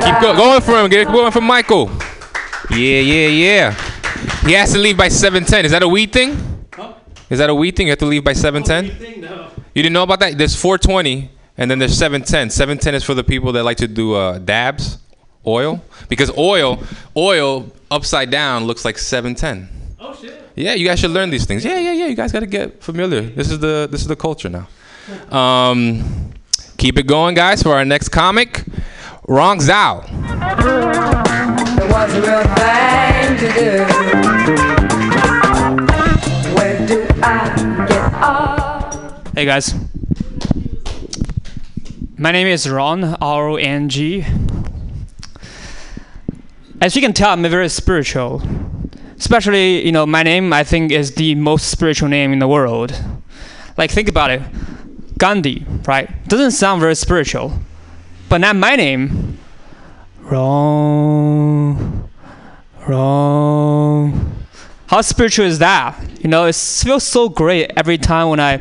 Keep 0.00 0.20
go- 0.22 0.36
going 0.36 0.60
for 0.60 0.80
him. 0.80 0.90
Keep 0.90 1.08
going 1.08 1.32
for 1.32 1.40
Michael. 1.40 1.90
Yeah, 2.70 3.00
yeah, 3.00 3.26
yeah. 3.26 3.89
He 4.44 4.52
has 4.52 4.72
to 4.72 4.78
leave 4.78 4.96
by 4.96 5.08
7:10. 5.08 5.64
Is 5.64 5.70
that 5.72 5.82
a 5.82 5.88
weed 5.88 6.12
thing? 6.12 6.30
Is 7.28 7.38
that 7.38 7.50
a 7.50 7.54
weed 7.54 7.76
thing? 7.76 7.86
You 7.86 7.92
have 7.92 7.98
to 8.00 8.06
leave 8.06 8.24
by 8.24 8.32
7:10. 8.32 9.20
No. 9.20 9.48
You 9.74 9.82
didn't 9.82 9.92
know 9.92 10.02
about 10.02 10.20
that? 10.20 10.36
There's 10.36 10.56
420 10.56 11.30
and 11.56 11.70
then 11.70 11.78
there's 11.78 11.96
710. 11.96 12.50
710 12.50 12.94
is 12.94 13.04
for 13.04 13.14
the 13.14 13.22
people 13.22 13.52
that 13.52 13.64
like 13.64 13.76
to 13.76 13.86
do 13.86 14.14
uh, 14.14 14.38
dabs, 14.38 14.98
oil, 15.46 15.82
because 16.08 16.30
oil, 16.36 16.82
oil 17.16 17.70
upside 17.90 18.30
down 18.30 18.64
looks 18.64 18.84
like 18.84 18.98
710. 18.98 19.68
Oh 20.00 20.14
shit. 20.14 20.42
Yeah, 20.56 20.74
you 20.74 20.86
guys 20.86 20.98
should 20.98 21.10
learn 21.10 21.30
these 21.30 21.44
things. 21.44 21.64
Yeah, 21.64 21.78
yeah, 21.78 21.92
yeah. 21.92 22.06
You 22.06 22.16
guys 22.16 22.32
got 22.32 22.40
to 22.40 22.46
get 22.46 22.82
familiar. 22.82 23.20
This 23.20 23.50
is 23.50 23.58
the 23.58 23.88
this 23.90 24.00
is 24.00 24.08
the 24.08 24.16
culture 24.16 24.48
now. 24.48 24.68
Um, 25.30 26.32
keep 26.76 26.98
it 26.98 27.06
going, 27.06 27.34
guys, 27.34 27.62
for 27.62 27.74
our 27.74 27.84
next 27.84 28.08
comic, 28.08 28.64
Rong 29.28 29.58
Zhao. 29.58 30.06
To 33.40 33.46
do. 33.46 33.70
Where 36.54 36.86
do 36.86 37.06
I 37.22 37.86
get 37.88 38.12
off? 38.12 39.34
Hey 39.34 39.46
guys. 39.46 39.74
My 42.18 42.32
name 42.32 42.48
is 42.48 42.68
Rong, 42.68 43.02
R 43.02 43.48
O 43.48 43.56
N 43.56 43.88
G. 43.88 44.26
As 46.82 46.94
you 46.94 47.00
can 47.00 47.14
tell, 47.14 47.30
I'm 47.30 47.40
very 47.44 47.70
spiritual. 47.70 48.42
Especially, 49.16 49.86
you 49.86 49.92
know, 49.92 50.04
my 50.04 50.22
name 50.22 50.52
I 50.52 50.62
think 50.62 50.92
is 50.92 51.14
the 51.14 51.34
most 51.34 51.70
spiritual 51.70 52.10
name 52.10 52.34
in 52.34 52.40
the 52.40 52.48
world. 52.48 52.92
Like 53.78 53.90
think 53.90 54.10
about 54.10 54.30
it. 54.30 54.42
Gandhi, 55.16 55.64
right? 55.86 56.10
Doesn't 56.28 56.50
sound 56.50 56.82
very 56.82 56.94
spiritual. 56.94 57.54
But 58.28 58.42
now 58.42 58.52
my 58.52 58.76
name 58.76 59.38
Ron 60.20 62.09
Ron 62.88 64.40
how 64.90 65.02
spiritual 65.02 65.46
is 65.46 65.60
that? 65.60 65.96
You 66.20 66.28
know, 66.28 66.46
it 66.46 66.56
feels 66.56 67.04
so 67.04 67.28
great 67.28 67.70
every 67.76 67.96
time 67.96 68.28
when 68.28 68.40
I 68.40 68.58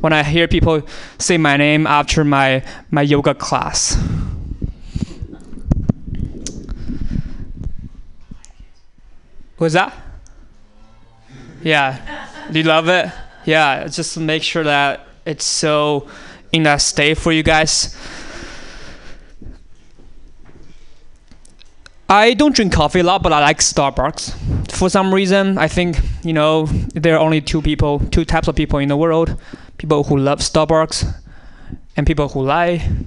when 0.00 0.12
I 0.12 0.24
hear 0.24 0.48
people 0.48 0.82
say 1.18 1.38
my 1.38 1.56
name 1.56 1.86
after 1.86 2.24
my 2.24 2.64
my 2.90 3.02
yoga 3.02 3.32
class. 3.32 3.96
What's 9.56 9.74
that? 9.74 9.94
Yeah. 11.62 12.26
Do 12.50 12.58
you 12.58 12.64
love 12.64 12.88
it? 12.88 13.12
Yeah, 13.44 13.86
just 13.86 14.14
to 14.14 14.20
make 14.20 14.42
sure 14.42 14.64
that 14.64 15.06
it's 15.24 15.44
so 15.44 16.08
in 16.50 16.64
that 16.64 16.80
state 16.80 17.18
for 17.18 17.30
you 17.30 17.44
guys. 17.44 17.96
I 22.08 22.32
don't 22.34 22.54
drink 22.54 22.72
coffee 22.72 23.00
a 23.00 23.02
lot, 23.02 23.22
but 23.22 23.32
I 23.32 23.40
like 23.40 23.58
Starbucks. 23.58 24.72
For 24.72 24.88
some 24.88 25.12
reason, 25.12 25.58
I 25.58 25.68
think, 25.68 25.98
you 26.22 26.32
know, 26.32 26.64
there 26.94 27.14
are 27.16 27.20
only 27.20 27.40
two 27.42 27.60
people, 27.60 28.00
two 28.10 28.24
types 28.24 28.48
of 28.48 28.54
people 28.56 28.78
in 28.78 28.88
the 28.88 28.96
world 28.96 29.38
people 29.76 30.02
who 30.02 30.16
love 30.18 30.40
Starbucks 30.40 31.14
and 31.96 32.06
people 32.06 32.28
who 32.28 32.42
lie. 32.42 32.88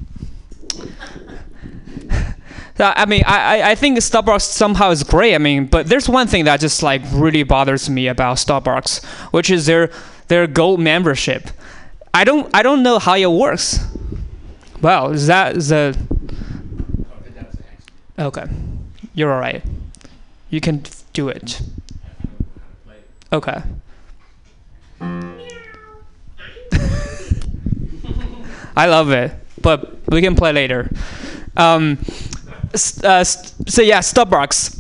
So, 2.77 2.91
I 2.95 3.05
mean, 3.05 3.21
I, 3.27 3.59
I- 3.61 3.71
I 3.71 3.75
think 3.75 3.97
Starbucks 3.99 4.41
somehow 4.43 4.89
is 4.91 5.03
great. 5.03 5.35
I 5.35 5.37
mean, 5.37 5.65
but 5.67 5.87
there's 5.87 6.07
one 6.09 6.25
thing 6.25 6.45
that 6.45 6.61
just 6.61 6.81
like 6.81 7.01
really 7.11 7.43
bothers 7.43 7.89
me 7.89 8.07
about 8.07 8.37
Starbucks, 8.37 9.03
which 9.33 9.51
is 9.51 9.65
their 9.67 9.91
their 10.29 10.47
gold 10.47 10.79
membership. 10.79 11.49
I 12.13 12.23
don't 12.23 12.49
I 12.55 12.63
don't 12.63 12.81
know 12.81 12.97
how 12.97 13.15
it 13.15 13.27
works. 13.29 13.85
Well, 14.81 15.11
is 15.11 15.27
that 15.27 15.55
the 15.55 15.95
okay? 18.17 18.45
You're 19.13 19.33
all 19.33 19.39
right. 19.39 19.63
You 20.49 20.61
can 20.61 20.83
do 21.13 21.29
it. 21.29 21.61
Okay. 23.33 23.61
I 28.75 28.87
love 28.87 29.11
it, 29.11 29.33
but 29.61 29.97
we 30.09 30.21
can 30.21 30.35
play 30.35 30.51
later. 30.53 30.89
Um, 31.57 31.97
uh, 33.03 33.23
so 33.23 33.81
yeah, 33.81 33.99
Starbucks. 33.99 34.77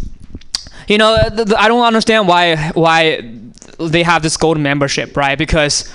You 0.87 0.97
know, 0.97 1.13
uh, 1.13 1.45
I 1.57 1.67
don't 1.67 1.85
understand 1.85 2.27
why 2.27 2.71
why 2.73 3.21
they 3.79 4.03
have 4.03 4.23
this 4.23 4.37
gold 4.37 4.59
membership, 4.59 5.15
right? 5.17 5.37
Because 5.37 5.91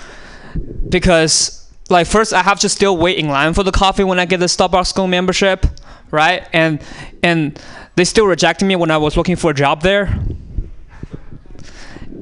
because 0.88 1.68
like 1.90 2.06
first 2.06 2.32
I 2.32 2.42
have 2.42 2.60
to 2.60 2.68
still 2.68 2.96
wait 2.96 3.18
in 3.18 3.28
line 3.28 3.54
for 3.54 3.62
the 3.62 3.72
coffee 3.72 4.04
when 4.04 4.18
I 4.18 4.24
get 4.26 4.40
the 4.40 4.46
Starbucks 4.46 4.94
gold 4.94 5.10
membership, 5.10 5.66
right? 6.10 6.46
And 6.52 6.82
and 7.22 7.60
they 7.96 8.04
still 8.04 8.26
rejected 8.26 8.66
me 8.66 8.76
when 8.76 8.90
I 8.90 8.98
was 8.98 9.16
looking 9.16 9.36
for 9.36 9.50
a 9.50 9.54
job 9.54 9.82
there. 9.82 10.18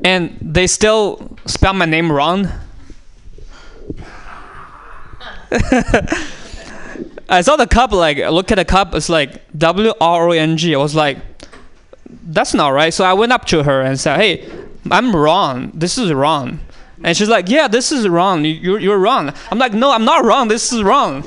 And 0.04 0.38
they 0.40 0.66
still 0.66 1.36
spell 1.46 1.72
my 1.74 1.84
name 1.86 2.10
wrong. 2.10 2.48
I 7.28 7.40
saw 7.40 7.56
the 7.56 7.66
cup 7.66 7.92
like 7.92 8.18
look 8.18 8.52
at 8.52 8.56
the 8.56 8.64
cup 8.64 8.94
it's 8.94 9.08
like 9.08 9.42
W 9.56 9.92
R 10.00 10.28
O 10.28 10.32
N 10.32 10.56
G. 10.56 10.74
I 10.74 10.78
was 10.78 10.94
like 10.94 11.18
that's 12.26 12.54
not 12.54 12.68
right. 12.68 12.92
So 12.92 13.04
I 13.04 13.12
went 13.14 13.32
up 13.32 13.44
to 13.46 13.62
her 13.62 13.80
and 13.82 13.98
said, 13.98 14.18
"Hey, 14.18 14.48
I'm 14.90 15.14
wrong. 15.14 15.70
This 15.74 15.96
is 15.98 16.12
wrong." 16.12 16.60
And 17.02 17.16
she's 17.16 17.28
like, 17.28 17.48
"Yeah, 17.48 17.66
this 17.68 17.90
is 17.92 18.08
wrong. 18.08 18.44
You- 18.44 18.54
You're 18.54 18.78
you're 18.80 18.98
wrong." 18.98 19.32
I'm 19.50 19.58
like, 19.58 19.72
"No, 19.72 19.90
I'm 19.90 20.04
not 20.04 20.24
wrong. 20.24 20.48
This 20.48 20.72
is 20.72 20.82
wrong." 20.82 21.24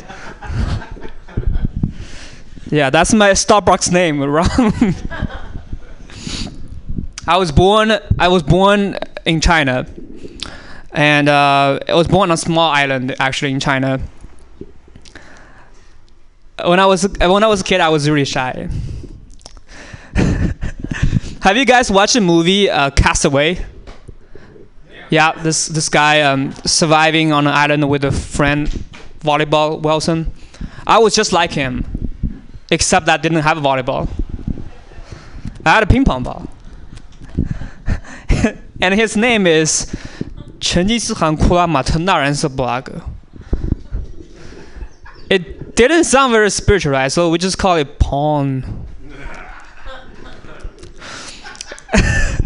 Yeah, 2.70 2.90
that's 2.90 3.14
my 3.14 3.32
Starbucks 3.32 3.92
name, 3.92 4.22
wrong. 4.24 4.48
I 7.28 7.38
was 7.38 7.52
born. 7.52 7.92
I 8.18 8.28
was 8.28 8.44
born 8.44 8.98
in 9.26 9.42
China, 9.42 9.86
and 10.92 11.30
uh, 11.30 11.80
I 11.88 11.94
was 11.94 12.08
born 12.08 12.30
on 12.30 12.36
a 12.36 12.38
small 12.38 12.72
island 12.72 13.16
actually 13.20 13.52
in 13.52 13.60
China. 13.60 14.00
When 16.64 16.80
I 16.80 16.86
was 16.86 17.04
when 17.20 17.44
I 17.44 17.48
was 17.48 17.62
a 17.62 17.64
kid, 17.64 17.82
I 17.82 17.90
was 17.90 18.10
really 18.10 18.26
shy. 18.26 18.70
Have 21.42 21.56
you 21.56 21.66
guys 21.66 21.92
watched 21.92 22.14
the 22.14 22.22
movie 22.22 22.70
uh, 22.70 22.90
Castaway? 22.92 23.66
Yeah, 25.10 25.32
this 25.34 25.68
this 25.68 25.90
guy 25.90 26.22
um, 26.22 26.54
surviving 26.66 27.32
on 27.32 27.48
an 27.48 27.54
island 27.54 27.90
with 27.90 28.04
a 28.04 28.12
friend, 28.12 28.68
volleyball 29.20 29.82
Wilson. 29.82 30.32
I 30.86 31.00
was 31.00 31.14
just 31.16 31.34
like 31.34 31.52
him, 31.52 31.86
except 32.70 33.06
that 33.06 33.22
didn't 33.22 33.42
have 33.42 33.58
a 33.58 33.62
volleyball. 33.62 34.08
I 35.66 35.72
had 35.76 35.84
a 35.84 35.88
ping 35.88 36.06
pong 36.06 36.24
ball. 36.24 36.48
and 38.82 38.94
his 38.94 39.18
name 39.18 39.46
is 39.48 39.86
Chenjizhan 40.60 41.38
Kulamatan 41.38 42.06
Sablag. 42.06 43.04
It 45.30 45.76
didn't 45.76 46.06
sound 46.06 46.32
very 46.32 46.50
spiritual, 46.50 46.94
right? 46.94 47.12
So 47.12 47.30
we 47.30 47.38
just 47.38 47.58
call 47.58 47.76
it 47.76 48.00
pawn. 48.00 48.86
I, 51.94 52.40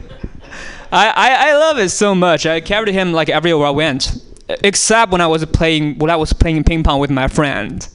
I, 0.91 1.49
I 1.49 1.53
love 1.57 1.77
it 1.77 1.89
so 1.89 2.13
much. 2.13 2.45
I 2.45 2.59
carried 2.59 2.93
him 2.93 3.13
like 3.13 3.29
everywhere 3.29 3.67
I 3.67 3.71
went, 3.71 4.21
except 4.49 5.11
when 5.11 5.21
I 5.21 5.27
was 5.27 5.45
playing 5.45 5.99
when 5.99 6.09
I 6.09 6.15
was 6.15 6.33
playing 6.33 6.63
ping 6.63 6.83
pong 6.83 6.99
with 6.99 7.11
my 7.11 7.27
friend. 7.27 7.87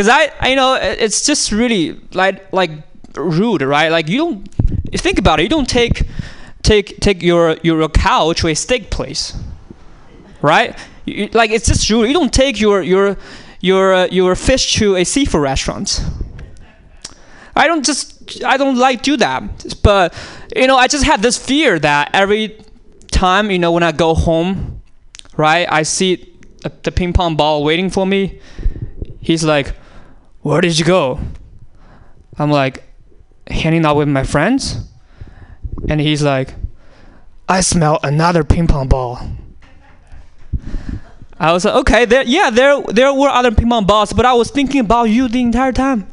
Cause 0.00 0.08
I, 0.08 0.32
I 0.40 0.48
you 0.48 0.56
know 0.56 0.78
it's 0.80 1.26
just 1.26 1.52
really 1.52 2.00
like 2.14 2.50
like 2.54 2.70
rude, 3.14 3.60
right? 3.60 3.90
Like 3.92 4.08
you 4.08 4.16
don't 4.16 4.48
you 4.90 4.96
think 4.96 5.18
about 5.18 5.40
it. 5.40 5.42
You 5.42 5.50
don't 5.50 5.68
take 5.68 6.04
take 6.62 7.00
take 7.00 7.22
your 7.22 7.58
your 7.62 7.86
cow 7.90 8.32
to 8.32 8.48
a 8.48 8.54
steak 8.54 8.90
place, 8.90 9.36
right? 10.40 10.74
You, 11.04 11.28
like 11.34 11.50
it's 11.50 11.66
just 11.66 11.90
rude. 11.90 12.08
You 12.08 12.14
don't 12.14 12.32
take 12.32 12.58
your 12.58 12.80
your 12.80 13.18
your 13.60 13.92
uh, 13.92 14.06
your 14.06 14.34
fish 14.36 14.76
to 14.76 14.96
a 14.96 15.04
seafood 15.04 15.42
restaurant. 15.42 16.02
I 17.54 17.66
don't 17.66 17.84
just 17.84 18.42
I 18.42 18.56
don't 18.56 18.78
like 18.78 19.02
do 19.02 19.18
that. 19.18 19.76
But 19.82 20.14
you 20.56 20.66
know, 20.66 20.78
I 20.78 20.86
just 20.88 21.04
had 21.04 21.20
this 21.20 21.36
fear 21.36 21.78
that 21.78 22.08
every 22.14 22.56
time, 23.10 23.50
you 23.50 23.58
know, 23.58 23.72
when 23.72 23.82
I 23.82 23.92
go 23.92 24.14
home, 24.14 24.80
right, 25.36 25.70
I 25.70 25.82
see 25.82 26.32
the 26.84 26.90
ping 26.90 27.12
pong 27.12 27.36
ball 27.36 27.62
waiting 27.62 27.90
for 27.90 28.06
me. 28.06 28.40
He's 29.20 29.44
like, 29.44 29.74
"Where 30.42 30.60
did 30.60 30.78
you 30.78 30.84
go?" 30.84 31.20
I'm 32.38 32.50
like, 32.50 32.82
hanging 33.50 33.84
out 33.84 33.96
with 33.96 34.08
my 34.08 34.24
friends. 34.24 34.78
And 35.88 36.00
he's 36.00 36.22
like, 36.22 36.54
"I 37.48 37.60
smell 37.60 37.98
another 38.02 38.44
ping 38.44 38.66
pong 38.66 38.88
ball." 38.88 39.20
I 41.38 41.52
was 41.52 41.64
like, 41.64 41.74
"Okay, 41.74 42.04
there 42.04 42.24
yeah, 42.24 42.50
there 42.50 42.82
there 42.82 43.12
were 43.12 43.28
other 43.28 43.50
ping 43.50 43.68
pong 43.68 43.86
balls, 43.86 44.12
but 44.12 44.26
I 44.26 44.34
was 44.34 44.50
thinking 44.50 44.80
about 44.80 45.04
you 45.04 45.28
the 45.28 45.40
entire 45.40 45.72
time." 45.72 46.06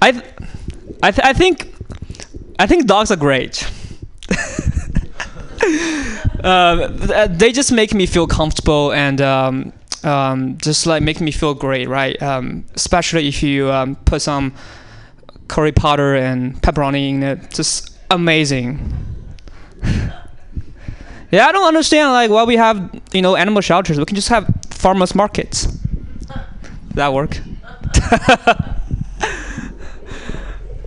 I, 0.00 0.10
th- 0.10 0.24
I, 1.00 1.12
th- 1.12 1.24
I 1.24 1.32
think, 1.32 1.72
I 2.58 2.66
think 2.66 2.86
dogs 2.86 3.12
are 3.12 3.16
great. 3.16 3.70
uh, 6.42 7.28
they 7.28 7.52
just 7.52 7.70
make 7.70 7.94
me 7.94 8.06
feel 8.06 8.26
comfortable, 8.26 8.92
and 8.92 9.20
um, 9.20 9.72
um, 10.04 10.58
just 10.58 10.86
like 10.86 11.02
make 11.02 11.20
me 11.20 11.30
feel 11.30 11.54
great, 11.54 11.88
right? 11.88 12.20
Um, 12.22 12.64
especially 12.74 13.28
if 13.28 13.42
you 13.42 13.70
um, 13.70 13.96
put 13.96 14.22
some 14.22 14.54
curry 15.48 15.72
powder 15.72 16.14
and 16.14 16.60
pepperoni 16.62 17.10
in 17.10 17.22
it, 17.22 17.50
just 17.50 17.96
amazing. 18.10 18.78
yeah, 21.30 21.46
I 21.46 21.52
don't 21.52 21.66
understand 21.66 22.12
like 22.12 22.30
why 22.30 22.44
we 22.44 22.56
have 22.56 23.00
you 23.12 23.22
know 23.22 23.36
animal 23.36 23.60
shelters. 23.60 23.98
We 23.98 24.04
can 24.04 24.16
just 24.16 24.28
have 24.28 24.52
farmers 24.70 25.14
markets. 25.14 25.78
That 26.94 27.12
work? 27.14 27.38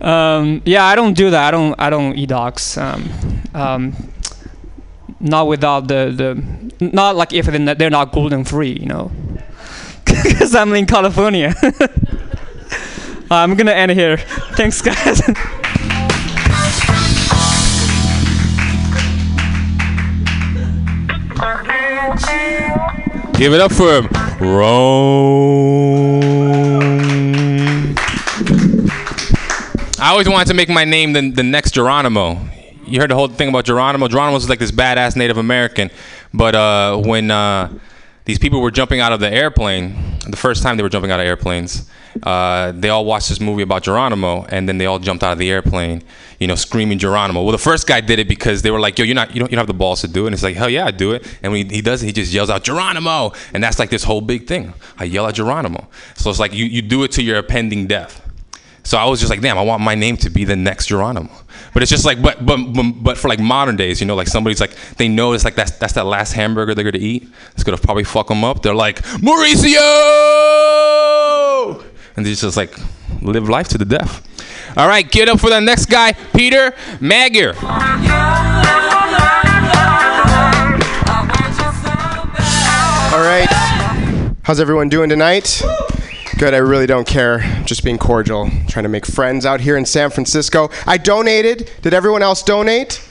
um, 0.00 0.62
yeah, 0.64 0.84
I 0.84 0.94
don't 0.94 1.14
do 1.14 1.30
that. 1.30 1.48
I 1.48 1.50
don't. 1.50 1.74
I 1.78 1.90
don't 1.90 2.14
eat 2.16 2.28
dogs. 2.28 2.78
Not 5.20 5.48
without 5.48 5.88
the 5.88 6.12
the. 6.14 6.86
Not 6.92 7.16
like 7.16 7.32
if 7.32 7.46
they're 7.46 7.58
not, 7.58 7.78
they're 7.78 7.90
not 7.90 8.12
gluten 8.12 8.44
free, 8.44 8.78
you 8.78 8.86
know. 8.86 9.10
Because 10.04 10.54
I'm 10.54 10.72
in 10.74 10.86
California. 10.86 11.54
I'm 13.30 13.54
gonna 13.56 13.72
end 13.72 13.92
here. 13.92 14.18
Thanks, 14.56 14.80
guys. 14.80 15.20
Give 23.36 23.52
it 23.52 23.60
up 23.60 23.72
for 23.72 24.00
him. 24.00 24.08
Rome. 24.40 25.86
I 29.98 30.10
always 30.10 30.28
wanted 30.28 30.48
to 30.48 30.54
make 30.54 30.68
my 30.68 30.84
name 30.84 31.12
the, 31.12 31.30
the 31.30 31.42
next 31.42 31.72
Geronimo. 31.72 32.40
You 32.86 33.00
heard 33.00 33.10
the 33.10 33.14
whole 33.14 33.28
thing 33.28 33.48
about 33.48 33.64
Geronimo. 33.64 34.08
Geronimo 34.08 34.34
was 34.34 34.48
like 34.48 34.58
this 34.58 34.70
badass 34.70 35.16
Native 35.16 35.38
American. 35.38 35.90
But 36.32 36.54
uh, 36.54 36.96
when 36.98 37.30
uh, 37.30 37.76
these 38.24 38.38
people 38.38 38.60
were 38.60 38.70
jumping 38.70 39.00
out 39.00 39.12
of 39.12 39.20
the 39.20 39.30
airplane, 39.30 40.18
the 40.26 40.36
first 40.36 40.62
time 40.62 40.76
they 40.76 40.82
were 40.82 40.88
jumping 40.88 41.10
out 41.10 41.20
of 41.20 41.26
airplanes, 41.26 41.88
uh, 42.22 42.72
they 42.72 42.88
all 42.88 43.04
watched 43.04 43.28
this 43.28 43.40
movie 43.40 43.62
about 43.62 43.82
Geronimo, 43.82 44.44
and 44.48 44.68
then 44.68 44.78
they 44.78 44.86
all 44.86 44.98
jumped 44.98 45.22
out 45.22 45.32
of 45.32 45.38
the 45.38 45.50
airplane, 45.50 46.02
you 46.40 46.46
know, 46.46 46.54
screaming 46.54 46.98
Geronimo. 46.98 47.42
Well, 47.42 47.52
the 47.52 47.58
first 47.58 47.86
guy 47.86 48.00
did 48.00 48.18
it 48.18 48.28
because 48.28 48.62
they 48.62 48.70
were 48.70 48.80
like, 48.80 48.98
"Yo, 48.98 49.04
you're 49.04 49.14
not, 49.14 49.34
you 49.34 49.40
don't, 49.40 49.50
you 49.50 49.56
don't 49.56 49.62
have 49.62 49.66
the 49.66 49.74
balls 49.74 50.00
to 50.00 50.08
do 50.08 50.24
it." 50.24 50.28
And 50.28 50.34
it's 50.34 50.42
like, 50.42 50.56
"Hell 50.56 50.70
yeah, 50.70 50.86
I 50.86 50.90
do 50.90 51.12
it." 51.12 51.26
And 51.42 51.52
when 51.52 51.68
he, 51.68 51.76
he 51.76 51.82
does 51.82 52.02
it, 52.02 52.06
he 52.06 52.12
just 52.12 52.32
yells 52.32 52.50
out 52.50 52.64
Geronimo, 52.64 53.32
and 53.52 53.62
that's 53.62 53.78
like 53.78 53.90
this 53.90 54.04
whole 54.04 54.20
big 54.20 54.46
thing. 54.46 54.72
I 54.98 55.04
yell 55.04 55.26
at 55.26 55.34
Geronimo. 55.34 55.88
So 56.14 56.30
it's 56.30 56.38
like 56.38 56.54
you, 56.54 56.64
you 56.64 56.82
do 56.82 57.04
it 57.04 57.12
to 57.12 57.22
your 57.22 57.36
impending 57.36 57.86
death. 57.86 58.25
So 58.86 58.96
I 58.98 59.04
was 59.06 59.18
just 59.18 59.30
like, 59.30 59.40
damn, 59.40 59.58
I 59.58 59.62
want 59.62 59.82
my 59.82 59.96
name 59.96 60.16
to 60.18 60.30
be 60.30 60.44
the 60.44 60.54
next 60.54 60.86
Geronimo. 60.86 61.28
But 61.74 61.82
it's 61.82 61.90
just 61.90 62.04
like, 62.04 62.22
but 62.22 62.46
but 62.46 62.56
but, 63.02 63.18
for 63.18 63.26
like 63.26 63.40
modern 63.40 63.74
days, 63.74 64.00
you 64.00 64.06
know, 64.06 64.14
like 64.14 64.28
somebody's 64.28 64.60
like, 64.60 64.76
they 64.96 65.08
know 65.08 65.32
it's 65.32 65.44
like 65.44 65.56
that's 65.56 65.72
that's 65.72 65.94
that 65.94 66.06
last 66.06 66.34
hamburger 66.34 66.72
they're 66.72 66.84
gonna 66.84 67.02
eat. 67.02 67.28
It's 67.54 67.64
gonna 67.64 67.78
probably 67.78 68.04
fuck 68.04 68.28
them 68.28 68.44
up. 68.44 68.62
They're 68.62 68.76
like, 68.76 69.02
Mauricio, 69.02 69.74
and 72.16 72.24
they 72.24 72.32
just 72.32 72.56
like 72.56 72.78
live 73.22 73.48
life 73.48 73.66
to 73.70 73.78
the 73.78 73.84
death. 73.84 74.22
All 74.76 74.86
right, 74.86 75.10
get 75.10 75.28
up 75.28 75.40
for 75.40 75.50
the 75.50 75.58
next 75.60 75.86
guy, 75.86 76.12
Peter 76.12 76.72
Magyar. 77.00 77.56
All 83.12 83.22
right. 83.24 83.48
How's 84.42 84.60
everyone 84.60 84.88
doing 84.88 85.08
tonight? 85.08 85.60
Good. 86.38 86.52
I 86.52 86.58
really 86.58 86.86
don't 86.86 87.06
care. 87.06 87.38
Just 87.64 87.82
being 87.82 87.96
cordial. 87.96 88.50
Trying 88.68 88.82
to 88.82 88.90
make 88.90 89.06
friends 89.06 89.46
out 89.46 89.58
here 89.58 89.78
in 89.78 89.86
San 89.86 90.10
Francisco. 90.10 90.68
I 90.86 90.98
donated. 90.98 91.70
Did 91.80 91.94
everyone 91.94 92.22
else 92.22 92.42
donate? 92.42 93.02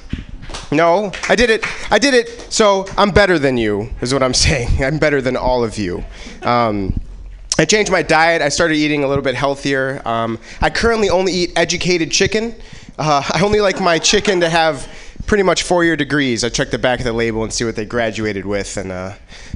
No, 0.71 1.11
I 1.27 1.35
did 1.35 1.49
it. 1.49 1.65
I 1.91 1.97
did 1.97 2.13
it. 2.13 2.29
So 2.53 2.85
I'm 2.95 3.09
better 3.09 3.39
than 3.39 3.57
you, 3.57 3.89
is 3.99 4.13
what 4.13 4.21
I'm 4.21 4.33
saying. 4.45 4.83
I'm 4.83 4.99
better 4.99 5.21
than 5.21 5.35
all 5.35 5.63
of 5.63 5.79
you. 5.79 6.05
Um, 6.43 6.99
I 7.57 7.65
changed 7.65 7.91
my 7.91 8.03
diet. 8.03 8.43
I 8.43 8.49
started 8.49 8.75
eating 8.75 9.03
a 9.03 9.07
little 9.07 9.23
bit 9.23 9.33
healthier. 9.33 10.07
Um, 10.07 10.37
I 10.61 10.69
currently 10.69 11.09
only 11.09 11.33
eat 11.33 11.53
educated 11.55 12.11
chicken. 12.11 12.53
Uh, 12.99 13.23
I 13.33 13.41
only 13.41 13.59
like 13.59 13.81
my 13.81 13.97
chicken 13.97 14.39
to 14.41 14.49
have 14.49 14.87
pretty 15.25 15.43
much 15.43 15.63
four-year 15.63 15.95
degrees. 15.95 16.43
I 16.43 16.49
check 16.49 16.71
the 16.71 16.77
back 16.77 16.99
of 16.99 17.05
the 17.05 17.13
label 17.13 17.43
and 17.43 17.51
see 17.51 17.65
what 17.65 17.75
they 17.75 17.85
graduated 17.85 18.45
with, 18.45 18.77
and 18.77 18.91
uh, 18.91 19.13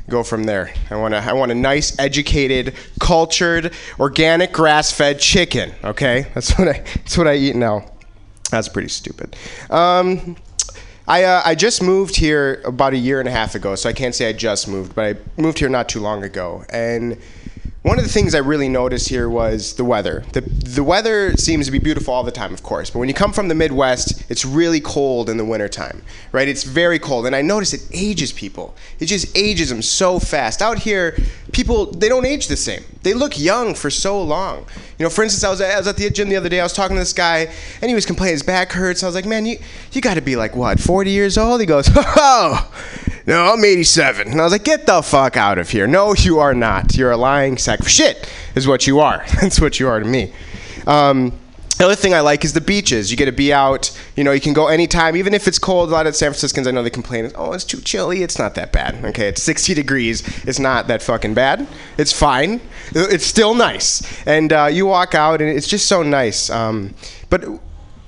go 0.10 0.24
from 0.24 0.44
there. 0.44 0.74
I 0.90 0.96
want 0.96 1.14
a, 1.14 1.18
I 1.18 1.34
want 1.34 1.52
a 1.52 1.56
nice, 1.56 1.98
educated, 2.00 2.76
cultured, 3.00 3.74
organic, 4.00 4.52
grass-fed 4.52 5.20
chicken. 5.20 5.74
Okay, 5.84 6.28
that's 6.34 6.58
what 6.58 6.68
I 6.68 6.84
that's 6.96 7.18
what 7.18 7.28
I 7.28 7.36
eat 7.36 7.56
now. 7.56 7.92
That's 8.52 8.68
pretty 8.68 8.90
stupid. 8.90 9.36
Um, 9.70 10.36
I, 11.08 11.24
uh, 11.24 11.42
I 11.44 11.56
just 11.56 11.82
moved 11.82 12.16
here 12.16 12.62
about 12.66 12.94
a 12.94 12.98
year 12.98 13.20
and 13.20 13.28
a 13.28 13.32
half 13.32 13.56
ago, 13.56 13.74
so 13.74 13.90
I 13.90 13.94
can't 13.94 14.14
say 14.14 14.30
I 14.30 14.34
just 14.34 14.68
moved, 14.68 14.94
but 14.94 15.06
I 15.06 15.42
moved 15.42 15.58
here 15.58 15.70
not 15.70 15.90
too 15.90 16.00
long 16.00 16.24
ago. 16.24 16.64
And 16.70 17.20
one 17.82 17.98
of 17.98 18.04
the 18.04 18.12
things 18.12 18.36
I 18.36 18.40
really 18.40 18.68
noticed 18.68 19.08
here 19.08 19.30
was 19.30 19.76
the 19.76 19.86
weather. 19.86 20.26
The, 20.34 20.42
the 20.42 20.84
weather 20.84 21.38
seems 21.38 21.66
to 21.68 21.72
be 21.72 21.80
beautiful 21.80 22.14
all 22.14 22.24
the 22.24 22.32
time, 22.32 22.54
of 22.54 22.62
course, 22.62 22.90
but 22.90 23.00
when 23.00 23.08
you 23.08 23.16
come 23.16 23.32
from 23.32 23.48
the 23.48 23.56
Midwest, 23.56 24.30
it's 24.30 24.44
really 24.44 24.82
cold 24.82 25.30
in 25.30 25.38
the 25.38 25.46
wintertime, 25.46 26.02
right? 26.34 26.50
It's 26.50 26.64
very 26.64 27.00
cold, 27.00 27.26
and 27.26 27.34
I 27.34 27.42
notice 27.42 27.74
it 27.74 27.82
ages 27.94 28.34
people. 28.34 28.76
It 29.00 29.06
just 29.06 29.36
ages 29.36 29.70
them 29.70 29.82
so 29.82 30.20
fast. 30.20 30.62
Out 30.62 30.80
here, 30.80 31.18
people, 31.54 31.86
they 31.86 32.10
don't 32.10 32.26
age 32.26 32.48
the 32.48 32.58
same. 32.58 32.84
They 33.04 33.14
look 33.14 33.40
young 33.40 33.74
for 33.74 33.90
so 33.90 34.22
long. 34.22 34.66
You 34.98 35.06
know, 35.06 35.10
for 35.10 35.24
instance, 35.24 35.46
I 35.46 35.50
was, 35.50 35.62
I 35.62 35.78
was 35.78 35.88
at 35.88 35.96
the 35.96 36.10
gym 36.10 36.28
the 36.28 36.36
other 36.36 36.50
day, 36.50 36.60
I 36.60 36.64
was 36.64 36.74
talking 36.74 36.98
to 36.98 37.02
this 37.02 37.14
guy, 37.14 37.50
and 37.82 37.88
he 37.88 37.96
was 37.96 38.06
complaining 38.06 38.34
his 38.34 38.44
back 38.44 38.74
hurts. 38.74 39.04
I 39.04 39.06
was 39.06 39.16
like, 39.16 39.26
man, 39.26 39.46
you, 39.46 39.58
you 39.94 40.02
gotta 40.02 40.22
be 40.22 40.36
like, 40.36 40.54
what, 40.54 40.82
40 40.82 41.12
years 41.12 41.38
old? 41.38 41.62
He 41.62 41.66
goes, 41.66 41.90
oh, 41.96 42.70
no, 43.30 43.54
I'm 43.54 43.64
87. 43.64 44.30
And 44.32 44.42
I 44.42 44.44
was 44.44 44.52
like, 44.52 44.64
get 44.64 44.88
the 44.88 45.04
fuck 45.04 45.38
out 45.38 45.60
of 45.60 45.70
here. 45.70 45.86
No, 45.86 46.16
you 46.16 46.40
are 46.40 46.56
not. 46.56 46.98
You're 46.98 47.12
a 47.12 47.18
lying 47.18 47.60
sack 47.60 47.80
of 47.80 47.88
shit, 47.88 48.28
is 48.56 48.68
what 48.68 48.88
you 48.88 49.02
are. 49.02 49.24
That's 49.42 49.62
what 49.62 49.80
you 49.80 49.88
are 49.88 50.00
to 50.00 50.06
me. 50.06 50.34
Um, 50.88 51.38
the 51.78 51.86
other 51.86 51.96
thing 51.96 52.16
I 52.16 52.22
like 52.22 52.44
is 52.44 52.54
the 52.54 52.62
beaches. 52.62 53.12
You 53.12 53.18
get 53.18 53.26
to 53.26 53.32
be 53.32 53.54
out. 53.54 53.96
You 54.16 54.24
know, 54.24 54.32
you 54.32 54.42
can 54.42 54.54
go 54.54 54.66
anytime, 54.66 55.16
even 55.16 55.36
if 55.36 55.48
it's 55.48 55.60
cold. 55.60 55.90
A 55.90 55.92
lot 55.92 56.08
of 56.08 56.16
San 56.16 56.32
Franciscans, 56.32 56.66
I 56.66 56.72
know 56.72 56.82
they 56.82 56.90
complain, 56.90 57.32
oh, 57.36 57.54
it's 57.54 57.64
too 57.64 57.82
chilly. 57.82 58.24
It's 58.24 58.40
not 58.40 58.56
that 58.56 58.72
bad. 58.72 59.06
Okay, 59.06 59.28
it's 59.28 59.44
60 59.44 59.76
degrees. 59.76 60.24
It's 60.48 60.58
not 60.58 60.88
that 60.88 61.04
fucking 61.04 61.36
bad. 61.36 61.68
It's 62.00 62.12
fine. 62.12 62.60
It's 62.96 63.26
still 63.26 63.54
nice. 63.54 64.02
And 64.26 64.52
uh, 64.52 64.70
you 64.72 64.88
walk 64.88 65.14
out, 65.14 65.40
and 65.40 65.52
it's 65.52 65.68
just 65.68 65.86
so 65.86 66.02
nice. 66.02 66.50
Um, 66.50 66.96
but 67.30 67.46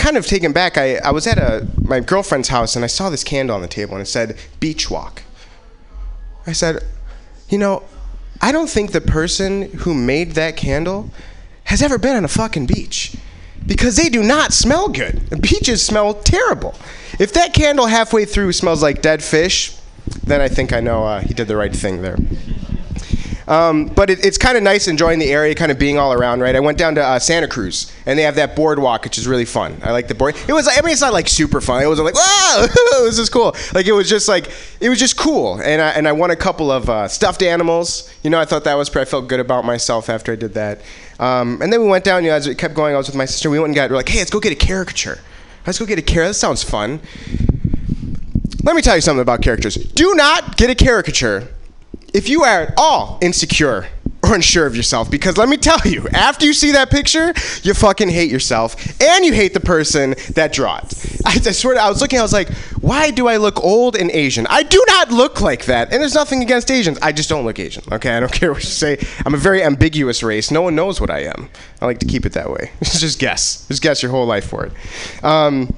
kind 0.02 0.18
of 0.18 0.26
taken 0.26 0.52
back, 0.52 0.78
I, 0.80 0.96
I 0.98 1.12
was 1.12 1.28
at 1.28 1.38
a 1.38 1.68
my 1.84 2.00
girlfriend's 2.00 2.50
house, 2.50 2.76
and 2.76 2.84
I 2.84 2.88
saw 2.88 3.10
this 3.10 3.24
candle 3.24 3.56
on 3.56 3.62
the 3.62 3.68
table, 3.68 3.94
and 3.94 4.02
it 4.02 4.08
said 4.08 4.36
beach 4.60 4.90
walk. 4.90 5.24
I 6.48 6.54
said, 6.54 6.84
you 7.50 7.60
know, 7.60 7.84
I 8.42 8.52
don't 8.52 8.70
think 8.70 8.92
the 8.92 9.02
person 9.02 9.72
who 9.84 9.94
made 9.94 10.32
that 10.32 10.58
candle 10.58 11.12
has 11.66 11.84
ever 11.84 12.00
been 12.00 12.16
on 12.16 12.26
a 12.26 12.28
fucking 12.28 12.66
beach 12.66 13.16
because 13.66 13.96
they 13.96 14.10
do 14.10 14.24
not 14.24 14.54
smell 14.54 14.90
good. 14.90 15.30
Beaches 15.42 15.84
smell 15.84 16.16
terrible. 16.16 16.74
If 17.20 17.34
that 17.34 17.54
candle 17.54 17.86
halfway 17.86 18.26
through 18.26 18.54
smells 18.54 18.82
like 18.82 19.04
dead 19.04 19.22
fish, 19.24 19.78
then 20.24 20.42
I 20.42 20.48
think 20.48 20.74
I 20.74 20.80
know 20.80 21.04
uh, 21.04 21.22
he 21.22 21.36
did 21.36 21.48
the 21.48 21.56
right 21.56 21.76
thing 21.76 22.02
there. 22.02 22.18
Um, 23.52 23.88
but 23.88 24.10
it, 24.10 24.26
it's 24.26 24.38
kind 24.38 24.56
of 24.56 24.64
nice 24.64 24.88
enjoying 24.88 25.20
the 25.20 25.30
area, 25.30 25.54
kind 25.54 25.74
of 25.74 25.78
being 25.78 25.98
all 25.98 26.14
around, 26.14 26.40
right? 26.40 26.56
I 26.56 26.62
went 26.62 26.78
down 26.78 26.96
to 26.96 27.04
uh, 27.04 27.20
Santa 27.20 27.50
Cruz, 27.50 27.92
and 28.06 28.18
they 28.18 28.24
have 28.24 28.36
that 28.36 28.56
boardwalk, 28.56 29.04
which 29.04 29.18
is 29.18 29.28
really 29.28 29.44
fun. 29.44 29.78
I 29.84 29.92
like 29.92 30.08
the 30.08 30.16
board. 30.16 30.38
It 30.48 30.54
was, 30.54 30.70
I 30.70 30.80
mean, 30.80 30.94
it's 30.94 31.02
not 31.02 31.12
like 31.12 31.28
super 31.28 31.60
fun. 31.60 31.84
It 31.84 31.88
wasn't 31.88 32.06
like, 32.06 32.16
wow, 32.16 32.66
this 33.02 33.20
is 33.20 33.30
cool. 33.30 33.54
Like 33.74 33.88
it 33.88 33.92
was 33.92 34.08
just 34.08 34.30
like, 34.30 34.50
it 34.80 34.88
was 34.88 35.00
just 35.00 35.18
cool. 35.18 35.60
And 35.60 35.82
I, 35.82 35.90
and 35.90 36.08
I 36.08 36.14
won 36.14 36.32
a 36.32 36.36
couple 36.38 36.72
of 36.72 36.90
uh, 36.90 37.10
stuffed 37.10 37.44
animals. 37.44 38.10
You 38.24 38.30
know, 38.30 38.40
I 38.40 38.46
thought 38.46 38.64
that 38.64 38.76
was, 38.76 38.96
I 38.96 39.04
felt 39.04 39.28
good 39.28 39.42
about 39.42 39.66
myself 39.66 40.08
after 40.08 40.32
I 40.32 40.38
did 40.38 40.54
that. 40.54 40.80
Um, 41.20 41.62
and 41.62 41.74
then 41.74 41.82
we 41.82 41.90
went 41.90 42.06
down. 42.06 42.24
You 42.24 42.30
know, 42.30 42.38
as 42.38 42.48
it 42.48 42.58
kept 42.58 42.74
going, 42.74 42.94
I 42.94 42.98
was 42.98 43.08
with 43.08 43.18
my 43.18 43.26
sister. 43.26 43.50
We 43.50 43.60
went 43.60 43.72
and 43.72 43.76
got. 43.76 43.90
We're 43.90 43.98
like, 43.98 44.08
hey, 44.08 44.20
let's 44.20 44.32
go 44.32 44.40
get 44.40 44.54
a 44.54 44.56
caricature. 44.56 45.20
Let's 45.68 45.78
go 45.78 45.86
get 45.86 46.00
a 46.00 46.02
caricature. 46.02 46.30
That 46.30 46.36
sounds 46.36 46.64
fun. 46.64 47.02
Let 48.64 48.78
me 48.78 48.82
tell 48.82 48.96
you 48.96 49.02
something 49.02 49.22
about 49.22 49.44
caricatures. 49.44 49.76
Do 49.76 50.16
not 50.16 50.56
get 50.56 50.70
a 50.70 50.76
caricature 50.76 51.50
if 52.14 52.30
you 52.30 52.44
are 52.44 52.62
at 52.64 52.74
all 52.78 53.18
insecure 53.22 53.88
or 54.24 54.36
unsure 54.36 54.66
of 54.66 54.76
yourself, 54.76 55.10
because 55.10 55.38
let 55.38 55.50
me 55.50 55.58
tell 55.58 55.80
you, 55.86 56.08
after 56.14 56.46
you 56.46 56.54
see 56.54 56.72
that 56.72 56.90
picture, 56.90 57.34
you 57.64 57.74
fucking 57.74 58.10
hate 58.10 58.30
yourself 58.30 59.02
and 59.02 59.26
you 59.26 59.34
hate 59.34 59.54
the 59.54 59.60
person 59.60 60.16
that 60.34 60.54
drew 60.54 60.68
it. 60.68 61.22
I, 61.26 61.34
I 61.34 61.52
swear, 61.52 61.80
I 61.80 61.90
was 61.90 62.02
looking, 62.02 62.20
I 62.20 62.22
was 62.22 62.34
like, 62.34 62.50
why 62.82 63.12
do 63.12 63.28
I 63.28 63.38
look 63.38 63.64
old 63.64 63.96
and 63.96 64.12
Asian? 64.12 64.46
I 64.50 64.64
do 64.64 64.84
not 64.88 65.12
look 65.12 65.42
like 65.42 65.66
that, 65.66 65.92
and 65.92 66.02
there's 66.02 66.14
nothing 66.14 66.42
against 66.44 66.70
Asians. 66.70 66.98
I 67.02 67.12
just 67.12 67.30
don't 67.30 67.46
look 67.46 67.60
Asian. 67.60 67.84
Okay, 67.92 68.16
I 68.16 68.20
don't 68.20 68.32
care 68.32 68.52
what 68.52 68.64
you 68.64 68.70
say. 68.70 69.00
I'm 69.26 69.34
a 69.34 69.38
very 69.38 69.64
ambiguous 69.64 70.24
race. 70.24 70.52
No 70.52 70.62
one 70.62 70.76
knows 70.76 71.00
what 71.00 71.10
I 71.10 71.24
am. 71.24 71.50
I 71.82 71.86
like 71.86 72.00
to 72.00 72.06
keep 72.06 72.26
it 72.26 72.34
that 72.34 72.50
way. 72.50 72.72
just 72.84 73.20
guess. 73.20 73.68
Just 73.68 73.82
guess 73.82 74.04
your 74.04 74.12
whole 74.12 74.26
life 74.26 74.46
for 74.46 74.66
it. 74.66 75.24
Um, 75.24 75.74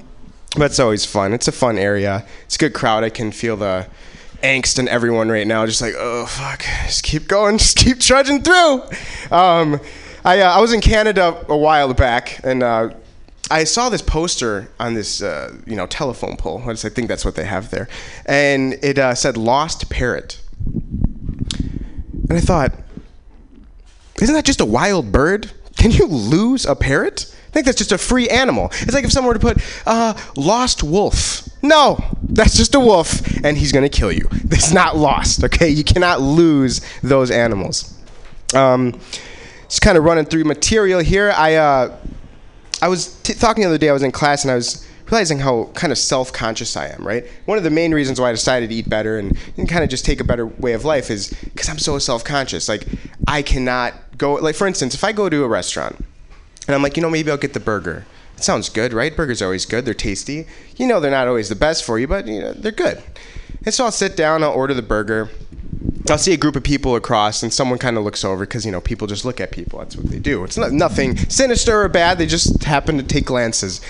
but 0.56 0.66
it's 0.66 0.78
always 0.78 1.04
fun. 1.04 1.32
It's 1.32 1.48
a 1.48 1.52
fun 1.52 1.78
area. 1.78 2.24
It's 2.44 2.56
a 2.56 2.58
good 2.58 2.74
crowd. 2.74 3.04
I 3.04 3.10
can 3.10 3.32
feel 3.32 3.56
the 3.56 3.86
angst 4.44 4.78
in 4.78 4.88
everyone 4.88 5.30
right 5.30 5.46
now. 5.46 5.64
Just 5.66 5.80
like, 5.80 5.94
oh 5.96 6.26
fuck, 6.26 6.60
just 6.86 7.02
keep 7.02 7.26
going, 7.26 7.58
just 7.64 7.76
keep 7.76 7.98
trudging 7.98 8.42
through. 8.42 8.82
Um, 9.30 9.80
I 10.24 10.40
uh, 10.40 10.56
I 10.56 10.60
was 10.60 10.72
in 10.72 10.80
Canada 10.80 11.44
a 11.48 11.56
while 11.56 11.92
back, 11.94 12.40
and 12.44 12.62
uh, 12.62 12.90
I 13.50 13.64
saw 13.64 13.88
this 13.88 14.02
poster 14.02 14.70
on 14.78 14.94
this 14.94 15.22
uh, 15.22 15.56
you 15.66 15.76
know 15.76 15.86
telephone 15.86 16.36
pole. 16.36 16.62
I 16.66 16.72
just 16.72 16.84
I 16.84 16.90
think 16.90 17.08
that's 17.08 17.24
what 17.24 17.34
they 17.34 17.44
have 17.44 17.70
there, 17.70 17.88
and 18.26 18.74
it 18.82 18.98
uh, 18.98 19.14
said 19.14 19.36
"Lost 19.36 19.90
Parrot." 19.90 20.40
And 22.26 22.38
I 22.38 22.40
thought, 22.40 22.72
isn't 24.20 24.34
that 24.34 24.46
just 24.46 24.60
a 24.60 24.64
wild 24.64 25.12
bird? 25.12 25.50
Can 25.76 25.90
you 25.90 26.06
lose 26.06 26.64
a 26.64 26.74
parrot? 26.74 27.34
I 27.48 27.50
think 27.50 27.66
that's 27.66 27.78
just 27.78 27.92
a 27.92 27.98
free 27.98 28.28
animal. 28.28 28.68
It's 28.72 28.94
like 28.94 29.04
if 29.04 29.12
someone 29.12 29.34
were 29.34 29.38
to 29.38 29.54
put 29.54 29.86
uh, 29.86 30.14
lost 30.36 30.82
wolf. 30.82 31.43
No, 31.64 32.04
that's 32.22 32.54
just 32.54 32.74
a 32.74 32.78
wolf, 32.78 33.42
and 33.42 33.56
he's 33.56 33.72
gonna 33.72 33.88
kill 33.88 34.12
you. 34.12 34.28
It's 34.50 34.70
not 34.70 34.98
lost, 34.98 35.42
okay? 35.44 35.70
You 35.70 35.82
cannot 35.82 36.20
lose 36.20 36.82
those 37.02 37.30
animals. 37.30 37.98
Um, 38.54 39.00
just 39.62 39.80
kind 39.80 39.96
of 39.96 40.04
running 40.04 40.26
through 40.26 40.44
material 40.44 41.00
here. 41.00 41.32
I 41.34 41.54
uh, 41.54 41.96
I 42.82 42.88
was 42.88 43.14
t- 43.22 43.32
talking 43.32 43.62
the 43.62 43.68
other 43.68 43.78
day. 43.78 43.88
I 43.88 43.94
was 43.94 44.02
in 44.02 44.12
class, 44.12 44.44
and 44.44 44.50
I 44.50 44.56
was 44.56 44.86
realizing 45.06 45.38
how 45.38 45.70
kind 45.72 45.90
of 45.90 45.96
self-conscious 45.96 46.76
I 46.76 46.88
am. 46.88 47.02
Right. 47.02 47.26
One 47.46 47.56
of 47.56 47.64
the 47.64 47.70
main 47.70 47.94
reasons 47.94 48.20
why 48.20 48.28
I 48.28 48.32
decided 48.32 48.68
to 48.68 48.74
eat 48.74 48.90
better 48.90 49.18
and, 49.18 49.34
and 49.56 49.66
kind 49.66 49.82
of 49.82 49.88
just 49.88 50.04
take 50.04 50.20
a 50.20 50.24
better 50.24 50.44
way 50.44 50.74
of 50.74 50.84
life 50.84 51.10
is 51.10 51.30
because 51.44 51.70
I'm 51.70 51.78
so 51.78 51.98
self-conscious. 51.98 52.68
Like 52.68 52.86
I 53.26 53.40
cannot 53.40 53.94
go. 54.18 54.34
Like 54.34 54.54
for 54.54 54.66
instance, 54.66 54.94
if 54.94 55.02
I 55.02 55.12
go 55.12 55.30
to 55.30 55.44
a 55.44 55.48
restaurant 55.48 55.96
and 56.66 56.74
I'm 56.74 56.82
like, 56.82 56.98
you 56.98 57.02
know, 57.02 57.08
maybe 57.08 57.30
I'll 57.30 57.38
get 57.38 57.54
the 57.54 57.60
burger. 57.60 58.04
It 58.36 58.44
sounds 58.44 58.68
good, 58.68 58.92
right? 58.92 59.14
Burgers 59.14 59.40
are 59.42 59.46
always 59.46 59.66
good. 59.66 59.84
They're 59.84 59.94
tasty. 59.94 60.46
You 60.76 60.86
know, 60.86 61.00
they're 61.00 61.10
not 61.10 61.28
always 61.28 61.48
the 61.48 61.54
best 61.54 61.84
for 61.84 61.98
you, 61.98 62.06
but 62.06 62.26
you 62.26 62.40
know, 62.40 62.52
they're 62.52 62.72
good. 62.72 63.02
And 63.64 63.72
so 63.72 63.84
I'll 63.84 63.92
sit 63.92 64.16
down. 64.16 64.42
I'll 64.42 64.52
order 64.52 64.74
the 64.74 64.82
burger. 64.82 65.30
I'll 66.10 66.18
see 66.18 66.34
a 66.34 66.36
group 66.36 66.54
of 66.54 66.62
people 66.62 66.96
across, 66.96 67.42
and 67.42 67.52
someone 67.52 67.78
kind 67.78 67.96
of 67.96 68.04
looks 68.04 68.24
over 68.24 68.44
because 68.44 68.66
you 68.66 68.72
know 68.72 68.80
people 68.80 69.06
just 69.06 69.24
look 69.24 69.40
at 69.40 69.50
people. 69.50 69.78
That's 69.78 69.96
what 69.96 70.10
they 70.10 70.18
do. 70.18 70.44
It's 70.44 70.58
not, 70.58 70.72
nothing 70.72 71.16
sinister 71.16 71.82
or 71.82 71.88
bad. 71.88 72.18
They 72.18 72.26
just 72.26 72.62
happen 72.64 72.98
to 72.98 73.02
take 73.02 73.24
glances. 73.24 73.80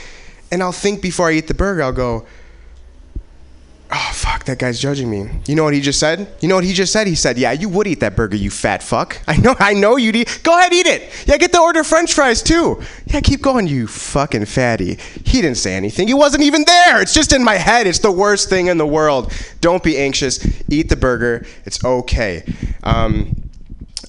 And 0.52 0.62
I'll 0.62 0.70
think 0.72 1.02
before 1.02 1.28
I 1.28 1.32
eat 1.32 1.48
the 1.48 1.54
burger. 1.54 1.82
I'll 1.82 1.92
go, 1.92 2.24
"Oh 3.90 4.10
fuck, 4.12 4.44
that 4.44 4.58
guy's 4.58 4.80
judging 4.80 5.10
me." 5.10 5.28
You 5.46 5.54
know 5.54 5.64
what 5.64 5.74
he 5.74 5.80
just 5.80 6.00
said? 6.00 6.26
You 6.40 6.48
know 6.48 6.54
what 6.56 6.64
he 6.64 6.72
just 6.72 6.92
said? 6.92 7.06
He 7.06 7.14
said, 7.14 7.38
"Yeah, 7.38 7.52
you 7.52 7.68
would 7.68 7.86
eat 7.86 8.00
that 8.00 8.16
burger, 8.16 8.36
you 8.36 8.50
fat 8.50 8.82
fuck." 8.82 9.20
I 9.28 9.36
know, 9.36 9.54
I 9.58 9.74
know 9.74 9.96
you'd 9.96 10.16
eat. 10.16 10.40
Go 10.42 10.58
ahead, 10.58 10.72
eat 10.72 10.86
it. 10.86 11.12
Yeah, 11.26 11.36
get 11.36 11.52
the 11.52 11.60
order 11.60 11.84
French 11.84 12.14
fries 12.14 12.42
too. 12.42 12.82
Yeah, 13.06 13.20
keep 13.20 13.42
going, 13.42 13.66
you 13.66 13.86
fucking 13.86 14.46
fatty. 14.46 14.94
He 15.24 15.40
didn't 15.42 15.56
say 15.58 15.74
anything. 15.74 16.08
He 16.08 16.14
wasn't 16.14 16.42
even 16.42 16.64
there. 16.64 17.00
It's 17.02 17.14
just 17.14 17.32
in 17.32 17.44
my 17.44 17.54
head. 17.56 17.86
It's 17.86 18.00
the 18.00 18.12
worst 18.12 18.48
thing 18.48 18.66
in 18.66 18.78
the 18.78 18.86
world. 18.86 19.32
Don't 19.60 19.82
be 19.82 19.98
anxious. 19.98 20.44
Eat 20.68 20.88
the 20.88 20.96
burger. 20.96 21.46
It's 21.64 21.84
okay. 21.84 22.44
Um, 22.82 23.34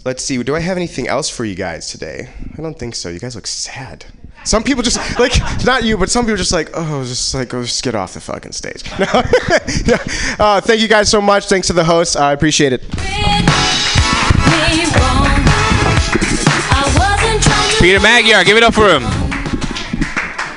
let's 0.05 0.23
see. 0.23 0.41
Do 0.43 0.55
I 0.55 0.59
have 0.59 0.77
anything 0.77 1.07
else 1.07 1.29
for 1.29 1.45
you 1.45 1.55
guys 1.55 1.89
today? 1.89 2.29
I 2.57 2.61
don't 2.61 2.77
think 2.77 2.95
so. 2.95 3.09
You 3.09 3.19
guys 3.19 3.35
look 3.35 3.47
sad. 3.47 4.05
Some 4.45 4.63
people 4.63 4.83
just 4.83 5.19
like 5.19 5.33
not 5.65 5.83
you, 5.83 5.97
but 5.97 6.09
some 6.11 6.25
people 6.25 6.37
just 6.37 6.51
like 6.51 6.69
oh, 6.75 7.03
just 7.03 7.33
like 7.33 7.49
go 7.49 7.63
just 7.63 7.83
get 7.83 7.95
off 7.95 8.13
the 8.13 8.21
fucking 8.21 8.51
stage. 8.51 8.83
No. 8.99 9.05
uh, 10.39 10.61
thank 10.61 10.81
you 10.81 10.87
guys 10.87 11.09
so 11.09 11.19
much. 11.19 11.47
Thanks 11.47 11.67
to 11.67 11.73
the 11.73 11.83
hosts. 11.83 12.15
I 12.15 12.31
appreciate 12.31 12.71
it. 12.73 12.81
Peter 17.79 17.99
Magyar, 17.99 18.43
give 18.43 18.57
it 18.57 18.63
up 18.63 18.73
for 18.73 18.87
him. 18.87 19.03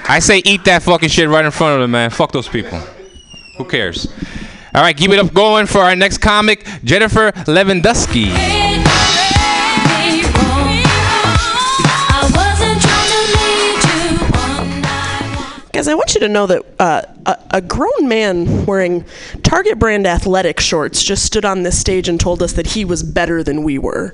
I 0.09 0.21
say 0.21 0.41
eat 0.45 0.65
that 0.65 0.83
fucking 0.83 1.09
shit 1.09 1.29
right 1.29 1.45
in 1.45 1.51
front 1.51 1.77
of 1.77 1.83
him, 1.83 1.91
man. 1.91 2.11
Fuck 2.11 2.33
those 2.33 2.49
people. 2.49 2.79
Who 3.59 3.65
cares? 3.65 4.07
All 4.75 4.83
right, 4.83 4.97
keep 4.97 5.11
it 5.11 5.19
up 5.19 5.35
going 5.35 5.67
for 5.67 5.81
our 5.81 5.97
next 5.97 6.19
comic, 6.19 6.65
Jennifer 6.85 7.33
Lewandowski. 7.33 8.68
Guys, 15.79 15.87
I 15.87 15.95
want 15.95 16.13
you 16.17 16.21
to 16.23 16.29
know 16.29 16.45
that 16.49 16.65
uh, 16.81 17.03
a, 17.25 17.39
a 17.53 17.61
grown 17.61 18.09
man 18.09 18.67
wearing 18.67 19.05
Target 19.45 19.79
brand 19.79 20.09
athletic 20.09 20.59
shorts 20.59 21.05
just 21.05 21.25
stood 21.25 21.45
on 21.45 21.63
this 21.63 21.79
stage 21.79 22.09
and 22.09 22.19
told 22.19 22.43
us 22.43 22.55
that 22.55 22.67
he 22.67 22.85
was 22.85 23.05
better 23.05 23.45
than 23.45 23.63
we 23.63 23.79
were. 23.79 24.13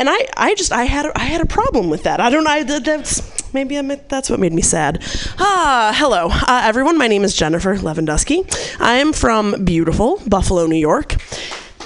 And 0.00 0.10
I, 0.10 0.26
I 0.36 0.56
just, 0.56 0.72
I 0.72 0.82
had, 0.82 1.06
a, 1.06 1.16
I 1.16 1.26
had 1.26 1.42
a 1.42 1.46
problem 1.46 1.90
with 1.90 2.02
that. 2.02 2.18
I 2.18 2.28
don't 2.28 2.42
know. 2.42 2.80
That's 2.80 3.54
maybe 3.54 3.78
I 3.78 3.82
meant, 3.82 4.08
that's 4.08 4.28
what 4.28 4.40
made 4.40 4.52
me 4.52 4.62
sad. 4.62 5.04
Ah, 5.38 5.94
hello, 5.94 6.26
uh, 6.32 6.62
everyone. 6.64 6.98
My 6.98 7.06
name 7.06 7.22
is 7.22 7.36
Jennifer 7.36 7.76
Lewandowski. 7.76 8.80
I 8.80 8.94
am 8.94 9.12
from 9.12 9.64
beautiful 9.64 10.20
Buffalo, 10.26 10.66
New 10.66 10.74
York. 10.74 11.14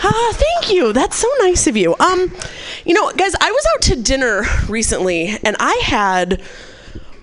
Ah, 0.03 0.33
thank 0.33 0.73
you. 0.73 0.95
That's 0.95 1.19
so 1.19 1.29
nice 1.41 1.67
of 1.67 1.77
you. 1.77 1.95
Um, 2.01 2.33
you 2.87 2.95
know, 2.95 3.13
guys, 3.13 3.35
I 3.39 3.51
was 3.51 3.67
out 3.75 3.83
to 3.83 3.97
dinner 3.97 4.45
recently, 4.67 5.37
and 5.45 5.57
I 5.61 5.79
had 5.85 6.41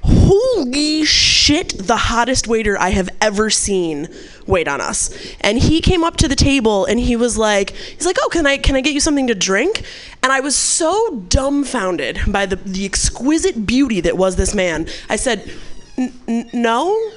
holy 0.04 1.06
shit, 1.06 1.78
the 1.78 1.98
hottest 1.98 2.48
waiter 2.48 2.78
I 2.78 2.90
have 2.90 3.10
ever 3.22 3.50
seen 3.50 4.08
wait 4.46 4.68
on 4.68 4.82
us. 4.82 5.10
And 5.42 5.58
he 5.58 5.82
came 5.82 6.04
up 6.04 6.18
to 6.18 6.28
the 6.28 6.36
table 6.36 6.86
and 6.86 7.00
he 7.00 7.16
was 7.16 7.38
like, 7.38 7.72
he's 7.72 8.06
like, 8.06 8.18
oh, 8.22 8.30
can 8.30 8.46
I 8.46 8.58
can 8.58 8.76
I 8.76 8.82
get 8.82 8.94
you 8.94 9.00
something 9.00 9.28
to 9.28 9.36
drink? 9.36 9.84
And 10.22 10.32
I 10.32 10.40
was 10.40 10.56
so 10.56 11.22
dumbfounded 11.30 12.20
by 12.28 12.46
the 12.46 12.58
the 12.58 12.86
exquisite 12.86 13.66
beauty 13.66 14.02
that 14.02 14.18
was 14.18 14.36
this 14.36 14.54
man. 14.54 14.88
I 15.10 15.16
said, 15.16 15.50
"N- 15.98 16.14
n- 16.28 16.50
no. 16.54 17.12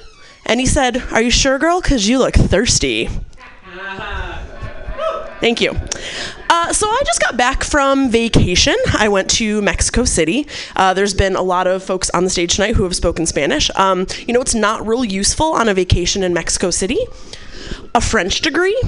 And 0.45 0.59
he 0.61 0.65
said, 0.65 1.03
are 1.11 1.21
you 1.21 1.31
sure, 1.31 1.59
girl? 1.59 1.81
Because 1.81 2.07
you 2.07 2.19
look 2.19 2.35
thirsty. 2.35 3.09
Thank 5.39 5.61
you. 5.61 5.71
Uh, 6.49 6.73
so 6.73 6.87
I 6.87 7.01
just 7.05 7.21
got 7.21 7.37
back 7.37 7.63
from 7.63 8.09
vacation. 8.09 8.75
I 8.97 9.07
went 9.07 9.29
to 9.31 9.61
Mexico 9.61 10.03
City. 10.03 10.47
Uh, 10.75 10.93
there's 10.93 11.13
been 11.13 11.35
a 11.35 11.41
lot 11.41 11.67
of 11.67 11.83
folks 11.83 12.09
on 12.11 12.23
the 12.23 12.29
stage 12.29 12.55
tonight 12.55 12.75
who 12.75 12.83
have 12.83 12.95
spoken 12.95 13.25
Spanish. 13.25 13.69
Um, 13.75 14.07
you 14.25 14.33
know, 14.33 14.41
it's 14.41 14.55
not 14.55 14.87
real 14.87 15.05
useful 15.05 15.53
on 15.53 15.69
a 15.69 15.73
vacation 15.73 16.23
in 16.23 16.33
Mexico 16.33 16.71
City. 16.71 16.97
A 17.93 18.01
French 18.01 18.41
degree. 18.41 18.79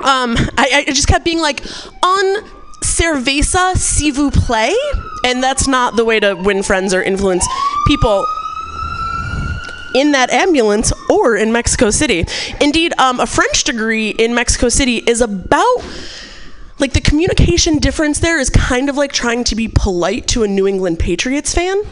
Um, 0.00 0.36
I, 0.56 0.84
I 0.88 0.92
just 0.92 1.08
kept 1.08 1.24
being 1.24 1.40
like, 1.40 1.62
on 2.02 2.44
cerveza, 2.82 3.76
s'il 3.76 4.12
vous 4.12 4.30
plaît, 4.30 4.74
and 5.24 5.42
that's 5.42 5.68
not 5.68 5.96
the 5.96 6.04
way 6.04 6.18
to 6.20 6.34
win 6.34 6.62
friends 6.62 6.92
or 6.92 7.02
influence 7.02 7.46
people 7.86 8.26
in 9.94 10.12
that 10.12 10.30
ambulance 10.30 10.92
or 11.08 11.36
in 11.36 11.52
Mexico 11.52 11.90
City. 11.90 12.24
Indeed, 12.60 12.92
um, 12.98 13.20
a 13.20 13.26
French 13.26 13.64
degree 13.64 14.10
in 14.10 14.34
Mexico 14.34 14.68
City 14.68 14.98
is 14.98 15.20
about 15.20 15.84
like 16.78 16.92
the 16.92 17.00
communication 17.00 17.78
difference 17.78 18.18
there 18.18 18.40
is 18.40 18.50
kind 18.50 18.88
of 18.88 18.96
like 18.96 19.12
trying 19.12 19.44
to 19.44 19.54
be 19.54 19.68
polite 19.68 20.26
to 20.28 20.42
a 20.42 20.48
New 20.48 20.66
England 20.66 20.98
Patriots 20.98 21.54
fan. 21.54 21.82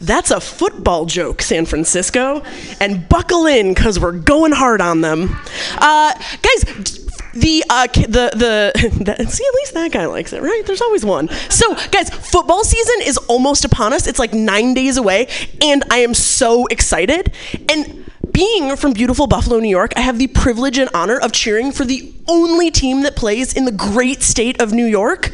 That's 0.00 0.30
a 0.30 0.40
football 0.40 1.06
joke, 1.06 1.40
San 1.40 1.64
Francisco. 1.64 2.42
And 2.80 3.08
buckle 3.08 3.46
in 3.46 3.72
because 3.72 3.98
we're 3.98 4.12
going 4.12 4.52
hard 4.52 4.80
on 4.80 5.00
them. 5.00 5.36
Uh, 5.78 6.12
guys, 6.42 7.05
the 7.36 7.64
uh, 7.68 7.86
the 7.86 8.72
the 8.74 9.26
see 9.28 9.44
at 9.44 9.54
least 9.54 9.74
that 9.74 9.92
guy 9.92 10.06
likes 10.06 10.32
it, 10.32 10.42
right? 10.42 10.62
There's 10.66 10.80
always 10.80 11.04
one. 11.04 11.28
So, 11.50 11.74
guys, 11.90 12.10
football 12.10 12.64
season 12.64 12.94
is 13.02 13.16
almost 13.28 13.64
upon 13.64 13.92
us. 13.92 14.06
It's 14.06 14.18
like 14.18 14.32
nine 14.34 14.74
days 14.74 14.96
away, 14.96 15.28
and 15.60 15.84
I 15.90 15.98
am 15.98 16.14
so 16.14 16.66
excited. 16.66 17.32
And 17.68 18.10
being 18.32 18.76
from 18.76 18.92
beautiful 18.92 19.26
Buffalo, 19.26 19.60
New 19.60 19.68
York, 19.68 19.92
I 19.96 20.00
have 20.00 20.18
the 20.18 20.26
privilege 20.26 20.78
and 20.78 20.90
honor 20.92 21.18
of 21.18 21.32
cheering 21.32 21.72
for 21.72 21.84
the 21.84 22.12
only 22.28 22.70
team 22.70 23.02
that 23.02 23.16
plays 23.16 23.54
in 23.54 23.64
the 23.64 23.72
great 23.72 24.22
state 24.22 24.60
of 24.60 24.72
New 24.72 24.86
York, 24.86 25.32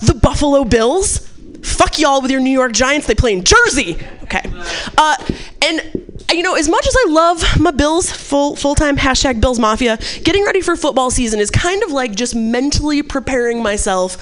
the 0.00 0.14
Buffalo 0.14 0.64
Bills. 0.64 1.18
Fuck 1.62 1.98
y'all 1.98 2.22
with 2.22 2.30
your 2.30 2.40
New 2.40 2.50
York 2.50 2.72
Giants. 2.72 3.06
They 3.06 3.14
play 3.14 3.32
in 3.32 3.44
Jersey. 3.44 3.98
Okay. 4.24 4.42
Uh, 4.96 5.16
and 5.62 6.07
you 6.32 6.42
know, 6.42 6.54
as 6.54 6.68
much 6.68 6.86
as 6.86 6.96
I 7.06 7.10
love 7.10 7.60
my 7.60 7.70
Bills, 7.70 8.10
full 8.10 8.56
full 8.56 8.74
time 8.74 8.96
hashtag 8.96 9.40
Bills 9.40 9.58
Mafia, 9.58 9.98
getting 10.24 10.44
ready 10.44 10.60
for 10.60 10.76
football 10.76 11.10
season 11.10 11.40
is 11.40 11.50
kind 11.50 11.82
of 11.82 11.90
like 11.90 12.14
just 12.14 12.34
mentally 12.34 13.02
preparing 13.02 13.62
myself 13.62 14.18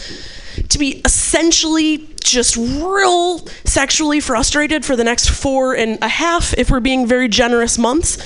to 0.68 0.78
be 0.78 1.00
essentially 1.04 2.08
just 2.22 2.56
real 2.56 3.46
sexually 3.64 4.20
frustrated 4.20 4.84
for 4.84 4.96
the 4.96 5.04
next 5.04 5.30
four 5.30 5.76
and 5.76 5.98
a 6.02 6.08
half, 6.08 6.54
if 6.54 6.70
we're 6.70 6.80
being 6.80 7.06
very 7.06 7.28
generous, 7.28 7.78
months. 7.78 8.18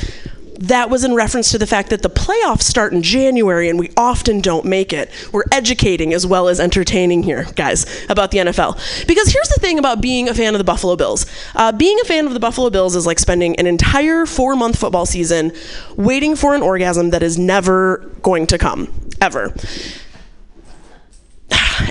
That 0.60 0.90
was 0.90 1.04
in 1.04 1.14
reference 1.14 1.50
to 1.52 1.58
the 1.58 1.66
fact 1.66 1.88
that 1.90 2.02
the 2.02 2.10
playoffs 2.10 2.62
start 2.62 2.92
in 2.92 3.02
January 3.02 3.70
and 3.70 3.78
we 3.78 3.90
often 3.96 4.40
don't 4.40 4.66
make 4.66 4.92
it. 4.92 5.10
We're 5.32 5.44
educating 5.50 6.12
as 6.12 6.26
well 6.26 6.48
as 6.48 6.60
entertaining 6.60 7.22
here, 7.22 7.46
guys, 7.56 7.86
about 8.10 8.30
the 8.30 8.38
NFL. 8.38 9.06
Because 9.06 9.28
here's 9.28 9.48
the 9.48 9.60
thing 9.60 9.78
about 9.78 10.02
being 10.02 10.28
a 10.28 10.34
fan 10.34 10.54
of 10.54 10.58
the 10.58 10.64
Buffalo 10.64 10.96
Bills 10.96 11.26
uh, 11.54 11.72
being 11.72 11.98
a 12.00 12.04
fan 12.04 12.26
of 12.26 12.34
the 12.34 12.40
Buffalo 12.40 12.68
Bills 12.70 12.94
is 12.94 13.06
like 13.06 13.18
spending 13.18 13.56
an 13.56 13.66
entire 13.66 14.26
four 14.26 14.54
month 14.54 14.78
football 14.78 15.06
season 15.06 15.52
waiting 15.96 16.36
for 16.36 16.54
an 16.54 16.62
orgasm 16.62 17.10
that 17.10 17.22
is 17.22 17.38
never 17.38 17.98
going 18.22 18.46
to 18.46 18.58
come, 18.58 18.92
ever. 19.20 19.54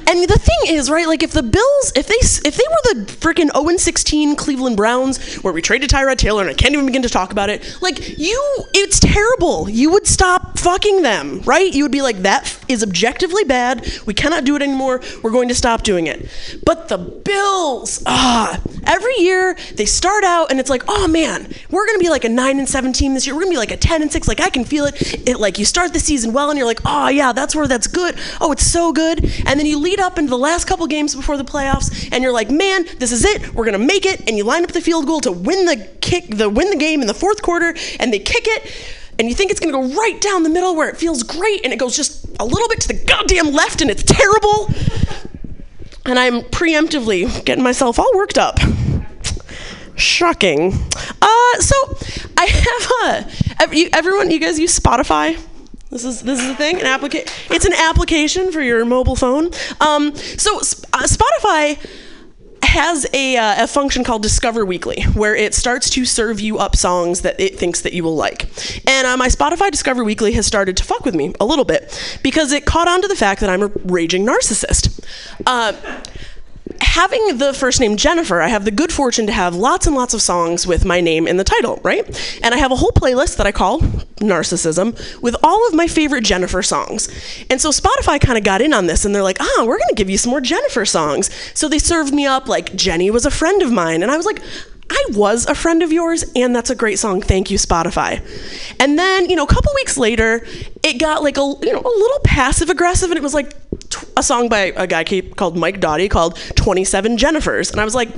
And 0.08 0.24
the 0.24 0.40
thing 0.40 0.76
is, 0.76 0.90
right? 0.90 1.08
Like 1.08 1.24
if 1.24 1.32
the 1.32 1.44
Bills, 1.44 1.92
if 1.96 2.08
they 2.08 2.48
if 2.48 2.56
they 2.56 2.64
were 2.70 2.94
the 2.94 3.12
freaking 3.12 3.52
0 3.54 3.78
16 3.78 4.36
Cleveland 4.36 4.78
Browns, 4.78 5.36
where 5.38 5.54
we 5.54 5.62
traded 5.62 5.90
Tyrod 5.90 6.18
Taylor, 6.18 6.42
and 6.42 6.50
I 6.50 6.54
can't 6.54 6.74
even 6.74 6.86
begin 6.86 7.02
to 7.04 7.10
talk 7.10 7.32
about 7.32 7.50
it, 7.50 7.78
like 7.82 8.18
you, 8.18 8.66
it's 8.74 9.00
terrible. 9.00 9.70
You 9.70 9.92
would 9.92 10.08
stop 10.08 10.58
fucking 10.58 11.02
them, 11.02 11.42
right? 11.42 11.74
You 11.74 11.84
would 11.84 11.92
be 11.92 12.02
like, 12.02 12.18
that 12.20 12.58
is 12.68 12.84
objectively 12.84 13.44
bad. 13.44 13.88
We 14.06 14.14
cannot 14.14 14.46
do 14.46 14.56
it 14.56 14.62
anymore. 14.62 15.02
We're 15.24 15.32
going 15.32 15.50
to 15.50 15.56
stop 15.56 15.84
doing 15.84 16.08
it. 16.08 16.30
But 16.66 16.90
the 16.90 16.98
Bills, 16.98 18.04
ah, 18.06 18.60
every 18.86 19.16
year 19.18 19.56
they 19.76 19.86
start 19.86 20.24
out 20.24 20.52
and 20.52 20.60
it's 20.60 20.70
like, 20.70 20.84
oh 20.88 21.08
man, 21.08 21.52
we're 21.70 21.86
gonna 21.86 22.00
be 22.00 22.10
like 22.10 22.24
a 22.24 22.30
nine 22.30 22.60
and 22.60 22.68
seven 22.68 22.94
team 22.94 23.14
this 23.14 23.26
year. 23.26 23.36
We're 23.36 23.42
gonna 23.42 23.52
be 23.52 23.58
like 23.58 23.72
a 23.72 23.78
ten 23.78 24.02
and 24.02 24.12
six. 24.12 24.28
Like 24.28 24.40
I 24.40 24.50
can 24.50 24.66
feel 24.66 24.86
it. 24.86 25.28
It 25.28 25.40
like 25.40 25.60
you 25.60 25.66
start 25.66 25.94
the 25.94 26.00
season 26.00 26.34
well 26.34 26.50
and 26.50 26.58
you're 26.58 26.68
like, 26.68 26.82
oh 26.86 27.08
yeah, 27.08 27.34
that's 27.34 27.56
where 27.56 27.68
that's 27.68 27.88
good. 27.88 28.16
Oh, 28.42 28.52
it's 28.52 28.66
so 28.66 28.92
good. 28.92 29.24
And 29.46 29.60
then 29.60 29.66
you 29.66 29.79
lead 29.80 30.00
up 30.00 30.18
into 30.18 30.30
the 30.30 30.38
last 30.38 30.66
couple 30.66 30.86
games 30.88 31.16
before 31.16 31.38
the 31.38 31.44
playoffs 31.44 32.10
and 32.12 32.24
you're 32.24 32.34
like, 32.34 32.50
man, 32.50 32.86
this 32.98 33.12
is 33.12 33.26
it. 33.26 33.54
We're 33.54 33.66
gonna 33.66 33.80
make 33.80 34.06
it. 34.06 34.28
And 34.28 34.38
you 34.38 34.44
line 34.44 34.64
up 34.64 34.72
the 34.72 34.82
field 34.82 35.06
goal 35.08 35.20
to 35.22 35.32
win 35.32 35.66
the 35.66 35.88
kick, 36.02 36.28
the 36.36 36.50
win 36.50 36.70
the 36.70 36.78
game 36.78 37.02
in 37.02 37.08
the 37.08 37.14
fourth 37.14 37.42
quarter, 37.42 37.76
and 38.00 38.14
they 38.14 38.20
kick 38.20 38.46
it. 38.48 38.72
And 39.18 39.28
you 39.28 39.36
think 39.36 39.52
it's 39.52 39.60
gonna 39.60 39.74
go 39.74 39.84
right 39.84 40.20
down 40.22 40.44
the 40.44 40.50
middle 40.50 40.76
where 40.76 40.90
it 40.90 40.98
feels 40.98 41.24
great, 41.24 41.64
and 41.64 41.74
it 41.74 41.80
goes 41.80 41.96
just 41.96 42.26
a 42.40 42.46
little 42.46 42.70
bit 42.70 42.82
to 42.82 42.88
the 42.88 43.06
goddamn 43.06 43.52
left, 43.52 43.82
and 43.82 43.92
it's 43.92 44.04
terrible. 44.04 44.70
And 46.06 46.18
I'm 46.18 46.42
preemptively 46.42 47.44
getting 47.46 47.64
myself 47.64 48.00
all 48.00 48.12
worked 48.16 48.38
up. 48.38 48.60
Shocking. 49.96 50.74
Uh, 51.22 51.60
so 51.60 51.76
I 52.38 52.46
have 52.46 53.26
a 53.66 53.90
everyone. 53.94 54.32
You 54.32 54.40
guys 54.40 54.58
use 54.58 54.78
Spotify. 54.80 55.38
This 55.90 56.06
is 56.06 56.22
this 56.22 56.40
is 56.40 56.50
a 56.50 56.56
thing. 56.56 56.80
An 56.80 56.86
application. 56.86 57.28
It's 57.50 57.66
an 57.66 57.74
application 57.74 58.52
for 58.52 58.62
your 58.62 58.86
mobile 58.86 59.16
phone. 59.16 59.46
Um, 59.82 60.16
so 60.16 60.58
uh, 60.58 61.08
Spotify 61.08 61.80
has 62.62 63.08
a, 63.14 63.36
uh, 63.36 63.64
a 63.64 63.68
function 63.68 64.04
called 64.04 64.22
Discover 64.22 64.64
Weekly, 64.64 65.02
where 65.14 65.36
it 65.36 65.56
starts 65.56 65.90
to 65.92 66.06
serve 66.06 66.40
you 66.40 66.60
up 66.60 66.76
songs 66.76 67.22
that 67.22 67.40
it 67.40 67.58
thinks 67.58 67.82
that 67.82 67.94
you 67.94 68.04
will 68.04 68.16
like. 68.16 68.44
And 68.88 69.08
uh, 69.08 69.18
my 69.18 69.28
Spotify 69.28 69.72
Discover 69.72 70.04
Weekly 70.04 70.34
has 70.34 70.46
started 70.46 70.78
to 70.78 70.84
fuck 70.84 71.04
with 71.04 71.16
me 71.16 71.34
a 71.40 71.46
little 71.46 71.66
bit 71.66 72.20
because 72.22 72.52
it 72.52 72.66
caught 72.66 72.88
on 72.88 73.02
to 73.02 73.08
the 73.08 73.16
fact 73.16 73.42
that 73.42 73.50
I'm 73.50 73.64
a 73.64 73.72
raging 73.86 74.24
narcissist. 74.24 75.04
Uh, 75.48 75.74
having 76.82 77.38
the 77.38 77.54
first 77.54 77.80
name 77.80 77.98
Jennifer, 77.98 78.42
I 78.42 78.48
have 78.48 78.66
the 78.66 78.72
good 78.72 78.92
fortune 78.92 79.26
to 79.28 79.32
have 79.32 79.56
lots 79.56 79.88
and 79.88 79.96
lots 79.96 80.14
of 80.14 80.22
songs 80.22 80.68
with 80.68 80.86
my 80.86 81.02
name 81.02 81.28
in 81.28 81.38
the 81.38 81.44
title, 81.44 81.80
right? 81.84 82.06
And 82.44 82.54
I 82.54 82.58
have 82.58 82.72
a 82.72 82.76
whole 82.76 82.92
playlist 82.92 83.38
that 83.38 83.48
I 83.48 83.52
call 83.52 83.80
Narcissism 84.20 85.22
with 85.22 85.36
all 85.44 85.68
of 85.68 85.74
my 85.74 85.88
favorite 85.88 86.24
Jennifer 86.24 86.62
songs. 86.62 87.08
And 87.50 87.62
so 87.62 87.70
Spotify 87.70 88.20
kind 88.20 88.38
of 88.38 88.44
got 88.44 88.62
in 88.62 88.74
on 88.74 88.88
this 88.88 89.06
and 89.06 89.14
they're 89.14 89.24
like, 89.24 89.38
ah, 89.40 89.64
we're 89.66 89.78
going 89.78 89.90
to 89.90 89.96
give 89.96 90.10
you 90.10 90.18
some 90.18 90.32
more 90.32 90.42
Jennifer 90.42 90.86
songs. 90.86 91.30
So 91.54 91.70
they 91.70 91.80
served 91.80 92.14
me 92.14 92.26
up 92.26 92.48
like 92.48 92.76
Jenny 92.76 93.12
was 93.12 93.26
a 93.26 93.32
friend 93.32 93.62
of 93.62 93.72
mine. 93.72 94.04
And 94.04 94.12
I 94.12 94.18
was 94.18 94.26
like, 94.26 94.42
I 94.90 95.06
was 95.12 95.46
a 95.46 95.54
friend 95.54 95.84
of 95.84 95.92
yours, 95.92 96.26
and 96.36 96.56
that's 96.56 96.72
a 96.72 96.76
great 96.76 96.98
song. 96.98 97.22
Thank 97.22 97.52
you, 97.52 97.58
Spotify. 97.58 98.22
And 98.80 98.98
then, 98.98 99.30
you 99.30 99.36
know, 99.36 99.44
a 99.44 99.48
couple 99.48 99.72
weeks 99.76 99.98
later, 99.98 100.46
it 100.84 101.00
got 101.00 101.22
like 101.22 101.38
a 101.38 101.42
you 101.42 101.74
know 101.74 101.80
a 101.80 101.96
little 101.98 102.20
passive 102.24 102.70
aggressive, 102.70 103.12
and 103.12 103.18
it 103.18 103.22
was 103.24 103.34
like 103.34 103.54
a 104.18 104.24
song 104.24 104.50
by 104.50 104.74
a 104.76 104.88
guy 104.88 105.04
called 105.36 105.58
Mike 105.58 105.80
Doughty 105.80 106.10
called 106.10 106.38
"27 106.56 107.18
Jennifers," 107.18 107.72
and 107.72 107.80
I 107.82 107.86
was 107.86 107.96
like. 107.96 108.10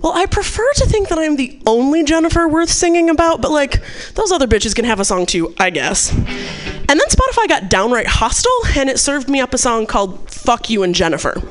Well, 0.00 0.12
I 0.12 0.26
prefer 0.26 0.72
to 0.74 0.86
think 0.86 1.08
that 1.08 1.18
I'm 1.18 1.34
the 1.34 1.60
only 1.66 2.04
Jennifer 2.04 2.46
worth 2.46 2.70
singing 2.70 3.10
about, 3.10 3.42
but 3.42 3.50
like, 3.50 3.82
those 4.14 4.30
other 4.30 4.46
bitches 4.46 4.72
can 4.72 4.84
have 4.84 5.00
a 5.00 5.04
song 5.04 5.26
too, 5.26 5.52
I 5.58 5.70
guess. 5.70 6.12
And 6.12 6.88
then 6.88 7.08
Spotify 7.08 7.48
got 7.48 7.68
downright 7.68 8.06
hostile 8.06 8.60
and 8.76 8.88
it 8.88 9.00
served 9.00 9.28
me 9.28 9.40
up 9.40 9.52
a 9.54 9.58
song 9.58 9.86
called 9.86 10.30
Fuck 10.30 10.70
You 10.70 10.84
and 10.84 10.94
Jennifer. 10.94 11.42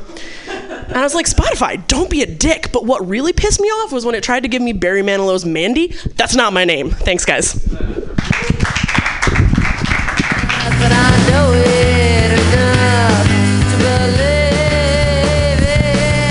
And 0.48 0.96
I 0.96 1.04
was 1.04 1.14
like, 1.14 1.26
Spotify, 1.26 1.86
don't 1.88 2.10
be 2.10 2.22
a 2.22 2.26
dick. 2.26 2.72
But 2.72 2.86
what 2.86 3.06
really 3.06 3.34
pissed 3.34 3.60
me 3.60 3.68
off 3.68 3.92
was 3.92 4.06
when 4.06 4.16
it 4.16 4.24
tried 4.24 4.44
to 4.44 4.50
give 4.50 4.62
me 4.62 4.72
Barry 4.72 5.02
Manilow's 5.02 5.44
Mandy. 5.44 5.88
That's 6.16 6.36
not 6.36 6.54
my 6.54 6.64
name. 6.64 6.92
Thanks, 6.92 7.26
guys. 7.26 7.54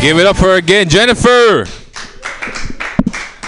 Give 0.06 0.20
it 0.20 0.26
up 0.26 0.36
for 0.36 0.44
her 0.44 0.54
again, 0.54 0.88
Jennifer. 0.88 1.64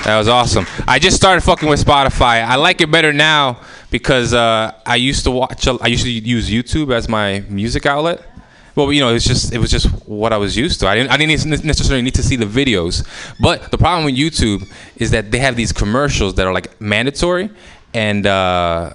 That 0.02 0.18
was 0.18 0.26
awesome. 0.26 0.66
I 0.89 0.98
just 0.98 1.14
started 1.14 1.43
fucking 1.43 1.68
with 1.68 1.85
Spotify. 1.85 2.44
I 2.44 2.56
like 2.56 2.80
it 2.80 2.90
better 2.90 3.12
now 3.12 3.60
because 3.93 4.35
uh, 4.35 4.72
I 4.85 4.97
used 4.97 5.22
to 5.22 5.30
watch. 5.30 5.68
I 5.68 5.86
used 5.86 6.02
to 6.02 6.10
use 6.10 6.51
YouTube 6.51 6.93
as 6.93 7.09
my 7.09 7.44
music 7.48 7.86
outlet. 7.86 8.26
Well, 8.74 8.93
you 8.93 9.01
know, 9.01 9.14
it's 9.14 9.24
just 9.24 9.55
it 9.55 9.59
was 9.59 9.70
just 9.70 9.86
what 10.09 10.32
I 10.32 10.36
was 10.36 10.56
used 10.56 10.80
to. 10.80 10.89
I 10.89 10.97
didn't 10.97 11.12
I 11.12 11.16
didn't 11.16 11.64
necessarily 11.64 12.02
need 12.02 12.16
to 12.16 12.24
see 12.24 12.35
the 12.35 12.44
videos. 12.44 13.06
But 13.40 13.70
the 13.70 13.78
problem 13.78 14.05
with 14.05 14.16
YouTube 14.16 14.68
is 14.97 15.12
that 15.12 15.30
they 15.30 15.39
have 15.39 15.55
these 15.55 15.70
commercials 15.70 16.35
that 16.35 16.47
are 16.48 16.52
like 16.52 16.80
mandatory, 16.80 17.51
and 17.94 18.26
uh, 18.26 18.94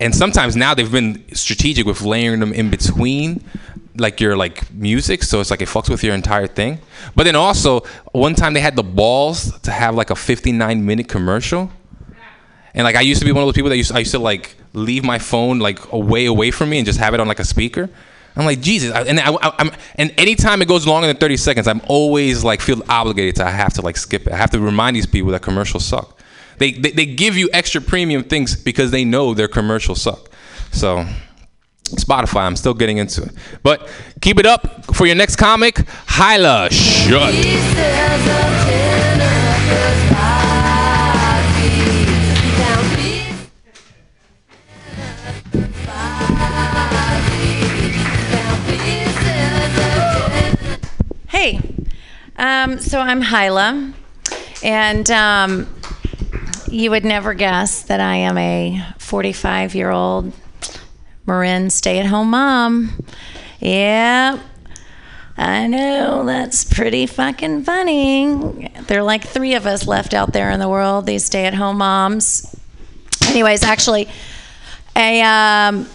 and 0.00 0.14
sometimes 0.14 0.56
now 0.56 0.72
they've 0.72 0.90
been 0.90 1.22
strategic 1.34 1.84
with 1.84 2.00
layering 2.00 2.40
them 2.40 2.54
in 2.54 2.70
between 2.70 3.44
like 3.96 4.20
your 4.20 4.36
like 4.36 4.72
music 4.72 5.22
so 5.22 5.40
it's 5.40 5.50
like 5.50 5.60
it 5.60 5.68
fucks 5.68 5.88
with 5.88 6.02
your 6.02 6.14
entire 6.14 6.46
thing. 6.46 6.78
But 7.14 7.24
then 7.24 7.36
also 7.36 7.80
one 8.12 8.34
time 8.34 8.54
they 8.54 8.60
had 8.60 8.76
the 8.76 8.82
balls 8.82 9.58
to 9.60 9.70
have 9.70 9.94
like 9.94 10.10
a 10.10 10.16
59 10.16 10.84
minute 10.84 11.08
commercial. 11.08 11.70
And 12.74 12.84
like 12.84 12.96
i 12.96 13.00
used 13.00 13.20
to 13.20 13.26
be 13.26 13.32
one 13.32 13.42
of 13.42 13.46
those 13.46 13.54
people 13.54 13.70
that 13.70 13.76
used 13.76 13.92
i 13.92 13.98
used 13.98 14.12
to 14.12 14.18
like 14.18 14.56
leave 14.72 15.04
my 15.04 15.18
phone 15.18 15.58
like 15.58 15.92
away 15.92 16.24
away 16.26 16.50
from 16.50 16.70
me 16.70 16.78
and 16.78 16.86
just 16.86 16.98
have 16.98 17.12
it 17.12 17.20
on 17.20 17.28
like 17.28 17.40
a 17.40 17.44
speaker. 17.44 17.90
I'm 18.34 18.46
like 18.46 18.62
jesus 18.62 18.90
and 18.94 19.20
I, 19.20 19.36
i'm 19.58 19.70
and 19.96 20.14
anytime 20.16 20.62
it 20.62 20.68
goes 20.68 20.86
longer 20.86 21.06
than 21.06 21.16
30 21.16 21.36
seconds 21.36 21.68
i'm 21.68 21.82
always 21.86 22.42
like 22.42 22.62
feel 22.62 22.82
obligated 22.88 23.36
to 23.36 23.44
i 23.44 23.50
have 23.50 23.74
to 23.74 23.82
like 23.82 23.98
skip 23.98 24.26
it. 24.26 24.32
I 24.32 24.36
have 24.36 24.50
to 24.52 24.58
remind 24.60 24.96
these 24.96 25.06
people 25.06 25.32
that 25.32 25.42
commercials 25.42 25.84
suck. 25.84 26.18
They, 26.58 26.72
they, 26.72 26.90
they 26.92 27.06
give 27.06 27.36
you 27.36 27.50
extra 27.52 27.80
premium 27.80 28.24
things 28.24 28.54
because 28.56 28.90
they 28.90 29.04
know 29.04 29.34
their 29.34 29.48
commercials 29.48 30.00
suck. 30.00 30.30
So 30.70 31.06
Spotify, 31.96 32.42
I'm 32.42 32.56
still 32.56 32.74
getting 32.74 32.98
into 32.98 33.22
it. 33.22 33.30
But 33.62 33.88
keep 34.20 34.38
it 34.38 34.46
up 34.46 34.94
for 34.94 35.06
your 35.06 35.16
next 35.16 35.36
comic, 35.36 35.84
Hyla 36.06 36.68
Shut. 36.70 37.34
Hey, 51.28 51.60
um, 52.36 52.78
so 52.78 53.00
I'm 53.00 53.20
Hyla, 53.20 53.92
and 54.62 55.10
um, 55.10 55.66
you 56.68 56.90
would 56.90 57.04
never 57.04 57.34
guess 57.34 57.82
that 57.82 58.00
I 58.00 58.16
am 58.16 58.38
a 58.38 58.82
45 58.98 59.74
year 59.74 59.90
old 59.90 60.32
Marin 61.26 61.70
stay 61.70 61.98
at 61.98 62.06
home 62.06 62.30
mom. 62.30 63.04
Yep. 63.60 64.40
I 65.36 65.66
know, 65.66 66.26
that's 66.26 66.62
pretty 66.62 67.06
fucking 67.06 67.64
funny. 67.64 68.70
There 68.86 69.00
are 69.00 69.02
like 69.02 69.24
three 69.24 69.54
of 69.54 69.66
us 69.66 69.86
left 69.86 70.12
out 70.12 70.32
there 70.32 70.50
in 70.50 70.60
the 70.60 70.68
world, 70.68 71.06
these 71.06 71.24
stay 71.24 71.46
at 71.46 71.54
home 71.54 71.78
moms. 71.78 72.54
Anyways, 73.28 73.64
actually, 73.64 74.08
I 74.94 75.68
um, 75.68 75.88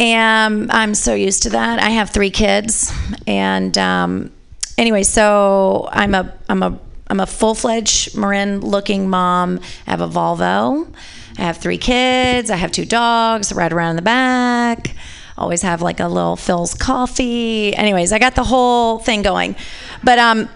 am, 0.00 0.70
I'm 0.72 0.94
so 0.94 1.14
used 1.14 1.44
to 1.44 1.50
that. 1.50 1.78
I 1.78 1.90
have 1.90 2.10
three 2.10 2.30
kids. 2.30 2.92
And 3.28 3.78
um, 3.78 4.32
anyway, 4.76 5.04
so 5.04 5.88
I'm 5.92 6.14
a, 6.14 6.34
I'm 6.48 6.62
a, 6.64 6.78
I'm 7.06 7.20
a 7.20 7.26
full-fledged 7.26 8.16
Marin-looking 8.16 9.08
mom. 9.08 9.60
I 9.86 9.90
have 9.90 10.00
a 10.00 10.08
Volvo. 10.08 10.92
I 11.38 11.42
have 11.42 11.58
three 11.58 11.78
kids. 11.78 12.50
I 12.50 12.56
have 12.56 12.72
two 12.72 12.84
dogs. 12.84 13.52
Right 13.52 13.72
around 13.72 13.90
in 13.90 13.96
the 13.96 14.02
back. 14.02 14.94
Always 15.36 15.62
have 15.62 15.80
like 15.80 16.00
a 16.00 16.08
little 16.08 16.36
Philz 16.36 16.78
coffee. 16.78 17.74
Anyways, 17.74 18.12
I 18.12 18.18
got 18.18 18.34
the 18.34 18.44
whole 18.44 18.98
thing 18.98 19.22
going. 19.22 19.54
But 20.02 20.18
um, 20.18 20.48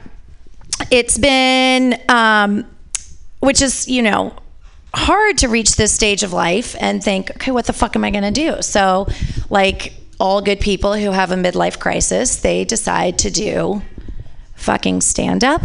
it's 0.91 1.19
been, 1.19 2.01
um, 2.09 2.65
which 3.39 3.63
is 3.63 3.87
you 3.89 4.03
know, 4.03 4.35
hard 4.95 5.39
to 5.39 5.49
reach 5.49 5.77
this 5.77 5.93
stage 5.93 6.23
of 6.23 6.33
life 6.33 6.75
and 6.81 7.03
think, 7.03 7.31
okay, 7.31 7.53
what 7.53 7.67
the 7.67 7.73
fuck 7.73 7.95
am 7.97 8.05
I 8.05 8.11
gonna 8.11 8.33
do? 8.33 8.61
So, 8.61 9.07
like 9.51 9.95
all 10.19 10.43
good 10.43 10.61
people 10.61 10.95
who 10.95 11.13
have 11.13 11.31
a 11.31 11.37
midlife 11.37 11.79
crisis, 11.79 12.37
they 12.37 12.65
decide 12.65 13.19
to 13.21 13.31
do 13.31 13.83
fucking 14.55 15.01
stand 15.01 15.45
up. 15.45 15.63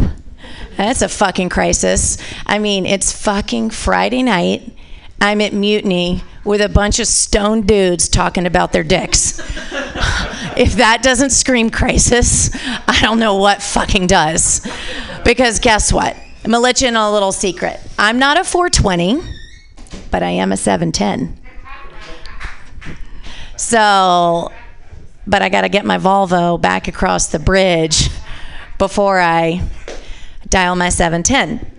That's 0.76 1.02
a 1.02 1.08
fucking 1.08 1.48
crisis. 1.48 2.18
I 2.46 2.58
mean, 2.58 2.86
it's 2.86 3.12
fucking 3.12 3.70
Friday 3.70 4.22
night. 4.22 4.76
I'm 5.20 5.40
at 5.40 5.52
Mutiny 5.52 6.22
with 6.44 6.60
a 6.60 6.68
bunch 6.68 7.00
of 7.00 7.06
stone 7.06 7.62
dudes 7.62 8.08
talking 8.08 8.46
about 8.46 8.72
their 8.72 8.84
dicks. 8.84 9.38
if 10.56 10.74
that 10.74 11.00
doesn't 11.02 11.30
scream 11.30 11.70
crisis, 11.70 12.50
I 12.86 12.98
don't 13.02 13.18
know 13.18 13.36
what 13.36 13.62
fucking 13.62 14.06
does. 14.06 14.66
Because 15.24 15.58
guess 15.58 15.92
what? 15.92 16.16
I'm 16.44 16.52
gonna 16.52 16.60
let 16.60 16.80
you 16.80 16.88
in 16.88 16.96
a 16.96 17.12
little 17.12 17.32
secret. 17.32 17.80
I'm 17.98 18.18
not 18.18 18.38
a 18.38 18.44
420, 18.44 19.20
but 20.10 20.22
I 20.22 20.30
am 20.30 20.52
a 20.52 20.56
710. 20.56 21.36
So 23.56 24.52
but 25.28 25.42
I 25.42 25.50
got 25.50 25.60
to 25.60 25.68
get 25.68 25.84
my 25.84 25.98
Volvo 25.98 26.60
back 26.60 26.88
across 26.88 27.26
the 27.28 27.38
bridge 27.38 28.08
before 28.78 29.20
I 29.20 29.62
dial 30.48 30.74
my 30.74 30.88
710. 30.88 31.77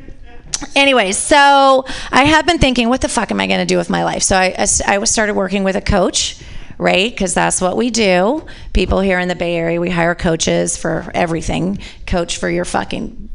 Anyway, 0.76 1.12
so 1.12 1.86
I 2.12 2.26
have 2.26 2.46
been 2.46 2.60
thinking, 2.60 2.90
what 2.90 3.02
the 3.02 3.10
fuck 3.10 3.32
am 3.32 3.40
I 3.40 3.48
going 3.48 3.60
to 3.60 3.66
do 3.66 3.78
with 3.78 3.90
my 3.90 4.04
life? 4.04 4.24
So 4.24 4.36
I, 4.36 4.56
I 4.58 5.04
started 5.04 5.36
working 5.36 5.64
with 5.64 5.76
a 5.76 5.82
coach, 5.82 6.42
right? 6.78 7.12
Because 7.12 7.34
that's 7.34 7.62
what 7.62 7.78
we 7.78 7.90
do. 7.90 8.46
People 8.74 9.00
here 9.02 9.20
in 9.20 9.28
the 9.28 9.36
Bay 9.36 9.56
Area, 9.56 9.80
we 9.80 9.90
hire 9.90 10.16
coaches 10.16 10.78
for 10.78 11.12
everything. 11.14 11.80
Coach 12.06 12.38
for 12.38 12.50
your 12.50 12.66
fucking 12.66 13.30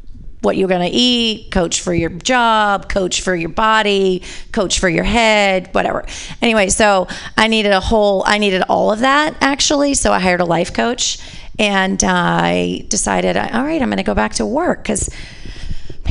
what 0.45 0.59
you're 0.59 0.69
going 0.69 0.89
to 0.89 0.97
eat, 0.97 1.51
coach 1.51 1.81
for 1.81 1.95
your 1.95 2.11
job, 2.11 2.89
coach 2.89 3.23
for 3.23 3.35
your 3.35 3.49
body, 3.49 4.23
coach 4.53 4.79
for 4.79 4.89
your 4.91 5.05
head, 5.05 5.69
whatever. 5.73 6.05
Anyway, 6.43 6.69
so 6.69 7.09
I 7.37 7.49
needed 7.49 7.73
a 7.73 7.81
whole, 7.81 8.23
I 8.27 8.37
needed 8.37 8.63
all 8.69 8.93
of 8.93 9.01
that 9.01 9.35
actually. 9.41 9.95
So 9.95 10.13
I 10.13 10.21
hired 10.21 10.41
a 10.41 10.45
life 10.45 10.75
coach 10.75 11.19
and 11.59 12.03
I 12.05 12.85
decided, 12.89 13.37
all 13.37 13.65
right, 13.65 13.81
I'm 13.81 13.89
going 13.89 13.97
to 13.97 14.03
go 14.03 14.15
back 14.15 14.35
to 14.35 14.47
work 14.47 14.83
because 14.83 15.09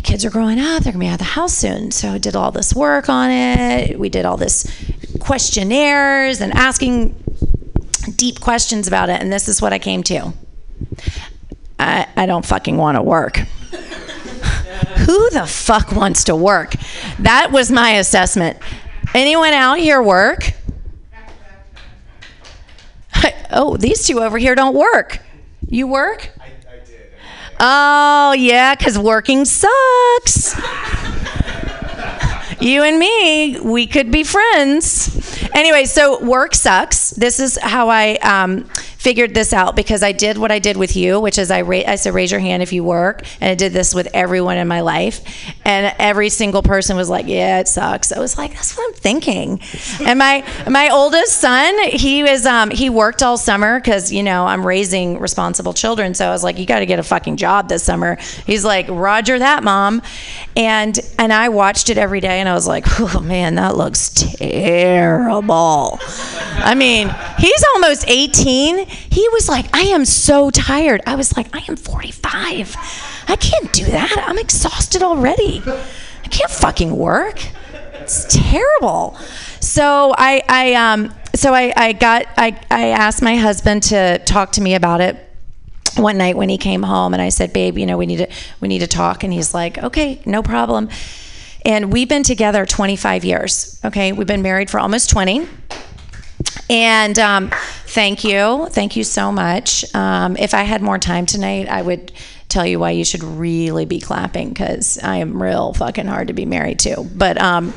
kids 0.03 0.25
are 0.25 0.29
growing 0.29 0.59
up. 0.59 0.83
They're 0.83 0.93
to 0.93 0.99
be 0.99 1.07
out 1.07 1.13
of 1.13 1.19
the 1.19 1.23
house 1.25 1.53
soon. 1.53 1.91
So 1.91 2.09
I 2.09 2.17
did 2.17 2.35
all 2.35 2.51
this 2.51 2.73
work 2.73 3.09
on 3.09 3.31
it. 3.31 3.97
We 3.97 4.09
did 4.09 4.25
all 4.25 4.37
this 4.37 4.65
questionnaires 5.19 6.41
and 6.41 6.53
asking 6.53 7.15
deep 8.15 8.41
questions 8.41 8.87
about 8.87 9.09
it. 9.09 9.21
And 9.21 9.31
this 9.31 9.47
is 9.47 9.61
what 9.61 9.73
I 9.73 9.79
came 9.79 10.03
to. 10.03 10.33
I, 11.79 12.07
I 12.15 12.25
don't 12.25 12.45
fucking 12.45 12.77
want 12.77 12.97
to 12.97 13.01
work. 13.01 13.37
Who 14.97 15.29
the 15.31 15.45
fuck 15.47 15.91
wants 15.91 16.25
to 16.25 16.35
work? 16.35 16.75
That 17.19 17.51
was 17.51 17.71
my 17.71 17.91
assessment. 17.91 18.57
Anyone 19.13 19.53
out 19.53 19.79
here 19.79 20.01
work? 20.01 20.51
Oh, 23.55 23.77
these 23.77 24.07
two 24.07 24.19
over 24.19 24.39
here 24.39 24.55
don't 24.55 24.73
work. 24.75 25.19
You 25.69 25.85
work? 25.85 26.31
Oh, 27.59 28.33
yeah, 28.37 28.75
because 28.75 28.97
working 28.97 29.45
sucks. 29.45 30.55
you 32.61 32.83
and 32.83 32.99
me, 32.99 33.59
we 33.59 33.87
could 33.87 34.11
be 34.11 34.23
friends. 34.23 35.49
Anyway, 35.53 35.85
so 35.85 36.23
work 36.23 36.55
sucks. 36.55 37.11
This 37.11 37.39
is 37.39 37.57
how 37.61 37.89
I 37.89 38.15
um, 38.17 38.69
figured 39.03 39.33
this 39.33 39.51
out 39.51 39.75
because 39.75 40.01
I 40.01 40.13
did 40.13 40.37
what 40.37 40.49
I 40.49 40.59
did 40.59 40.77
with 40.77 40.95
you, 40.95 41.19
which 41.19 41.37
is 41.37 41.51
I, 41.51 41.61
ra- 41.63 41.83
I 41.85 41.95
said, 41.95 42.13
raise 42.13 42.31
your 42.31 42.39
hand 42.39 42.63
if 42.63 42.71
you 42.71 42.85
work. 42.85 43.23
And 43.41 43.51
I 43.51 43.55
did 43.55 43.73
this 43.73 43.93
with 43.93 44.07
everyone 44.13 44.57
in 44.57 44.69
my 44.69 44.79
life. 44.79 45.19
And 45.65 45.93
every 45.99 46.29
single 46.29 46.63
person 46.63 46.95
was 46.95 47.09
like, 47.09 47.27
yeah, 47.27 47.59
it 47.59 47.67
sucks. 47.67 48.13
I 48.13 48.19
was 48.19 48.37
like, 48.37 48.53
that's 48.53 48.77
what 48.77 48.87
I'm 48.87 48.95
thinking. 48.95 49.59
And 50.05 50.19
my, 50.19 50.43
my 50.69 50.89
oldest 50.89 51.39
son, 51.39 51.77
he 51.89 52.23
was, 52.23 52.45
um, 52.45 52.71
he 52.71 52.89
worked 52.89 53.23
all 53.23 53.37
summer 53.37 53.79
because, 53.79 54.11
you 54.11 54.21
know, 54.21 54.45
I'm 54.45 54.65
raising 54.65 55.19
responsible 55.19 55.73
children. 55.73 56.13
So 56.13 56.27
I 56.27 56.31
was 56.31 56.43
like, 56.43 56.57
you 56.57 56.65
got 56.65 56.79
to 56.79 56.85
get 56.85 56.99
a 56.99 57.03
fucking 57.03 57.37
job 57.37 57.69
this 57.69 57.83
summer. 57.83 58.17
He's 58.45 58.65
like, 58.65 58.87
Roger 58.89 59.39
that, 59.39 59.63
mom. 59.63 60.01
And, 60.57 60.99
and 61.17 61.31
I 61.31 61.49
watched 61.49 61.89
it 61.89 61.97
every 61.97 62.19
day 62.19 62.39
and 62.39 62.49
I 62.49 62.53
was 62.53 62.67
like, 62.67 62.85
oh 62.99 63.21
man, 63.21 63.55
that 63.55 63.77
looks 63.77 64.09
terrible. 64.09 65.99
I 66.01 66.75
mean, 66.75 67.13
he's 67.37 67.63
almost 67.75 68.05
18. 68.07 68.85
He 69.09 69.27
was 69.29 69.49
like, 69.49 69.65
I 69.75 69.81
am 69.81 70.05
so 70.05 70.49
tired. 70.49 71.01
I 71.05 71.15
was 71.15 71.35
like, 71.35 71.47
I 71.55 71.63
am 71.67 71.75
45. 71.75 72.75
I 73.27 73.35
can't 73.35 73.71
do 73.73 73.85
that. 73.85 74.23
I'm 74.27 74.37
exhausted 74.37 75.03
already. 75.03 75.61
I 75.65 76.27
can't 76.29 76.51
fucking 76.51 76.95
work. 76.95 77.39
It's 77.93 78.25
terrible. 78.29 79.15
So 79.59 80.13
I, 80.17 80.43
I, 80.47 80.73
um, 80.73 81.13
so 81.35 81.53
I, 81.53 81.73
I 81.75 81.93
got, 81.93 82.25
I, 82.37 82.59
I 82.69 82.87
asked 82.87 83.21
my 83.21 83.35
husband 83.35 83.83
to 83.83 84.19
talk 84.19 84.51
to 84.53 84.61
me 84.61 84.75
about 84.75 85.01
it 85.01 85.17
one 85.97 86.17
night 86.17 86.35
when 86.35 86.49
he 86.49 86.57
came 86.57 86.83
home 86.83 87.13
and 87.13 87.21
I 87.21 87.29
said, 87.29 87.53
"Babe, 87.53 87.77
you 87.77 87.85
know, 87.85 87.97
we 87.97 88.05
need 88.05 88.17
to 88.17 88.27
we 88.59 88.67
need 88.67 88.79
to 88.79 88.87
talk." 88.87 89.23
And 89.23 89.31
he's 89.31 89.53
like, 89.53 89.77
"Okay, 89.77 90.21
no 90.25 90.41
problem." 90.41 90.89
And 91.65 91.93
we've 91.93 92.09
been 92.09 92.23
together 92.23 92.65
25 92.65 93.23
years. 93.23 93.79
Okay, 93.85 94.11
we've 94.11 94.27
been 94.27 94.41
married 94.41 94.69
for 94.69 94.79
almost 94.79 95.09
20. 95.09 95.47
And 96.69 97.17
um, 97.19 97.51
thank 97.93 98.23
you, 98.23 98.67
thank 98.71 98.95
you 98.95 99.03
so 99.03 99.31
much. 99.31 99.85
Um, 99.93 100.35
if 100.35 100.53
I 100.55 100.63
had 100.63 100.81
more 100.81 100.97
time 100.97 101.27
tonight, 101.27 101.69
I 101.69 101.81
would 101.81 102.11
tell 102.49 102.65
you 102.65 102.79
why 102.79 102.91
you 102.91 103.05
should 103.05 103.23
really 103.23 103.85
be 103.85 103.99
clapping 103.99 104.49
because 104.49 104.97
I 105.01 105.17
am 105.17 105.41
real 105.41 105.73
fucking 105.73 106.07
hard 106.07 106.27
to 106.27 106.33
be 106.33 106.45
married 106.45 106.79
to. 106.79 107.03
But 107.03 107.39
um, 107.39 107.71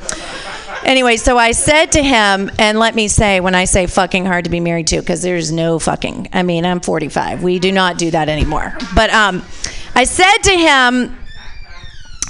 anyway, 0.84 1.18
so 1.18 1.36
I 1.36 1.52
said 1.52 1.92
to 1.92 2.02
him, 2.02 2.50
and 2.58 2.78
let 2.78 2.94
me 2.94 3.08
say, 3.08 3.40
when 3.40 3.54
I 3.54 3.66
say 3.66 3.86
fucking 3.86 4.24
hard 4.24 4.44
to 4.44 4.50
be 4.50 4.60
married 4.60 4.86
to, 4.88 5.00
because 5.00 5.20
there's 5.20 5.52
no 5.52 5.78
fucking. 5.78 6.28
I 6.32 6.42
mean, 6.42 6.64
I'm 6.64 6.80
45. 6.80 7.42
We 7.42 7.58
do 7.58 7.70
not 7.70 7.98
do 7.98 8.10
that 8.10 8.30
anymore. 8.30 8.74
But 8.94 9.10
um, 9.10 9.44
I 9.94 10.04
said 10.04 10.38
to 10.44 10.52
him, 10.52 11.16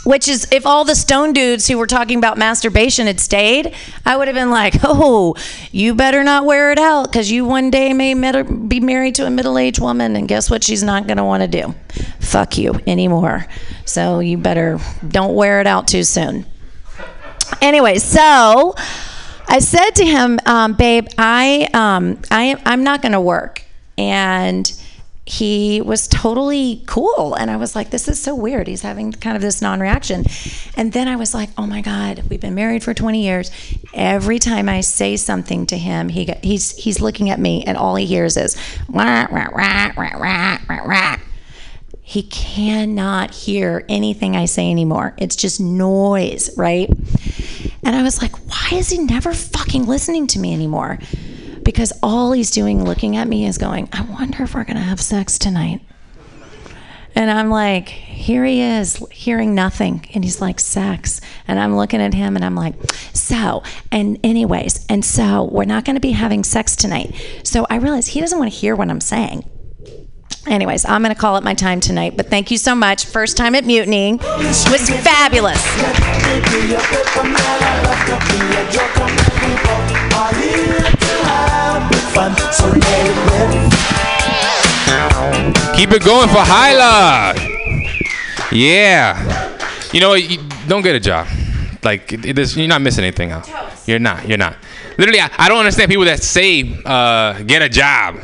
which 0.07 0.29
is 0.29 0.47
if 0.53 0.65
all 0.65 0.85
the 0.85 0.95
stone 0.95 1.33
dudes 1.33 1.67
who 1.67 1.77
were 1.77 1.87
talking 1.87 2.17
about 2.17 2.39
masturbation 2.39 3.09
had 3.09 3.19
stayed, 3.19 3.75
I 4.05 4.17
would 4.17 4.29
have 4.29 4.37
been 4.37 4.51
like, 4.51 4.77
"Oh, 4.85 5.35
you 5.73 5.97
better 5.97 6.23
not 6.23 6.45
wear 6.45 6.71
it 6.71 6.79
out 6.79 7.11
because 7.11 7.29
you 7.29 7.45
one 7.45 7.71
day 7.71 7.93
may 7.93 8.15
be 8.15 8.79
married 8.79 9.17
to 9.17 9.27
a 9.27 9.31
middle-aged 9.31 9.81
woman, 9.81 10.15
and 10.15 10.29
guess 10.29 10.49
what? 10.49 10.63
She's 10.63 10.85
not 10.85 11.09
going 11.09 11.17
to 11.17 11.25
want 11.25 11.43
to 11.43 11.49
do, 11.49 11.75
fuck 12.21 12.57
you 12.57 12.79
anymore. 12.87 13.47
So 13.85 14.21
you 14.21 14.39
better 14.39 14.79
don't 15.07 15.35
wear 15.35 15.61
it 15.61 15.67
out 15.67 15.89
too 15.89 16.05
soon." 16.05 16.47
Anyway, 17.61 17.99
so 17.99 18.77
I 19.49 19.59
said 19.59 19.91
to 19.97 20.05
him, 20.05 20.39
um, 20.47 20.75
"Babe, 20.75 21.09
I 21.19 21.69
um, 21.75 22.23
I 22.31 22.55
I'm 22.65 22.85
not 22.85 23.03
going 23.03 23.13
to 23.13 23.21
work," 23.21 23.65
and 23.99 24.73
he 25.29 25.81
was 25.81 26.07
totally 26.07 26.85
cool. 26.87 27.35
And 27.35 27.51
i 27.51 27.57
was 27.57 27.75
like 27.75 27.91
this 27.91 28.07
is 28.09 28.23
so 28.23 28.35
weird. 28.35 28.69
He's 28.69 28.83
having 28.83 29.13
kind 29.13 29.35
of 29.37 29.43
this 29.43 29.61
non-reaction. 29.61 30.25
And 30.77 30.93
then 30.93 31.09
i 31.09 31.17
was 31.17 31.35
like 31.35 31.51
oh 31.59 31.67
my 31.67 31.81
god 31.83 32.23
we've 32.31 32.41
been 32.41 32.55
married 32.55 32.85
for 32.85 32.95
20 32.95 33.23
years. 33.23 33.51
Every 33.93 34.39
time 34.39 34.69
i 34.69 34.81
say 34.81 35.17
something 35.17 35.67
to 35.67 35.77
him 35.77 36.09
he 36.09 36.33
he's 36.43 36.77
he's 36.77 37.01
looking 37.01 37.29
at 37.31 37.41
me 37.41 37.65
and 37.65 37.77
all 37.77 37.97
he 37.97 38.07
hears 38.07 38.37
is 38.37 38.57
wah, 38.89 39.27
wah, 39.31 39.49
wah, 39.53 39.91
wah, 39.97 40.11
wah, 40.17 40.59
wah, 40.69 40.87
wah. 40.87 41.17
he 42.03 42.23
cannot 42.23 43.33
hear 43.33 43.85
anything 43.89 44.37
i 44.37 44.45
say 44.45 44.71
anymore. 44.71 45.15
It's 45.19 45.35
just 45.35 45.61
noise 45.61 46.57
right? 46.57 46.89
And 47.83 47.97
i 47.97 48.03
was 48.03 48.23
like 48.23 48.37
why 48.49 48.79
is 48.79 48.91
he 48.91 48.99
never 48.99 49.33
fucking 49.35 49.87
listening 49.87 50.29
to 50.29 50.39
me 50.39 50.55
anymore 50.55 51.01
because 51.67 51.93
all 52.01 52.31
he's 52.31 52.53
doing 52.53 52.85
looking 52.85 53.17
at 53.17 53.27
me 53.27 53.45
is 53.45 53.59
going, 53.59 53.89
I 53.93 54.03
wonder 54.03 54.45
if 54.45 54.55
we're 54.55 54.63
going 54.63 54.77
to 54.77 54.83
have 54.83 55.01
sex 55.01 55.37
tonight. 55.37 55.81
And 57.17 57.29
I'm 57.29 57.51
like, 57.51 57.89
here 57.89 58.45
he 58.45 58.61
is, 58.61 59.05
hearing 59.11 59.53
nothing. 59.55 60.09
And 60.15 60.23
he's 60.23 60.41
like, 60.41 60.61
sex. 60.61 61.21
And 61.49 61.59
I'm 61.59 61.77
looking 61.77 62.01
at 62.01 62.15
him 62.15 62.37
and 62.37 62.45
I'm 62.45 62.55
like, 62.55 62.75
so, 63.13 63.65
and 63.91 64.17
anyways, 64.23 64.87
and 64.89 65.05
so 65.05 65.49
we're 65.51 65.65
not 65.65 65.85
going 65.85 65.97
to 65.97 66.01
be 66.01 66.13
having 66.13 66.45
sex 66.45 66.77
tonight. 66.77 67.41
So 67.43 67.67
I 67.69 67.77
realize 67.77 68.07
he 68.07 68.21
doesn't 68.21 68.39
want 68.39 68.53
to 68.53 68.57
hear 68.57 68.77
what 68.77 68.89
I'm 68.89 69.01
saying. 69.01 69.51
Anyways, 70.47 70.85
I'm 70.85 71.03
going 71.03 71.13
to 71.13 71.21
call 71.21 71.37
it 71.37 71.43
my 71.43 71.55
time 71.55 71.81
tonight. 71.81 72.17
But 72.17 72.31
thank 72.31 72.53
you 72.53 72.59
so 72.59 72.77
much. 72.77 73.07
First 73.07 73.37
time 73.37 73.57
at 73.57 73.65
Mutiny 73.65 74.19
was 74.23 74.89
fabulous. 75.03 75.61
Keep 85.77 85.93
it 85.93 86.03
going 86.03 86.29
for 86.31 86.41
Hyla. 86.41 87.35
Yeah. 88.51 89.59
You 89.93 90.01
know 90.01 90.17
don't 90.67 90.81
get 90.81 90.97
a 90.97 91.01
job. 91.01 91.27
Like 91.83 92.15
it, 92.15 92.25
it 92.25 92.57
you're 92.57 92.69
not 92.69 92.81
missing 92.81 93.05
anything 93.05 93.33
out. 93.33 93.47
You're 93.87 93.99
not. 93.99 94.27
You're 94.27 94.39
not. 94.39 94.57
Literally, 94.97 95.21
I, 95.21 95.31
I 95.37 95.49
don't 95.51 95.59
understand 95.59 95.91
people 95.91 96.07
that 96.07 96.23
say 96.23 96.81
uh, 96.87 97.43
get 97.43 97.61
a 97.61 97.69
job. 97.69 98.17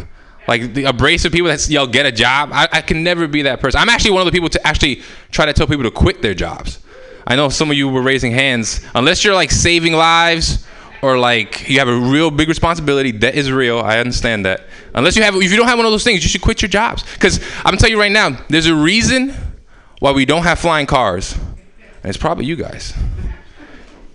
Like 0.49 0.73
the 0.73 0.85
abrasive 0.85 1.31
people 1.31 1.49
that 1.49 1.69
yell 1.69 1.87
get 1.87 2.07
a 2.07 2.13
job. 2.13 2.49
I, 2.51 2.69
I 2.73 2.81
can 2.81 3.05
never 3.05 3.29
be 3.29 3.43
that 3.43 3.61
person. 3.61 3.79
I'm 3.79 3.91
actually 3.91 4.13
one 4.13 4.23
of 4.23 4.27
the 4.27 4.33
people 4.33 4.49
to 4.49 4.67
actually 4.67 5.03
try 5.31 5.45
to 5.45 5.53
tell 5.53 5.67
people 5.67 5.85
to 5.85 5.91
quit 5.91 6.23
their 6.23 6.33
jobs. 6.33 6.79
I 7.27 7.37
know 7.37 7.51
some 7.51 7.71
of 7.71 7.77
you 7.77 7.91
were 7.91 8.03
raising 8.03 8.33
hands. 8.33 8.81
Unless 8.95 9.23
you're 9.23 9.35
like 9.35 9.51
saving 9.51 9.93
lives 9.93 10.67
or 11.03 11.19
like 11.19 11.69
you 11.69 11.81
have 11.81 11.89
a 11.89 11.97
real 11.97 12.31
big 12.31 12.49
responsibility, 12.49 13.11
that 13.11 13.35
is 13.35 13.51
real. 13.51 13.81
I 13.81 13.99
understand 13.99 14.47
that. 14.47 14.63
Unless 14.95 15.17
you 15.17 15.23
have, 15.25 15.35
if 15.35 15.51
you 15.51 15.57
don't 15.57 15.67
have 15.67 15.79
one 15.79 15.85
of 15.85 15.93
those 15.93 16.05
things, 16.05 16.23
you 16.23 16.29
should 16.29 16.41
quit 16.41 16.63
your 16.63 16.69
jobs. 16.69 17.03
Because 17.15 17.43
I'm 17.59 17.65
gonna 17.65 17.79
tell 17.79 17.91
you 17.91 17.99
right 17.99 18.13
now, 18.13 18.39
there's 18.49 18.67
a 18.67 18.75
reason 18.75 19.35
why 19.99 20.13
we 20.13 20.25
don't 20.25 20.45
have 20.45 20.59
flying 20.59 20.87
cars, 20.87 21.35
and 21.35 22.05
it's 22.05 22.17
probably 22.17 22.47
you 22.47 22.57
guys. 22.57 22.95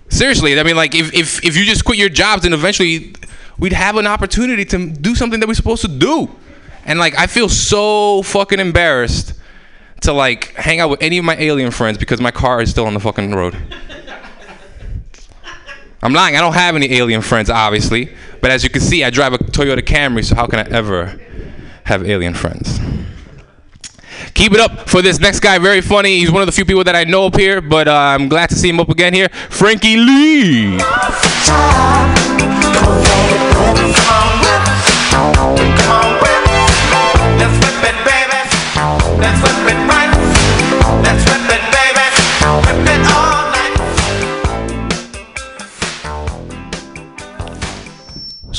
Seriously, 0.09 0.57
I 0.57 0.63
mean, 0.63 0.77
like 0.77 0.95
if 0.95 1.13
if 1.13 1.43
if 1.43 1.57
you 1.57 1.65
just 1.65 1.83
quit 1.83 1.97
your 1.97 2.09
jobs, 2.09 2.43
then 2.43 2.53
eventually 2.53 3.13
we'd 3.59 3.73
have 3.73 3.97
an 3.97 4.07
opportunity 4.07 4.63
to 4.65 4.89
do 4.89 5.13
something 5.15 5.41
that 5.41 5.47
we're 5.47 5.53
supposed 5.53 5.81
to 5.81 5.89
do. 5.89 6.29
And 6.85 6.99
like 6.99 7.17
I 7.19 7.27
feel 7.27 7.49
so 7.49 8.23
fucking 8.23 8.59
embarrassed 8.59 9.33
to 10.01 10.13
like 10.13 10.53
hang 10.53 10.79
out 10.79 10.89
with 10.89 11.01
any 11.01 11.17
of 11.17 11.25
my 11.25 11.35
alien 11.35 11.71
friends 11.71 11.97
because 11.97 12.21
my 12.21 12.31
car 12.31 12.61
is 12.61 12.69
still 12.69 12.85
on 12.85 12.93
the 12.93 12.99
fucking 13.01 13.35
road. 13.35 13.57
I'm 16.01 16.13
lying. 16.13 16.35
I 16.35 16.41
don't 16.41 16.53
have 16.53 16.75
any 16.75 16.93
alien 16.93 17.21
friends, 17.21 17.49
obviously. 17.49 18.09
But 18.41 18.51
as 18.51 18.63
you 18.63 18.69
can 18.69 18.81
see, 18.81 19.03
I 19.03 19.09
drive 19.09 19.33
a 19.33 19.37
Toyota 19.39 19.81
Camry, 19.81 20.23
so 20.23 20.35
how 20.35 20.45
can 20.47 20.59
I 20.59 20.69
ever 20.69 21.19
have 21.87 22.07
alien 22.07 22.33
friends. 22.33 22.79
Keep 24.33 24.53
it 24.53 24.59
up 24.59 24.89
for 24.89 25.01
this 25.01 25.19
next 25.19 25.39
guy. 25.39 25.57
Very 25.57 25.81
funny. 25.81 26.19
He's 26.19 26.31
one 26.31 26.41
of 26.41 26.45
the 26.45 26.51
few 26.51 26.65
people 26.65 26.83
that 26.83 26.95
I 26.95 27.05
know 27.05 27.27
up 27.27 27.35
here, 27.35 27.61
but 27.61 27.87
uh, 27.87 27.93
I'm 27.93 28.27
glad 28.27 28.49
to 28.49 28.55
see 28.55 28.69
him 28.69 28.79
up 28.79 28.89
again 28.89 29.13
here. 29.13 29.29
Frankie 29.49 29.95
Lee. 29.95 30.77
What's 39.17 39.86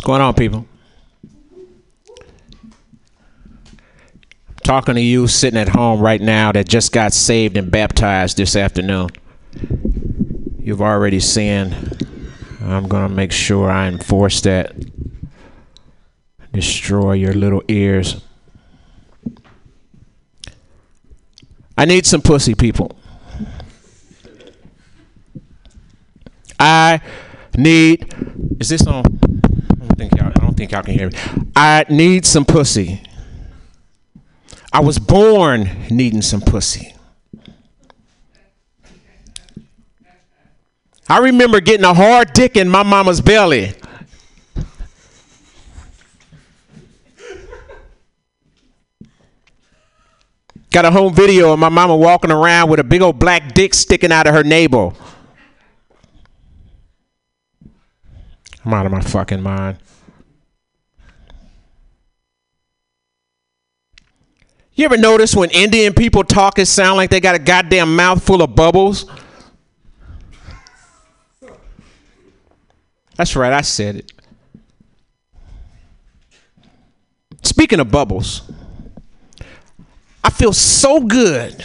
going 0.09 0.23
on, 0.23 0.33
people? 0.33 0.65
Talking 4.63 4.95
to 4.95 5.03
you 5.03 5.27
sitting 5.29 5.61
at 5.61 5.69
home 5.69 6.01
right 6.01 6.23
now 6.23 6.51
that 6.51 6.67
just 6.67 6.93
got 6.93 7.13
saved 7.13 7.59
and 7.59 7.71
baptized 7.71 8.39
this 8.39 8.57
afternoon. 8.57 9.11
You've 10.59 10.81
already 10.81 11.21
sinned. 11.21 11.75
I'm 12.63 12.89
going 12.89 13.07
to 13.07 13.15
make 13.15 13.33
sure 13.33 13.71
I 13.71 13.87
enforce 13.87 14.41
that. 14.41 14.75
Destroy 16.55 17.13
your 17.13 17.35
little 17.35 17.63
ears. 17.69 18.23
I 21.77 21.85
need 21.85 22.07
some 22.07 22.23
pussy, 22.23 22.55
people. 22.55 22.99
I 26.59 27.03
need. 27.59 28.11
Is 28.59 28.71
this 28.71 28.87
on? 28.87 29.28
Think 30.59 30.73
y'all 30.73 30.83
can 30.83 30.95
hear 30.95 31.09
me. 31.09 31.17
I 31.55 31.85
need 31.89 32.27
some 32.27 32.45
pussy. 32.45 33.01
I 34.73 34.81
was 34.81 34.99
born 34.99 35.71
needing 35.89 36.21
some 36.21 36.41
pussy. 36.41 36.97
I 41.09 41.19
remember 41.19 41.61
getting 41.61 41.85
a 41.85 41.95
hard 41.95 42.33
dick 42.33 42.57
in 42.57 42.69
my 42.69 42.83
mama's 42.83 43.21
belly. 43.21 43.73
Got 50.73 50.87
a 50.87 50.91
home 50.91 51.15
video 51.15 51.53
of 51.53 51.61
my 51.61 51.69
mama 51.69 51.97
walking 51.97 52.33
around 52.33 52.69
with 52.69 52.81
a 52.81 52.85
big 52.85 53.01
old 53.01 53.21
black 53.21 53.55
dick 53.55 53.75
sticking 53.75 54.11
out 54.11 54.27
of 54.27 54.35
her 54.35 54.43
navel. 54.43 54.97
I'm 58.65 58.75
out 58.75 58.87
of 58.87 58.91
my 58.91 59.03
fucking 59.03 59.41
mind. 59.41 59.79
You 64.79 64.85
ever 64.85 64.97
notice 64.97 65.35
when 65.35 65.51
Indian 65.51 65.93
people 65.93 66.23
talk, 66.23 66.61
it 66.61 66.67
sound 66.67 66.99
like 66.99 67.11
they 67.11 67.19
got 67.19 67.35
a 67.35 67.41
goddamn 67.41 67.97
mouth 67.97 68.23
full 68.23 68.43
of 68.43 68.55
bubbles? 68.55 69.07
That's 73.17 73.35
right, 73.35 73.53
I 73.53 73.63
said 73.63 73.97
it. 73.97 74.13
Speaking 77.43 77.81
of 77.81 77.91
bubbles, 77.91 78.49
I 80.23 80.31
feel 80.31 80.53
so 80.53 81.01
good. 81.01 81.65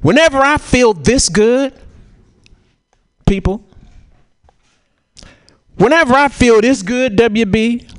Whenever 0.00 0.38
I 0.38 0.56
feel 0.56 0.94
this 0.94 1.28
good, 1.28 1.74
people, 3.26 3.68
whenever 5.76 6.14
I 6.14 6.28
feel 6.28 6.62
this 6.62 6.80
good, 6.80 7.18
WB, 7.18 7.92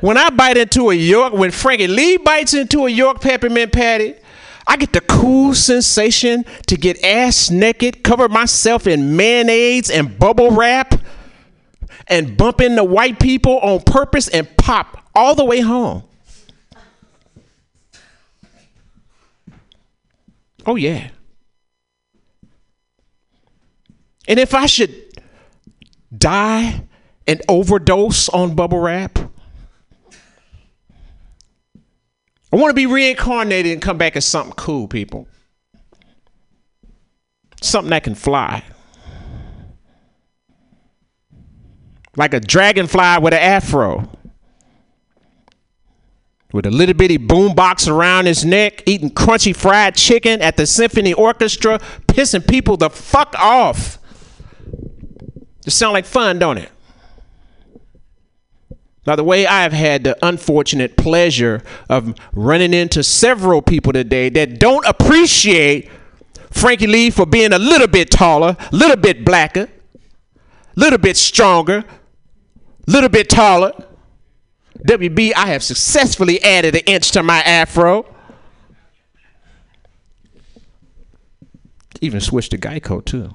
when 0.00 0.16
I 0.16 0.30
bite 0.30 0.56
into 0.56 0.90
a 0.90 0.94
York, 0.94 1.32
when 1.32 1.50
Frankie 1.50 1.86
Lee 1.86 2.16
bites 2.16 2.54
into 2.54 2.86
a 2.86 2.90
York 2.90 3.20
peppermint 3.20 3.72
patty, 3.72 4.14
I 4.66 4.76
get 4.76 4.92
the 4.92 5.00
cool 5.00 5.54
sensation 5.54 6.44
to 6.66 6.76
get 6.76 7.02
ass 7.04 7.50
naked, 7.50 8.04
cover 8.04 8.28
myself 8.28 8.86
in 8.86 9.16
mayonnaise 9.16 9.90
and 9.90 10.18
bubble 10.18 10.52
wrap, 10.52 10.94
and 12.06 12.36
bump 12.36 12.60
into 12.60 12.84
white 12.84 13.18
people 13.18 13.58
on 13.58 13.80
purpose 13.80 14.28
and 14.28 14.48
pop 14.56 15.04
all 15.14 15.34
the 15.34 15.44
way 15.44 15.60
home. 15.60 16.04
Oh, 20.66 20.76
yeah. 20.76 21.10
And 24.28 24.38
if 24.38 24.54
I 24.54 24.66
should 24.66 24.94
die 26.16 26.86
and 27.26 27.42
overdose 27.48 28.28
on 28.28 28.54
bubble 28.54 28.78
wrap, 28.78 29.18
I 32.52 32.56
want 32.56 32.70
to 32.70 32.74
be 32.74 32.86
reincarnated 32.86 33.72
and 33.72 33.80
come 33.80 33.96
back 33.96 34.16
as 34.16 34.24
something 34.24 34.54
cool, 34.54 34.88
people. 34.88 35.28
Something 37.62 37.90
that 37.90 38.02
can 38.02 38.14
fly. 38.14 38.64
Like 42.16 42.34
a 42.34 42.40
dragonfly 42.40 43.18
with 43.20 43.34
an 43.34 43.40
afro. 43.40 44.10
With 46.52 46.66
a 46.66 46.70
little 46.70 46.94
bitty 46.94 47.18
boombox 47.18 47.88
around 47.88 48.26
his 48.26 48.44
neck, 48.44 48.82
eating 48.84 49.10
crunchy 49.10 49.54
fried 49.54 49.94
chicken 49.94 50.42
at 50.42 50.56
the 50.56 50.66
symphony 50.66 51.12
orchestra, 51.12 51.78
pissing 52.08 52.46
people 52.46 52.76
the 52.76 52.90
fuck 52.90 53.36
off. 53.38 53.98
Just 55.64 55.78
sound 55.78 55.92
like 55.92 56.06
fun, 56.06 56.40
don't 56.40 56.58
it? 56.58 56.70
Now, 59.06 59.16
the 59.16 59.24
way 59.24 59.46
I 59.46 59.62
have 59.62 59.72
had 59.72 60.04
the 60.04 60.16
unfortunate 60.24 60.96
pleasure 60.96 61.62
of 61.88 62.14
running 62.32 62.74
into 62.74 63.02
several 63.02 63.62
people 63.62 63.92
today 63.92 64.28
that 64.30 64.58
don't 64.58 64.84
appreciate 64.86 65.90
Frankie 66.50 66.86
Lee 66.86 67.10
for 67.10 67.24
being 67.24 67.52
a 67.52 67.58
little 67.58 67.86
bit 67.86 68.10
taller, 68.10 68.56
a 68.58 68.76
little 68.76 68.96
bit 68.96 69.24
blacker, 69.24 69.68
a 69.68 69.68
little 70.76 70.98
bit 70.98 71.16
stronger, 71.16 71.78
a 72.86 72.90
little 72.90 73.08
bit 73.08 73.30
taller. 73.30 73.72
WB, 74.86 75.32
I 75.34 75.46
have 75.46 75.62
successfully 75.62 76.42
added 76.42 76.74
an 76.74 76.82
inch 76.86 77.10
to 77.12 77.22
my 77.22 77.40
afro. 77.40 78.06
Even 82.02 82.20
switched 82.20 82.50
to 82.50 82.58
Geico, 82.58 83.04
too. 83.04 83.34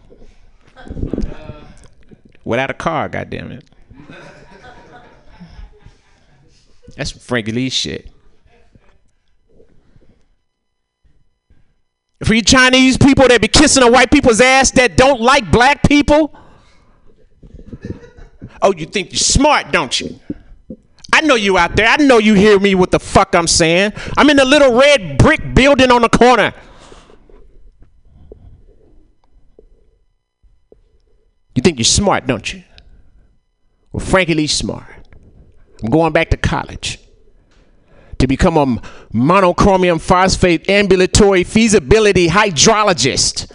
Without 2.44 2.70
a 2.70 2.74
car, 2.74 3.10
goddammit. 3.10 3.64
That's 6.96 7.12
Frankie 7.12 7.52
Lee 7.52 7.70
shit. 7.70 8.10
For 12.24 12.34
you 12.34 12.42
Chinese 12.42 12.98
people 12.98 13.28
that 13.28 13.42
be 13.42 13.48
kissing 13.48 13.84
a 13.84 13.92
white 13.92 14.10
people's 14.10 14.42
ass 14.42 14.72
that 14.72 14.96
don't 14.96 15.22
like 15.22 15.52
black 15.52 15.84
people. 15.84 16.36
Oh, 18.62 18.74
you 18.74 18.86
think 18.86 19.12
you're 19.12 19.20
smart, 19.20 19.72
don't 19.72 20.00
you? 20.00 20.20
I 21.14 21.22
know 21.22 21.36
you 21.36 21.58
out 21.58 21.76
there. 21.76 21.88
I 21.88 21.98
know 21.98 22.18
you 22.18 22.34
hear 22.34 22.60
me 22.60 22.74
what 22.74 22.92
the 22.92 23.00
fuck 23.00 23.36
I'm 23.36 23.48
saying. 23.48 23.94
I'm 24.18 24.30
in 24.30 24.38
the 24.38 24.46
little 24.46 24.74
red 24.74 25.18
brick 25.18 25.54
building 25.54 25.92
on 25.92 26.02
the 26.02 26.10
corner. 26.10 26.54
You 31.54 31.62
think 31.62 31.78
you're 31.78 31.86
smart, 31.86 32.28
don't 32.28 32.54
you? 32.54 32.64
Well, 33.92 34.06
Frankie 34.06 34.34
Lee's 34.34 34.52
smart. 34.52 34.95
I'm 35.86 35.92
going 35.92 36.14
back 36.14 36.32
to 36.32 36.38
college 36.38 36.98
to 38.18 38.26
become 38.26 38.58
a 38.58 38.66
monochromium 39.14 40.02
phosphate 40.02 40.68
ambulatory 40.68 41.44
feasibility 41.44 42.28
hydrologist. 42.28 43.52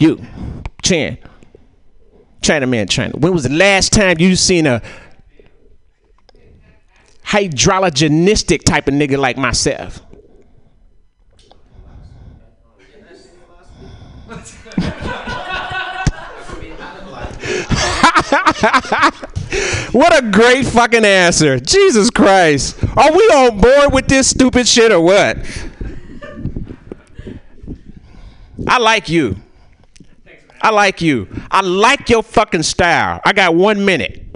You, 0.00 0.26
Chan, 0.82 1.18
China 2.42 2.66
man, 2.66 2.88
China. 2.88 3.12
When 3.16 3.32
was 3.32 3.44
the 3.44 3.50
last 3.52 3.92
time 3.92 4.18
you 4.18 4.34
seen 4.34 4.66
a 4.66 4.82
hydrologenistic 7.26 8.64
type 8.64 8.88
of 8.88 8.94
nigga 8.94 9.18
like 9.18 9.36
myself? 9.36 10.00
what 19.90 20.16
a 20.16 20.30
great 20.30 20.64
fucking 20.64 21.04
answer. 21.04 21.58
Jesus 21.58 22.10
Christ. 22.10 22.76
Are 22.96 23.10
we 23.12 23.24
on 23.24 23.60
board 23.60 23.92
with 23.92 24.06
this 24.06 24.30
stupid 24.30 24.68
shit 24.68 24.92
or 24.92 25.00
what? 25.00 25.38
I 28.68 28.78
like 28.78 29.08
you. 29.08 29.36
I 30.62 30.70
like 30.70 31.00
you. 31.00 31.26
I 31.50 31.60
like 31.62 32.08
your 32.08 32.22
fucking 32.22 32.62
style. 32.62 33.20
I 33.24 33.32
got 33.32 33.54
one 33.56 33.84
minute. 33.84 34.26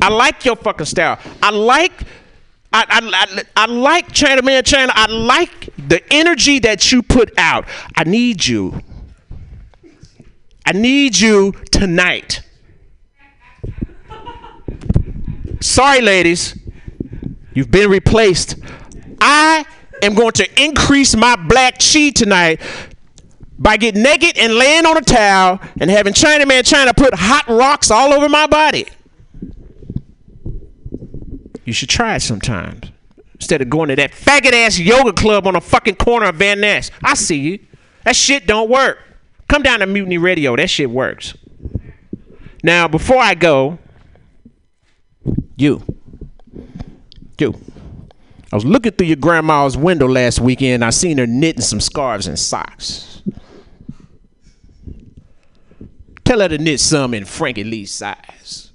I 0.00 0.08
like 0.08 0.44
your 0.44 0.54
fucking 0.54 0.86
style. 0.86 1.18
I 1.42 1.50
like 1.50 1.92
I, 2.72 2.84
I, 2.88 3.00
I, 3.02 3.64
I 3.64 3.66
like 3.66 4.12
China 4.12 4.42
Man 4.42 4.62
China. 4.62 4.92
I 4.94 5.06
like 5.06 5.70
the 5.88 6.00
energy 6.12 6.60
that 6.60 6.92
you 6.92 7.02
put 7.02 7.32
out. 7.36 7.64
I 7.96 8.04
need 8.04 8.46
you 8.46 8.80
I 10.68 10.72
need 10.72 11.18
you 11.18 11.54
tonight. 11.78 12.42
Sorry, 15.60 16.00
ladies. 16.00 16.58
You've 17.54 17.70
been 17.70 17.88
replaced. 17.88 18.56
I 19.20 19.64
am 20.02 20.14
going 20.14 20.32
to 20.32 20.62
increase 20.62 21.14
my 21.14 21.36
black 21.36 21.78
chi 21.78 22.10
tonight 22.10 22.60
by 23.58 23.76
getting 23.76 24.02
naked 24.02 24.38
and 24.38 24.54
laying 24.54 24.86
on 24.86 24.96
a 24.96 25.00
towel 25.00 25.60
and 25.80 25.90
having 25.90 26.12
Chinaman 26.12 26.64
to 26.64 26.94
put 26.94 27.14
hot 27.14 27.48
rocks 27.48 27.90
all 27.90 28.12
over 28.12 28.28
my 28.28 28.46
body. 28.46 28.86
You 31.64 31.72
should 31.72 31.88
try 31.88 32.16
it 32.16 32.22
sometimes. 32.22 32.90
Instead 33.34 33.62
of 33.62 33.70
going 33.70 33.88
to 33.88 33.96
that 33.96 34.10
faggot 34.10 34.52
ass 34.52 34.78
yoga 34.80 35.12
club 35.12 35.46
on 35.46 35.54
the 35.54 35.60
fucking 35.60 35.94
corner 35.96 36.26
of 36.26 36.36
Van 36.36 36.60
Ness. 36.60 36.90
I 37.04 37.14
see 37.14 37.38
you. 37.38 37.58
That 38.04 38.16
shit 38.16 38.48
don't 38.48 38.68
work. 38.68 38.98
Come 39.48 39.62
down 39.62 39.80
to 39.80 39.86
Mutiny 39.86 40.18
Radio. 40.18 40.56
That 40.56 40.70
shit 40.70 40.90
works. 40.90 41.34
Now, 42.62 42.88
before 42.88 43.18
I 43.18 43.34
go, 43.34 43.78
you. 45.56 45.82
You. 47.38 47.54
I 48.50 48.56
was 48.56 48.64
looking 48.64 48.92
through 48.92 49.08
your 49.08 49.16
grandma's 49.16 49.76
window 49.76 50.08
last 50.08 50.40
weekend. 50.40 50.84
I 50.84 50.90
seen 50.90 51.18
her 51.18 51.26
knitting 51.26 51.62
some 51.62 51.80
scarves 51.80 52.26
and 52.26 52.38
socks. 52.38 53.22
Tell 56.24 56.40
her 56.40 56.48
to 56.48 56.58
knit 56.58 56.80
some 56.80 57.14
in 57.14 57.24
Frankie 57.24 57.64
Lee's 57.64 57.92
size. 57.92 58.70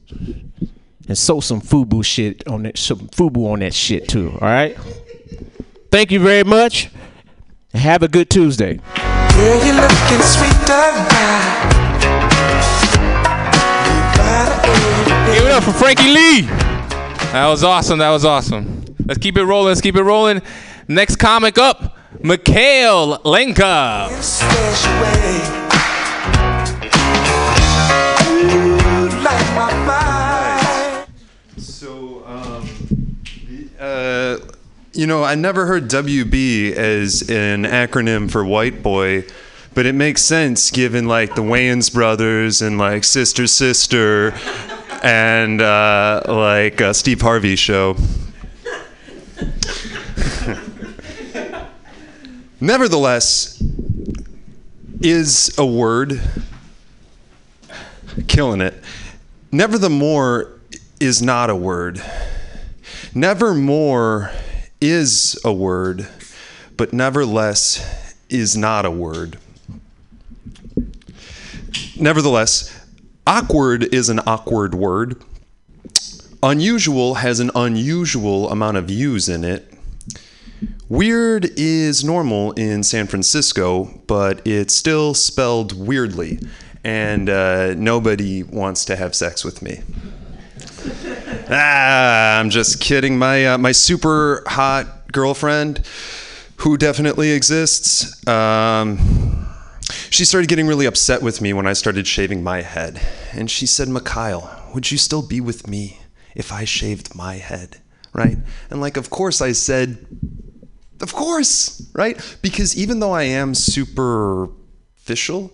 And 1.08 1.18
sew 1.18 1.40
some 1.40 1.60
FUBU 1.60 2.06
shit 2.06 2.48
on 2.48 2.64
that 2.64 2.78
some 2.78 3.00
FUBU 3.10 3.52
on 3.52 3.60
that 3.60 3.74
shit 3.74 4.08
too, 4.08 4.30
alright? 4.34 4.78
Thank 5.92 6.12
you 6.12 6.20
very 6.20 6.44
much. 6.44 6.90
Have 7.74 8.04
a 8.04 8.08
good 8.08 8.30
Tuesday. 8.30 8.80
Girl, 9.36 9.60
up 15.54 15.64
for 15.64 15.72
Frankie 15.72 16.08
Lee. 16.08 16.42
That 16.42 17.48
was 17.48 17.64
awesome. 17.64 18.00
That 18.00 18.10
was 18.10 18.26
awesome. 18.26 18.84
Let's 19.06 19.20
keep 19.20 19.38
it 19.38 19.44
rolling. 19.44 19.68
Let's 19.68 19.82
keep 19.82 19.96
it 19.96 20.02
rolling. 20.02 20.42
Next 20.88 21.18
comic 21.18 21.60
up, 21.60 21.96
Mikhail 22.24 23.22
Lenka. 23.24 24.10
So, 31.58 32.26
um, 32.26 33.20
uh, 33.80 34.40
you 34.94 35.06
know, 35.06 35.24
I 35.24 35.36
never 35.36 35.68
heard 35.68 35.88
WB 35.88 36.72
as 36.72 37.22
an 37.30 37.66
acronym 37.66 38.32
for 38.32 38.44
white 38.44 38.82
boy, 38.82 39.26
but 39.76 39.86
it 39.86 39.94
makes 39.94 40.24
sense 40.24 40.72
given 40.72 41.08
like 41.08 41.36
the 41.36 41.44
Wayans 41.44 41.94
brothers 41.94 42.64
and 42.64 42.80
like 42.80 43.04
Sister 43.04 43.46
Sister 43.46 44.34
and 45.04 45.62
uh, 45.62 46.22
like 46.28 46.82
uh, 46.82 46.94
Steve 46.94 47.22
Harvey 47.22 47.56
show. 47.56 47.96
Nevertheless, 52.62 53.62
is 55.02 55.54
a 55.58 55.66
word 55.66 56.22
killing 58.30 58.62
it. 58.62 58.74
Nevermore 59.52 60.62
is 61.02 61.22
not 61.22 61.50
a 61.50 61.56
word. 61.56 62.02
Nevermore 63.14 64.32
is 64.80 65.38
a 65.44 65.52
word, 65.52 66.08
but 66.78 66.94
nevertheless 66.94 68.16
is 68.30 68.56
not 68.56 68.86
a 68.86 68.92
word. 68.92 69.38
Nevertheless, 72.00 72.83
awkward 73.26 73.94
is 73.94 74.10
an 74.10 74.20
awkward 74.26 74.76
word. 74.76 75.22
Unusual 76.42 77.16
has 77.16 77.40
an 77.40 77.52
unusual 77.56 78.50
amount 78.50 78.78
of 78.78 78.90
U's 78.90 79.30
in 79.30 79.44
it. 79.46 79.74
Weird 80.90 81.46
is 81.58 82.04
normal 82.04 82.52
in 82.54 82.84
San 82.84 83.08
Francisco, 83.08 84.02
but 84.08 84.46
it's 84.46 84.74
still 84.74 85.14
spelled 85.14 85.74
weirdly, 85.74 86.40
and 86.84 87.30
uh, 87.30 87.74
nobody 87.76 88.44
wants 88.44 88.86
to 88.86 88.96
have 88.96 89.16
sex 89.16 89.44
with 89.44 89.62
me. 89.62 89.82
ah, 91.50 92.40
I'm 92.40 92.50
just 92.50 92.80
kidding. 92.80 93.18
My 93.18 93.48
uh, 93.48 93.58
my 93.58 93.72
super 93.72 94.44
hot 94.46 95.12
girlfriend, 95.12 95.88
who 96.58 96.78
definitely 96.78 97.32
exists. 97.32 98.28
Um, 98.28 99.43
she 100.10 100.26
started 100.26 100.48
getting 100.48 100.68
really 100.68 100.86
upset 100.86 101.22
with 101.22 101.42
me 101.42 101.54
when 101.54 101.68
I 101.68 101.74
started 101.74 102.08
shaving 102.08 102.44
my 102.44 102.62
head, 102.62 103.02
and 103.32 103.50
she 103.50 103.66
said, 103.66 103.88
"Mikhail, 103.88 104.50
would 104.74 104.92
you 104.92 104.98
still 104.98 105.22
be 105.22 105.42
with 105.42 105.68
me 105.68 106.00
if 106.36 106.52
I 106.52 106.66
shaved 106.66 107.16
my 107.16 107.36
head?" 107.36 107.82
Right? 108.14 108.38
And 108.70 108.82
like, 108.82 108.98
of 108.98 109.10
course, 109.10 109.42
I 109.42 109.54
said, 109.54 110.06
"Of 111.02 111.14
course!" 111.14 111.82
Right? 111.94 112.18
Because 112.42 112.76
even 112.76 113.00
though 113.00 113.14
I 113.14 113.24
am 113.24 113.56
superficial, 113.56 115.52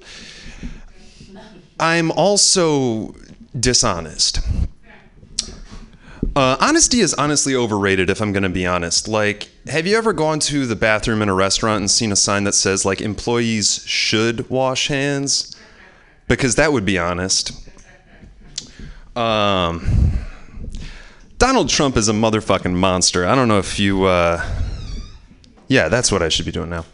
I'm 1.79 2.11
also 2.11 3.15
dishonest. 3.57 4.39
Uh, 6.35 6.57
honesty 6.59 6.99
is 6.99 7.13
honestly 7.13 7.55
overrated, 7.55 8.09
if 8.09 8.21
I'm 8.21 8.31
going 8.31 8.43
to 8.43 8.49
be 8.49 8.65
honest. 8.65 9.07
Like, 9.07 9.49
have 9.67 9.87
you 9.87 9.97
ever 9.97 10.13
gone 10.13 10.39
to 10.41 10.65
the 10.65 10.75
bathroom 10.75 11.21
in 11.21 11.29
a 11.29 11.33
restaurant 11.33 11.81
and 11.81 11.91
seen 11.91 12.11
a 12.11 12.15
sign 12.15 12.43
that 12.43 12.53
says, 12.53 12.85
like, 12.85 13.01
employees 13.01 13.83
should 13.85 14.49
wash 14.49 14.87
hands? 14.87 15.55
Because 16.27 16.55
that 16.55 16.71
would 16.73 16.85
be 16.85 16.97
honest. 16.97 17.51
Um, 19.15 20.11
Donald 21.37 21.69
Trump 21.69 21.97
is 21.97 22.09
a 22.09 22.13
motherfucking 22.13 22.73
monster. 22.73 23.25
I 23.25 23.33
don't 23.35 23.47
know 23.47 23.59
if 23.59 23.79
you. 23.79 24.03
Uh, 24.03 24.45
yeah, 25.67 25.87
that's 25.87 26.11
what 26.11 26.21
I 26.21 26.29
should 26.29 26.45
be 26.45 26.51
doing 26.51 26.69
now. 26.69 26.85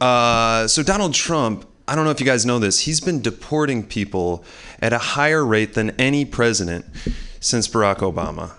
Uh, 0.00 0.66
so, 0.68 0.82
Donald 0.82 1.14
Trump, 1.14 1.66
I 1.88 1.94
don't 1.94 2.04
know 2.04 2.10
if 2.10 2.20
you 2.20 2.26
guys 2.26 2.44
know 2.44 2.58
this, 2.58 2.80
he's 2.80 3.00
been 3.00 3.20
deporting 3.22 3.84
people 3.84 4.44
at 4.80 4.92
a 4.92 4.98
higher 4.98 5.44
rate 5.44 5.74
than 5.74 5.90
any 5.92 6.24
president 6.24 6.84
since 7.42 7.68
Barack 7.68 7.98
Obama. 7.98 8.52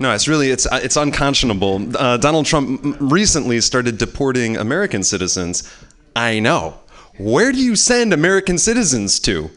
No, 0.00 0.12
it's 0.12 0.28
really 0.28 0.50
it's 0.50 0.66
it's 0.72 0.96
unconscionable. 0.96 1.96
Uh, 1.96 2.18
Donald 2.18 2.46
Trump 2.46 2.96
recently 3.00 3.60
started 3.60 3.98
deporting 3.98 4.56
American 4.56 5.02
citizens. 5.02 5.68
I 6.14 6.38
know. 6.38 6.80
Where 7.18 7.50
do 7.50 7.58
you 7.58 7.74
send 7.74 8.12
American 8.12 8.58
citizens 8.58 9.18
to? 9.20 9.50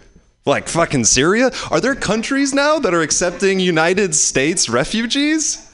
Like 0.45 0.67
fucking 0.67 1.05
Syria? 1.05 1.51
Are 1.69 1.79
there 1.79 1.93
countries 1.93 2.53
now 2.53 2.79
that 2.79 2.93
are 2.93 3.01
accepting 3.01 3.59
United 3.59 4.15
States 4.15 4.67
refugees? 4.67 5.71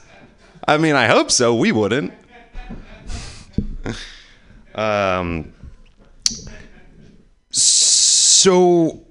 I 0.66 0.76
mean, 0.76 0.94
I 0.94 1.06
hope 1.06 1.30
so. 1.30 1.54
We 1.54 1.72
wouldn't. 1.72 2.12
um. 4.74 5.54
So, 7.50 9.07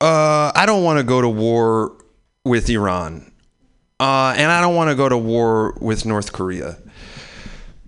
uh, 0.00 0.52
I 0.54 0.64
don't 0.66 0.84
want 0.84 0.98
to 0.98 1.04
go 1.04 1.20
to 1.20 1.28
war 1.28 1.96
with 2.44 2.68
Iran. 2.68 3.30
Uh, 4.00 4.34
and 4.36 4.50
I 4.50 4.60
don't 4.60 4.74
want 4.74 4.90
to 4.90 4.96
go 4.96 5.08
to 5.08 5.16
war 5.16 5.76
with 5.80 6.04
North 6.04 6.32
Korea. 6.32 6.78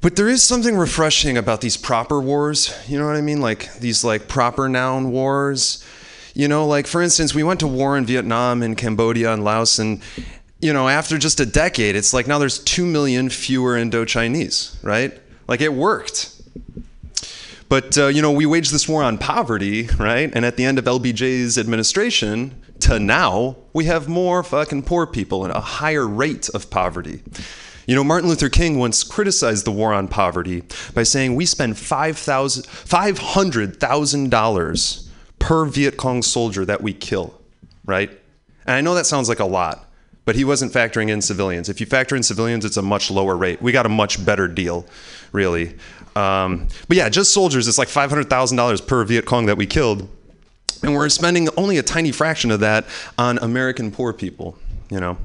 But 0.00 0.16
there 0.16 0.28
is 0.28 0.42
something 0.42 0.76
refreshing 0.76 1.36
about 1.36 1.60
these 1.60 1.76
proper 1.76 2.20
wars. 2.20 2.72
You 2.86 2.98
know 2.98 3.06
what 3.06 3.16
I 3.16 3.20
mean? 3.20 3.40
Like 3.40 3.74
these 3.74 4.04
like 4.04 4.28
proper 4.28 4.68
noun 4.68 5.10
wars. 5.10 5.84
You 6.32 6.48
know, 6.48 6.66
like 6.66 6.86
for 6.86 7.02
instance, 7.02 7.34
we 7.34 7.42
went 7.42 7.60
to 7.60 7.66
war 7.66 7.96
in 7.96 8.06
Vietnam 8.06 8.62
and 8.62 8.76
Cambodia 8.76 9.32
and 9.32 9.42
Laos 9.42 9.78
and 9.78 10.02
you 10.60 10.72
know, 10.72 10.88
after 10.88 11.18
just 11.18 11.38
a 11.40 11.46
decade, 11.46 11.96
it's 11.96 12.14
like 12.14 12.26
now 12.26 12.38
there's 12.38 12.58
2 12.60 12.86
million 12.86 13.28
fewer 13.28 13.76
Indo-Chinese, 13.76 14.78
right? 14.82 15.12
Like 15.48 15.60
it 15.60 15.72
worked. 15.72 16.35
But 17.68 17.98
uh, 17.98 18.06
you 18.06 18.22
know, 18.22 18.30
we 18.30 18.47
waged 18.47 18.72
this 18.72 18.88
war 18.88 19.02
on 19.02 19.18
poverty, 19.18 19.88
right? 19.98 20.30
And 20.34 20.44
at 20.44 20.56
the 20.56 20.64
end 20.64 20.78
of 20.78 20.84
LBJ's 20.84 21.59
administration 21.59 22.62
to 22.80 22.98
now, 22.98 23.56
we 23.72 23.84
have 23.86 24.09
more 24.09 24.43
fucking 24.43 24.82
poor 24.84 25.06
people 25.06 25.44
and 25.44 25.52
a 25.52 25.60
higher 25.60 26.06
rate 26.06 26.48
of 26.51 26.70
poverty. 26.70 27.22
You 27.86 27.94
know, 27.94 28.05
Martin 28.05 28.28
Luther 28.28 28.48
King 28.48 28.78
once 28.78 29.05
criticized 29.05 29.64
the 29.64 29.70
war 29.70 29.94
on 29.94 30.09
poverty 30.09 30.64
by 30.93 31.05
saying 31.05 31.36
we 31.36 31.47
spend 31.47 31.74
$500,000 31.74 32.66
$500,000 32.66 35.09
per 35.38 35.64
Viet 35.66 35.97
Cong 35.97 36.22
soldier 36.22 36.64
that 36.64 36.82
we 36.82 36.93
kill, 36.93 37.40
right? 37.84 38.10
And 38.66 38.74
I 38.74 38.80
know 38.80 38.97
that 38.97 39.06
sounds 39.06 39.28
like 39.28 39.38
a 39.38 39.44
lot, 39.44 39.88
but 40.24 40.34
he 40.34 40.44
wasn't 40.44 40.72
factoring 40.72 41.10
in 41.10 41.22
civilians. 41.22 41.68
If 41.68 41.80
you 41.80 41.86
factor 41.86 42.16
in 42.16 42.24
civilians, 42.24 42.64
it's 42.64 42.76
a 42.76 42.82
much 42.82 43.09
lower 43.10 43.36
rate. 43.36 43.62
We 43.62 43.70
got 43.70 43.86
a 43.86 43.90
much 43.90 44.24
better 44.24 44.48
deal, 44.48 44.84
really. 45.30 45.76
Um, 46.16 46.68
but 46.88 46.97
yeah, 46.97 47.09
just 47.09 47.32
soldiers, 47.32 47.68
it's 47.68 47.78
like 47.78 47.88
$500,000 47.88 48.86
per 48.86 49.05
Viet 49.05 49.26
Cong 49.26 49.47
that 49.47 49.56
we 49.56 49.66
killed. 49.66 50.09
And 50.82 50.94
we're 50.94 51.09
spending 51.09 51.48
only 51.56 51.78
a 51.78 51.82
tiny 51.82 52.12
fraction 52.12 52.51
of 52.51 52.60
that 52.60 52.86
on 53.18 53.38
American 53.38 53.90
poor 53.90 54.12
people, 54.12 54.59
you 54.90 55.01
know. 55.01 55.18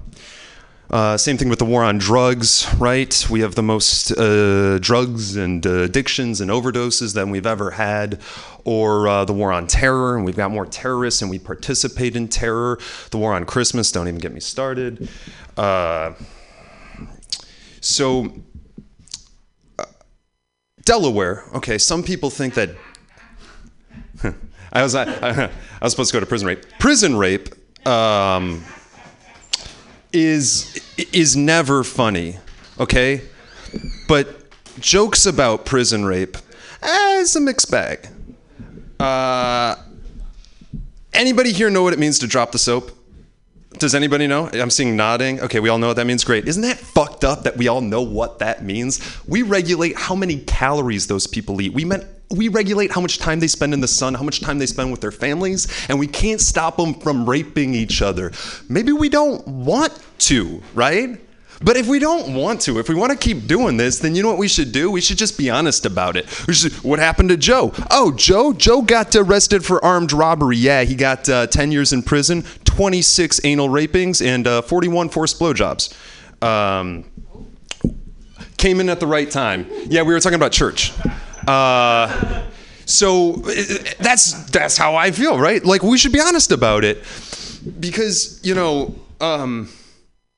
Uh, 0.89 1.15
same 1.15 1.38
thing 1.38 1.47
with 1.47 1.59
the 1.59 1.65
war 1.65 1.84
on 1.84 1.97
drugs, 1.97 2.68
right? 2.77 3.26
We 3.30 3.39
have 3.39 3.55
the 3.55 3.63
most 3.63 4.11
uh, 4.11 4.77
drugs 4.80 5.38
and 5.38 5.65
uh, 5.65 5.84
addictions 5.84 6.41
and 6.41 6.51
overdoses 6.51 7.13
than 7.13 7.30
we've 7.30 7.45
ever 7.45 7.72
had. 7.72 8.19
Or 8.65 9.07
uh, 9.07 9.23
the 9.23 9.31
war 9.31 9.53
on 9.53 9.68
terror, 9.68 10.18
and 10.18 10.26
we've 10.26 10.35
got 10.35 10.51
more 10.51 10.65
terrorists 10.65 11.22
and 11.22 11.31
we 11.31 11.39
participate 11.39 12.18
in 12.18 12.27
terror. 12.27 12.77
The 13.11 13.18
war 13.18 13.34
on 13.34 13.45
Christmas, 13.45 13.91
don't 13.91 14.09
even 14.09 14.19
get 14.19 14.34
me 14.34 14.41
started. 14.41 15.07
Uh, 15.55 16.13
so, 17.80 18.34
Delaware, 20.83 21.43
okay, 21.55 21.77
some 21.77 22.03
people 22.03 22.29
think 22.29 22.53
that. 22.55 22.69
I 24.73 24.83
was, 24.83 24.95
I, 24.95 25.03
I 25.49 25.49
was 25.81 25.91
supposed 25.91 26.11
to 26.11 26.15
go 26.15 26.19
to 26.19 26.25
prison 26.25 26.47
rape. 26.47 26.65
Prison 26.79 27.17
rape. 27.17 27.49
Um, 27.87 28.63
is 30.13 30.79
is 31.13 31.35
never 31.35 31.83
funny, 31.83 32.37
okay? 32.79 33.21
But 34.07 34.51
jokes 34.79 35.25
about 35.25 35.65
prison 35.65 36.05
rape, 36.05 36.37
eh, 36.81 37.21
it's 37.21 37.35
a 37.35 37.41
mixed 37.41 37.71
bag. 37.71 38.07
Uh, 38.99 39.75
anybody 41.13 41.51
here 41.51 41.69
know 41.69 41.83
what 41.83 41.93
it 41.93 41.99
means 41.99 42.19
to 42.19 42.27
drop 42.27 42.51
the 42.51 42.59
soap? 42.59 42.91
Does 43.81 43.95
anybody 43.95 44.27
know? 44.27 44.47
I'm 44.53 44.69
seeing 44.69 44.95
nodding. 44.95 45.41
Okay, 45.41 45.59
we 45.59 45.67
all 45.67 45.79
know 45.79 45.87
what 45.87 45.95
that 45.95 46.05
means. 46.05 46.23
Great. 46.23 46.47
Isn't 46.47 46.61
that 46.61 46.77
fucked 46.77 47.23
up 47.23 47.41
that 47.45 47.57
we 47.57 47.67
all 47.67 47.81
know 47.81 48.03
what 48.03 48.37
that 48.37 48.63
means? 48.63 49.19
We 49.27 49.41
regulate 49.41 49.97
how 49.97 50.13
many 50.13 50.41
calories 50.41 51.07
those 51.07 51.25
people 51.25 51.59
eat. 51.59 51.73
We 51.73 51.83
meant 51.83 52.05
we 52.29 52.47
regulate 52.47 52.91
how 52.91 53.01
much 53.01 53.17
time 53.17 53.39
they 53.39 53.47
spend 53.47 53.73
in 53.73 53.81
the 53.81 53.87
sun, 53.87 54.13
how 54.13 54.21
much 54.21 54.39
time 54.39 54.59
they 54.59 54.67
spend 54.67 54.91
with 54.91 55.01
their 55.01 55.11
families, 55.11 55.67
and 55.89 55.97
we 55.97 56.05
can't 56.05 56.39
stop 56.39 56.77
them 56.77 56.93
from 56.93 57.27
raping 57.27 57.73
each 57.73 58.03
other. 58.03 58.31
Maybe 58.69 58.91
we 58.91 59.09
don't 59.09 59.45
want 59.47 59.99
to, 60.19 60.61
right? 60.75 61.19
But 61.63 61.77
if 61.77 61.87
we 61.87 61.99
don't 61.99 62.33
want 62.33 62.61
to, 62.61 62.79
if 62.79 62.89
we 62.89 62.95
want 62.95 63.11
to 63.11 63.17
keep 63.17 63.45
doing 63.45 63.77
this, 63.77 63.99
then 63.99 64.15
you 64.15 64.23
know 64.23 64.29
what 64.29 64.39
we 64.39 64.47
should 64.47 64.71
do? 64.71 64.89
We 64.89 64.99
should 64.99 65.17
just 65.17 65.37
be 65.37 65.49
honest 65.49 65.85
about 65.85 66.17
it. 66.17 66.27
Should, 66.49 66.73
what 66.83 66.97
happened 66.97 67.29
to 67.29 67.37
Joe? 67.37 67.71
Oh, 67.91 68.11
Joe, 68.11 68.51
Joe 68.51 68.81
got 68.81 69.15
arrested 69.15 69.63
for 69.63 69.83
armed 69.85 70.11
robbery. 70.11 70.57
Yeah, 70.57 70.83
he 70.83 70.95
got 70.95 71.29
uh, 71.29 71.45
10 71.47 71.71
years 71.71 71.93
in 71.93 72.01
prison, 72.01 72.43
26 72.76 73.41
anal 73.43 73.68
rapings, 73.68 74.26
and 74.26 74.48
uh, 74.48 74.61
41 74.61 75.10
forced 75.10 75.38
blowjobs. 75.39 75.93
Um, 76.41 77.03
came 78.57 78.80
in 78.80 78.89
at 78.89 79.02
the 79.02 79.07
right 79.07 79.30
time. 79.30 79.68
Yeah, 79.88 80.03
we 80.03 80.14
were 80.14 80.19
talking 80.22 80.38
about 80.38 80.53
church. 80.53 80.93
Uh, 81.48 82.48
so 82.85 83.34
that's 83.99 84.49
that's 84.52 84.77
how 84.77 84.95
I 84.95 85.11
feel, 85.11 85.38
right? 85.38 85.64
Like 85.65 85.84
we 85.84 85.98
should 85.98 86.14
be 86.14 86.22
honest 86.22 86.52
about 86.52 86.85
it 86.85 87.03
because 87.80 88.39
you 88.41 88.56
know 88.56 88.95
um, 89.19 89.69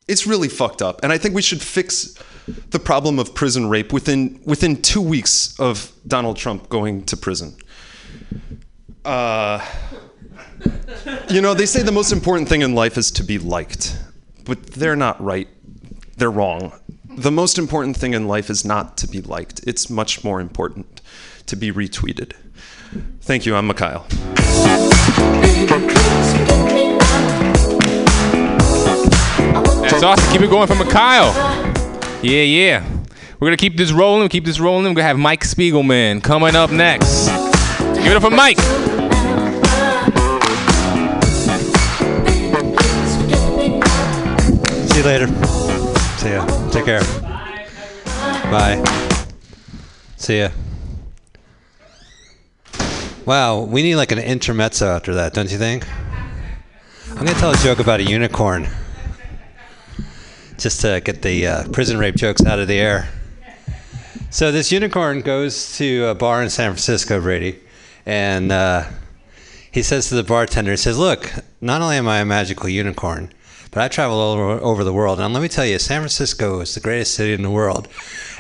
it's 0.08 0.26
really 0.26 0.50
fucked 0.50 0.82
up, 0.82 1.04
and 1.04 1.14
I 1.14 1.20
think 1.20 1.36
we 1.36 1.44
should 1.44 1.62
fix 1.62 2.18
the 2.72 2.80
problem 2.80 3.20
of 3.20 3.36
prison 3.36 3.70
rape 3.70 3.94
within 3.94 4.42
within 4.44 4.82
two 4.82 5.02
weeks 5.02 5.56
of 5.60 5.92
Donald 6.08 6.38
Trump 6.38 6.68
going 6.70 7.04
to 7.06 7.16
prison. 7.16 7.56
Uh, 9.06 9.64
you 11.30 11.42
know, 11.42 11.54
they 11.54 11.66
say 11.66 11.82
the 11.82 11.92
most 11.92 12.12
important 12.12 12.50
thing 12.50 12.62
in 12.62 12.76
life 12.76 12.98
is 12.98 13.12
to 13.12 13.24
be 13.24 13.38
liked, 13.38 13.98
but 14.46 14.66
they're 14.68 14.96
not 14.96 15.22
right. 15.24 15.48
They're 16.18 16.32
wrong. 16.32 16.74
The 17.10 17.32
most 17.32 17.58
important 17.58 17.98
thing 17.98 18.14
in 18.14 18.28
life 18.28 18.50
is 18.50 18.66
not 18.66 18.98
to 18.98 19.08
be 19.08 19.22
liked. 19.22 19.62
It's 19.68 19.90
much 19.90 20.24
more 20.24 20.40
important 20.40 21.02
to 21.48 21.56
be 21.56 21.72
retweeted. 21.72 22.34
Thank 23.22 23.46
you. 23.46 23.56
I'm 23.56 23.68
Mikhail. 23.68 24.06
That's 29.82 30.04
awesome. 30.04 30.32
Keep 30.34 30.42
it 30.42 30.50
going 30.50 30.68
for 30.68 30.76
Mikhail. 30.76 31.34
Yeah, 32.24 32.44
yeah. 32.44 32.90
We're 33.40 33.48
gonna 33.48 33.58
keep 33.58 33.78
this 33.78 33.92
rolling. 33.92 34.30
Keep 34.30 34.46
this 34.46 34.60
rolling. 34.60 34.86
We're 34.86 34.96
gonna 34.96 35.08
have 35.08 35.20
Mike 35.20 35.44
Spiegelman 35.44 36.24
coming 36.24 36.56
up 36.56 36.72
next. 36.72 37.28
Give 37.96 38.08
it 38.08 38.16
up 38.16 38.24
for 38.24 38.30
Mike. 38.30 38.58
See 44.94 45.00
you 45.00 45.06
later. 45.06 45.28
See 46.18 46.30
ya. 46.30 46.70
Take 46.70 46.86
care. 46.86 47.02
Bye. 48.52 48.84
See 50.18 50.38
ya. 50.38 50.50
Wow, 53.26 53.64
we 53.64 53.82
need 53.82 53.96
like 53.96 54.12
an 54.12 54.20
intermezzo 54.20 54.86
after 54.86 55.16
that, 55.16 55.34
don't 55.34 55.52
you 55.52 55.58
think? 55.58 55.88
I'm 57.10 57.26
gonna 57.26 57.34
tell 57.34 57.50
a 57.50 57.58
joke 57.58 57.80
about 57.80 58.02
a 58.02 58.04
unicorn, 58.04 58.68
just 60.60 60.82
to 60.82 61.02
get 61.04 61.24
the 61.24 61.48
uh, 61.48 61.68
prison 61.70 61.98
rape 61.98 62.16
jokes 62.16 62.46
out 62.46 62.60
of 62.60 62.68
the 62.68 62.78
air. 62.78 63.10
So 64.30 64.52
this 64.52 64.72
unicorn 64.72 65.22
goes 65.22 65.76
to 65.78 66.06
a 66.06 66.14
bar 66.14 66.44
in 66.44 66.52
San 66.52 66.70
Francisco, 66.70 67.20
Brady, 67.20 67.60
and 68.06 68.52
uh, 68.52 68.84
he 69.72 69.82
says 69.82 70.10
to 70.10 70.16
the 70.16 70.24
bartender, 70.24 70.70
he 70.70 70.78
says, 70.78 71.00
"Look, 71.00 71.34
not 71.62 71.82
only 71.82 71.96
am 71.96 72.08
I 72.08 72.20
a 72.20 72.26
magical 72.26 72.70
unicorn, 72.70 73.34
but 73.74 73.82
I 73.84 73.88
travel 73.88 74.18
all 74.18 74.38
over, 74.62 74.84
the 74.84 74.94
world, 74.94 75.20
and 75.20 75.34
let 75.34 75.42
me 75.42 75.50
tell 75.50 75.66
you, 75.66 75.80
San 75.80 76.02
Francisco 76.02 76.60
is 76.60 76.76
the 76.76 76.80
greatest 76.80 77.16
city 77.16 77.34
in 77.34 77.42
the 77.42 77.50
world, 77.50 77.88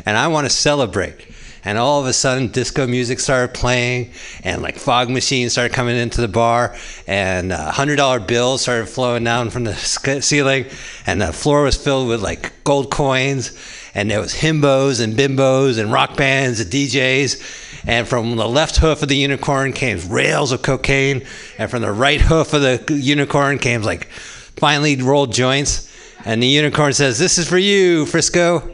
and 0.05 0.17
I 0.17 0.27
want 0.27 0.45
to 0.45 0.49
celebrate." 0.49 1.27
And 1.65 1.77
all 1.77 2.01
of 2.01 2.07
a 2.07 2.13
sudden, 2.13 2.49
disco 2.49 2.85
music 2.87 3.21
started 3.21 3.53
playing, 3.53 4.11
and 4.43 4.61
like 4.61 4.77
fog 4.77 5.09
machines 5.09 5.53
started 5.53 5.73
coming 5.73 5.95
into 5.95 6.19
the 6.19 6.27
bar, 6.27 6.75
and 7.07 7.53
uh, 7.53 7.71
hundred 7.71 7.95
dollar 7.95 8.19
bills 8.19 8.61
started 8.61 8.87
flowing 8.87 9.23
down 9.23 9.49
from 9.49 9.63
the 9.63 9.75
ceiling, 10.21 10.65
and 11.07 11.21
the 11.21 11.31
floor 11.31 11.63
was 11.63 11.77
filled 11.77 12.09
with 12.09 12.21
like 12.21 12.51
gold 12.65 12.91
coins, 12.91 13.57
and 13.95 14.11
there 14.11 14.19
was 14.19 14.33
himbos 14.33 15.01
and 15.01 15.13
bimbos 15.13 15.79
and 15.79 15.91
rock 15.91 16.17
bands 16.17 16.59
and 16.59 16.69
DJs, 16.69 17.81
and 17.87 18.07
from 18.07 18.35
the 18.35 18.47
left 18.47 18.77
hoof 18.77 19.01
of 19.01 19.07
the 19.07 19.17
unicorn 19.17 19.71
came 19.71 19.99
rails 20.09 20.51
of 20.51 20.61
cocaine, 20.61 21.25
and 21.57 21.71
from 21.71 21.81
the 21.81 21.91
right 21.91 22.21
hoof 22.21 22.53
of 22.53 22.61
the 22.61 22.93
unicorn 22.93 23.57
came 23.57 23.81
like 23.83 24.09
finely 24.57 24.95
rolled 24.97 25.33
joints, 25.33 25.89
and 26.25 26.41
the 26.41 26.47
unicorn 26.47 26.93
says, 26.93 27.19
"This 27.19 27.37
is 27.37 27.47
for 27.47 27.57
you, 27.57 28.05
Frisco." 28.05 28.73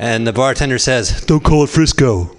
And 0.00 0.26
the 0.26 0.32
bartender 0.32 0.78
says, 0.78 1.20
Don't 1.26 1.44
call 1.44 1.64
it 1.64 1.68
Frisco. 1.68 2.34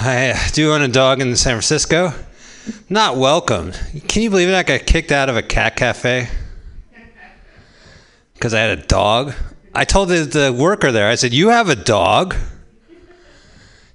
I 0.00 0.50
do 0.52 0.72
own 0.72 0.82
a 0.82 0.88
dog 0.88 1.20
in 1.20 1.34
San 1.34 1.54
Francisco. 1.54 2.12
Not 2.88 3.16
welcome. 3.16 3.72
Can 4.06 4.22
you 4.22 4.30
believe 4.30 4.48
it? 4.48 4.54
I 4.54 4.62
got 4.62 4.86
kicked 4.86 5.10
out 5.10 5.28
of 5.28 5.36
a 5.36 5.42
cat 5.42 5.74
cafe 5.74 6.28
because 8.34 8.54
I 8.54 8.60
had 8.60 8.78
a 8.78 8.82
dog. 8.82 9.34
I 9.74 9.84
told 9.84 10.10
the, 10.10 10.18
the 10.18 10.52
worker 10.52 10.92
there, 10.92 11.08
I 11.08 11.16
said, 11.16 11.34
You 11.34 11.48
have 11.48 11.68
a 11.68 11.74
dog? 11.74 12.36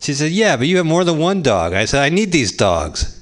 She 0.01 0.15
said, 0.15 0.31
Yeah, 0.31 0.57
but 0.57 0.67
you 0.67 0.77
have 0.77 0.85
more 0.85 1.03
than 1.03 1.19
one 1.19 1.41
dog. 1.41 1.73
I 1.73 1.85
said, 1.85 2.03
I 2.03 2.09
need 2.09 2.31
these 2.31 2.51
dogs. 2.51 3.19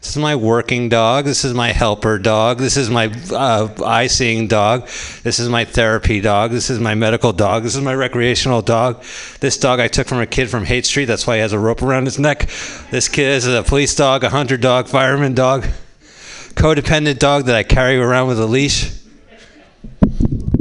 This 0.00 0.14
is 0.14 0.22
my 0.22 0.36
working 0.36 0.88
dog. 0.88 1.24
This 1.24 1.44
is 1.44 1.52
my 1.52 1.72
helper 1.72 2.18
dog. 2.18 2.58
This 2.58 2.76
is 2.76 2.88
my 2.88 3.06
uh, 3.32 3.68
eye 3.84 4.06
seeing 4.06 4.46
dog. 4.46 4.82
This 5.24 5.40
is 5.40 5.48
my 5.48 5.64
therapy 5.64 6.20
dog. 6.20 6.52
This 6.52 6.70
is 6.70 6.78
my 6.78 6.94
medical 6.94 7.32
dog. 7.32 7.64
This 7.64 7.74
is 7.74 7.80
my 7.80 7.94
recreational 7.94 8.62
dog. 8.62 9.02
This 9.40 9.58
dog 9.58 9.80
I 9.80 9.88
took 9.88 10.06
from 10.06 10.20
a 10.20 10.26
kid 10.26 10.48
from 10.48 10.64
Haight 10.64 10.86
Street. 10.86 11.06
That's 11.06 11.26
why 11.26 11.36
he 11.36 11.40
has 11.40 11.52
a 11.52 11.58
rope 11.58 11.82
around 11.82 12.04
his 12.04 12.20
neck. 12.20 12.48
This 12.90 13.08
kid 13.08 13.28
is 13.28 13.48
a 13.48 13.64
police 13.64 13.96
dog, 13.96 14.22
a 14.22 14.28
hunter 14.28 14.56
dog, 14.56 14.86
fireman 14.86 15.34
dog, 15.34 15.66
codependent 16.54 17.18
dog 17.18 17.46
that 17.46 17.56
I 17.56 17.64
carry 17.64 17.96
around 17.96 18.28
with 18.28 18.38
a 18.38 18.46
leash. 18.46 18.92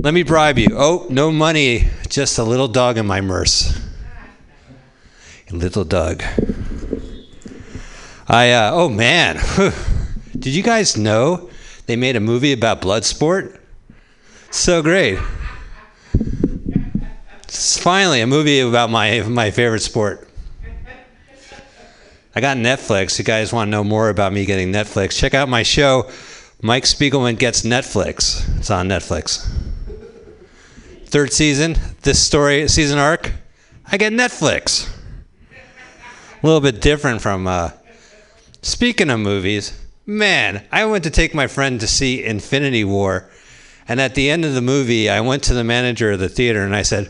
Let 0.02 0.14
me 0.14 0.24
bribe 0.24 0.58
you. 0.58 0.70
Oh, 0.74 1.06
no 1.10 1.30
money, 1.30 1.90
just 2.10 2.40
a 2.40 2.44
little 2.44 2.70
dog 2.70 2.98
in 2.98 3.06
my 3.06 3.22
merce. 3.22 3.85
Little 5.52 5.84
Doug. 5.84 6.24
I 8.28 8.52
uh, 8.52 8.72
oh 8.74 8.90
man, 8.90 9.40
did 10.40 10.56
you 10.56 10.64
guys 10.64 10.98
know 10.98 11.50
they 11.86 11.96
made 11.96 12.16
a 12.16 12.20
movie 12.20 12.52
about 12.52 12.82
blood 12.82 13.06
sport? 13.06 13.62
So 14.50 14.82
great. 14.82 15.20
It's 17.44 17.78
finally 17.78 18.22
a 18.22 18.28
movie 18.28 18.60
about 18.60 18.90
my 18.90 19.22
my 19.22 19.52
favorite 19.52 19.82
sport. 19.82 20.28
I 22.36 22.42
got 22.42 22.58
Netflix. 22.58 23.20
You 23.20 23.24
guys 23.24 23.54
want 23.54 23.68
to 23.68 23.72
know 23.72 23.84
more 23.84 24.10
about 24.10 24.34
me 24.34 24.46
getting 24.46 24.74
Netflix? 24.74 25.18
Check 25.18 25.34
out 25.34 25.48
my 25.48 25.64
show, 25.64 26.10
Mike 26.62 26.84
Spiegelman 26.84 27.38
Gets 27.38 27.62
Netflix. 27.62 28.44
It's 28.58 28.72
on 28.72 28.90
Netflix. 28.90 29.48
Third 31.06 31.32
season, 31.32 31.78
this 32.02 32.22
story 32.22 32.68
season 32.68 32.98
arc, 32.98 33.32
I 33.90 33.98
get 33.98 34.12
Netflix. 34.12 34.92
A 36.46 36.54
little 36.54 36.62
bit 36.62 36.80
different 36.80 37.24
from 37.24 37.48
uh, 37.48 37.72
Speaking 38.62 39.10
of 39.10 39.20
movies, 39.20 39.74
man, 40.06 40.64
I 40.72 40.86
went 40.86 41.04
to 41.06 41.10
take 41.10 41.34
my 41.34 41.48
friend 41.48 41.80
to 41.80 41.88
see 41.88 42.24
Infinity 42.24 42.84
War, 42.84 43.28
and 43.88 44.00
at 44.00 44.14
the 44.14 44.30
end 44.30 44.46
of 44.46 44.54
the 44.54 44.62
movie, 44.62 45.10
I 45.10 45.22
went 45.22 45.42
to 45.46 45.56
the 45.56 45.64
manager 45.64 46.12
of 46.12 46.20
the 46.20 46.30
theater 46.30 46.64
and 46.64 46.76
I 46.76 46.84
said, 46.84 47.10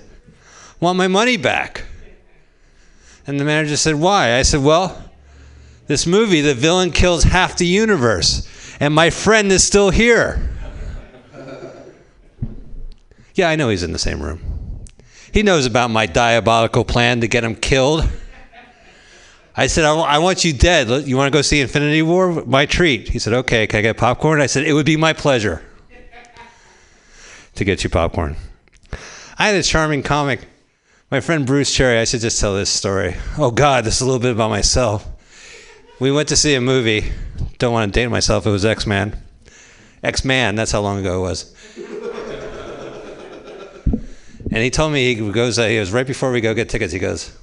"Want 0.79 0.97
my 0.97 1.09
money 1.09 1.35
back?" 1.35 1.83
And 3.27 3.37
the 3.37 3.43
manager 3.43 3.75
said, 3.75 3.95
Why? 3.95 4.37
I 4.37 4.43
said, 4.43 4.61
Well, 4.61 5.03
this 5.87 6.07
movie, 6.07 6.39
the 6.39 6.53
villain 6.53 6.91
kills 6.91 7.23
half 7.23 7.57
the 7.57 7.67
universe, 7.67 8.47
and 8.79 8.93
my 8.93 9.09
friend 9.09 9.51
is 9.51 9.65
still 9.65 9.89
here. 9.89 10.49
Yeah, 13.33 13.49
I 13.49 13.57
know 13.57 13.67
he's 13.67 13.83
in 13.83 13.91
the 13.91 13.99
same 13.99 14.21
room. 14.21 14.85
He 15.33 15.43
knows 15.43 15.65
about 15.65 15.91
my 15.91 16.05
diabolical 16.05 16.85
plan 16.85 17.19
to 17.19 17.27
get 17.27 17.43
him 17.43 17.57
killed. 17.57 18.07
I 19.57 19.67
said, 19.67 19.85
I, 19.85 20.17
want 20.17 20.43
you 20.43 20.51
dead. 20.51 21.07
You 21.07 21.15
want 21.15 21.31
to 21.31 21.37
go 21.37 21.41
see 21.41 21.61
Infinity 21.61 22.01
War? 22.01 22.43
My 22.45 22.65
treat. 22.65 23.07
He 23.07 23.19
said, 23.19 23.33
Okay, 23.33 23.67
can 23.67 23.79
I 23.79 23.81
get 23.81 23.97
popcorn? 23.97 24.41
I 24.41 24.47
said, 24.47 24.65
It 24.65 24.73
would 24.73 24.85
be 24.85 24.97
my 24.97 25.13
pleasure 25.13 25.63
to 27.55 27.63
get 27.63 27.83
you 27.83 27.89
popcorn. 27.89 28.35
I 29.37 29.47
had 29.47 29.55
a 29.55 29.63
charming 29.63 30.03
comic. 30.03 30.41
My 31.09 31.21
friend 31.21 31.45
Bruce 31.45 31.73
Cherry, 31.73 31.99
I 31.99 32.03
should 32.03 32.19
just 32.19 32.39
tell 32.41 32.55
this 32.55 32.69
story. 32.69 33.15
Oh, 33.37 33.51
God, 33.51 33.85
this 33.85 33.95
is 33.95 34.01
a 34.01 34.05
little 34.05 34.19
bit 34.19 34.31
about 34.31 34.49
myself. 34.49 35.07
We 35.99 36.11
went 36.11 36.27
to 36.29 36.35
see 36.35 36.55
a 36.55 36.61
movie. 36.61 37.11
Don't 37.57 37.71
want 37.71 37.93
to 37.93 37.99
date 37.99 38.07
myself. 38.07 38.45
It 38.45 38.49
was 38.49 38.65
X 38.65 38.85
Man. 38.85 39.17
X 40.03 40.25
Man, 40.25 40.55
that's 40.55 40.71
how 40.71 40.81
long 40.81 40.99
ago 40.99 41.19
it 41.19 41.21
was. 41.21 41.55
And 44.51 44.63
he 44.63 44.69
told 44.69 44.93
me 44.93 45.13
he 45.13 45.31
goes. 45.31 45.59
Uh, 45.59 45.67
he 45.67 45.75
goes 45.75 45.91
right 45.91 46.07
before 46.07 46.31
we 46.31 46.41
go 46.41 46.53
get 46.53 46.69
tickets. 46.69 46.93
He 46.93 46.99
goes, 46.99 47.37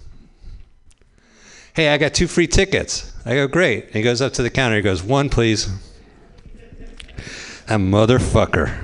"Hey, 1.74 1.88
I 1.88 1.98
got 1.98 2.14
two 2.14 2.26
free 2.26 2.46
tickets." 2.46 3.12
I 3.24 3.34
go, 3.34 3.46
"Great." 3.46 3.86
And 3.86 3.94
he 3.94 4.02
goes 4.02 4.20
up 4.20 4.32
to 4.34 4.42
the 4.42 4.50
counter. 4.50 4.76
He 4.76 4.82
goes, 4.82 5.02
"One, 5.02 5.28
please." 5.28 5.68
That 7.66 7.78
motherfucker. 7.78 8.76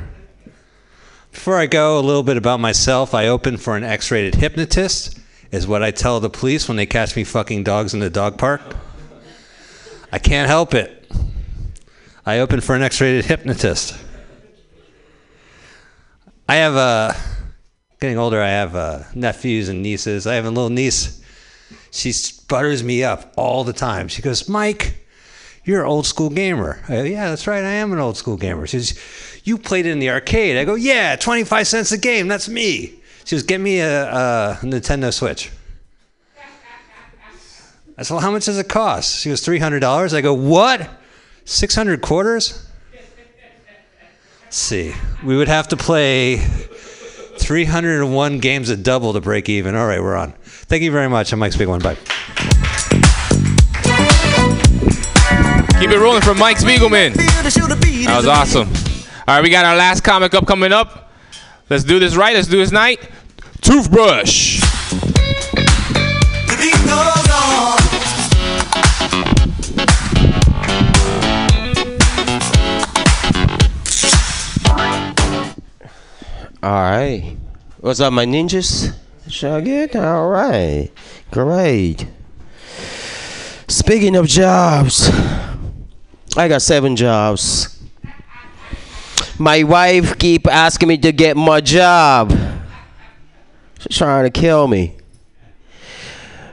Before 1.32 1.58
I 1.58 1.66
go, 1.66 1.98
a 1.98 2.00
little 2.00 2.22
bit 2.22 2.36
about 2.36 2.60
myself. 2.60 3.14
I 3.14 3.28
open 3.28 3.56
for 3.56 3.76
an 3.76 3.84
X-rated 3.84 4.36
hypnotist. 4.36 5.18
Is 5.50 5.66
what 5.66 5.82
I 5.82 5.90
tell 5.90 6.20
the 6.20 6.28
police 6.28 6.68
when 6.68 6.76
they 6.76 6.84
catch 6.84 7.16
me 7.16 7.24
fucking 7.24 7.64
dogs 7.64 7.94
in 7.94 8.00
the 8.00 8.10
dog 8.10 8.36
park. 8.36 8.60
I 10.12 10.18
can't 10.18 10.48
help 10.48 10.74
it. 10.74 11.10
I 12.26 12.40
open 12.40 12.60
for 12.60 12.74
an 12.74 12.82
X-rated 12.82 13.24
hypnotist. 13.24 13.96
I 16.48 16.56
have 16.56 16.74
a 16.74 17.16
getting 18.00 18.18
older. 18.18 18.42
I 18.42 18.48
have 18.48 18.74
uh, 18.74 19.02
nephews 19.14 19.68
and 19.68 19.82
nieces. 19.82 20.26
I 20.26 20.34
have 20.34 20.44
a 20.44 20.50
little 20.50 20.70
niece. 20.70 21.22
She 21.90 22.12
butters 22.48 22.82
me 22.82 23.02
up 23.02 23.32
all 23.36 23.64
the 23.64 23.72
time. 23.72 24.08
She 24.08 24.22
goes, 24.22 24.48
"Mike, 24.48 24.94
you're 25.64 25.82
an 25.82 25.88
old 25.88 26.06
school 26.06 26.30
gamer." 26.30 26.80
I 26.88 26.96
go, 26.96 27.02
"Yeah, 27.02 27.30
that's 27.30 27.46
right. 27.46 27.64
I 27.64 27.72
am 27.72 27.92
an 27.92 27.98
old 27.98 28.16
school 28.16 28.36
gamer." 28.36 28.66
She 28.66 28.80
says, 28.80 28.98
"You 29.44 29.58
played 29.58 29.86
in 29.86 29.98
the 29.98 30.10
arcade." 30.10 30.56
I 30.56 30.64
go, 30.64 30.74
"Yeah, 30.74 31.16
25 31.16 31.66
cents 31.66 31.92
a 31.92 31.98
game. 31.98 32.28
That's 32.28 32.48
me." 32.48 32.94
She 33.24 33.36
goes, 33.36 33.42
"Get 33.42 33.60
me 33.60 33.80
a, 33.80 34.10
a 34.10 34.58
Nintendo 34.62 35.12
Switch." 35.12 35.50
I 37.98 38.02
said, 38.02 38.14
"Well, 38.14 38.22
how 38.22 38.30
much 38.30 38.44
does 38.44 38.58
it 38.58 38.68
cost?" 38.68 39.20
She 39.20 39.28
goes, 39.28 39.44
$300. 39.44 40.14
I 40.14 40.20
go, 40.20 40.32
"What? 40.32 40.88
600 41.44 42.00
quarters?" 42.00 42.64
Let's 44.44 44.56
see. 44.56 44.94
We 45.22 45.36
would 45.36 45.48
have 45.48 45.68
to 45.68 45.76
play 45.76 46.36
301 47.38 48.38
games 48.38 48.70
at 48.70 48.82
double 48.82 49.12
to 49.12 49.20
break 49.20 49.48
even. 49.48 49.74
All 49.74 49.86
right, 49.86 50.02
we're 50.02 50.16
on. 50.16 50.32
Thank 50.42 50.82
you 50.82 50.90
very 50.90 51.08
much. 51.08 51.32
I'm 51.32 51.38
Mike 51.38 51.56
Big 51.56 51.68
One. 51.68 51.80
Bye. 51.80 51.96
Keep 55.80 55.90
it 55.90 55.98
rolling 55.98 56.22
from 56.22 56.38
Mike 56.38 56.58
Spiegelman. 56.58 57.14
That 58.06 58.16
was 58.16 58.26
awesome. 58.26 58.68
All 59.28 59.36
right, 59.36 59.42
we 59.42 59.50
got 59.50 59.64
our 59.64 59.76
last 59.76 60.02
comic 60.02 60.34
up 60.34 60.46
coming 60.46 60.72
up. 60.72 61.12
Let's 61.70 61.84
do 61.84 61.98
this 61.98 62.16
right. 62.16 62.34
Let's 62.34 62.48
do 62.48 62.58
this 62.58 62.72
night. 62.72 63.08
Toothbrush. 63.60 64.60
All 76.60 76.72
right. 76.72 77.36
What's 77.78 78.00
up, 78.00 78.12
my 78.12 78.26
ninjas? 78.26 78.92
Shall 79.28 79.62
good? 79.62 79.94
All 79.94 80.28
right. 80.28 80.90
Great. 81.30 82.04
Speaking 83.68 84.16
of 84.16 84.26
jobs, 84.26 85.08
I 86.36 86.48
got 86.48 86.60
seven 86.60 86.96
jobs. 86.96 87.80
My 89.38 89.62
wife 89.62 90.18
keep 90.18 90.48
asking 90.48 90.88
me 90.88 90.98
to 90.98 91.12
get 91.12 91.36
more 91.36 91.60
job. 91.60 92.36
She's 93.78 93.96
trying 93.96 94.24
to 94.24 94.30
kill 94.30 94.66
me. 94.66 94.96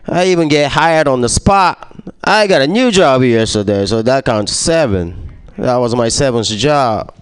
I 0.07 0.27
even 0.27 0.49
get 0.49 0.71
hired 0.71 1.07
on 1.07 1.21
the 1.21 1.29
spot. 1.29 1.95
I 2.23 2.45
got 2.45 2.61
a 2.61 2.67
new 2.67 2.91
job 2.91 3.23
yesterday, 3.23 3.87
so 3.87 4.03
that 4.03 4.23
counts 4.23 4.53
seven. 4.53 5.33
That 5.57 5.77
was 5.77 5.95
my 5.95 6.09
seventh 6.09 6.45
job. 6.49 7.14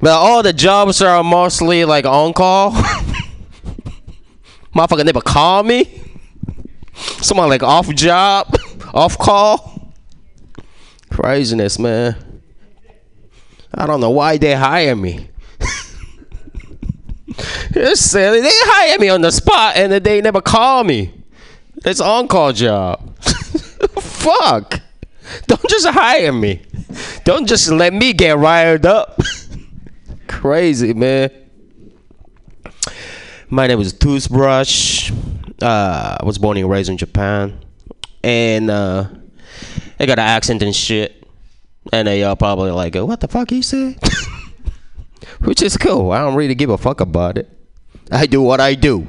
But 0.00 0.12
all 0.12 0.42
the 0.42 0.52
jobs 0.52 1.02
are 1.02 1.22
mostly 1.22 1.84
like 1.84 2.06
on 2.06 2.32
call. 2.32 2.72
Motherfucker 4.74 5.04
never 5.04 5.20
call 5.20 5.62
me. 5.62 6.02
Someone 6.94 7.48
like 7.48 7.62
off 7.62 7.92
job, 7.94 8.56
off 8.94 9.18
call. 9.18 9.92
Craziness, 11.10 11.78
man. 11.78 12.16
I 13.74 13.86
don't 13.86 14.00
know 14.00 14.10
why 14.10 14.38
they 14.38 14.54
hire 14.54 14.96
me. 14.96 15.28
it's 17.36 18.00
silly. 18.00 18.40
They 18.40 18.50
hire 18.50 18.98
me 18.98 19.08
on 19.10 19.20
the 19.20 19.30
spot 19.30 19.76
and 19.76 19.92
then 19.92 20.02
they 20.02 20.20
never 20.20 20.40
call 20.40 20.84
me. 20.84 21.12
It's 21.84 22.00
on 22.00 22.28
call 22.28 22.52
job. 22.52 23.18
Fuck. 24.00 24.80
Don't 25.46 25.68
just 25.68 25.86
hire 25.86 26.32
me. 26.32 26.62
Don't 27.24 27.46
just 27.46 27.70
let 27.70 27.92
me 27.92 28.12
get 28.12 28.38
riled 28.38 28.86
up. 28.86 29.20
Crazy, 30.30 30.94
man. 30.94 31.28
My 33.50 33.66
name 33.66 33.80
is 33.80 33.92
Toothbrush. 33.92 35.10
Uh, 35.60 36.16
I 36.20 36.24
was 36.24 36.38
born 36.38 36.56
and 36.56 36.70
raised 36.70 36.88
in 36.88 36.96
Japan. 36.96 37.58
And 38.22 38.70
uh, 38.70 39.08
I 39.98 40.06
got 40.06 40.20
an 40.20 40.24
accent 40.26 40.62
and 40.62 40.74
shit. 40.74 41.26
And 41.92 42.06
they 42.06 42.22
all 42.22 42.36
probably 42.36 42.70
like, 42.70 42.94
what 42.94 43.20
the 43.20 43.26
fuck 43.26 43.50
he 43.50 43.60
said? 43.60 43.98
Which 45.40 45.62
is 45.62 45.76
cool. 45.76 46.12
I 46.12 46.20
don't 46.20 46.36
really 46.36 46.54
give 46.54 46.70
a 46.70 46.78
fuck 46.78 47.00
about 47.00 47.36
it. 47.36 47.50
I 48.10 48.26
do 48.26 48.40
what 48.40 48.60
I 48.60 48.74
do. 48.76 49.08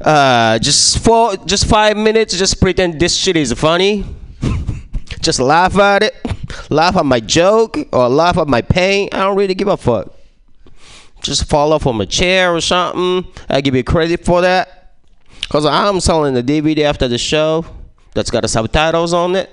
Uh, 0.00 0.58
just 0.58 0.98
for 0.98 1.36
just 1.46 1.66
five 1.66 1.96
minutes, 1.96 2.36
just 2.36 2.60
pretend 2.60 2.98
this 2.98 3.14
shit 3.14 3.36
is 3.36 3.52
funny. 3.52 4.04
just 5.20 5.38
laugh 5.38 5.78
at 5.78 6.02
it, 6.02 6.16
laugh 6.70 6.96
at 6.96 7.06
my 7.06 7.20
joke, 7.20 7.78
or 7.92 8.08
laugh 8.08 8.38
at 8.38 8.48
my 8.48 8.62
pain. 8.62 9.08
I 9.12 9.18
don't 9.18 9.36
really 9.36 9.54
give 9.54 9.68
a 9.68 9.76
fuck. 9.76 10.14
Just 11.22 11.48
fall 11.48 11.72
off 11.72 11.82
from 11.82 12.00
a 12.00 12.06
chair 12.06 12.54
or 12.54 12.60
something. 12.60 13.30
I 13.48 13.60
give 13.60 13.74
you 13.74 13.84
credit 13.84 14.24
for 14.24 14.40
that. 14.40 14.94
Cause 15.48 15.66
I'm 15.66 16.00
selling 16.00 16.34
the 16.34 16.42
DVD 16.42 16.84
after 16.84 17.08
the 17.08 17.18
show 17.18 17.66
that's 18.14 18.30
got 18.30 18.42
the 18.42 18.48
subtitles 18.48 19.12
on 19.12 19.36
it. 19.36 19.50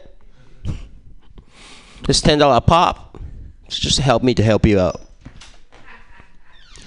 It's 2.08 2.22
ten 2.22 2.40
dollar 2.40 2.62
pop. 2.62 3.20
It's 3.66 3.78
just 3.78 4.00
help 4.00 4.24
me 4.24 4.34
to 4.36 4.44
help 4.44 4.66
you 4.66 4.80
out. 4.80 5.02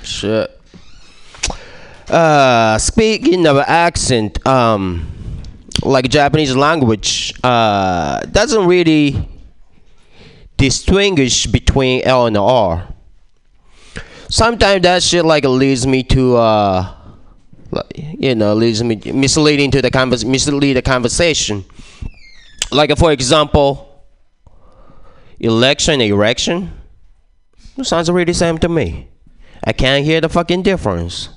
Shit. 0.03 0.51
Uh, 2.09 2.77
speaking 2.79 3.47
of 3.47 3.59
accent, 3.59 4.45
um, 4.47 5.07
like 5.83 6.09
Japanese 6.09 6.57
language, 6.57 7.33
uh, 7.45 8.21
doesn't 8.21 8.67
really 8.67 9.29
distinguish 10.63 11.47
between 11.47 12.03
L 12.05 12.27
and 12.27 12.37
R. 12.37 12.87
Sometimes 14.29 14.83
that 14.83 15.03
shit 15.03 15.25
like 15.25 15.45
leads 15.45 15.87
me 15.87 16.05
to 16.05 16.37
uh, 16.37 16.95
you 18.19 18.35
know, 18.37 18.55
leads 18.55 18.83
me 18.83 19.01
misleading 19.13 19.73
to 19.73 19.83
the 19.83 19.91
convers 19.91 20.25
mislead 20.25 20.75
the 20.75 20.83
conversation. 20.83 21.65
Like 22.71 22.97
for 22.97 23.11
example, 23.11 24.05
election, 25.41 26.01
erection. 26.01 26.71
It 27.77 27.85
sounds 27.85 28.11
really 28.11 28.33
same 28.33 28.59
to 28.59 28.69
me. 28.69 29.09
I 29.65 29.73
can't 29.73 30.05
hear 30.05 30.21
the 30.21 30.29
fucking 30.29 30.63
difference. 30.63 31.29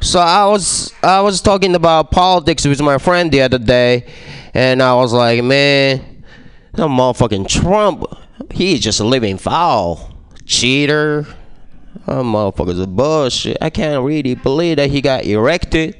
So 0.00 0.18
I 0.20 0.46
was 0.46 0.94
I 1.02 1.20
was 1.20 1.42
talking 1.42 1.74
about 1.74 2.10
politics 2.10 2.64
with 2.66 2.80
my 2.80 2.96
friend 2.96 3.30
the 3.30 3.42
other 3.42 3.58
day, 3.58 4.06
and 4.54 4.82
I 4.82 4.94
was 4.94 5.12
like, 5.12 5.42
man, 5.44 6.24
that 6.72 6.86
motherfucking 6.86 7.48
Trump, 7.48 8.04
he's 8.52 8.80
just 8.80 9.00
a 9.00 9.04
living 9.04 9.38
foul, 9.38 10.14
cheater. 10.44 11.26
That 12.06 12.22
motherfucker's 12.22 12.78
a 12.78 12.86
bullshit. 12.86 13.56
I 13.60 13.70
can't 13.70 14.04
really 14.04 14.34
believe 14.34 14.76
that 14.76 14.90
he 14.90 15.00
got 15.00 15.24
erected. 15.24 15.96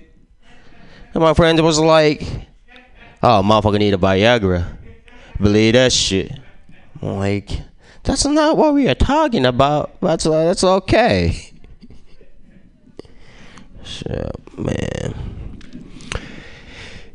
And 1.14 1.22
my 1.22 1.34
friend 1.34 1.58
was 1.60 1.78
like, 1.78 2.22
oh, 3.22 3.42
motherfucker 3.42 3.78
need 3.78 3.94
a 3.94 3.98
Viagra. 3.98 4.76
Believe 5.40 5.74
that 5.74 5.92
shit. 5.92 6.32
I'm 7.02 7.16
like, 7.16 7.50
that's 8.02 8.24
not 8.24 8.56
what 8.56 8.74
we 8.74 8.88
are 8.88 8.94
talking 8.94 9.44
about. 9.46 10.00
That's 10.00 10.24
that's 10.24 10.62
okay. 10.62 11.52
Shit, 13.84 14.58
man. 14.58 15.14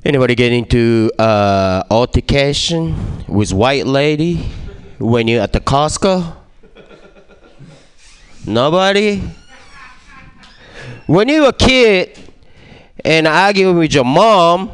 Anybody 0.03 0.35
get 0.35 0.51
into 0.51 1.11
uh, 1.19 1.83
altercation 1.89 3.25
with 3.27 3.53
white 3.53 3.85
lady 3.85 4.51
when 5.01 5.27
you're 5.27 5.41
at 5.41 5.53
the 5.53 5.59
Costco? 5.59 6.35
Nobody. 8.45 9.21
When 11.07 11.27
you 11.29 11.45
a 11.45 11.53
kid 11.53 12.17
and 13.03 13.27
arguing 13.27 13.77
with 13.77 13.93
your 13.93 14.05
mom 14.05 14.71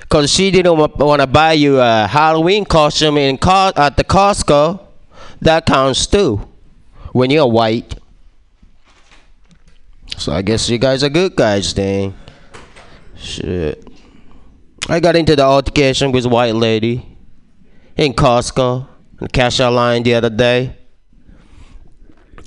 because 0.00 0.32
she 0.32 0.50
didn't 0.50 0.76
want 0.76 1.20
to 1.20 1.26
buy 1.26 1.52
you 1.52 1.80
a 1.80 2.06
Halloween 2.06 2.64
costume 2.64 3.16
in 3.16 3.38
Co- 3.38 3.72
at 3.76 3.96
the 3.96 4.04
Costco, 4.04 4.80
that 5.40 5.66
counts 5.66 6.06
too. 6.06 6.46
When 7.12 7.30
you're 7.30 7.46
white. 7.46 7.96
So 10.16 10.32
I 10.32 10.42
guess 10.42 10.68
you 10.68 10.78
guys 10.78 11.02
are 11.02 11.08
good 11.08 11.34
guys 11.34 11.72
then. 11.74 12.14
Shit. 13.16 13.86
I 14.88 15.00
got 15.00 15.16
into 15.16 15.36
the 15.36 15.42
altercation 15.42 16.12
with 16.12 16.26
white 16.26 16.54
lady 16.54 17.06
in 17.96 18.12
Costco, 18.12 18.88
the 19.20 19.28
cashier 19.28 19.70
line 19.70 20.02
the 20.02 20.14
other 20.14 20.30
day. 20.30 20.76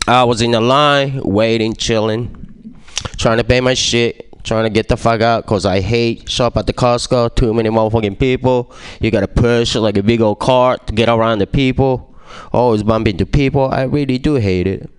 I 0.07 0.23
was 0.25 0.41
in 0.41 0.51
the 0.51 0.59
line, 0.59 1.21
waiting, 1.23 1.75
chilling, 1.75 2.75
trying 3.17 3.37
to 3.37 3.43
pay 3.43 3.61
my 3.61 3.73
shit, 3.73 4.43
trying 4.43 4.65
to 4.65 4.69
get 4.69 4.89
the 4.89 4.97
fuck 4.97 5.21
out, 5.21 5.45
cause 5.45 5.65
I 5.65 5.79
hate 5.79 6.29
shop 6.29 6.57
at 6.57 6.67
the 6.67 6.73
Costco. 6.73 7.35
Too 7.35 7.53
many 7.53 7.69
motherfucking 7.69 8.19
people. 8.19 8.73
You 8.99 9.11
gotta 9.11 9.27
push 9.27 9.75
like 9.75 9.97
a 9.97 10.03
big 10.03 10.19
old 10.19 10.39
cart 10.39 10.87
to 10.87 10.93
get 10.93 11.07
around 11.07 11.39
the 11.39 11.47
people. 11.47 12.15
Always 12.51 12.83
bump 12.83 13.07
into 13.07 13.25
people. 13.25 13.69
I 13.71 13.83
really 13.83 14.17
do 14.17 14.35
hate 14.35 14.67
it. 14.67 14.89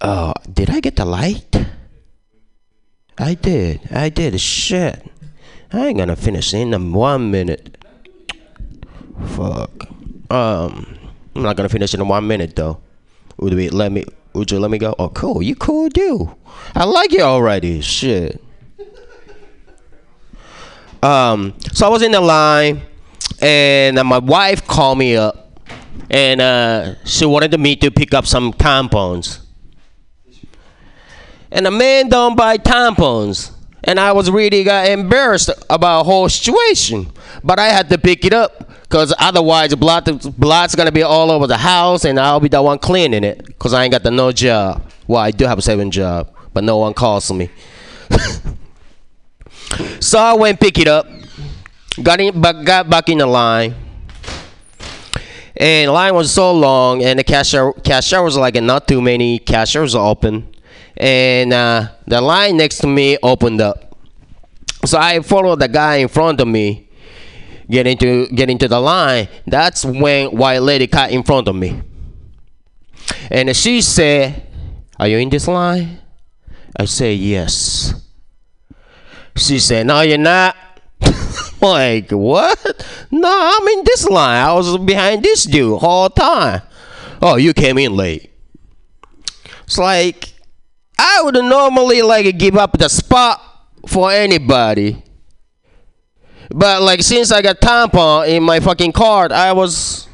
Oh, 0.00 0.32
did 0.52 0.70
I 0.70 0.80
get 0.80 0.96
the 0.96 1.04
light? 1.04 1.54
I 3.16 3.34
did. 3.34 3.80
I 3.92 4.08
did. 4.08 4.40
Shit. 4.40 5.10
I 5.72 5.88
ain't 5.88 5.98
gonna 5.98 6.16
finish 6.16 6.52
in 6.52 6.92
one 6.92 7.30
minute. 7.30 7.83
Fuck. 9.36 9.88
Um, 10.30 10.98
I'm 11.34 11.42
not 11.42 11.56
gonna 11.56 11.68
finish 11.68 11.94
in 11.94 12.06
one 12.06 12.26
minute 12.26 12.56
though. 12.56 12.80
Would 13.38 13.54
we 13.54 13.68
let 13.68 13.92
me? 13.92 14.04
Would 14.34 14.50
you 14.50 14.58
let 14.58 14.70
me 14.70 14.78
go? 14.78 14.94
Oh, 14.98 15.08
cool. 15.08 15.42
You 15.42 15.54
cool 15.54 15.88
dude. 15.88 16.28
I 16.74 16.84
like 16.84 17.12
you 17.12 17.22
already. 17.22 17.80
Shit. 17.80 18.42
Um, 21.02 21.54
so 21.72 21.86
I 21.86 21.90
was 21.90 22.02
in 22.02 22.12
the 22.12 22.20
line, 22.20 22.80
and 23.40 23.96
my 24.08 24.18
wife 24.18 24.66
called 24.66 24.98
me 24.98 25.16
up, 25.16 25.60
and 26.10 26.40
uh, 26.40 26.94
she 27.04 27.26
wanted 27.26 27.58
me 27.60 27.76
to 27.76 27.90
pick 27.90 28.14
up 28.14 28.26
some 28.26 28.52
tampons. 28.54 29.40
And 31.54 31.66
the 31.66 31.70
man 31.70 32.08
don't 32.08 32.36
buy 32.36 32.58
tampons. 32.58 33.52
And 33.84 34.00
I 34.00 34.12
was 34.12 34.30
really 34.30 34.64
got 34.64 34.88
embarrassed 34.88 35.50
about 35.70 36.04
whole 36.04 36.28
situation. 36.28 37.12
But 37.44 37.58
I 37.58 37.66
had 37.66 37.88
to 37.90 37.98
pick 37.98 38.24
it 38.24 38.32
up 38.32 38.70
because 38.94 39.12
otherwise 39.18 39.74
blood, 39.74 40.04
blood's 40.38 40.76
to 40.76 40.92
be 40.92 41.02
all 41.02 41.32
over 41.32 41.48
the 41.48 41.56
house 41.56 42.04
and 42.04 42.16
I'll 42.16 42.38
be 42.38 42.46
the 42.46 42.62
one 42.62 42.78
cleaning 42.78 43.24
it 43.24 43.44
because 43.44 43.74
I 43.74 43.82
ain't 43.82 43.90
got 43.90 44.04
the 44.04 44.12
no 44.12 44.30
job. 44.30 44.88
Well, 45.08 45.20
I 45.20 45.32
do 45.32 45.46
have 45.46 45.58
a 45.58 45.62
seven 45.62 45.90
job, 45.90 46.32
but 46.52 46.62
no 46.62 46.76
one 46.76 46.94
calls 46.94 47.32
me. 47.32 47.50
so 49.98 50.20
I 50.20 50.34
went 50.34 50.60
pick 50.60 50.78
it 50.78 50.86
up, 50.86 51.08
got, 52.04 52.20
in, 52.20 52.40
but 52.40 52.62
got 52.64 52.88
back 52.88 53.08
in 53.08 53.18
the 53.18 53.26
line. 53.26 53.74
And 55.56 55.88
the 55.88 55.92
line 55.92 56.14
was 56.14 56.32
so 56.32 56.52
long, 56.52 57.02
and 57.02 57.18
the 57.18 57.24
cashier 57.24 57.72
cashier 57.72 58.22
was 58.22 58.36
like 58.36 58.54
not 58.62 58.86
too 58.86 59.02
many 59.02 59.40
cashiers 59.40 59.96
open 59.96 60.54
and 60.96 61.52
uh, 61.52 61.88
the 62.06 62.20
line 62.20 62.56
next 62.56 62.78
to 62.78 62.86
me 62.86 63.18
opened 63.24 63.60
up. 63.60 63.96
So 64.84 64.98
I 64.98 65.18
followed 65.18 65.58
the 65.58 65.66
guy 65.66 65.96
in 65.96 66.06
front 66.06 66.40
of 66.40 66.46
me, 66.46 66.83
get 67.70 67.86
into 67.86 68.26
get 68.28 68.50
into 68.50 68.68
the 68.68 68.80
line. 68.80 69.28
That's 69.46 69.84
when 69.84 70.36
white 70.36 70.62
lady 70.62 70.86
cut 70.86 71.10
in 71.10 71.22
front 71.22 71.48
of 71.48 71.56
me, 71.56 71.82
and 73.30 73.54
she 73.56 73.80
said, 73.80 74.46
"Are 74.98 75.08
you 75.08 75.18
in 75.18 75.30
this 75.30 75.48
line?" 75.48 76.00
I 76.76 76.84
said, 76.86 77.18
"Yes." 77.18 77.94
She 79.36 79.58
said, 79.58 79.86
"No, 79.86 80.00
you're 80.00 80.18
not." 80.18 80.56
like 81.60 82.10
what? 82.10 82.58
No, 83.10 83.28
I'm 83.28 83.68
in 83.68 83.84
this 83.84 84.08
line. 84.08 84.46
I 84.46 84.52
was 84.52 84.78
behind 84.78 85.22
this 85.22 85.44
dude 85.44 85.78
all 85.82 86.08
time. 86.08 86.62
Oh, 87.20 87.36
you 87.36 87.52
came 87.52 87.78
in 87.78 87.96
late. 87.96 88.30
It's 89.64 89.78
like 89.78 90.34
I 90.98 91.22
would 91.22 91.34
normally 91.34 92.02
like 92.02 92.38
give 92.38 92.56
up 92.56 92.78
the 92.78 92.88
spot 92.88 93.40
for 93.86 94.10
anybody. 94.10 95.02
But 96.50 96.82
like 96.82 97.02
since 97.02 97.32
I 97.32 97.42
got 97.42 97.60
tampon 97.60 98.28
in 98.28 98.42
my 98.42 98.60
fucking 98.60 98.92
card, 98.92 99.32
I 99.32 99.52
was 99.52 100.08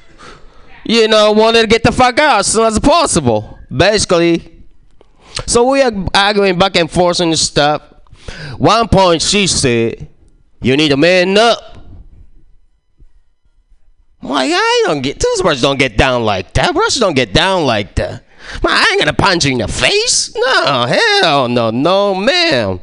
you 0.91 1.07
know, 1.07 1.31
wanted 1.31 1.63
to 1.63 1.67
get 1.69 1.85
the 1.85 1.93
fuck 1.93 2.19
out 2.19 2.41
as 2.41 2.49
soon 2.49 2.65
as 2.67 2.79
possible. 2.79 3.59
Basically. 3.75 4.65
So 5.47 5.71
we 5.71 5.83
are 5.83 5.93
arguing 6.13 6.59
back 6.59 6.75
and 6.75 6.91
forth 6.91 7.21
and 7.21 7.39
stuff. 7.39 7.83
One 8.59 8.89
point 8.89 9.23
she 9.23 9.47
said, 9.47 10.09
You 10.61 10.77
need 10.77 10.89
to 10.89 10.97
man 10.97 11.39
up. 11.39 11.79
Like, 14.23 14.51
I 14.53 14.83
don't 14.87 15.01
get 15.01 15.19
toothbrush 15.21 15.63
don't 15.63 15.79
get 15.79 15.97
down 15.97 16.25
like 16.25 16.53
that. 16.55 16.75
Brush 16.75 16.97
don't 16.97 17.15
get 17.15 17.33
down 17.33 17.65
like 17.65 17.95
that. 17.95 18.25
Man, 18.63 18.73
I 18.73 18.87
ain't 18.91 19.01
gonna 19.01 19.13
punch 19.13 19.45
you 19.45 19.53
in 19.53 19.59
the 19.59 19.69
face. 19.69 20.35
No, 20.35 20.87
hell 20.87 21.49
no, 21.49 21.71
no, 21.71 22.15
ma'am. 22.15 22.81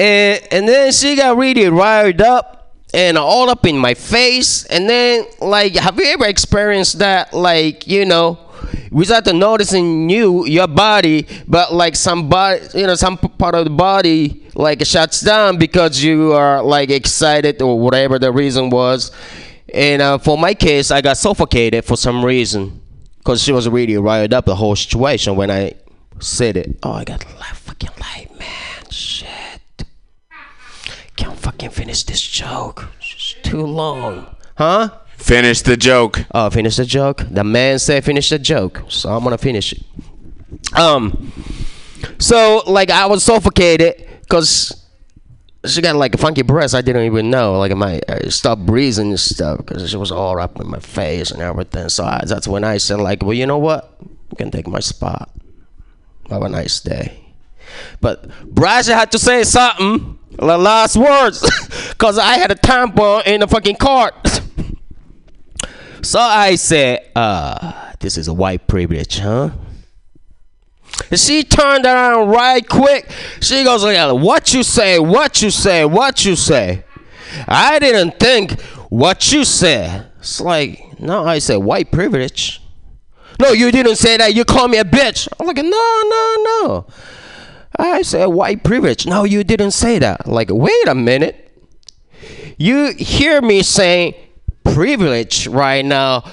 And 0.00 0.42
and 0.50 0.66
then 0.66 0.92
she 0.92 1.14
got 1.14 1.36
really 1.36 1.68
riled 1.68 2.22
up 2.22 2.72
and 2.94 3.18
all 3.18 3.50
up 3.50 3.66
in 3.66 3.76
my 3.76 3.92
face. 3.92 4.64
And 4.64 4.88
then 4.88 5.26
like, 5.40 5.74
have 5.76 5.98
you 5.98 6.06
ever 6.06 6.24
experienced 6.24 7.00
that? 7.00 7.34
Like, 7.34 7.86
you 7.86 8.06
know, 8.06 8.38
without 8.90 9.26
noticing 9.26 10.08
you, 10.08 10.46
your 10.46 10.68
body, 10.68 11.26
but 11.46 11.74
like 11.74 11.96
some 11.96 12.30
body, 12.30 12.62
you 12.74 12.86
know, 12.86 12.94
some 12.94 13.18
part 13.18 13.54
of 13.54 13.64
the 13.64 13.70
body 13.70 14.48
like 14.54 14.84
shuts 14.86 15.20
down 15.20 15.58
because 15.58 16.02
you 16.02 16.32
are 16.32 16.62
like 16.62 16.88
excited 16.88 17.60
or 17.60 17.78
whatever 17.78 18.18
the 18.18 18.32
reason 18.32 18.70
was. 18.70 19.12
And 19.74 20.00
uh, 20.00 20.16
for 20.16 20.38
my 20.38 20.54
case, 20.54 20.90
I 20.90 21.02
got 21.02 21.18
suffocated 21.18 21.84
for 21.84 21.98
some 21.98 22.24
reason 22.24 22.80
because 23.18 23.42
she 23.42 23.52
was 23.52 23.68
really 23.68 23.98
riled 23.98 24.32
up 24.32 24.46
the 24.46 24.56
whole 24.56 24.76
situation 24.76 25.36
when 25.36 25.50
I 25.50 25.74
said 26.20 26.56
it. 26.56 26.78
Oh, 26.82 26.92
I 26.92 27.04
got 27.04 27.22
light, 27.38 27.54
fucking 27.54 27.90
light, 28.00 28.28
man. 28.38 28.90
Shit. 28.90 29.39
Can't 31.60 31.74
fucking 31.74 31.84
finish 31.84 32.04
this 32.04 32.22
joke. 32.22 32.88
It's 33.00 33.34
too 33.42 33.66
long. 33.66 34.34
Huh? 34.56 34.88
Finish 35.18 35.60
the 35.60 35.76
joke. 35.76 36.20
Oh, 36.32 36.48
finish 36.48 36.76
the 36.76 36.86
joke. 36.86 37.22
The 37.30 37.44
man 37.44 37.78
said 37.78 38.02
finish 38.02 38.30
the 38.30 38.38
joke, 38.38 38.82
so 38.88 39.10
I'm 39.10 39.22
gonna 39.22 39.36
finish 39.36 39.74
it. 39.74 39.82
Um, 40.74 41.30
so 42.18 42.62
like 42.66 42.90
I 42.90 43.04
was 43.04 43.22
suffocated 43.22 44.08
because 44.22 44.86
she 45.66 45.82
got 45.82 45.96
like 45.96 46.14
a 46.14 46.18
funky 46.18 46.40
breast 46.40 46.74
I 46.74 46.80
didn't 46.80 47.04
even 47.04 47.28
know. 47.28 47.58
Like 47.58 47.76
my 47.76 48.00
I 48.08 48.30
stopped 48.30 48.64
breathing 48.64 49.08
and 49.08 49.20
stuff 49.20 49.58
because 49.58 49.90
she 49.90 49.98
was 49.98 50.10
all 50.10 50.40
up 50.40 50.58
in 50.58 50.66
my 50.66 50.80
face 50.80 51.30
and 51.30 51.42
everything. 51.42 51.90
So 51.90 52.04
I, 52.04 52.22
that's 52.24 52.48
when 52.48 52.64
I 52.64 52.78
said 52.78 53.00
like, 53.00 53.22
well, 53.22 53.34
you 53.34 53.44
know 53.44 53.58
what? 53.58 53.98
You 54.00 54.36
can 54.38 54.50
take 54.50 54.66
my 54.66 54.80
spot. 54.80 55.30
Have 56.30 56.40
a 56.40 56.48
nice 56.48 56.80
day. 56.80 57.29
But 58.00 58.28
Bryce 58.44 58.88
had 58.88 59.12
to 59.12 59.18
say 59.18 59.44
something. 59.44 60.18
The 60.30 60.56
last 60.56 60.96
words, 60.96 61.40
cause 61.98 62.18
I 62.18 62.38
had 62.38 62.50
a 62.50 62.54
tampon 62.54 63.26
in 63.26 63.40
the 63.40 63.48
fucking 63.48 63.76
cart. 63.76 64.14
so 66.02 66.18
I 66.18 66.54
said, 66.54 67.10
uh, 67.14 67.92
this 68.00 68.16
is 68.16 68.28
a 68.28 68.32
white 68.32 68.66
privilege, 68.66 69.18
huh? 69.18 69.50
She 71.14 71.42
turned 71.44 71.84
around 71.84 72.28
right 72.28 72.66
quick. 72.66 73.10
She 73.40 73.64
goes 73.64 73.82
"What 73.84 74.54
you 74.54 74.62
say? 74.62 74.98
What 74.98 75.42
you 75.42 75.50
say? 75.50 75.84
What 75.84 76.24
you 76.24 76.36
say?" 76.36 76.84
I 77.46 77.78
didn't 77.78 78.18
think 78.18 78.60
what 78.88 79.32
you 79.32 79.44
said. 79.44 80.10
It's 80.18 80.40
like, 80.40 81.00
no, 81.00 81.24
I 81.24 81.38
said 81.38 81.56
white 81.56 81.90
privilege. 81.90 82.60
No, 83.40 83.52
you 83.52 83.70
didn't 83.72 83.96
say 83.96 84.16
that. 84.18 84.34
You 84.34 84.44
called 84.44 84.70
me 84.70 84.78
a 84.78 84.84
bitch. 84.84 85.28
I'm 85.38 85.46
like, 85.46 85.56
no, 85.56 85.62
no, 85.64 86.36
no. 86.44 86.86
I 87.80 88.02
said 88.02 88.26
white 88.26 88.62
privilege. 88.62 89.06
No, 89.06 89.24
you 89.24 89.42
didn't 89.42 89.70
say 89.70 89.98
that. 89.98 90.26
Like, 90.26 90.50
wait 90.50 90.86
a 90.86 90.94
minute. 90.94 91.50
You 92.58 92.92
hear 92.92 93.40
me 93.40 93.62
saying 93.62 94.14
privilege 94.64 95.46
right 95.46 95.84
now, 95.84 96.30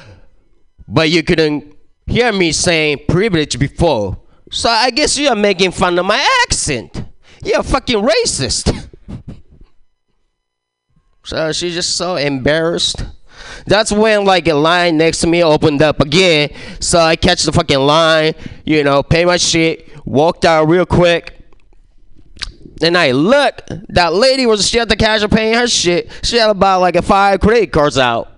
but 0.87 1.09
you 1.09 1.23
couldn't 1.23 1.73
hear 2.05 2.33
me 2.33 2.51
saying 2.51 3.05
privilege 3.07 3.57
before. 3.57 4.19
So 4.51 4.69
I 4.69 4.91
guess 4.91 5.17
you 5.17 5.29
are 5.29 5.35
making 5.35 5.71
fun 5.71 5.97
of 5.97 6.05
my 6.05 6.25
accent. 6.43 7.03
You're 7.43 7.63
fucking 7.63 8.05
racist. 8.05 8.89
so 11.23 11.51
she's 11.53 11.73
just 11.73 11.95
so 11.95 12.17
embarrassed. 12.17 13.05
That's 13.65 13.91
when 13.91 14.25
like 14.25 14.47
a 14.47 14.53
line 14.53 14.97
next 14.97 15.19
to 15.19 15.27
me 15.27 15.43
opened 15.43 15.81
up 15.81 16.01
again. 16.01 16.49
So 16.81 16.99
I 16.99 17.15
catch 17.15 17.43
the 17.43 17.51
fucking 17.51 17.79
line, 17.79 18.33
you 18.65 18.83
know, 18.83 19.01
pay 19.03 19.23
my 19.23 19.37
shit, 19.37 19.89
walked 20.05 20.43
out 20.43 20.65
real 20.67 20.85
quick. 20.85 21.36
And 22.81 22.97
I 22.97 23.11
look, 23.11 23.61
that 23.89 24.13
lady 24.13 24.45
was 24.45 24.67
she 24.67 24.79
at 24.79 24.89
the 24.89 24.95
cash 24.95 25.21
cashier 25.21 25.29
paying 25.29 25.53
her 25.55 25.67
shit. 25.67 26.11
She 26.23 26.37
had 26.37 26.49
about 26.49 26.81
like 26.81 26.95
a 26.95 27.01
five 27.01 27.39
credit 27.39 27.71
cards 27.71 27.97
out. 27.97 28.31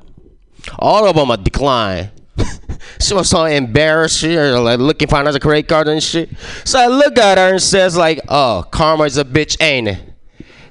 All 0.77 1.05
of 1.05 1.15
them 1.15 1.31
are 1.31 1.37
declined. 1.37 2.11
she 2.99 3.13
was 3.13 3.29
so 3.29 3.45
embarrassed, 3.45 4.19
she 4.19 4.35
was, 4.35 4.59
like 4.59 4.79
looking 4.79 5.07
for 5.07 5.19
another 5.19 5.39
credit 5.39 5.67
card 5.67 5.87
and 5.87 6.01
shit. 6.01 6.29
So 6.63 6.79
I 6.79 6.87
look 6.87 7.17
at 7.17 7.37
her 7.37 7.51
and 7.51 7.61
says 7.61 7.97
like, 7.97 8.19
"Oh, 8.27 8.65
karma 8.71 9.05
is 9.05 9.17
a 9.17 9.25
bitch, 9.25 9.57
ain't 9.61 9.89
it?" 9.89 9.99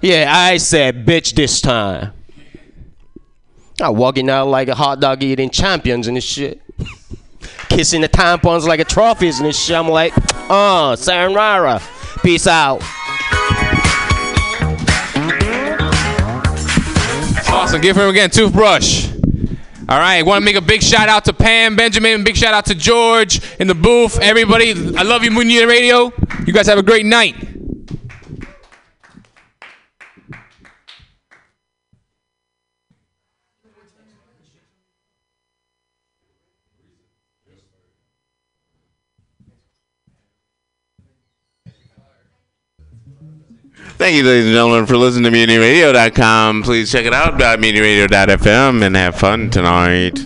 Yeah, 0.01 0.33
I 0.33 0.59
said 0.59 1.05
bitch 1.05 1.35
this 1.35 1.61
time. 1.61 2.13
I 3.81 3.91
walking 3.91 4.29
out 4.29 4.49
like 4.49 4.69
a 4.69 4.75
hot 4.75 5.01
dog 5.01 5.23
eating 5.23 5.51
champions 5.51 6.09
and 6.09 6.23
shit. 6.23 6.61
Kissing 7.69 8.01
the 8.01 8.09
tampons 8.09 8.67
like 8.67 8.81
a 8.81 8.85
trophies 8.85 9.39
and 9.39 9.49
this 9.49 9.63
shit. 9.63 9.77
I'm 9.77 9.89
like, 9.89 10.13
uh, 10.51 10.97
sayonara. 10.97 11.81
Peace 12.23 12.47
out. 12.47 12.83
Awesome. 17.51 17.81
Give 17.81 17.97
him 17.97 18.09
again, 18.09 18.31
toothbrush. 18.31 19.11
All 19.89 19.99
right. 19.99 20.23
Want 20.23 20.43
to 20.43 20.45
make 20.45 20.57
a 20.57 20.61
big 20.61 20.83
shout 20.83 21.09
out 21.09 21.25
to 21.25 21.33
Pam, 21.33 21.75
Benjamin, 21.77 22.23
big 22.23 22.37
shout 22.37 22.55
out 22.55 22.67
to 22.67 22.75
George 22.75 23.41
in 23.59 23.67
the 23.67 23.75
booth. 23.75 24.19
Everybody, 24.21 24.73
I 24.97 25.03
love 25.03 25.25
you, 25.25 25.31
Mutiny 25.31 25.65
Radio. 25.65 26.13
You 26.47 26.53
guys 26.53 26.67
have 26.67 26.79
a 26.79 26.83
great 26.83 27.07
night. 27.07 27.58
Thank 43.99 44.15
you, 44.17 44.23
ladies 44.23 44.47
and 44.47 44.55
gentlemen, 44.55 44.87
for 44.87 44.97
listening 44.97 45.33
to 45.33 45.37
MutinyRadio.com. 45.37 46.63
Please 46.63 46.91
check 46.91 47.05
it 47.05 47.13
out, 47.13 47.35
MutinyRadio.fm, 47.35 48.85
and 48.87 48.95
have 48.95 49.17
fun 49.19 49.51
tonight. 49.51 50.25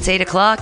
It's 0.00 0.08
8 0.08 0.22
o'clock. 0.22 0.58